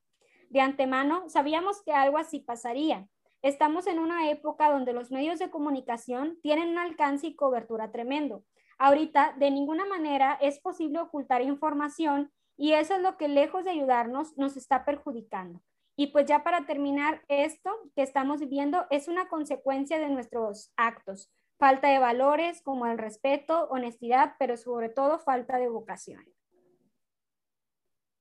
De 0.49 0.61
antemano, 0.61 1.27
sabíamos 1.29 1.81
que 1.83 1.91
algo 1.91 2.17
así 2.17 2.39
pasaría. 2.39 3.07
Estamos 3.41 3.87
en 3.87 3.97
una 3.97 4.29
época 4.29 4.69
donde 4.69 4.93
los 4.93 5.11
medios 5.11 5.39
de 5.39 5.49
comunicación 5.49 6.37
tienen 6.43 6.69
un 6.69 6.77
alcance 6.77 7.25
y 7.27 7.35
cobertura 7.35 7.91
tremendo. 7.91 8.43
Ahorita 8.83 9.35
de 9.37 9.51
ninguna 9.51 9.85
manera 9.85 10.39
es 10.41 10.59
posible 10.59 10.97
ocultar 10.97 11.43
información 11.43 12.31
y 12.57 12.73
eso 12.73 12.95
es 12.95 13.01
lo 13.03 13.15
que 13.15 13.27
lejos 13.27 13.63
de 13.63 13.69
ayudarnos 13.69 14.35
nos 14.39 14.57
está 14.57 14.85
perjudicando. 14.85 15.61
Y 15.95 16.07
pues 16.07 16.25
ya 16.25 16.43
para 16.43 16.65
terminar, 16.65 17.21
esto 17.27 17.69
que 17.95 18.01
estamos 18.01 18.39
viviendo 18.39 18.87
es 18.89 19.07
una 19.07 19.29
consecuencia 19.29 19.99
de 19.99 20.09
nuestros 20.09 20.73
actos. 20.77 21.31
Falta 21.59 21.89
de 21.89 21.99
valores 21.99 22.63
como 22.63 22.87
el 22.87 22.97
respeto, 22.97 23.67
honestidad, 23.69 24.33
pero 24.39 24.57
sobre 24.57 24.89
todo 24.89 25.19
falta 25.19 25.59
de 25.59 25.69
vocación. 25.69 26.25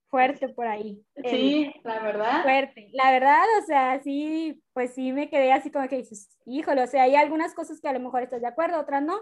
Fuerte 0.08 0.50
por 0.50 0.66
ahí. 0.66 1.02
Sí, 1.24 1.72
la 1.84 2.00
verdad. 2.00 2.42
Fuerte. 2.42 2.90
La 2.92 3.12
verdad, 3.12 3.44
o 3.62 3.64
sea, 3.64 3.98
sí, 4.02 4.62
pues 4.74 4.92
sí 4.92 5.11
me 5.12 5.30
quedé 5.30 5.54
así 5.54 5.70
como 5.70 5.88
que 5.88 5.96
dices, 5.96 6.28
híjole, 6.44 6.82
o 6.82 6.86
sea, 6.86 7.04
hay 7.04 7.14
algunas 7.14 7.54
cosas 7.54 7.80
que 7.80 7.88
a 7.88 7.94
lo 7.94 8.00
mejor 8.00 8.24
estás 8.24 8.42
de 8.42 8.48
acuerdo, 8.48 8.78
otras 8.78 9.02
no, 9.02 9.18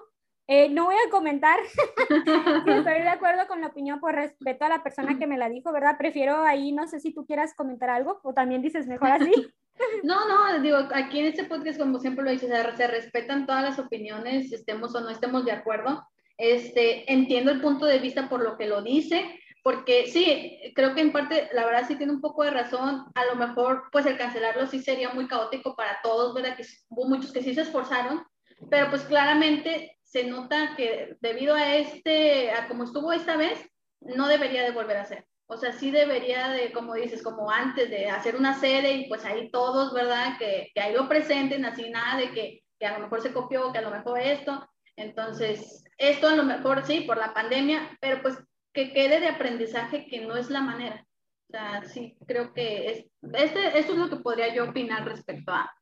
eh, 0.50 0.70
no 0.70 0.86
voy 0.86 0.96
a 0.96 1.10
comentar 1.10 1.60
si 2.08 2.20
estoy 2.70 3.02
de 3.02 3.08
acuerdo 3.08 3.46
con 3.46 3.60
la 3.60 3.66
opinión 3.68 4.00
por 4.00 4.14
respeto 4.14 4.64
a 4.64 4.70
la 4.70 4.82
persona 4.82 5.18
que 5.18 5.26
me 5.26 5.36
la 5.36 5.50
dijo, 5.50 5.70
¿verdad? 5.72 5.96
Prefiero 5.98 6.42
ahí, 6.42 6.72
no 6.72 6.88
sé 6.88 7.00
si 7.00 7.12
tú 7.12 7.26
quieras 7.26 7.54
comentar 7.54 7.90
algo 7.90 8.18
o 8.24 8.32
también 8.32 8.62
dices 8.62 8.86
mejor 8.86 9.10
así. 9.10 9.32
No, 10.02 10.26
no, 10.26 10.60
digo, 10.60 10.76
aquí 10.92 11.20
en 11.20 11.26
este 11.26 11.44
podcast, 11.44 11.78
como 11.78 12.00
siempre 12.00 12.24
lo 12.24 12.32
dices, 12.32 12.50
se 12.76 12.86
respetan 12.88 13.46
todas 13.46 13.62
las 13.62 13.78
opiniones, 13.78 14.52
estemos 14.52 14.92
o 14.96 15.00
no 15.00 15.08
estemos 15.08 15.44
de 15.44 15.52
acuerdo. 15.52 16.04
Este, 16.36 17.12
entiendo 17.12 17.52
el 17.52 17.60
punto 17.60 17.86
de 17.86 18.00
vista 18.00 18.28
por 18.28 18.42
lo 18.42 18.58
que 18.58 18.66
lo 18.66 18.82
dice, 18.82 19.38
porque 19.62 20.08
sí, 20.08 20.72
creo 20.74 20.96
que 20.96 21.00
en 21.00 21.12
parte, 21.12 21.48
la 21.52 21.64
verdad 21.64 21.84
sí 21.86 21.94
tiene 21.94 22.12
un 22.12 22.20
poco 22.20 22.42
de 22.42 22.50
razón, 22.50 23.04
a 23.14 23.24
lo 23.26 23.36
mejor 23.36 23.84
pues 23.92 24.04
el 24.06 24.18
cancelarlo 24.18 24.66
sí 24.66 24.80
sería 24.80 25.10
muy 25.10 25.28
caótico 25.28 25.76
para 25.76 26.00
todos, 26.02 26.34
¿verdad? 26.34 26.56
Que 26.56 26.64
hubo 26.88 27.08
muchos 27.08 27.32
que 27.32 27.42
sí 27.42 27.54
se 27.54 27.60
esforzaron, 27.60 28.24
pero 28.68 28.90
pues 28.90 29.02
claramente 29.02 29.97
se 30.08 30.24
nota 30.24 30.74
que 30.74 31.16
debido 31.20 31.54
a 31.54 31.76
este, 31.76 32.50
a 32.50 32.66
como 32.66 32.84
estuvo 32.84 33.12
esta 33.12 33.36
vez, 33.36 33.58
no 34.00 34.26
debería 34.26 34.62
de 34.62 34.70
volver 34.70 34.96
a 34.96 35.04
ser. 35.04 35.26
O 35.46 35.56
sea, 35.56 35.72
sí 35.72 35.90
debería 35.90 36.48
de, 36.48 36.72
como 36.72 36.94
dices, 36.94 37.22
como 37.22 37.50
antes 37.50 37.90
de 37.90 38.08
hacer 38.08 38.36
una 38.36 38.58
sede 38.58 38.92
y 38.92 39.08
pues 39.08 39.24
ahí 39.24 39.50
todos, 39.50 39.92
¿verdad? 39.92 40.38
Que, 40.38 40.70
que 40.74 40.80
ahí 40.80 40.94
lo 40.94 41.08
presenten, 41.08 41.64
así 41.64 41.90
nada 41.90 42.18
de 42.18 42.32
que, 42.32 42.62
que 42.78 42.86
a 42.86 42.98
lo 42.98 43.04
mejor 43.04 43.20
se 43.20 43.32
copió, 43.32 43.70
que 43.72 43.78
a 43.78 43.82
lo 43.82 43.90
mejor 43.90 44.18
esto. 44.18 44.66
Entonces, 44.96 45.84
esto 45.98 46.28
a 46.28 46.36
lo 46.36 46.44
mejor 46.44 46.86
sí, 46.86 47.02
por 47.02 47.18
la 47.18 47.34
pandemia, 47.34 47.96
pero 48.00 48.22
pues 48.22 48.38
que 48.72 48.92
quede 48.92 49.20
de 49.20 49.28
aprendizaje 49.28 50.06
que 50.06 50.20
no 50.20 50.36
es 50.36 50.50
la 50.50 50.60
manera. 50.60 51.04
O 51.48 51.50
sea, 51.50 51.82
sí, 51.84 52.14
creo 52.26 52.52
que 52.52 52.90
es, 52.90 53.06
este, 53.32 53.78
esto 53.78 53.92
es 53.92 53.98
lo 53.98 54.10
que 54.10 54.16
podría 54.16 54.54
yo 54.54 54.68
opinar 54.68 55.06
respecto 55.06 55.50
a, 55.50 55.72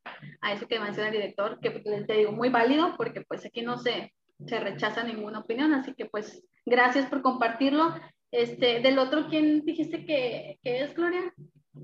a 0.40 0.52
eso 0.52 0.68
que 0.68 0.78
menciona 0.78 1.08
el 1.08 1.14
director, 1.14 1.58
que 1.58 1.70
te 1.70 2.12
digo, 2.12 2.30
muy 2.30 2.50
válido, 2.50 2.94
porque 2.96 3.22
pues 3.22 3.44
aquí 3.44 3.62
no 3.62 3.76
se, 3.76 4.12
se 4.46 4.60
rechaza 4.60 5.02
ninguna 5.02 5.40
opinión, 5.40 5.74
así 5.74 5.92
que 5.94 6.06
pues 6.06 6.44
gracias 6.64 7.06
por 7.06 7.20
compartirlo. 7.20 7.94
Este, 8.30 8.80
del 8.80 8.98
otro, 8.98 9.26
¿quién 9.28 9.64
dijiste 9.64 10.04
que, 10.04 10.60
que 10.62 10.82
es, 10.82 10.94
Gloria? 10.94 11.32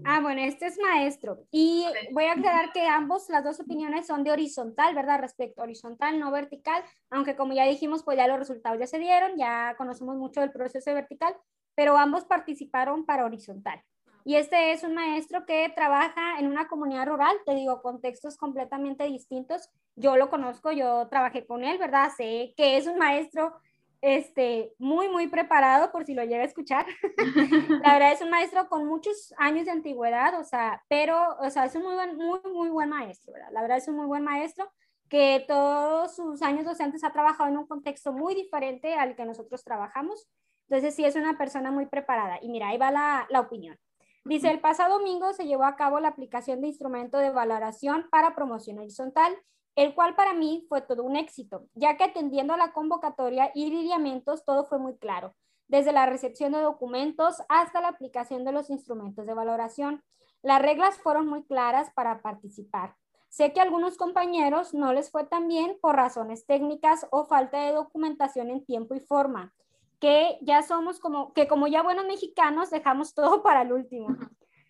Ah, 0.04 0.20
bueno, 0.20 0.42
este 0.42 0.66
es 0.66 0.78
maestro. 0.78 1.44
Y 1.50 1.84
voy 2.12 2.24
a 2.24 2.32
aclarar 2.32 2.72
que 2.72 2.86
ambos, 2.86 3.28
las 3.28 3.44
dos 3.44 3.60
opiniones 3.60 4.06
son 4.06 4.24
de 4.24 4.32
horizontal, 4.32 4.94
¿verdad? 4.94 5.20
Respecto 5.20 5.62
horizontal, 5.62 6.18
no 6.18 6.30
vertical, 6.30 6.82
aunque 7.10 7.36
como 7.36 7.52
ya 7.52 7.66
dijimos, 7.66 8.02
pues 8.02 8.16
ya 8.16 8.26
los 8.26 8.38
resultados 8.38 8.78
ya 8.78 8.86
se 8.86 8.98
dieron, 8.98 9.36
ya 9.36 9.74
conocemos 9.76 10.16
mucho 10.16 10.40
del 10.40 10.52
proceso 10.52 10.94
vertical, 10.94 11.34
pero 11.74 11.96
ambos 11.96 12.24
participaron 12.24 13.04
para 13.04 13.24
horizontal. 13.24 13.82
Y 14.24 14.36
este 14.36 14.72
es 14.72 14.84
un 14.84 14.94
maestro 14.94 15.44
que 15.46 15.72
trabaja 15.74 16.38
en 16.38 16.46
una 16.46 16.68
comunidad 16.68 17.06
rural, 17.06 17.36
te 17.44 17.54
digo, 17.54 17.82
contextos 17.82 18.36
completamente 18.36 19.04
distintos. 19.04 19.68
Yo 19.96 20.16
lo 20.16 20.30
conozco, 20.30 20.70
yo 20.70 21.08
trabajé 21.08 21.44
con 21.44 21.64
él, 21.64 21.78
¿verdad? 21.78 22.10
Sé 22.16 22.54
que 22.56 22.76
es 22.76 22.86
un 22.86 22.98
maestro 22.98 23.52
este, 24.00 24.74
muy, 24.78 25.08
muy 25.08 25.28
preparado 25.28 25.90
por 25.92 26.04
si 26.04 26.14
lo 26.14 26.22
llega 26.24 26.42
a 26.42 26.46
escuchar. 26.46 26.86
la 27.82 27.92
verdad 27.94 28.12
es 28.12 28.20
un 28.20 28.30
maestro 28.30 28.68
con 28.68 28.86
muchos 28.86 29.32
años 29.38 29.64
de 29.64 29.72
antigüedad, 29.72 30.38
o 30.38 30.44
sea, 30.44 30.82
pero, 30.88 31.36
o 31.40 31.50
sea, 31.50 31.64
es 31.64 31.74
un 31.74 31.82
muy 31.82 31.94
buen, 31.94 32.16
muy, 32.16 32.40
muy 32.52 32.68
buen 32.68 32.90
maestro, 32.90 33.32
¿verdad? 33.32 33.50
La 33.52 33.62
verdad 33.62 33.78
es 33.78 33.88
un 33.88 33.96
muy 33.96 34.06
buen 34.06 34.24
maestro 34.24 34.70
que 35.08 35.44
todos 35.46 36.16
sus 36.16 36.42
años 36.42 36.64
docentes 36.64 37.04
ha 37.04 37.12
trabajado 37.12 37.48
en 37.50 37.58
un 37.58 37.66
contexto 37.66 38.12
muy 38.12 38.34
diferente 38.34 38.94
al 38.94 39.14
que 39.14 39.24
nosotros 39.24 39.62
trabajamos. 39.62 40.28
Entonces, 40.72 40.94
sí 40.94 41.04
es 41.04 41.16
una 41.16 41.36
persona 41.36 41.70
muy 41.70 41.84
preparada. 41.84 42.38
Y 42.40 42.48
mira, 42.48 42.68
ahí 42.68 42.78
va 42.78 42.90
la, 42.90 43.26
la 43.28 43.40
opinión. 43.40 43.78
Dice, 44.24 44.50
el 44.50 44.58
pasado 44.58 44.96
domingo 44.96 45.34
se 45.34 45.44
llevó 45.44 45.64
a 45.64 45.76
cabo 45.76 46.00
la 46.00 46.08
aplicación 46.08 46.62
de 46.62 46.68
instrumento 46.68 47.18
de 47.18 47.28
valoración 47.28 48.06
para 48.10 48.34
promoción 48.34 48.78
horizontal, 48.78 49.36
el 49.76 49.94
cual 49.94 50.14
para 50.14 50.32
mí 50.32 50.64
fue 50.70 50.80
todo 50.80 51.02
un 51.04 51.16
éxito, 51.16 51.66
ya 51.74 51.98
que 51.98 52.04
atendiendo 52.04 52.54
a 52.54 52.56
la 52.56 52.72
convocatoria 52.72 53.50
y 53.54 53.68
lineamientos 53.68 54.46
todo 54.46 54.64
fue 54.64 54.78
muy 54.78 54.96
claro, 54.96 55.34
desde 55.68 55.92
la 55.92 56.06
recepción 56.06 56.52
de 56.52 56.62
documentos 56.62 57.42
hasta 57.50 57.82
la 57.82 57.88
aplicación 57.88 58.42
de 58.42 58.52
los 58.52 58.70
instrumentos 58.70 59.26
de 59.26 59.34
valoración. 59.34 60.02
Las 60.40 60.62
reglas 60.62 60.96
fueron 60.96 61.26
muy 61.26 61.44
claras 61.44 61.90
para 61.94 62.22
participar. 62.22 62.96
Sé 63.28 63.52
que 63.52 63.60
a 63.60 63.64
algunos 63.64 63.98
compañeros 63.98 64.72
no 64.72 64.94
les 64.94 65.10
fue 65.10 65.24
tan 65.24 65.48
bien 65.48 65.76
por 65.82 65.96
razones 65.96 66.46
técnicas 66.46 67.06
o 67.10 67.26
falta 67.26 67.60
de 67.60 67.72
documentación 67.72 68.48
en 68.48 68.64
tiempo 68.64 68.94
y 68.94 69.00
forma, 69.00 69.52
que 70.02 70.36
ya 70.40 70.64
somos 70.64 70.98
como, 70.98 71.32
que 71.32 71.46
como 71.46 71.68
ya 71.68 71.80
buenos 71.80 72.06
mexicanos 72.06 72.70
dejamos 72.70 73.14
todo 73.14 73.40
para 73.44 73.62
el 73.62 73.72
último. 73.72 74.08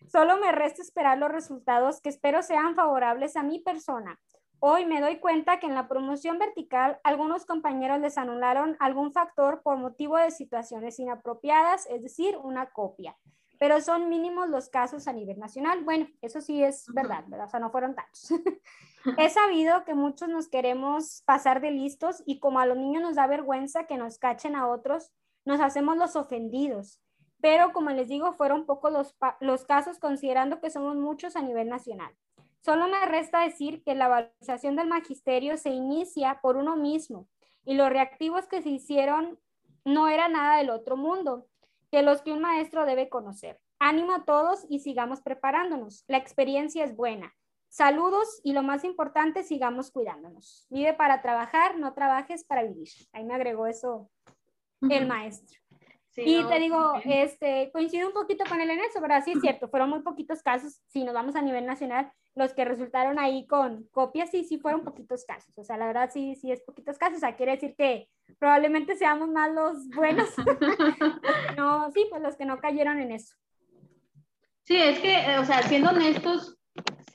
Solo 0.05 0.37
me 0.37 0.51
resta 0.51 0.83
esperar 0.83 1.17
los 1.17 1.31
resultados 1.31 2.01
que 2.01 2.09
espero 2.09 2.43
sean 2.43 2.75
favorables 2.75 3.35
a 3.35 3.41
mi 3.41 3.57
persona. 3.57 4.19
Hoy 4.59 4.85
me 4.85 5.01
doy 5.01 5.17
cuenta 5.17 5.59
que 5.59 5.65
en 5.65 5.73
la 5.73 5.87
promoción 5.87 6.37
vertical 6.37 6.99
algunos 7.03 7.47
compañeros 7.47 7.99
les 7.99 8.19
anularon 8.19 8.77
algún 8.79 9.11
factor 9.11 9.63
por 9.63 9.77
motivo 9.77 10.17
de 10.17 10.29
situaciones 10.29 10.99
inapropiadas, 10.99 11.87
es 11.87 12.03
decir, 12.03 12.37
una 12.37 12.67
copia 12.67 13.17
pero 13.63 13.79
son 13.79 14.09
mínimos 14.09 14.49
los 14.49 14.67
casos 14.67 15.07
a 15.07 15.13
nivel 15.13 15.39
nacional. 15.39 15.85
Bueno, 15.85 16.09
eso 16.21 16.41
sí 16.41 16.61
es 16.61 16.85
verdad, 16.93 17.23
¿verdad? 17.27 17.47
O 17.47 17.49
sea, 17.49 17.61
no 17.61 17.71
fueron 17.71 17.95
tantos. 17.95 18.29
He 19.17 19.29
sabido 19.29 19.85
que 19.85 19.93
muchos 19.93 20.27
nos 20.27 20.49
queremos 20.49 21.23
pasar 21.25 21.61
de 21.61 21.71
listos 21.71 22.23
y 22.25 22.41
como 22.41 22.59
a 22.59 22.65
los 22.65 22.75
niños 22.77 23.01
nos 23.01 23.15
da 23.15 23.25
vergüenza 23.25 23.85
que 23.85 23.95
nos 23.95 24.17
cachen 24.17 24.57
a 24.57 24.67
otros, 24.67 25.13
nos 25.45 25.61
hacemos 25.61 25.97
los 25.97 26.15
ofendidos. 26.15 27.01
Pero 27.41 27.73
como 27.73 27.89
les 27.89 28.07
digo, 28.07 28.33
fueron 28.33 28.65
pocos 28.65 28.91
los, 28.91 29.15
los 29.41 29.65
casos 29.65 29.99
considerando 29.99 30.61
que 30.61 30.69
somos 30.69 30.95
muchos 30.95 31.35
a 31.35 31.41
nivel 31.41 31.69
nacional. 31.69 32.13
Solo 32.61 32.87
me 32.87 33.05
resta 33.05 33.41
decir 33.41 33.83
que 33.83 33.95
la 33.95 34.07
valorización 34.07 34.77
del 34.77 34.87
magisterio 34.87 35.57
se 35.57 35.69
inicia 35.69 36.39
por 36.41 36.55
uno 36.55 36.77
mismo 36.77 37.27
y 37.65 37.73
los 37.73 37.89
reactivos 37.89 38.47
que 38.47 38.61
se 38.61 38.69
hicieron 38.69 39.37
no 39.83 40.07
era 40.07 40.29
nada 40.29 40.57
del 40.57 40.69
otro 40.69 40.95
mundo 40.95 41.47
de 41.91 42.03
los 42.03 42.21
que 42.21 42.31
un 42.31 42.39
maestro 42.39 42.85
debe 42.85 43.09
conocer. 43.09 43.59
Ánimo 43.79 44.13
a 44.13 44.23
todos 44.23 44.65
y 44.69 44.79
sigamos 44.79 45.21
preparándonos. 45.21 46.05
La 46.07 46.17
experiencia 46.17 46.85
es 46.85 46.95
buena. 46.95 47.33
Saludos 47.67 48.39
y 48.43 48.53
lo 48.53 48.63
más 48.63 48.83
importante, 48.83 49.43
sigamos 49.43 49.91
cuidándonos. 49.91 50.65
Vive 50.69 50.93
para 50.93 51.21
trabajar, 51.21 51.77
no 51.77 51.93
trabajes 51.93 52.45
para 52.45 52.63
vivir. 52.63 52.87
Ahí 53.11 53.25
me 53.25 53.33
agregó 53.33 53.67
eso 53.67 54.09
el 54.89 55.07
maestro. 55.07 55.63
Y 56.15 56.43
te 56.43 56.59
digo, 56.59 56.93
este, 57.05 57.71
coincido 57.71 58.07
un 58.07 58.13
poquito 58.13 58.43
con 58.47 58.61
él 58.61 58.69
en 58.69 58.79
eso, 58.81 58.99
pero 59.01 59.15
sí 59.25 59.31
es 59.31 59.41
cierto, 59.41 59.67
fueron 59.67 59.89
muy 59.89 60.01
poquitos 60.01 60.43
casos, 60.43 60.79
si 60.87 61.03
nos 61.03 61.15
vamos 61.15 61.35
a 61.35 61.41
nivel 61.41 61.65
nacional, 61.65 62.11
los 62.35 62.53
que 62.53 62.65
resultaron 62.65 63.17
ahí 63.17 63.47
con 63.47 63.87
copias, 63.91 64.29
sí, 64.29 64.43
sí 64.43 64.59
fueron 64.59 64.83
poquitos 64.83 65.25
casos, 65.25 65.57
o 65.57 65.63
sea, 65.63 65.77
la 65.77 65.87
verdad 65.87 66.11
sí, 66.13 66.35
sí 66.35 66.51
es 66.51 66.61
poquitos 66.61 66.99
casos, 66.99 67.17
o 67.17 67.19
sea, 67.19 67.35
quiere 67.35 67.53
decir 67.53 67.73
que 67.75 68.09
probablemente 68.37 68.95
seamos 68.95 69.29
más 69.29 69.51
los 69.53 69.89
buenos, 69.89 70.29
no, 71.57 71.91
sí, 71.91 72.05
pues 72.11 72.21
los 72.21 72.35
que 72.35 72.45
no 72.45 72.59
cayeron 72.59 72.99
en 72.99 73.11
eso. 73.11 73.33
Sí, 74.65 74.77
es 74.77 74.99
que, 74.99 75.15
eh, 75.15 75.39
o 75.39 75.45
sea, 75.45 75.63
siendo 75.63 75.89
honestos, 75.89 76.57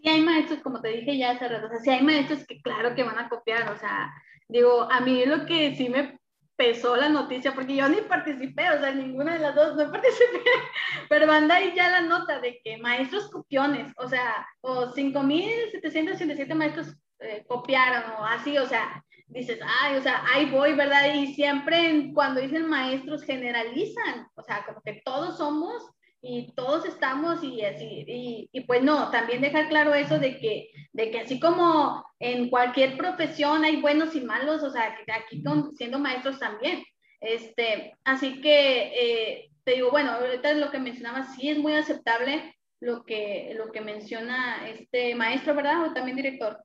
sí 0.03 0.09
hay 0.09 0.23
maestros, 0.23 0.61
como 0.61 0.81
te 0.81 0.89
dije 0.89 1.17
ya 1.17 1.31
hace 1.31 1.47
rato, 1.49 1.67
o 1.67 1.71
sea, 1.71 1.79
sí 1.79 1.91
hay 1.91 2.03
maestros 2.03 2.45
que 2.47 2.61
claro 2.63 2.97
que 2.97 3.05
van 3.05 3.19
a 3.19 3.29
copiar, 3.29 3.71
o 3.73 3.79
sea, 3.79 4.13
digo, 4.49 4.91
a 4.91 5.01
mí 5.01 5.25
lo 5.25 5.47
que 5.47 5.77
sí 5.77 5.89
me 5.89 6.19
pesó 6.59 6.97
la 6.97 7.09
noticia, 7.09 7.55
porque 7.55 7.77
yo 7.77 7.89
ni 7.89 8.01
participé, 8.01 8.69
o 8.71 8.81
sea, 8.81 8.93
ninguna 8.93 9.35
de 9.35 9.39
las 9.39 9.55
dos 9.55 9.77
no 9.77 9.93
participé, 9.93 10.43
pero 11.09 11.31
anda 11.31 11.55
ahí 11.55 11.73
ya 11.77 11.89
la 11.89 12.01
nota 12.01 12.41
de 12.41 12.61
que 12.65 12.79
maestros 12.79 13.31
copiones, 13.31 13.93
o 13.97 14.09
sea, 14.09 14.45
o 14.61 14.93
5.787 14.93 16.55
maestros 16.57 16.89
eh, 17.21 17.45
copiaron 17.47 18.11
o 18.19 18.25
así, 18.25 18.59
o 18.59 18.67
sea, 18.67 19.05
dices, 19.29 19.61
ay, 19.83 19.97
o 19.99 20.03
sea, 20.03 20.25
ahí 20.35 20.47
voy, 20.47 20.73
¿verdad? 20.73 21.15
Y 21.15 21.33
siempre 21.35 22.11
cuando 22.13 22.41
dicen 22.41 22.67
maestros 22.67 23.23
generalizan, 23.23 24.27
o 24.35 24.43
sea, 24.43 24.65
como 24.67 24.81
que 24.83 25.01
todos 25.05 25.39
somos 25.39 25.89
y 26.21 26.53
todos 26.57 26.85
estamos 26.87 27.45
y 27.45 27.65
así, 27.65 28.05
y, 28.05 28.49
y, 28.51 28.61
pues 28.63 28.83
no, 28.83 29.13
también 29.13 29.41
dejar 29.41 29.69
claro 29.69 29.95
eso 29.95 30.19
de 30.19 30.41
que, 30.41 30.71
de 30.99 31.13
que 31.13 31.21
así 31.21 31.39
como 31.39 32.05
en 32.19 32.51
cualquier 32.51 32.97
profesión 32.97 33.65
hay 33.65 33.81
buenos 33.81 34.17
y 34.17 34.21
malos, 34.21 34.65
o 34.65 34.71
sea, 34.71 34.97
que 34.97 35.13
aquí 35.13 35.41
siendo 35.77 36.01
maestros 36.01 36.41
también. 36.41 36.83
Este, 37.21 37.95
así 38.03 38.41
que 38.41 38.93
eh, 39.01 39.51
te 39.63 39.75
digo, 39.75 39.93
bueno, 39.93 40.11
ahorita 40.11 40.55
lo 40.55 40.73
que 40.73 40.81
mencionaba, 40.81 41.23
sí 41.37 41.51
es 41.51 41.59
muy 41.59 41.75
aceptable 41.75 42.57
lo 42.81 43.05
que, 43.05 43.55
lo 43.57 43.71
que 43.71 43.81
menciona 43.81 44.69
este 44.69 45.15
maestro, 45.15 45.55
¿verdad? 45.55 45.85
O 45.85 45.95
también 45.95 46.17
director. 46.17 46.65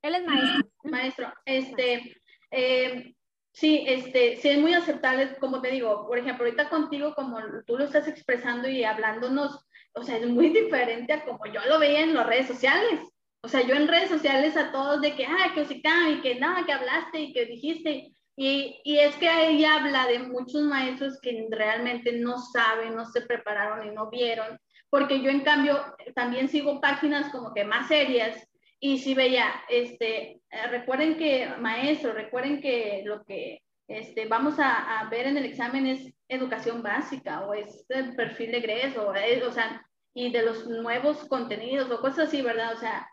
Él 0.00 0.14
es 0.14 0.24
maestro. 0.24 0.70
Maestro, 0.84 1.34
este, 1.44 2.16
eh, 2.52 3.14
Sí, 3.52 3.84
este, 3.86 4.36
sí 4.36 4.50
es 4.50 4.58
muy 4.58 4.74
aceptable, 4.74 5.34
como 5.38 5.62
te 5.62 5.70
digo, 5.70 6.06
por 6.06 6.18
ejemplo, 6.18 6.44
ahorita 6.44 6.68
contigo, 6.68 7.14
como 7.14 7.38
tú 7.66 7.78
lo 7.78 7.84
estás 7.84 8.06
expresando 8.06 8.68
y 8.68 8.84
hablándonos, 8.84 9.66
o 9.94 10.02
sea, 10.02 10.18
es 10.18 10.26
muy 10.26 10.48
diferente 10.50 11.14
a 11.14 11.24
como 11.24 11.46
yo 11.46 11.64
lo 11.66 11.78
veía 11.78 12.00
en 12.00 12.12
las 12.12 12.26
redes 12.26 12.48
sociales. 12.48 13.00
O 13.42 13.48
sea, 13.48 13.62
yo 13.62 13.74
en 13.74 13.88
redes 13.88 14.08
sociales 14.08 14.56
a 14.56 14.72
todos 14.72 15.00
de 15.00 15.14
que, 15.14 15.26
ah, 15.26 15.52
que 15.54 15.60
Osicam, 15.60 16.12
y 16.12 16.20
que 16.20 16.34
nada, 16.36 16.64
que 16.64 16.72
hablaste 16.72 17.20
y 17.20 17.32
que 17.32 17.46
dijiste. 17.46 18.12
Y, 18.36 18.80
y 18.84 18.98
es 18.98 19.14
que 19.16 19.28
ahí 19.28 19.64
habla 19.64 20.06
de 20.06 20.18
muchos 20.18 20.62
maestros 20.62 21.18
que 21.20 21.46
realmente 21.50 22.12
no 22.12 22.38
saben, 22.38 22.94
no 22.94 23.06
se 23.06 23.22
prepararon 23.22 23.86
y 23.86 23.90
no 23.94 24.10
vieron. 24.10 24.58
Porque 24.90 25.22
yo, 25.22 25.30
en 25.30 25.40
cambio, 25.40 25.80
también 26.14 26.48
sigo 26.48 26.80
páginas 26.80 27.30
como 27.30 27.54
que 27.54 27.64
más 27.64 27.88
serias 27.88 28.46
y 28.78 28.98
si 28.98 29.14
veía, 29.14 29.52
este, 29.68 30.40
eh, 30.50 30.66
recuerden 30.70 31.16
que, 31.16 31.48
maestro, 31.58 32.12
recuerden 32.12 32.60
que 32.60 33.02
lo 33.04 33.24
que 33.24 33.62
este, 33.88 34.26
vamos 34.26 34.58
a, 34.58 35.00
a, 35.00 35.08
ver 35.08 35.26
en 35.26 35.36
el 35.36 35.46
examen 35.46 35.86
es 35.86 36.12
educación 36.28 36.82
básica 36.82 37.46
o 37.46 37.54
es 37.54 37.84
el 37.88 38.14
perfil 38.14 38.50
de 38.52 38.58
egreso, 38.58 39.08
o 39.08 39.52
sea, 39.52 39.86
y 40.12 40.30
de 40.30 40.42
los 40.42 40.66
nuevos 40.66 41.24
contenidos 41.28 41.90
o 41.90 42.00
cosas 42.00 42.28
así, 42.28 42.42
¿verdad? 42.42 42.74
O 42.74 42.78
sea, 42.78 43.08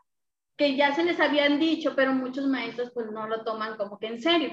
ya 0.68 0.94
se 0.96 1.04
les 1.04 1.20
habían 1.20 1.60
dicho, 1.60 1.94
pero 1.96 2.14
muchos 2.14 2.46
maestros 2.48 2.92
pues 2.94 3.12
no 3.12 3.28
lo 3.28 3.44
toman 3.44 3.78
como 3.78 3.98
que 3.98 4.08
en 4.08 4.22
serio. 4.22 4.52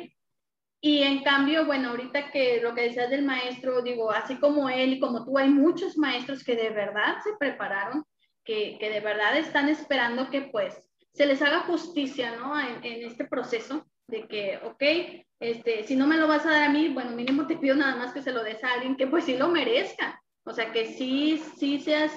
Y 0.82 1.02
en 1.02 1.22
cambio, 1.22 1.66
bueno, 1.66 1.90
ahorita 1.90 2.30
que 2.30 2.60
lo 2.62 2.74
que 2.74 2.82
decías 2.82 3.10
del 3.10 3.24
maestro, 3.24 3.82
digo, 3.82 4.10
así 4.10 4.36
como 4.36 4.68
él 4.70 4.94
y 4.94 5.00
como 5.00 5.24
tú, 5.24 5.36
hay 5.36 5.48
muchos 5.48 5.98
maestros 5.98 6.42
que 6.42 6.56
de 6.56 6.70
verdad 6.70 7.18
se 7.22 7.36
prepararon, 7.38 8.04
que, 8.44 8.78
que 8.78 8.88
de 8.88 9.00
verdad 9.00 9.36
están 9.36 9.68
esperando 9.68 10.30
que 10.30 10.42
pues 10.42 10.82
se 11.12 11.26
les 11.26 11.42
haga 11.42 11.60
justicia, 11.60 12.36
¿no? 12.36 12.58
En, 12.58 13.04
este 13.04 13.24
proceso 13.24 13.86
de 14.06 14.26
que, 14.26 14.58
ok, 14.64 15.24
este, 15.40 15.84
si 15.84 15.96
no 15.96 16.06
me 16.06 16.16
lo 16.16 16.28
vas 16.28 16.46
a 16.46 16.50
dar 16.50 16.64
a 16.64 16.72
mí, 16.72 16.88
bueno, 16.88 17.12
mínimo 17.12 17.46
te 17.46 17.56
pido 17.56 17.76
nada 17.76 17.96
más 17.96 18.12
que 18.12 18.22
se 18.22 18.32
lo 18.32 18.42
des 18.42 18.62
a 18.64 18.72
alguien 18.72 18.96
que 18.96 19.06
pues 19.06 19.24
sí 19.24 19.36
lo 19.36 19.48
merezca, 19.48 20.22
o 20.44 20.52
sea, 20.52 20.72
que 20.72 20.86
sí, 20.86 21.42
sí 21.56 21.80
seas, 21.80 22.12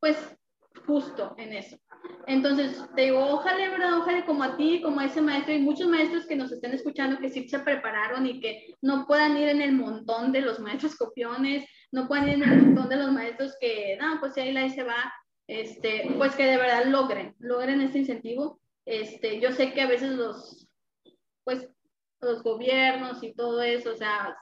pues, 0.00 0.16
justo 0.86 1.34
en 1.38 1.52
eso. 1.52 1.76
Entonces, 2.26 2.84
te 2.96 3.02
digo, 3.02 3.24
ojalá, 3.24 3.70
¿verdad? 3.70 3.98
Ojalá 3.98 4.24
como 4.26 4.42
a 4.42 4.56
ti, 4.56 4.82
como 4.82 5.00
a 5.00 5.04
ese 5.04 5.20
maestro, 5.20 5.54
y 5.54 5.60
muchos 5.60 5.88
maestros 5.88 6.26
que 6.26 6.36
nos 6.36 6.50
estén 6.50 6.72
escuchando 6.72 7.18
que 7.18 7.28
sí 7.28 7.48
se 7.48 7.60
prepararon 7.60 8.26
y 8.26 8.40
que 8.40 8.74
no 8.82 9.06
puedan 9.06 9.36
ir 9.36 9.48
en 9.48 9.62
el 9.62 9.72
montón 9.72 10.32
de 10.32 10.40
los 10.40 10.58
maestros 10.58 10.96
copiones, 10.96 11.64
no 11.92 12.08
puedan 12.08 12.28
ir 12.28 12.34
en 12.34 12.42
el 12.42 12.62
montón 12.62 12.88
de 12.88 12.96
los 12.96 13.12
maestros 13.12 13.56
que, 13.60 13.96
no, 14.00 14.18
pues 14.18 14.34
si 14.34 14.40
ahí 14.40 14.52
la 14.52 14.68
se 14.68 14.82
va, 14.82 15.12
este, 15.46 16.12
pues 16.16 16.34
que 16.34 16.46
de 16.46 16.56
verdad 16.56 16.86
logren, 16.86 17.34
logren 17.38 17.80
este 17.80 17.98
incentivo. 17.98 18.60
Este, 18.84 19.40
yo 19.40 19.52
sé 19.52 19.72
que 19.72 19.82
a 19.82 19.86
veces 19.86 20.12
los, 20.12 20.68
pues, 21.44 21.68
los 22.20 22.42
gobiernos 22.42 23.22
y 23.22 23.34
todo 23.34 23.62
eso, 23.62 23.92
o 23.92 23.96
sea, 23.96 24.36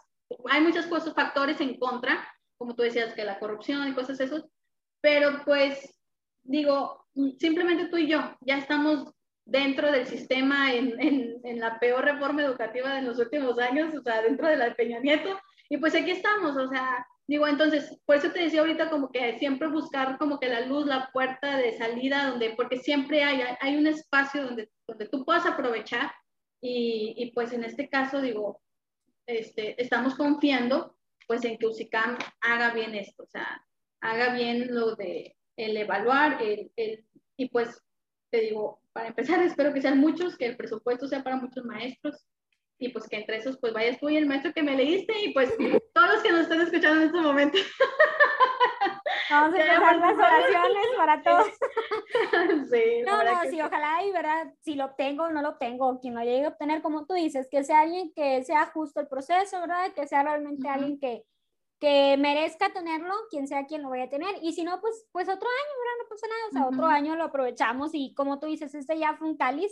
hay 0.50 0.62
muchos 0.62 0.86
cosas, 0.86 1.14
factores 1.14 1.60
en 1.60 1.78
contra, 1.78 2.26
como 2.56 2.74
tú 2.74 2.82
decías, 2.82 3.14
que 3.14 3.24
la 3.24 3.38
corrupción 3.38 3.86
y 3.88 3.94
cosas 3.94 4.20
eso, 4.20 4.48
pero 5.00 5.42
pues, 5.44 5.98
digo, 6.42 7.03
simplemente 7.38 7.86
tú 7.86 7.96
y 7.96 8.08
yo 8.08 8.36
ya 8.40 8.58
estamos 8.58 9.12
dentro 9.44 9.92
del 9.92 10.06
sistema 10.06 10.72
en, 10.72 10.98
en, 11.00 11.36
en 11.44 11.60
la 11.60 11.78
peor 11.78 12.04
reforma 12.04 12.42
educativa 12.42 12.94
de 12.94 13.02
los 13.02 13.18
últimos 13.18 13.58
años, 13.58 13.94
o 13.94 14.02
sea, 14.02 14.22
dentro 14.22 14.48
de 14.48 14.56
la 14.56 14.66
de 14.66 14.74
Peña 14.74 15.00
Nieto, 15.00 15.38
y 15.68 15.76
pues 15.78 15.94
aquí 15.94 16.10
estamos, 16.10 16.56
o 16.56 16.68
sea, 16.68 17.06
Digo, 17.26 17.46
entonces, 17.46 17.98
por 18.04 18.16
eso 18.16 18.30
te 18.30 18.40
decía 18.40 18.60
ahorita 18.60 18.90
como 18.90 19.10
que 19.10 19.38
siempre 19.38 19.68
buscar 19.68 20.18
como 20.18 20.38
que 20.38 20.48
la 20.48 20.60
luz, 20.60 20.86
la 20.86 21.10
puerta 21.10 21.56
de 21.56 21.72
salida, 21.72 22.28
donde, 22.28 22.50
porque 22.50 22.78
siempre 22.78 23.24
hay, 23.24 23.42
hay 23.60 23.76
un 23.76 23.86
espacio 23.86 24.44
donde, 24.44 24.70
donde 24.86 25.08
tú 25.08 25.24
puedas 25.24 25.46
aprovechar 25.46 26.12
y, 26.60 27.14
y 27.16 27.32
pues 27.32 27.52
en 27.54 27.64
este 27.64 27.88
caso, 27.88 28.20
digo, 28.20 28.60
este, 29.26 29.80
estamos 29.80 30.16
confiando 30.16 30.98
pues 31.26 31.42
en 31.46 31.56
que 31.56 31.66
UCICAM 31.66 32.18
haga 32.42 32.74
bien 32.74 32.94
esto, 32.94 33.22
o 33.22 33.26
sea, 33.26 33.66
haga 34.02 34.34
bien 34.34 34.74
lo 34.74 34.94
de 34.94 35.34
el 35.56 35.76
evaluar, 35.76 36.42
el, 36.42 36.70
el, 36.76 37.04
y 37.36 37.48
pues 37.48 37.82
te 38.30 38.40
digo, 38.40 38.80
para 38.92 39.08
empezar, 39.08 39.42
espero 39.42 39.72
que 39.72 39.82
sean 39.82 39.98
muchos, 39.98 40.36
que 40.36 40.46
el 40.46 40.56
presupuesto 40.56 41.06
sea 41.06 41.22
para 41.22 41.36
muchos 41.36 41.64
maestros 41.64 42.26
y 42.78 42.88
pues 42.88 43.08
que 43.08 43.16
entre 43.16 43.36
esos 43.36 43.56
pues 43.58 43.72
vayas 43.72 43.98
tú 43.98 44.08
y 44.08 44.16
el 44.16 44.26
maestro 44.26 44.52
que 44.52 44.62
me 44.62 44.76
leíste 44.76 45.12
y 45.24 45.32
pues 45.32 45.52
todos 45.94 46.12
los 46.12 46.22
que 46.22 46.32
nos 46.32 46.40
están 46.42 46.60
escuchando 46.60 47.02
en 47.02 47.06
este 47.08 47.20
momento. 47.20 47.58
Vamos 49.30 49.54
a 49.54 49.58
empezar 49.58 49.96
las 49.96 50.14
oraciones 50.14 50.86
para 50.96 51.22
todos. 51.22 51.46
Sí, 52.70 53.02
no, 53.06 53.24
no, 53.24 53.50
sí, 53.50 53.60
ojalá 53.60 54.04
y 54.04 54.12
verdad, 54.12 54.52
si 54.60 54.74
lo 54.74 54.84
obtengo 54.84 55.24
o 55.24 55.30
no 55.30 55.40
lo 55.40 55.50
obtengo, 55.50 55.98
quien 56.00 56.14
lo 56.14 56.20
llegue 56.20 56.44
a 56.44 56.48
obtener, 56.48 56.82
como 56.82 57.06
tú 57.06 57.14
dices, 57.14 57.48
que 57.50 57.64
sea 57.64 57.80
alguien 57.80 58.12
que 58.14 58.44
sea 58.44 58.66
justo 58.66 59.00
el 59.00 59.08
proceso, 59.08 59.60
¿verdad? 59.60 59.92
Que 59.94 60.06
sea 60.06 60.22
realmente 60.22 60.68
alguien 60.68 60.98
que, 60.98 61.24
que 61.84 62.16
merezca 62.16 62.72
tenerlo, 62.72 63.12
quien 63.28 63.46
sea 63.46 63.66
quien 63.66 63.82
lo 63.82 63.90
vaya 63.90 64.04
a 64.04 64.08
tener. 64.08 64.34
Y 64.40 64.54
si 64.54 64.64
no, 64.64 64.80
pues, 64.80 65.06
pues 65.12 65.28
otro 65.28 65.46
año, 65.46 65.72
¿verdad? 65.78 66.02
No 66.02 66.08
pasa 66.08 66.26
nada, 66.26 66.40
o 66.48 66.52
sea, 66.52 66.66
otro 66.68 66.86
año 66.86 67.14
lo 67.14 67.24
aprovechamos 67.24 67.90
y 67.92 68.14
como 68.14 68.38
tú 68.38 68.46
dices, 68.46 68.74
este 68.74 68.98
ya 68.98 69.16
fue 69.18 69.28
un 69.28 69.36
cáliz, 69.36 69.70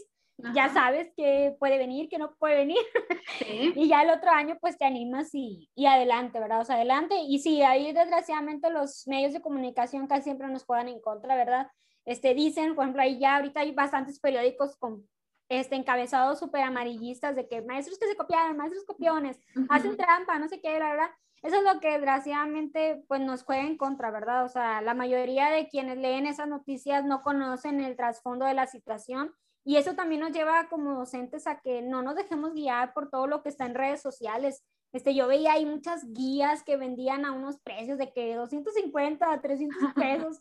ya 0.55 0.69
sabes 0.69 1.11
que 1.17 1.57
puede 1.59 1.79
venir, 1.79 2.11
que 2.11 2.19
no 2.19 2.35
puede 2.35 2.57
venir. 2.57 2.77
y 3.77 3.89
ya 3.89 4.03
el 4.03 4.11
otro 4.11 4.31
año 4.31 4.59
pues 4.61 4.77
te 4.77 4.85
animas 4.85 5.31
y, 5.33 5.71
y, 5.75 5.87
adelante, 5.87 6.39
¿verdad? 6.39 6.61
O 6.61 6.65
sea, 6.67 6.77
adelante. 6.77 7.15
Y 7.27 7.39
sí, 7.39 7.63
ahí 7.63 7.95
desgraciadamente 7.95 8.71
los 8.71 9.07
medios 9.07 9.33
de 9.33 9.41
comunicación 9.41 10.07
casi 10.07 10.25
siempre 10.25 10.49
nos 10.49 10.65
juegan 10.67 10.89
en 10.89 11.01
contra, 11.01 11.35
¿verdad? 11.35 11.69
Este, 12.05 12.35
dicen, 12.35 12.75
por 12.75 12.85
ejemplo, 12.85 13.01
ahí 13.01 13.19
ya 13.19 13.37
ahorita 13.37 13.61
hay 13.61 13.73
bastantes 13.73 14.21
periódicos 14.21 14.77
con 14.77 15.09
este, 15.49 15.77
encabezados 15.77 16.41
súper 16.41 16.61
amarillistas 16.61 17.37
de 17.37 17.49
que 17.49 17.63
maestros 17.63 17.99
que 17.99 18.07
se 18.07 18.17
copiaron, 18.17 18.59
maestros 18.59 18.85
copiones, 18.85 19.41
hacen 19.71 19.97
trampa, 19.97 20.39
no 20.39 20.49
sé 20.49 20.61
qué, 20.61 20.79
la 20.79 20.91
verdad. 20.91 21.11
Eso 21.43 21.57
es 21.57 21.65
lo 21.65 21.81
que 21.81 21.91
desgraciadamente 21.91 23.05
pues 23.09 23.21
nos 23.21 23.43
juega 23.43 23.63
en 23.63 23.77
contra, 23.77 24.13
¿verdad? 24.13 24.45
O 24.45 24.49
sea, 24.49 24.81
la 24.81 24.95
mayoría 24.95 25.51
de 25.51 25.69
quienes 25.69 25.99
leen 25.99 26.27
esas 26.27 26.47
noticias 26.47 27.05
no 27.05 27.21
conocen 27.21 27.81
el 27.81 27.97
trasfondo 27.97 28.47
de 28.47 28.55
la 28.55 28.69
situación 28.69 29.35
y 29.65 29.77
eso 29.77 29.95
también 29.95 30.21
nos 30.21 30.33
lleva 30.33 30.69
como 30.69 30.95
docentes 30.95 31.47
a 31.47 31.61
que 31.61 31.83
no 31.83 32.03
nos 32.03 32.17
dejemos 32.17 32.53
guiar 32.53 32.93
por 32.95 33.11
todo 33.11 33.27
lo 33.27 33.43
que 33.43 33.49
está 33.49 33.67
en 33.67 33.75
redes 33.75 34.01
sociales. 34.01 34.65
Este, 34.93 35.15
yo 35.15 35.27
veía 35.27 35.55
ahí 35.55 35.67
muchas 35.67 36.05
guías 36.13 36.63
que 36.63 36.77
vendían 36.77 37.25
a 37.25 37.33
unos 37.33 37.59
precios 37.61 37.99
de 37.99 38.13
que 38.13 38.35
250 38.37 39.33
a 39.33 39.41
300 39.41 39.95
pesos. 39.95 40.41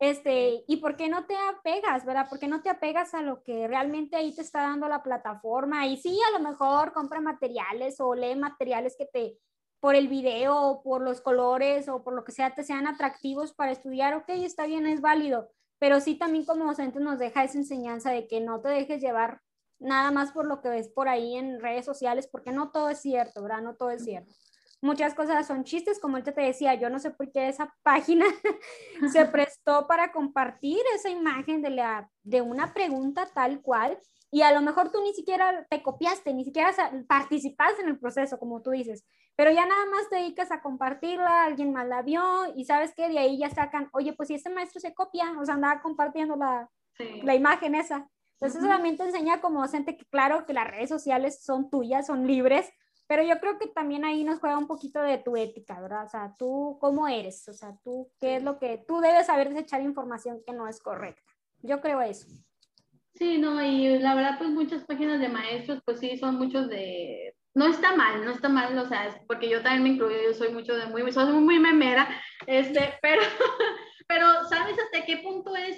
Este, 0.00 0.64
¿y 0.68 0.76
por 0.76 0.96
qué 0.96 1.08
no 1.08 1.26
te 1.26 1.34
apegas, 1.36 2.04
verdad? 2.04 2.28
¿Por 2.28 2.38
qué 2.38 2.46
no 2.46 2.62
te 2.62 2.70
apegas 2.70 3.14
a 3.14 3.22
lo 3.22 3.42
que 3.42 3.66
realmente 3.66 4.16
ahí 4.16 4.32
te 4.34 4.42
está 4.42 4.60
dando 4.60 4.88
la 4.88 5.02
plataforma? 5.02 5.86
Y 5.88 5.96
sí, 5.96 6.16
a 6.28 6.38
lo 6.38 6.48
mejor 6.48 6.92
compra 6.92 7.20
materiales 7.20 8.00
o 8.00 8.14
lee 8.14 8.36
materiales 8.36 8.94
que 8.96 9.06
te, 9.06 9.38
por 9.80 9.94
el 9.94 10.08
video, 10.08 10.56
o 10.56 10.82
por 10.82 11.02
los 11.02 11.20
colores 11.20 11.88
o 11.88 12.02
por 12.02 12.14
lo 12.14 12.24
que 12.24 12.32
sea, 12.32 12.54
te 12.54 12.64
sean 12.64 12.86
atractivos 12.86 13.52
para 13.54 13.72
estudiar, 13.72 14.14
ok, 14.14 14.28
está 14.30 14.66
bien, 14.66 14.86
es 14.86 15.00
válido, 15.00 15.50
pero 15.78 16.00
sí 16.00 16.16
también 16.16 16.44
como 16.44 16.66
docente 16.66 17.00
nos 17.00 17.18
deja 17.18 17.44
esa 17.44 17.58
enseñanza 17.58 18.10
de 18.10 18.26
que 18.26 18.40
no 18.40 18.60
te 18.60 18.68
dejes 18.68 19.00
llevar 19.00 19.40
nada 19.78 20.10
más 20.10 20.32
por 20.32 20.46
lo 20.46 20.60
que 20.60 20.68
ves 20.68 20.88
por 20.88 21.08
ahí 21.08 21.36
en 21.36 21.60
redes 21.60 21.84
sociales, 21.84 22.28
porque 22.30 22.50
no 22.50 22.70
todo 22.70 22.90
es 22.90 23.00
cierto, 23.00 23.42
¿verdad? 23.42 23.62
No 23.62 23.76
todo 23.76 23.90
es 23.90 24.04
cierto. 24.04 24.32
Muchas 24.80 25.14
cosas 25.14 25.46
son 25.46 25.64
chistes, 25.64 25.98
como 25.98 26.16
ahorita 26.16 26.32
te 26.32 26.42
decía, 26.42 26.74
yo 26.74 26.88
no 26.88 27.00
sé 27.00 27.10
por 27.10 27.30
qué 27.32 27.48
esa 27.48 27.74
página 27.82 28.24
se 29.12 29.24
prestó 29.26 29.86
para 29.86 30.12
compartir 30.12 30.78
esa 30.94 31.10
imagen 31.10 31.62
de, 31.62 31.70
la, 31.70 32.10
de 32.22 32.42
una 32.42 32.72
pregunta 32.72 33.28
tal 33.34 33.60
cual, 33.60 33.98
y 34.30 34.42
a 34.42 34.52
lo 34.52 34.60
mejor 34.60 34.92
tú 34.92 35.02
ni 35.02 35.14
siquiera 35.14 35.66
te 35.70 35.82
copiaste, 35.82 36.34
ni 36.34 36.44
siquiera 36.44 36.72
participaste 37.08 37.82
en 37.82 37.88
el 37.88 37.98
proceso, 37.98 38.38
como 38.38 38.62
tú 38.62 38.70
dices, 38.70 39.04
pero 39.38 39.52
ya 39.52 39.64
nada 39.66 39.86
más 39.86 40.08
te 40.10 40.16
dedicas 40.16 40.50
a 40.50 40.60
compartirla, 40.60 41.44
alguien 41.44 41.72
más 41.72 41.86
la 41.86 42.02
vio 42.02 42.20
y 42.56 42.64
sabes 42.64 42.92
que 42.92 43.08
de 43.08 43.20
ahí 43.20 43.38
ya 43.38 43.48
sacan, 43.48 43.88
oye, 43.92 44.12
pues 44.12 44.26
si 44.26 44.34
ese 44.34 44.50
maestro 44.50 44.80
se 44.80 44.92
copia, 44.94 45.30
o 45.40 45.44
sea, 45.44 45.54
andaba 45.54 45.80
compartiendo 45.80 46.34
la, 46.34 46.68
la 47.22 47.36
imagen 47.36 47.76
esa. 47.76 48.10
Entonces, 48.32 48.58
eso 48.58 48.68
también 48.68 48.96
te 48.96 49.04
enseña 49.04 49.40
como 49.40 49.60
docente 49.60 49.96
que 49.96 50.04
claro 50.06 50.44
que 50.44 50.54
las 50.54 50.66
redes 50.66 50.88
sociales 50.88 51.44
son 51.44 51.70
tuyas, 51.70 52.08
son 52.08 52.26
libres, 52.26 52.68
pero 53.06 53.22
yo 53.22 53.38
creo 53.38 53.60
que 53.60 53.68
también 53.68 54.04
ahí 54.04 54.24
nos 54.24 54.40
juega 54.40 54.58
un 54.58 54.66
poquito 54.66 55.00
de 55.02 55.18
tu 55.18 55.36
ética, 55.36 55.80
¿verdad? 55.80 56.06
O 56.06 56.08
sea, 56.08 56.34
tú 56.36 56.76
cómo 56.80 57.06
eres, 57.06 57.48
o 57.48 57.52
sea, 57.52 57.78
tú 57.84 58.10
qué 58.18 58.38
es 58.38 58.42
lo 58.42 58.58
que 58.58 58.84
tú 58.88 58.98
debes 58.98 59.26
saber 59.26 59.50
desechar 59.50 59.82
información 59.82 60.42
que 60.44 60.52
no 60.52 60.66
es 60.66 60.80
correcta. 60.80 61.30
Yo 61.62 61.80
creo 61.80 62.00
eso. 62.02 62.26
Sí, 63.14 63.38
no, 63.38 63.62
y 63.62 64.00
la 64.00 64.16
verdad, 64.16 64.36
pues 64.36 64.50
muchas 64.50 64.82
páginas 64.82 65.20
de 65.20 65.28
maestros, 65.28 65.80
pues 65.84 66.00
sí, 66.00 66.16
son 66.16 66.38
muchos 66.38 66.68
de 66.68 67.36
no 67.58 67.66
está 67.66 67.96
mal, 67.96 68.24
no 68.24 68.30
está 68.30 68.48
mal, 68.48 68.78
o 68.78 68.86
sea, 68.86 69.20
porque 69.26 69.48
yo 69.48 69.60
también 69.62 69.82
me 69.82 69.88
incluyo, 69.90 70.16
yo 70.22 70.32
soy 70.32 70.50
mucho 70.50 70.76
de 70.76 70.86
muy, 70.86 71.10
soy 71.10 71.32
muy 71.32 71.58
memera, 71.58 72.08
este, 72.46 72.94
pero, 73.02 73.20
pero 74.06 74.44
¿sabes 74.44 74.76
hasta 74.78 75.04
qué 75.04 75.16
punto 75.18 75.56
es 75.56 75.76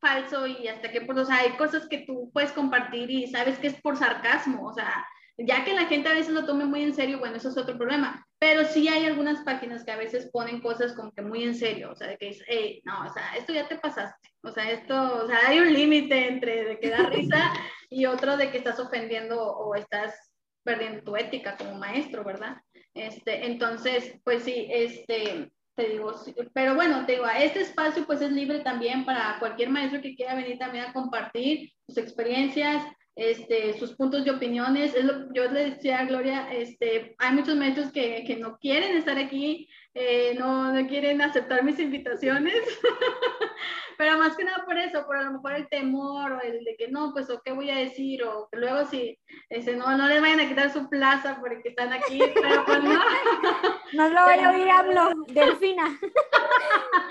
falso 0.00 0.48
y 0.48 0.66
hasta 0.66 0.90
qué 0.90 1.02
punto, 1.02 1.22
o 1.22 1.24
sea, 1.24 1.36
hay 1.36 1.52
cosas 1.52 1.86
que 1.88 1.98
tú 1.98 2.28
puedes 2.32 2.50
compartir 2.50 3.08
y 3.08 3.28
sabes 3.28 3.56
que 3.58 3.68
es 3.68 3.80
por 3.80 3.96
sarcasmo, 3.96 4.66
o 4.66 4.74
sea, 4.74 5.06
ya 5.38 5.64
que 5.64 5.74
la 5.74 5.86
gente 5.86 6.08
a 6.08 6.14
veces 6.14 6.32
lo 6.32 6.44
tome 6.44 6.64
muy 6.64 6.82
en 6.82 6.94
serio, 6.94 7.20
bueno, 7.20 7.36
eso 7.36 7.50
es 7.50 7.56
otro 7.56 7.76
problema, 7.78 8.26
pero 8.40 8.64
sí 8.64 8.88
hay 8.88 9.06
algunas 9.06 9.44
páginas 9.44 9.84
que 9.84 9.92
a 9.92 9.96
veces 9.96 10.28
ponen 10.32 10.60
cosas 10.60 10.92
como 10.94 11.12
que 11.12 11.22
muy 11.22 11.44
en 11.44 11.54
serio, 11.54 11.92
o 11.92 11.94
sea, 11.94 12.08
de 12.08 12.18
que 12.18 12.30
es, 12.30 12.42
hey, 12.48 12.82
no, 12.84 13.06
o 13.06 13.12
sea, 13.12 13.36
esto 13.36 13.52
ya 13.52 13.68
te 13.68 13.78
pasaste, 13.78 14.28
o 14.42 14.50
sea, 14.50 14.72
esto, 14.72 15.24
o 15.24 15.26
sea, 15.28 15.38
hay 15.46 15.60
un 15.60 15.72
límite 15.72 16.28
entre 16.28 16.64
de 16.64 16.80
que 16.80 16.90
da 16.90 17.04
risa 17.04 17.52
y 17.90 18.06
otro 18.06 18.36
de 18.36 18.50
que 18.50 18.58
estás 18.58 18.80
ofendiendo 18.80 19.40
o 19.40 19.76
estás 19.76 20.25
perdiendo 20.66 21.02
tu 21.02 21.16
ética 21.16 21.56
como 21.56 21.78
maestro, 21.78 22.24
¿verdad? 22.24 22.58
Este, 22.92 23.46
entonces, 23.46 24.20
pues 24.24 24.42
sí, 24.42 24.66
este, 24.70 25.50
te 25.76 25.88
digo, 25.88 26.12
pero 26.52 26.74
bueno, 26.74 27.06
te 27.06 27.12
digo, 27.12 27.26
este 27.28 27.60
espacio 27.60 28.04
pues 28.06 28.20
es 28.20 28.32
libre 28.32 28.60
también 28.60 29.04
para 29.04 29.36
cualquier 29.38 29.70
maestro 29.70 30.00
que 30.02 30.16
quiera 30.16 30.34
venir 30.34 30.58
también 30.58 30.86
a 30.86 30.92
compartir 30.92 31.70
sus 31.86 31.98
experiencias, 31.98 32.82
este, 33.14 33.78
sus 33.78 33.94
puntos 33.94 34.24
de 34.24 34.30
opiniones. 34.30 34.94
Yo 35.34 35.50
le 35.50 35.70
decía 35.70 36.00
a 36.00 36.04
Gloria, 36.04 36.52
este, 36.52 37.14
hay 37.18 37.34
muchos 37.34 37.56
maestros 37.56 37.92
que, 37.92 38.24
que 38.26 38.36
no 38.36 38.58
quieren 38.58 38.96
estar 38.96 39.18
aquí, 39.18 39.68
eh, 39.98 40.34
no, 40.38 40.72
no 40.74 40.86
quieren 40.86 41.22
aceptar 41.22 41.64
mis 41.64 41.78
invitaciones. 41.78 42.54
pero 43.96 44.18
más 44.18 44.36
que 44.36 44.44
nada 44.44 44.62
por 44.66 44.76
eso, 44.76 45.06
por 45.06 45.16
a 45.16 45.22
lo 45.22 45.32
mejor 45.32 45.54
el 45.54 45.68
temor 45.68 46.32
o 46.32 46.40
el 46.42 46.64
de 46.64 46.76
que 46.76 46.88
no, 46.88 47.14
pues 47.14 47.30
o 47.30 47.40
qué 47.42 47.52
voy 47.52 47.70
a 47.70 47.76
decir 47.76 48.22
o 48.22 48.46
que 48.52 48.58
luego 48.58 48.84
si 48.84 49.18
ese, 49.48 49.74
no, 49.74 49.96
no 49.96 50.06
les 50.06 50.20
vayan 50.20 50.40
a 50.40 50.48
quitar 50.48 50.70
su 50.70 50.90
plaza 50.90 51.38
porque 51.40 51.70
están 51.70 51.94
aquí, 51.94 52.20
pero 52.34 52.64
pues 52.66 52.82
no. 52.82 53.00
No 53.92 54.08
lo 54.08 54.24
voy 54.24 54.38
a 54.40 54.50
oír, 54.50 54.68
hablo, 54.68 55.10
Delfina. 55.28 55.84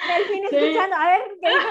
Delfina 0.08 0.50
sí. 0.50 0.56
escuchando, 0.58 0.96
a 0.96 1.08
ver, 1.08 1.22
¿qué 1.42 1.50
dijo 1.50 1.70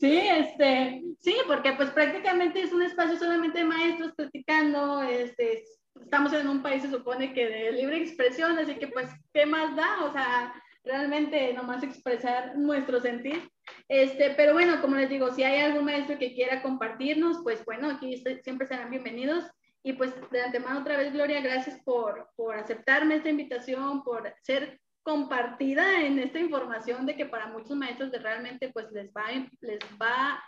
Sí, 0.00 0.18
este, 0.28 1.02
sí, 1.20 1.36
porque 1.46 1.74
pues 1.74 1.90
prácticamente 1.90 2.62
es 2.62 2.72
un 2.72 2.82
espacio 2.82 3.16
solamente 3.16 3.58
de 3.58 3.64
maestros 3.64 4.14
platicando, 4.16 5.02
este, 5.02 5.64
estamos 6.02 6.32
en 6.32 6.48
un 6.48 6.62
país 6.62 6.82
se 6.82 6.90
supone 6.90 7.32
que 7.32 7.48
de 7.48 7.72
libre 7.72 7.98
expresión, 7.98 8.58
así 8.58 8.74
que 8.76 8.88
pues, 8.88 9.10
¿qué 9.32 9.46
más 9.46 9.74
da? 9.76 10.04
O 10.04 10.12
sea, 10.12 10.54
realmente 10.84 11.52
nomás 11.52 11.82
expresar 11.82 12.56
nuestro 12.56 13.00
sentir. 13.00 13.50
Este, 13.88 14.30
pero 14.30 14.54
bueno, 14.54 14.80
como 14.80 14.96
les 14.96 15.10
digo, 15.10 15.32
si 15.32 15.42
hay 15.42 15.60
algún 15.60 15.84
maestro 15.84 16.18
que 16.18 16.34
quiera 16.34 16.62
compartirnos, 16.62 17.38
pues 17.42 17.64
bueno, 17.64 17.90
aquí 17.90 18.22
siempre 18.42 18.66
serán 18.66 18.90
bienvenidos. 18.90 19.44
Y 19.82 19.92
pues 19.92 20.12
de 20.30 20.42
antemano 20.42 20.80
otra 20.80 20.96
vez, 20.96 21.12
Gloria, 21.12 21.40
gracias 21.40 21.80
por, 21.84 22.28
por 22.36 22.56
aceptarme 22.56 23.16
esta 23.16 23.30
invitación, 23.30 24.02
por 24.02 24.32
ser 24.42 24.80
compartida 25.02 26.02
en 26.02 26.18
esta 26.18 26.38
información 26.38 27.06
de 27.06 27.16
que 27.16 27.24
para 27.24 27.46
muchos 27.46 27.76
maestros 27.76 28.10
de 28.10 28.18
realmente 28.18 28.70
pues 28.70 28.90
les 28.92 29.08
va, 29.10 29.24
les 29.60 29.78
va 30.00 30.42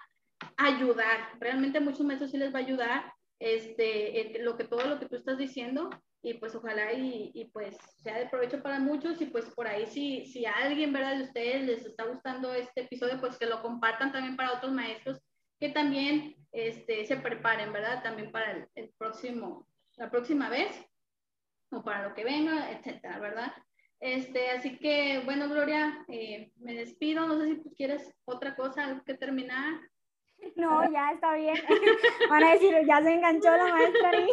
a 0.57 0.67
ayudar, 0.67 1.31
realmente 1.39 1.79
a 1.79 1.81
muchos 1.81 2.01
maestros 2.01 2.31
sí 2.31 2.37
les 2.37 2.53
va 2.53 2.59
a 2.59 2.63
ayudar 2.63 3.13
este, 3.41 4.39
lo 4.41 4.57
que, 4.57 4.65
todo 4.65 4.85
lo 4.85 5.01
que 5.01 5.07
tú 5.07 5.17
estás 5.17 5.39
diciendo 5.39 5.91
y 6.23 6.35
pues 6.35 6.55
ojalá 6.55 6.93
y, 6.93 7.33
y, 7.35 7.47
pues 7.47 7.77
sea 7.97 8.19
de 8.19 8.29
provecho 8.29 8.63
para 8.63 8.79
muchos 8.79 9.21
y 9.21 9.27
pues 9.27 9.47
por 9.47 9.67
ahí 9.67 9.87
si, 9.87 10.27
si 10.27 10.45
a 10.45 10.53
alguien, 10.53 10.93
¿verdad? 10.93 11.17
De 11.17 11.25
ustedes 11.25 11.63
les 11.65 11.87
está 11.87 12.05
gustando 12.05 12.53
este 12.55 12.83
episodio, 12.83 13.19
pues 13.21 13.39
que 13.39 13.47
lo 13.47 13.63
compartan 13.63 14.13
también 14.13 14.37
para 14.37 14.53
otros 14.53 14.73
maestros 14.73 15.21
que 15.61 15.69
también 15.69 16.37
este, 16.53 17.05
se 17.05 17.17
preparen, 17.19 17.73
¿verdad? 17.73 18.03
También 18.03 18.33
para 18.33 18.69
el, 18.75 18.93
próximo, 18.99 19.69
la 19.97 20.11
próxima 20.11 20.49
vez 20.49 20.73
o 21.71 21.85
para 21.85 22.09
lo 22.09 22.15
que 22.15 22.25
venga, 22.25 22.73
etcétera, 22.73 23.19
¿verdad? 23.19 23.53
Este, 24.01 24.51
así 24.51 24.79
que, 24.79 25.21
bueno, 25.25 25.49
Gloria, 25.49 26.05
eh, 26.09 26.51
me 26.57 26.75
despido. 26.75 27.27
No 27.27 27.39
sé 27.39 27.49
si 27.49 27.63
tú 27.63 27.75
quieres 27.77 28.11
otra 28.25 28.57
cosa, 28.57 28.87
algo 28.87 29.05
que 29.05 29.15
terminar. 29.15 29.81
No, 30.57 30.91
ya 30.91 31.13
está 31.13 31.35
bien. 31.35 31.57
Van 32.31 32.45
a 32.45 32.53
decir, 32.53 32.75
ya 32.87 33.03
se 33.03 33.15
enganchó 33.15 33.51
la 33.51 33.67
maestra 33.67 34.11
ahí. 34.13 34.29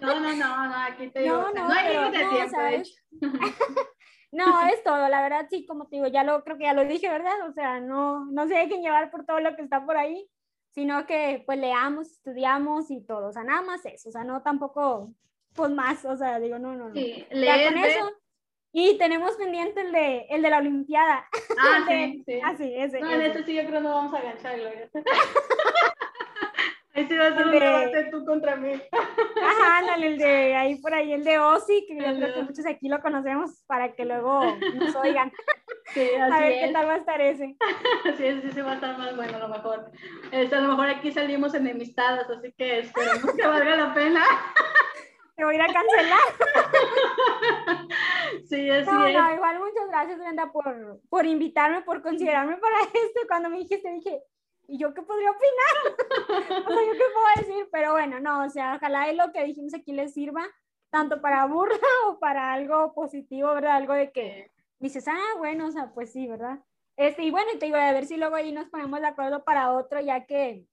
No, 0.00 0.20
no, 0.20 0.32
no, 0.34 0.68
no, 0.68 0.76
aquí 0.76 1.08
te 1.08 1.20
digo. 1.20 1.36
No, 1.36 1.52
no, 1.52 1.68
no 1.68 1.74
hay 1.74 1.96
límite 1.96 2.18
de 2.18 2.30
tiempo, 2.30 2.58
No, 4.32 4.66
es 4.66 4.82
todo, 4.82 5.10
la 5.10 5.20
verdad 5.20 5.46
sí, 5.50 5.66
como 5.66 5.88
te 5.88 5.96
digo, 5.96 6.08
ya 6.08 6.24
lo 6.24 6.42
creo 6.42 6.56
que 6.56 6.64
ya 6.64 6.72
lo 6.72 6.86
dije, 6.86 7.06
¿verdad? 7.10 7.46
O 7.46 7.52
sea, 7.52 7.80
no, 7.80 8.24
no 8.24 8.48
se 8.48 8.54
dejen 8.54 8.80
llevar 8.80 9.10
por 9.10 9.26
todo 9.26 9.40
lo 9.40 9.54
que 9.54 9.60
está 9.60 9.84
por 9.84 9.98
ahí, 9.98 10.26
sino 10.70 11.04
que 11.06 11.42
pues 11.44 11.58
leamos, 11.58 12.10
estudiamos 12.10 12.90
y 12.90 13.04
todo, 13.04 13.28
o 13.28 13.32
sea, 13.32 13.44
nada 13.44 13.60
más 13.60 13.84
eso, 13.84 14.08
o 14.08 14.12
sea, 14.12 14.24
no 14.24 14.40
tampoco, 14.42 15.12
pues 15.54 15.70
más, 15.70 16.02
o 16.06 16.16
sea, 16.16 16.40
digo, 16.40 16.58
no, 16.58 16.74
no, 16.74 16.88
no. 16.88 16.94
Sí, 16.94 17.26
leer, 17.30 17.74
con 17.74 17.84
eso, 17.84 18.10
Y 18.72 18.96
tenemos 18.96 19.36
pendiente 19.36 19.82
el 19.82 19.92
de, 19.92 20.26
el 20.30 20.40
de 20.40 20.50
la 20.50 20.58
Olimpiada. 20.58 21.26
Ah, 21.58 21.84
sí, 21.88 22.22
sí. 22.26 22.40
Ah, 22.42 22.54
sí, 22.56 22.72
ese. 22.74 23.00
No, 23.00 23.12
en 23.12 23.20
este 23.20 23.44
sí 23.44 23.54
yo 23.54 23.66
creo 23.66 23.80
no 23.80 23.90
vamos 23.90 24.14
a 24.14 24.18
agachar, 24.18 24.58
Gloria. 24.58 24.88
Ahí 26.94 27.06
sí 27.08 27.16
va 27.16 27.28
a 27.28 27.34
ser 27.34 27.46
un 27.46 27.52
debate 27.52 28.08
tú 28.10 28.24
contra 28.26 28.56
mí. 28.56 28.74
Ajá, 28.92 29.78
ándale, 29.78 30.08
el 30.08 30.18
de 30.18 30.54
ahí 30.54 30.76
por 30.76 30.92
ahí, 30.92 31.14
el 31.14 31.24
de 31.24 31.38
Ozzy, 31.38 31.86
que 31.86 31.96
yo 31.96 32.04
creo 32.04 32.34
que 32.34 32.42
muchos 32.42 32.66
aquí 32.66 32.86
lo 32.88 33.00
conocemos 33.00 33.62
para 33.66 33.94
que 33.94 34.04
luego 34.04 34.44
nos 34.74 34.94
oigan. 34.96 35.32
Sí, 35.94 36.10
así 36.20 36.32
a 36.32 36.38
ver 36.38 36.52
es. 36.52 36.66
qué 36.66 36.72
tal 36.74 36.86
va 36.86 36.92
a 36.92 36.98
estar 36.98 37.18
ese. 37.22 37.56
Sí, 38.18 38.26
ese 38.26 38.52
sí 38.52 38.60
va 38.60 38.72
a 38.72 38.74
estar 38.74 38.98
más 38.98 39.16
bueno 39.16 39.36
a 39.36 39.40
lo 39.40 39.48
mejor. 39.48 39.90
Este, 40.32 40.54
a 40.54 40.60
lo 40.60 40.68
mejor 40.68 40.90
aquí 40.90 41.10
salimos 41.12 41.54
enemistadas, 41.54 42.28
así 42.28 42.52
que 42.58 42.80
esperemos 42.80 43.34
que 43.36 43.46
valga 43.46 43.74
la 43.74 43.94
pena. 43.94 44.24
Te 45.36 45.44
voy 45.44 45.54
a 45.54 45.56
ir 45.56 45.62
a 45.62 45.72
cancelar. 45.72 46.20
Sí, 48.48 48.70
así 48.70 48.90
No, 48.90 49.06
es. 49.06 49.14
no, 49.14 49.34
igual 49.34 49.58
muchas 49.58 49.88
gracias, 49.88 50.18
Brenda, 50.18 50.50
por, 50.52 51.00
por 51.08 51.26
invitarme, 51.26 51.82
por 51.82 52.02
considerarme 52.02 52.56
para 52.56 52.76
esto. 52.94 53.20
Cuando 53.28 53.50
me 53.50 53.58
dijiste, 53.58 53.90
dije, 53.92 54.22
¿y 54.68 54.78
yo 54.78 54.94
qué 54.94 55.02
podría 55.02 55.30
opinar? 55.30 56.64
o 56.66 56.72
sea, 56.72 56.84
¿yo 56.86 56.92
qué 56.92 57.04
puedo 57.14 57.26
decir? 57.36 57.68
Pero 57.70 57.92
bueno, 57.92 58.20
no, 58.20 58.44
o 58.44 58.48
sea, 58.48 58.76
ojalá 58.76 59.10
y 59.10 59.16
lo 59.16 59.32
que 59.32 59.44
dijimos 59.44 59.74
aquí 59.74 59.92
les 59.92 60.14
sirva, 60.14 60.46
tanto 60.90 61.20
para 61.20 61.44
burla 61.46 61.76
o 62.08 62.18
para 62.18 62.52
algo 62.52 62.94
positivo, 62.94 63.52
¿verdad? 63.54 63.76
Algo 63.76 63.94
de 63.94 64.12
que 64.12 64.50
dices, 64.78 65.06
ah, 65.08 65.34
bueno, 65.38 65.66
o 65.66 65.70
sea, 65.70 65.92
pues 65.94 66.12
sí, 66.12 66.26
¿verdad? 66.26 66.58
Este, 66.96 67.22
y 67.24 67.30
bueno, 67.30 67.50
te 67.58 67.66
digo, 67.66 67.76
a 67.76 67.92
ver 67.92 68.06
si 68.06 68.16
luego 68.16 68.36
ahí 68.36 68.52
nos 68.52 68.68
ponemos 68.68 69.00
de 69.00 69.06
acuerdo 69.06 69.44
para 69.44 69.72
otro, 69.72 70.00
ya 70.00 70.24
que 70.26 70.64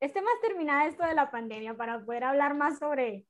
esté 0.00 0.22
más 0.22 0.40
terminada 0.42 0.86
esto 0.86 1.04
de 1.04 1.14
la 1.14 1.30
pandemia, 1.30 1.74
para 1.74 2.04
poder 2.04 2.24
hablar 2.24 2.54
más 2.54 2.78
sobre, 2.78 3.26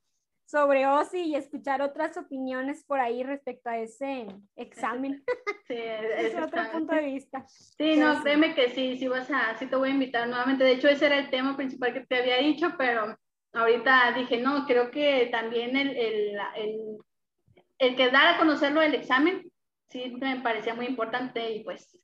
sobre 0.46 0.86
OSI 0.86 1.22
y 1.22 1.34
escuchar 1.34 1.82
otras 1.82 2.16
opiniones 2.16 2.84
por 2.84 3.00
ahí 3.00 3.24
respecto 3.24 3.68
a 3.68 3.78
ese 3.78 4.26
examen. 4.56 5.22
Sí, 5.66 5.74
Es 6.18 6.34
otro 6.36 6.62
punto 6.70 6.94
de 6.94 7.02
vista. 7.02 7.44
Sí, 7.48 7.96
no, 7.96 8.22
créeme 8.22 8.54
que 8.54 8.70
sí, 8.70 8.96
sí 8.96 9.08
vas 9.08 9.28
a, 9.32 9.56
sí 9.56 9.66
te 9.66 9.74
voy 9.74 9.90
a 9.90 9.94
invitar 9.94 10.28
nuevamente. 10.28 10.62
De 10.62 10.72
hecho, 10.72 10.88
ese 10.88 11.06
era 11.06 11.18
el 11.18 11.28
tema 11.28 11.56
principal 11.56 11.92
que 11.92 12.06
te 12.06 12.18
había 12.18 12.36
dicho, 12.36 12.74
pero 12.78 13.16
ahorita 13.52 14.12
dije, 14.12 14.40
no, 14.40 14.64
creo 14.64 14.92
que 14.92 15.28
también 15.32 15.76
el, 15.76 15.88
el, 15.96 16.38
el, 16.56 16.98
el 17.78 17.96
que 17.96 18.10
dar 18.10 18.34
a 18.34 18.38
conocerlo 18.38 18.80
del 18.80 18.94
examen, 18.94 19.50
sí 19.88 20.14
me 20.20 20.40
parecía 20.40 20.74
muy 20.74 20.86
importante 20.86 21.50
y 21.50 21.64
pues 21.64 22.00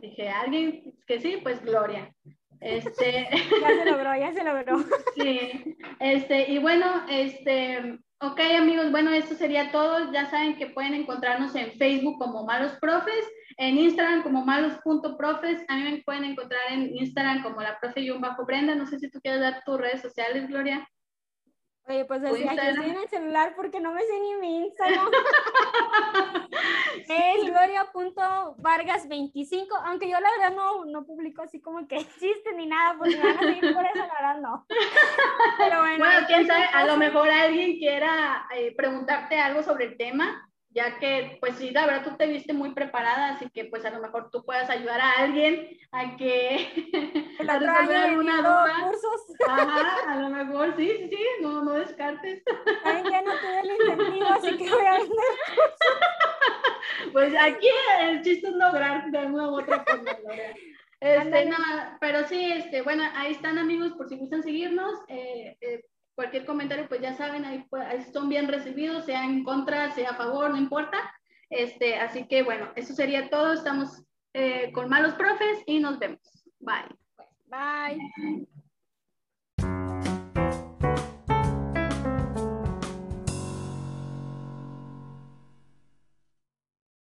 dije, 0.00 0.30
alguien 0.30 0.94
que 1.06 1.20
sí, 1.20 1.38
pues 1.42 1.62
Gloria. 1.62 2.10
Este, 2.60 3.28
Ya 3.60 3.68
se 3.68 3.90
logró, 3.90 4.16
ya 4.16 4.32
se 4.32 4.44
logró. 4.44 4.84
Sí, 5.16 5.76
este, 6.00 6.50
y 6.50 6.58
bueno, 6.58 6.86
este, 7.08 7.98
ok 8.20 8.40
amigos, 8.58 8.90
bueno, 8.90 9.12
esto 9.12 9.34
sería 9.34 9.70
todo. 9.70 10.12
Ya 10.12 10.26
saben 10.30 10.56
que 10.56 10.68
pueden 10.68 10.94
encontrarnos 10.94 11.54
en 11.54 11.72
Facebook 11.72 12.18
como 12.18 12.44
Malos 12.44 12.72
Profes, 12.80 13.24
en 13.58 13.78
Instagram 13.78 14.22
como 14.22 14.44
malos.profes. 14.44 15.64
A 15.68 15.76
mí 15.76 15.82
me 15.82 16.02
pueden 16.02 16.24
encontrar 16.24 16.62
en 16.70 16.96
Instagram 16.96 17.42
como 17.42 17.60
la 17.60 17.78
profe 17.80 18.10
bajo 18.18 18.44
Brenda. 18.44 18.74
No 18.74 18.86
sé 18.86 18.98
si 18.98 19.10
tú 19.10 19.20
quieres 19.20 19.40
dar 19.40 19.62
tus 19.64 19.78
redes 19.78 20.02
sociales, 20.02 20.48
Gloria. 20.48 20.86
Oye, 21.86 22.04
pues 22.06 22.20
¿Tu 22.22 22.28
decía, 22.28 22.44
yo 22.46 22.50
Instagram? 22.52 22.74
estoy 22.76 22.90
en 22.90 22.96
el 23.02 23.08
celular 23.08 23.52
porque 23.56 23.78
no 23.80 23.92
me 23.92 24.00
sé 24.02 24.20
ni 24.20 24.34
mi 24.36 24.64
Instagram. 24.66 25.10
Es 27.06 27.44
gloria.vargas25, 27.44 29.66
aunque 29.84 30.08
yo 30.08 30.18
la 30.20 30.30
verdad 30.30 30.52
no, 30.56 30.86
no 30.86 31.04
publico 31.04 31.42
así 31.42 31.60
como 31.60 31.86
que 31.86 31.96
existe 31.98 32.54
ni 32.54 32.64
nada, 32.66 32.96
porque 32.96 33.16
me 33.16 33.22
van 33.24 33.36
a 33.36 33.40
seguir 33.40 33.74
por 33.74 33.84
eso, 33.84 33.98
la 33.98 34.14
verdad 34.14 34.40
no. 34.40 34.64
Pero 35.58 35.80
bueno, 35.80 35.98
Bueno, 35.98 36.26
quién 36.26 36.46
sabe, 36.46 36.64
a 36.72 36.86
lo 36.86 36.96
mejor 36.96 37.28
alguien 37.30 37.76
quiera 37.78 38.46
eh, 38.56 38.74
preguntarte 38.76 39.38
algo 39.38 39.62
sobre 39.62 39.84
el 39.86 39.96
tema, 39.98 40.48
ya 40.74 40.98
que, 40.98 41.38
pues 41.40 41.56
sí, 41.56 41.70
la 41.70 41.86
verdad 41.86 42.04
tú 42.04 42.16
te 42.16 42.26
viste 42.26 42.52
muy 42.52 42.74
preparada, 42.74 43.30
así 43.30 43.48
que 43.50 43.64
pues 43.66 43.84
a 43.84 43.90
lo 43.90 44.00
mejor 44.00 44.30
tú 44.30 44.44
puedas 44.44 44.68
ayudar 44.70 45.00
a 45.00 45.12
alguien 45.18 45.68
a 45.92 46.16
que 46.16 47.34
el 47.38 47.50
a 47.50 47.56
otro 47.56 47.68
resolver 47.68 47.96
alguna 47.96 48.36
duda. 48.38 48.74
cursos, 48.82 49.20
Ajá, 49.46 50.12
a 50.12 50.16
lo 50.18 50.28
mejor 50.30 50.74
sí, 50.76 50.88
sí, 50.98 51.08
sí, 51.10 51.24
no, 51.40 51.62
no 51.64 51.72
descartes. 51.72 52.42
saben 52.82 53.04
que 53.04 53.22
no 53.22 53.32
tuve 53.40 53.60
el 53.60 53.70
incentivo, 53.80 54.28
así 54.28 54.56
que 54.56 54.70
voy 54.70 54.86
a 54.86 54.92
vender. 54.98 55.18
Pues 57.12 57.34
aquí 57.40 57.68
el 58.00 58.22
chiste 58.22 58.48
es 58.48 58.54
lograr 58.54 59.10
de 59.10 59.18
una 59.26 59.48
u 59.50 59.60
otra 59.60 59.84
forma. 59.84 60.10
Este, 61.00 61.44
no, 61.44 61.56
pero 62.00 62.26
sí, 62.26 62.50
este, 62.50 62.80
bueno, 62.80 63.02
ahí 63.14 63.32
están 63.32 63.58
amigos 63.58 63.92
por 63.92 64.08
si 64.08 64.16
gustan 64.16 64.42
seguirnos. 64.42 65.00
eh, 65.08 65.54
eh, 65.60 65.84
cualquier 66.14 66.46
comentario, 66.46 66.88
pues 66.88 67.00
ya 67.00 67.14
saben, 67.14 67.44
ahí, 67.44 67.66
ahí 67.86 68.02
son 68.12 68.28
bien 68.28 68.48
recibidos, 68.48 69.04
sea 69.04 69.24
en 69.24 69.44
contra, 69.44 69.90
sea 69.92 70.10
a 70.10 70.16
favor, 70.16 70.50
no 70.50 70.56
importa. 70.56 70.98
Este, 71.50 71.96
así 71.96 72.26
que 72.26 72.42
bueno, 72.42 72.70
eso 72.76 72.94
sería 72.94 73.30
todo. 73.30 73.52
Estamos 73.52 74.02
eh, 74.32 74.72
con 74.72 74.88
malos 74.88 75.14
profes 75.14 75.62
y 75.66 75.80
nos 75.80 75.98
vemos. 75.98 76.44
Bye. 76.60 76.96
Bye. 77.46 78.46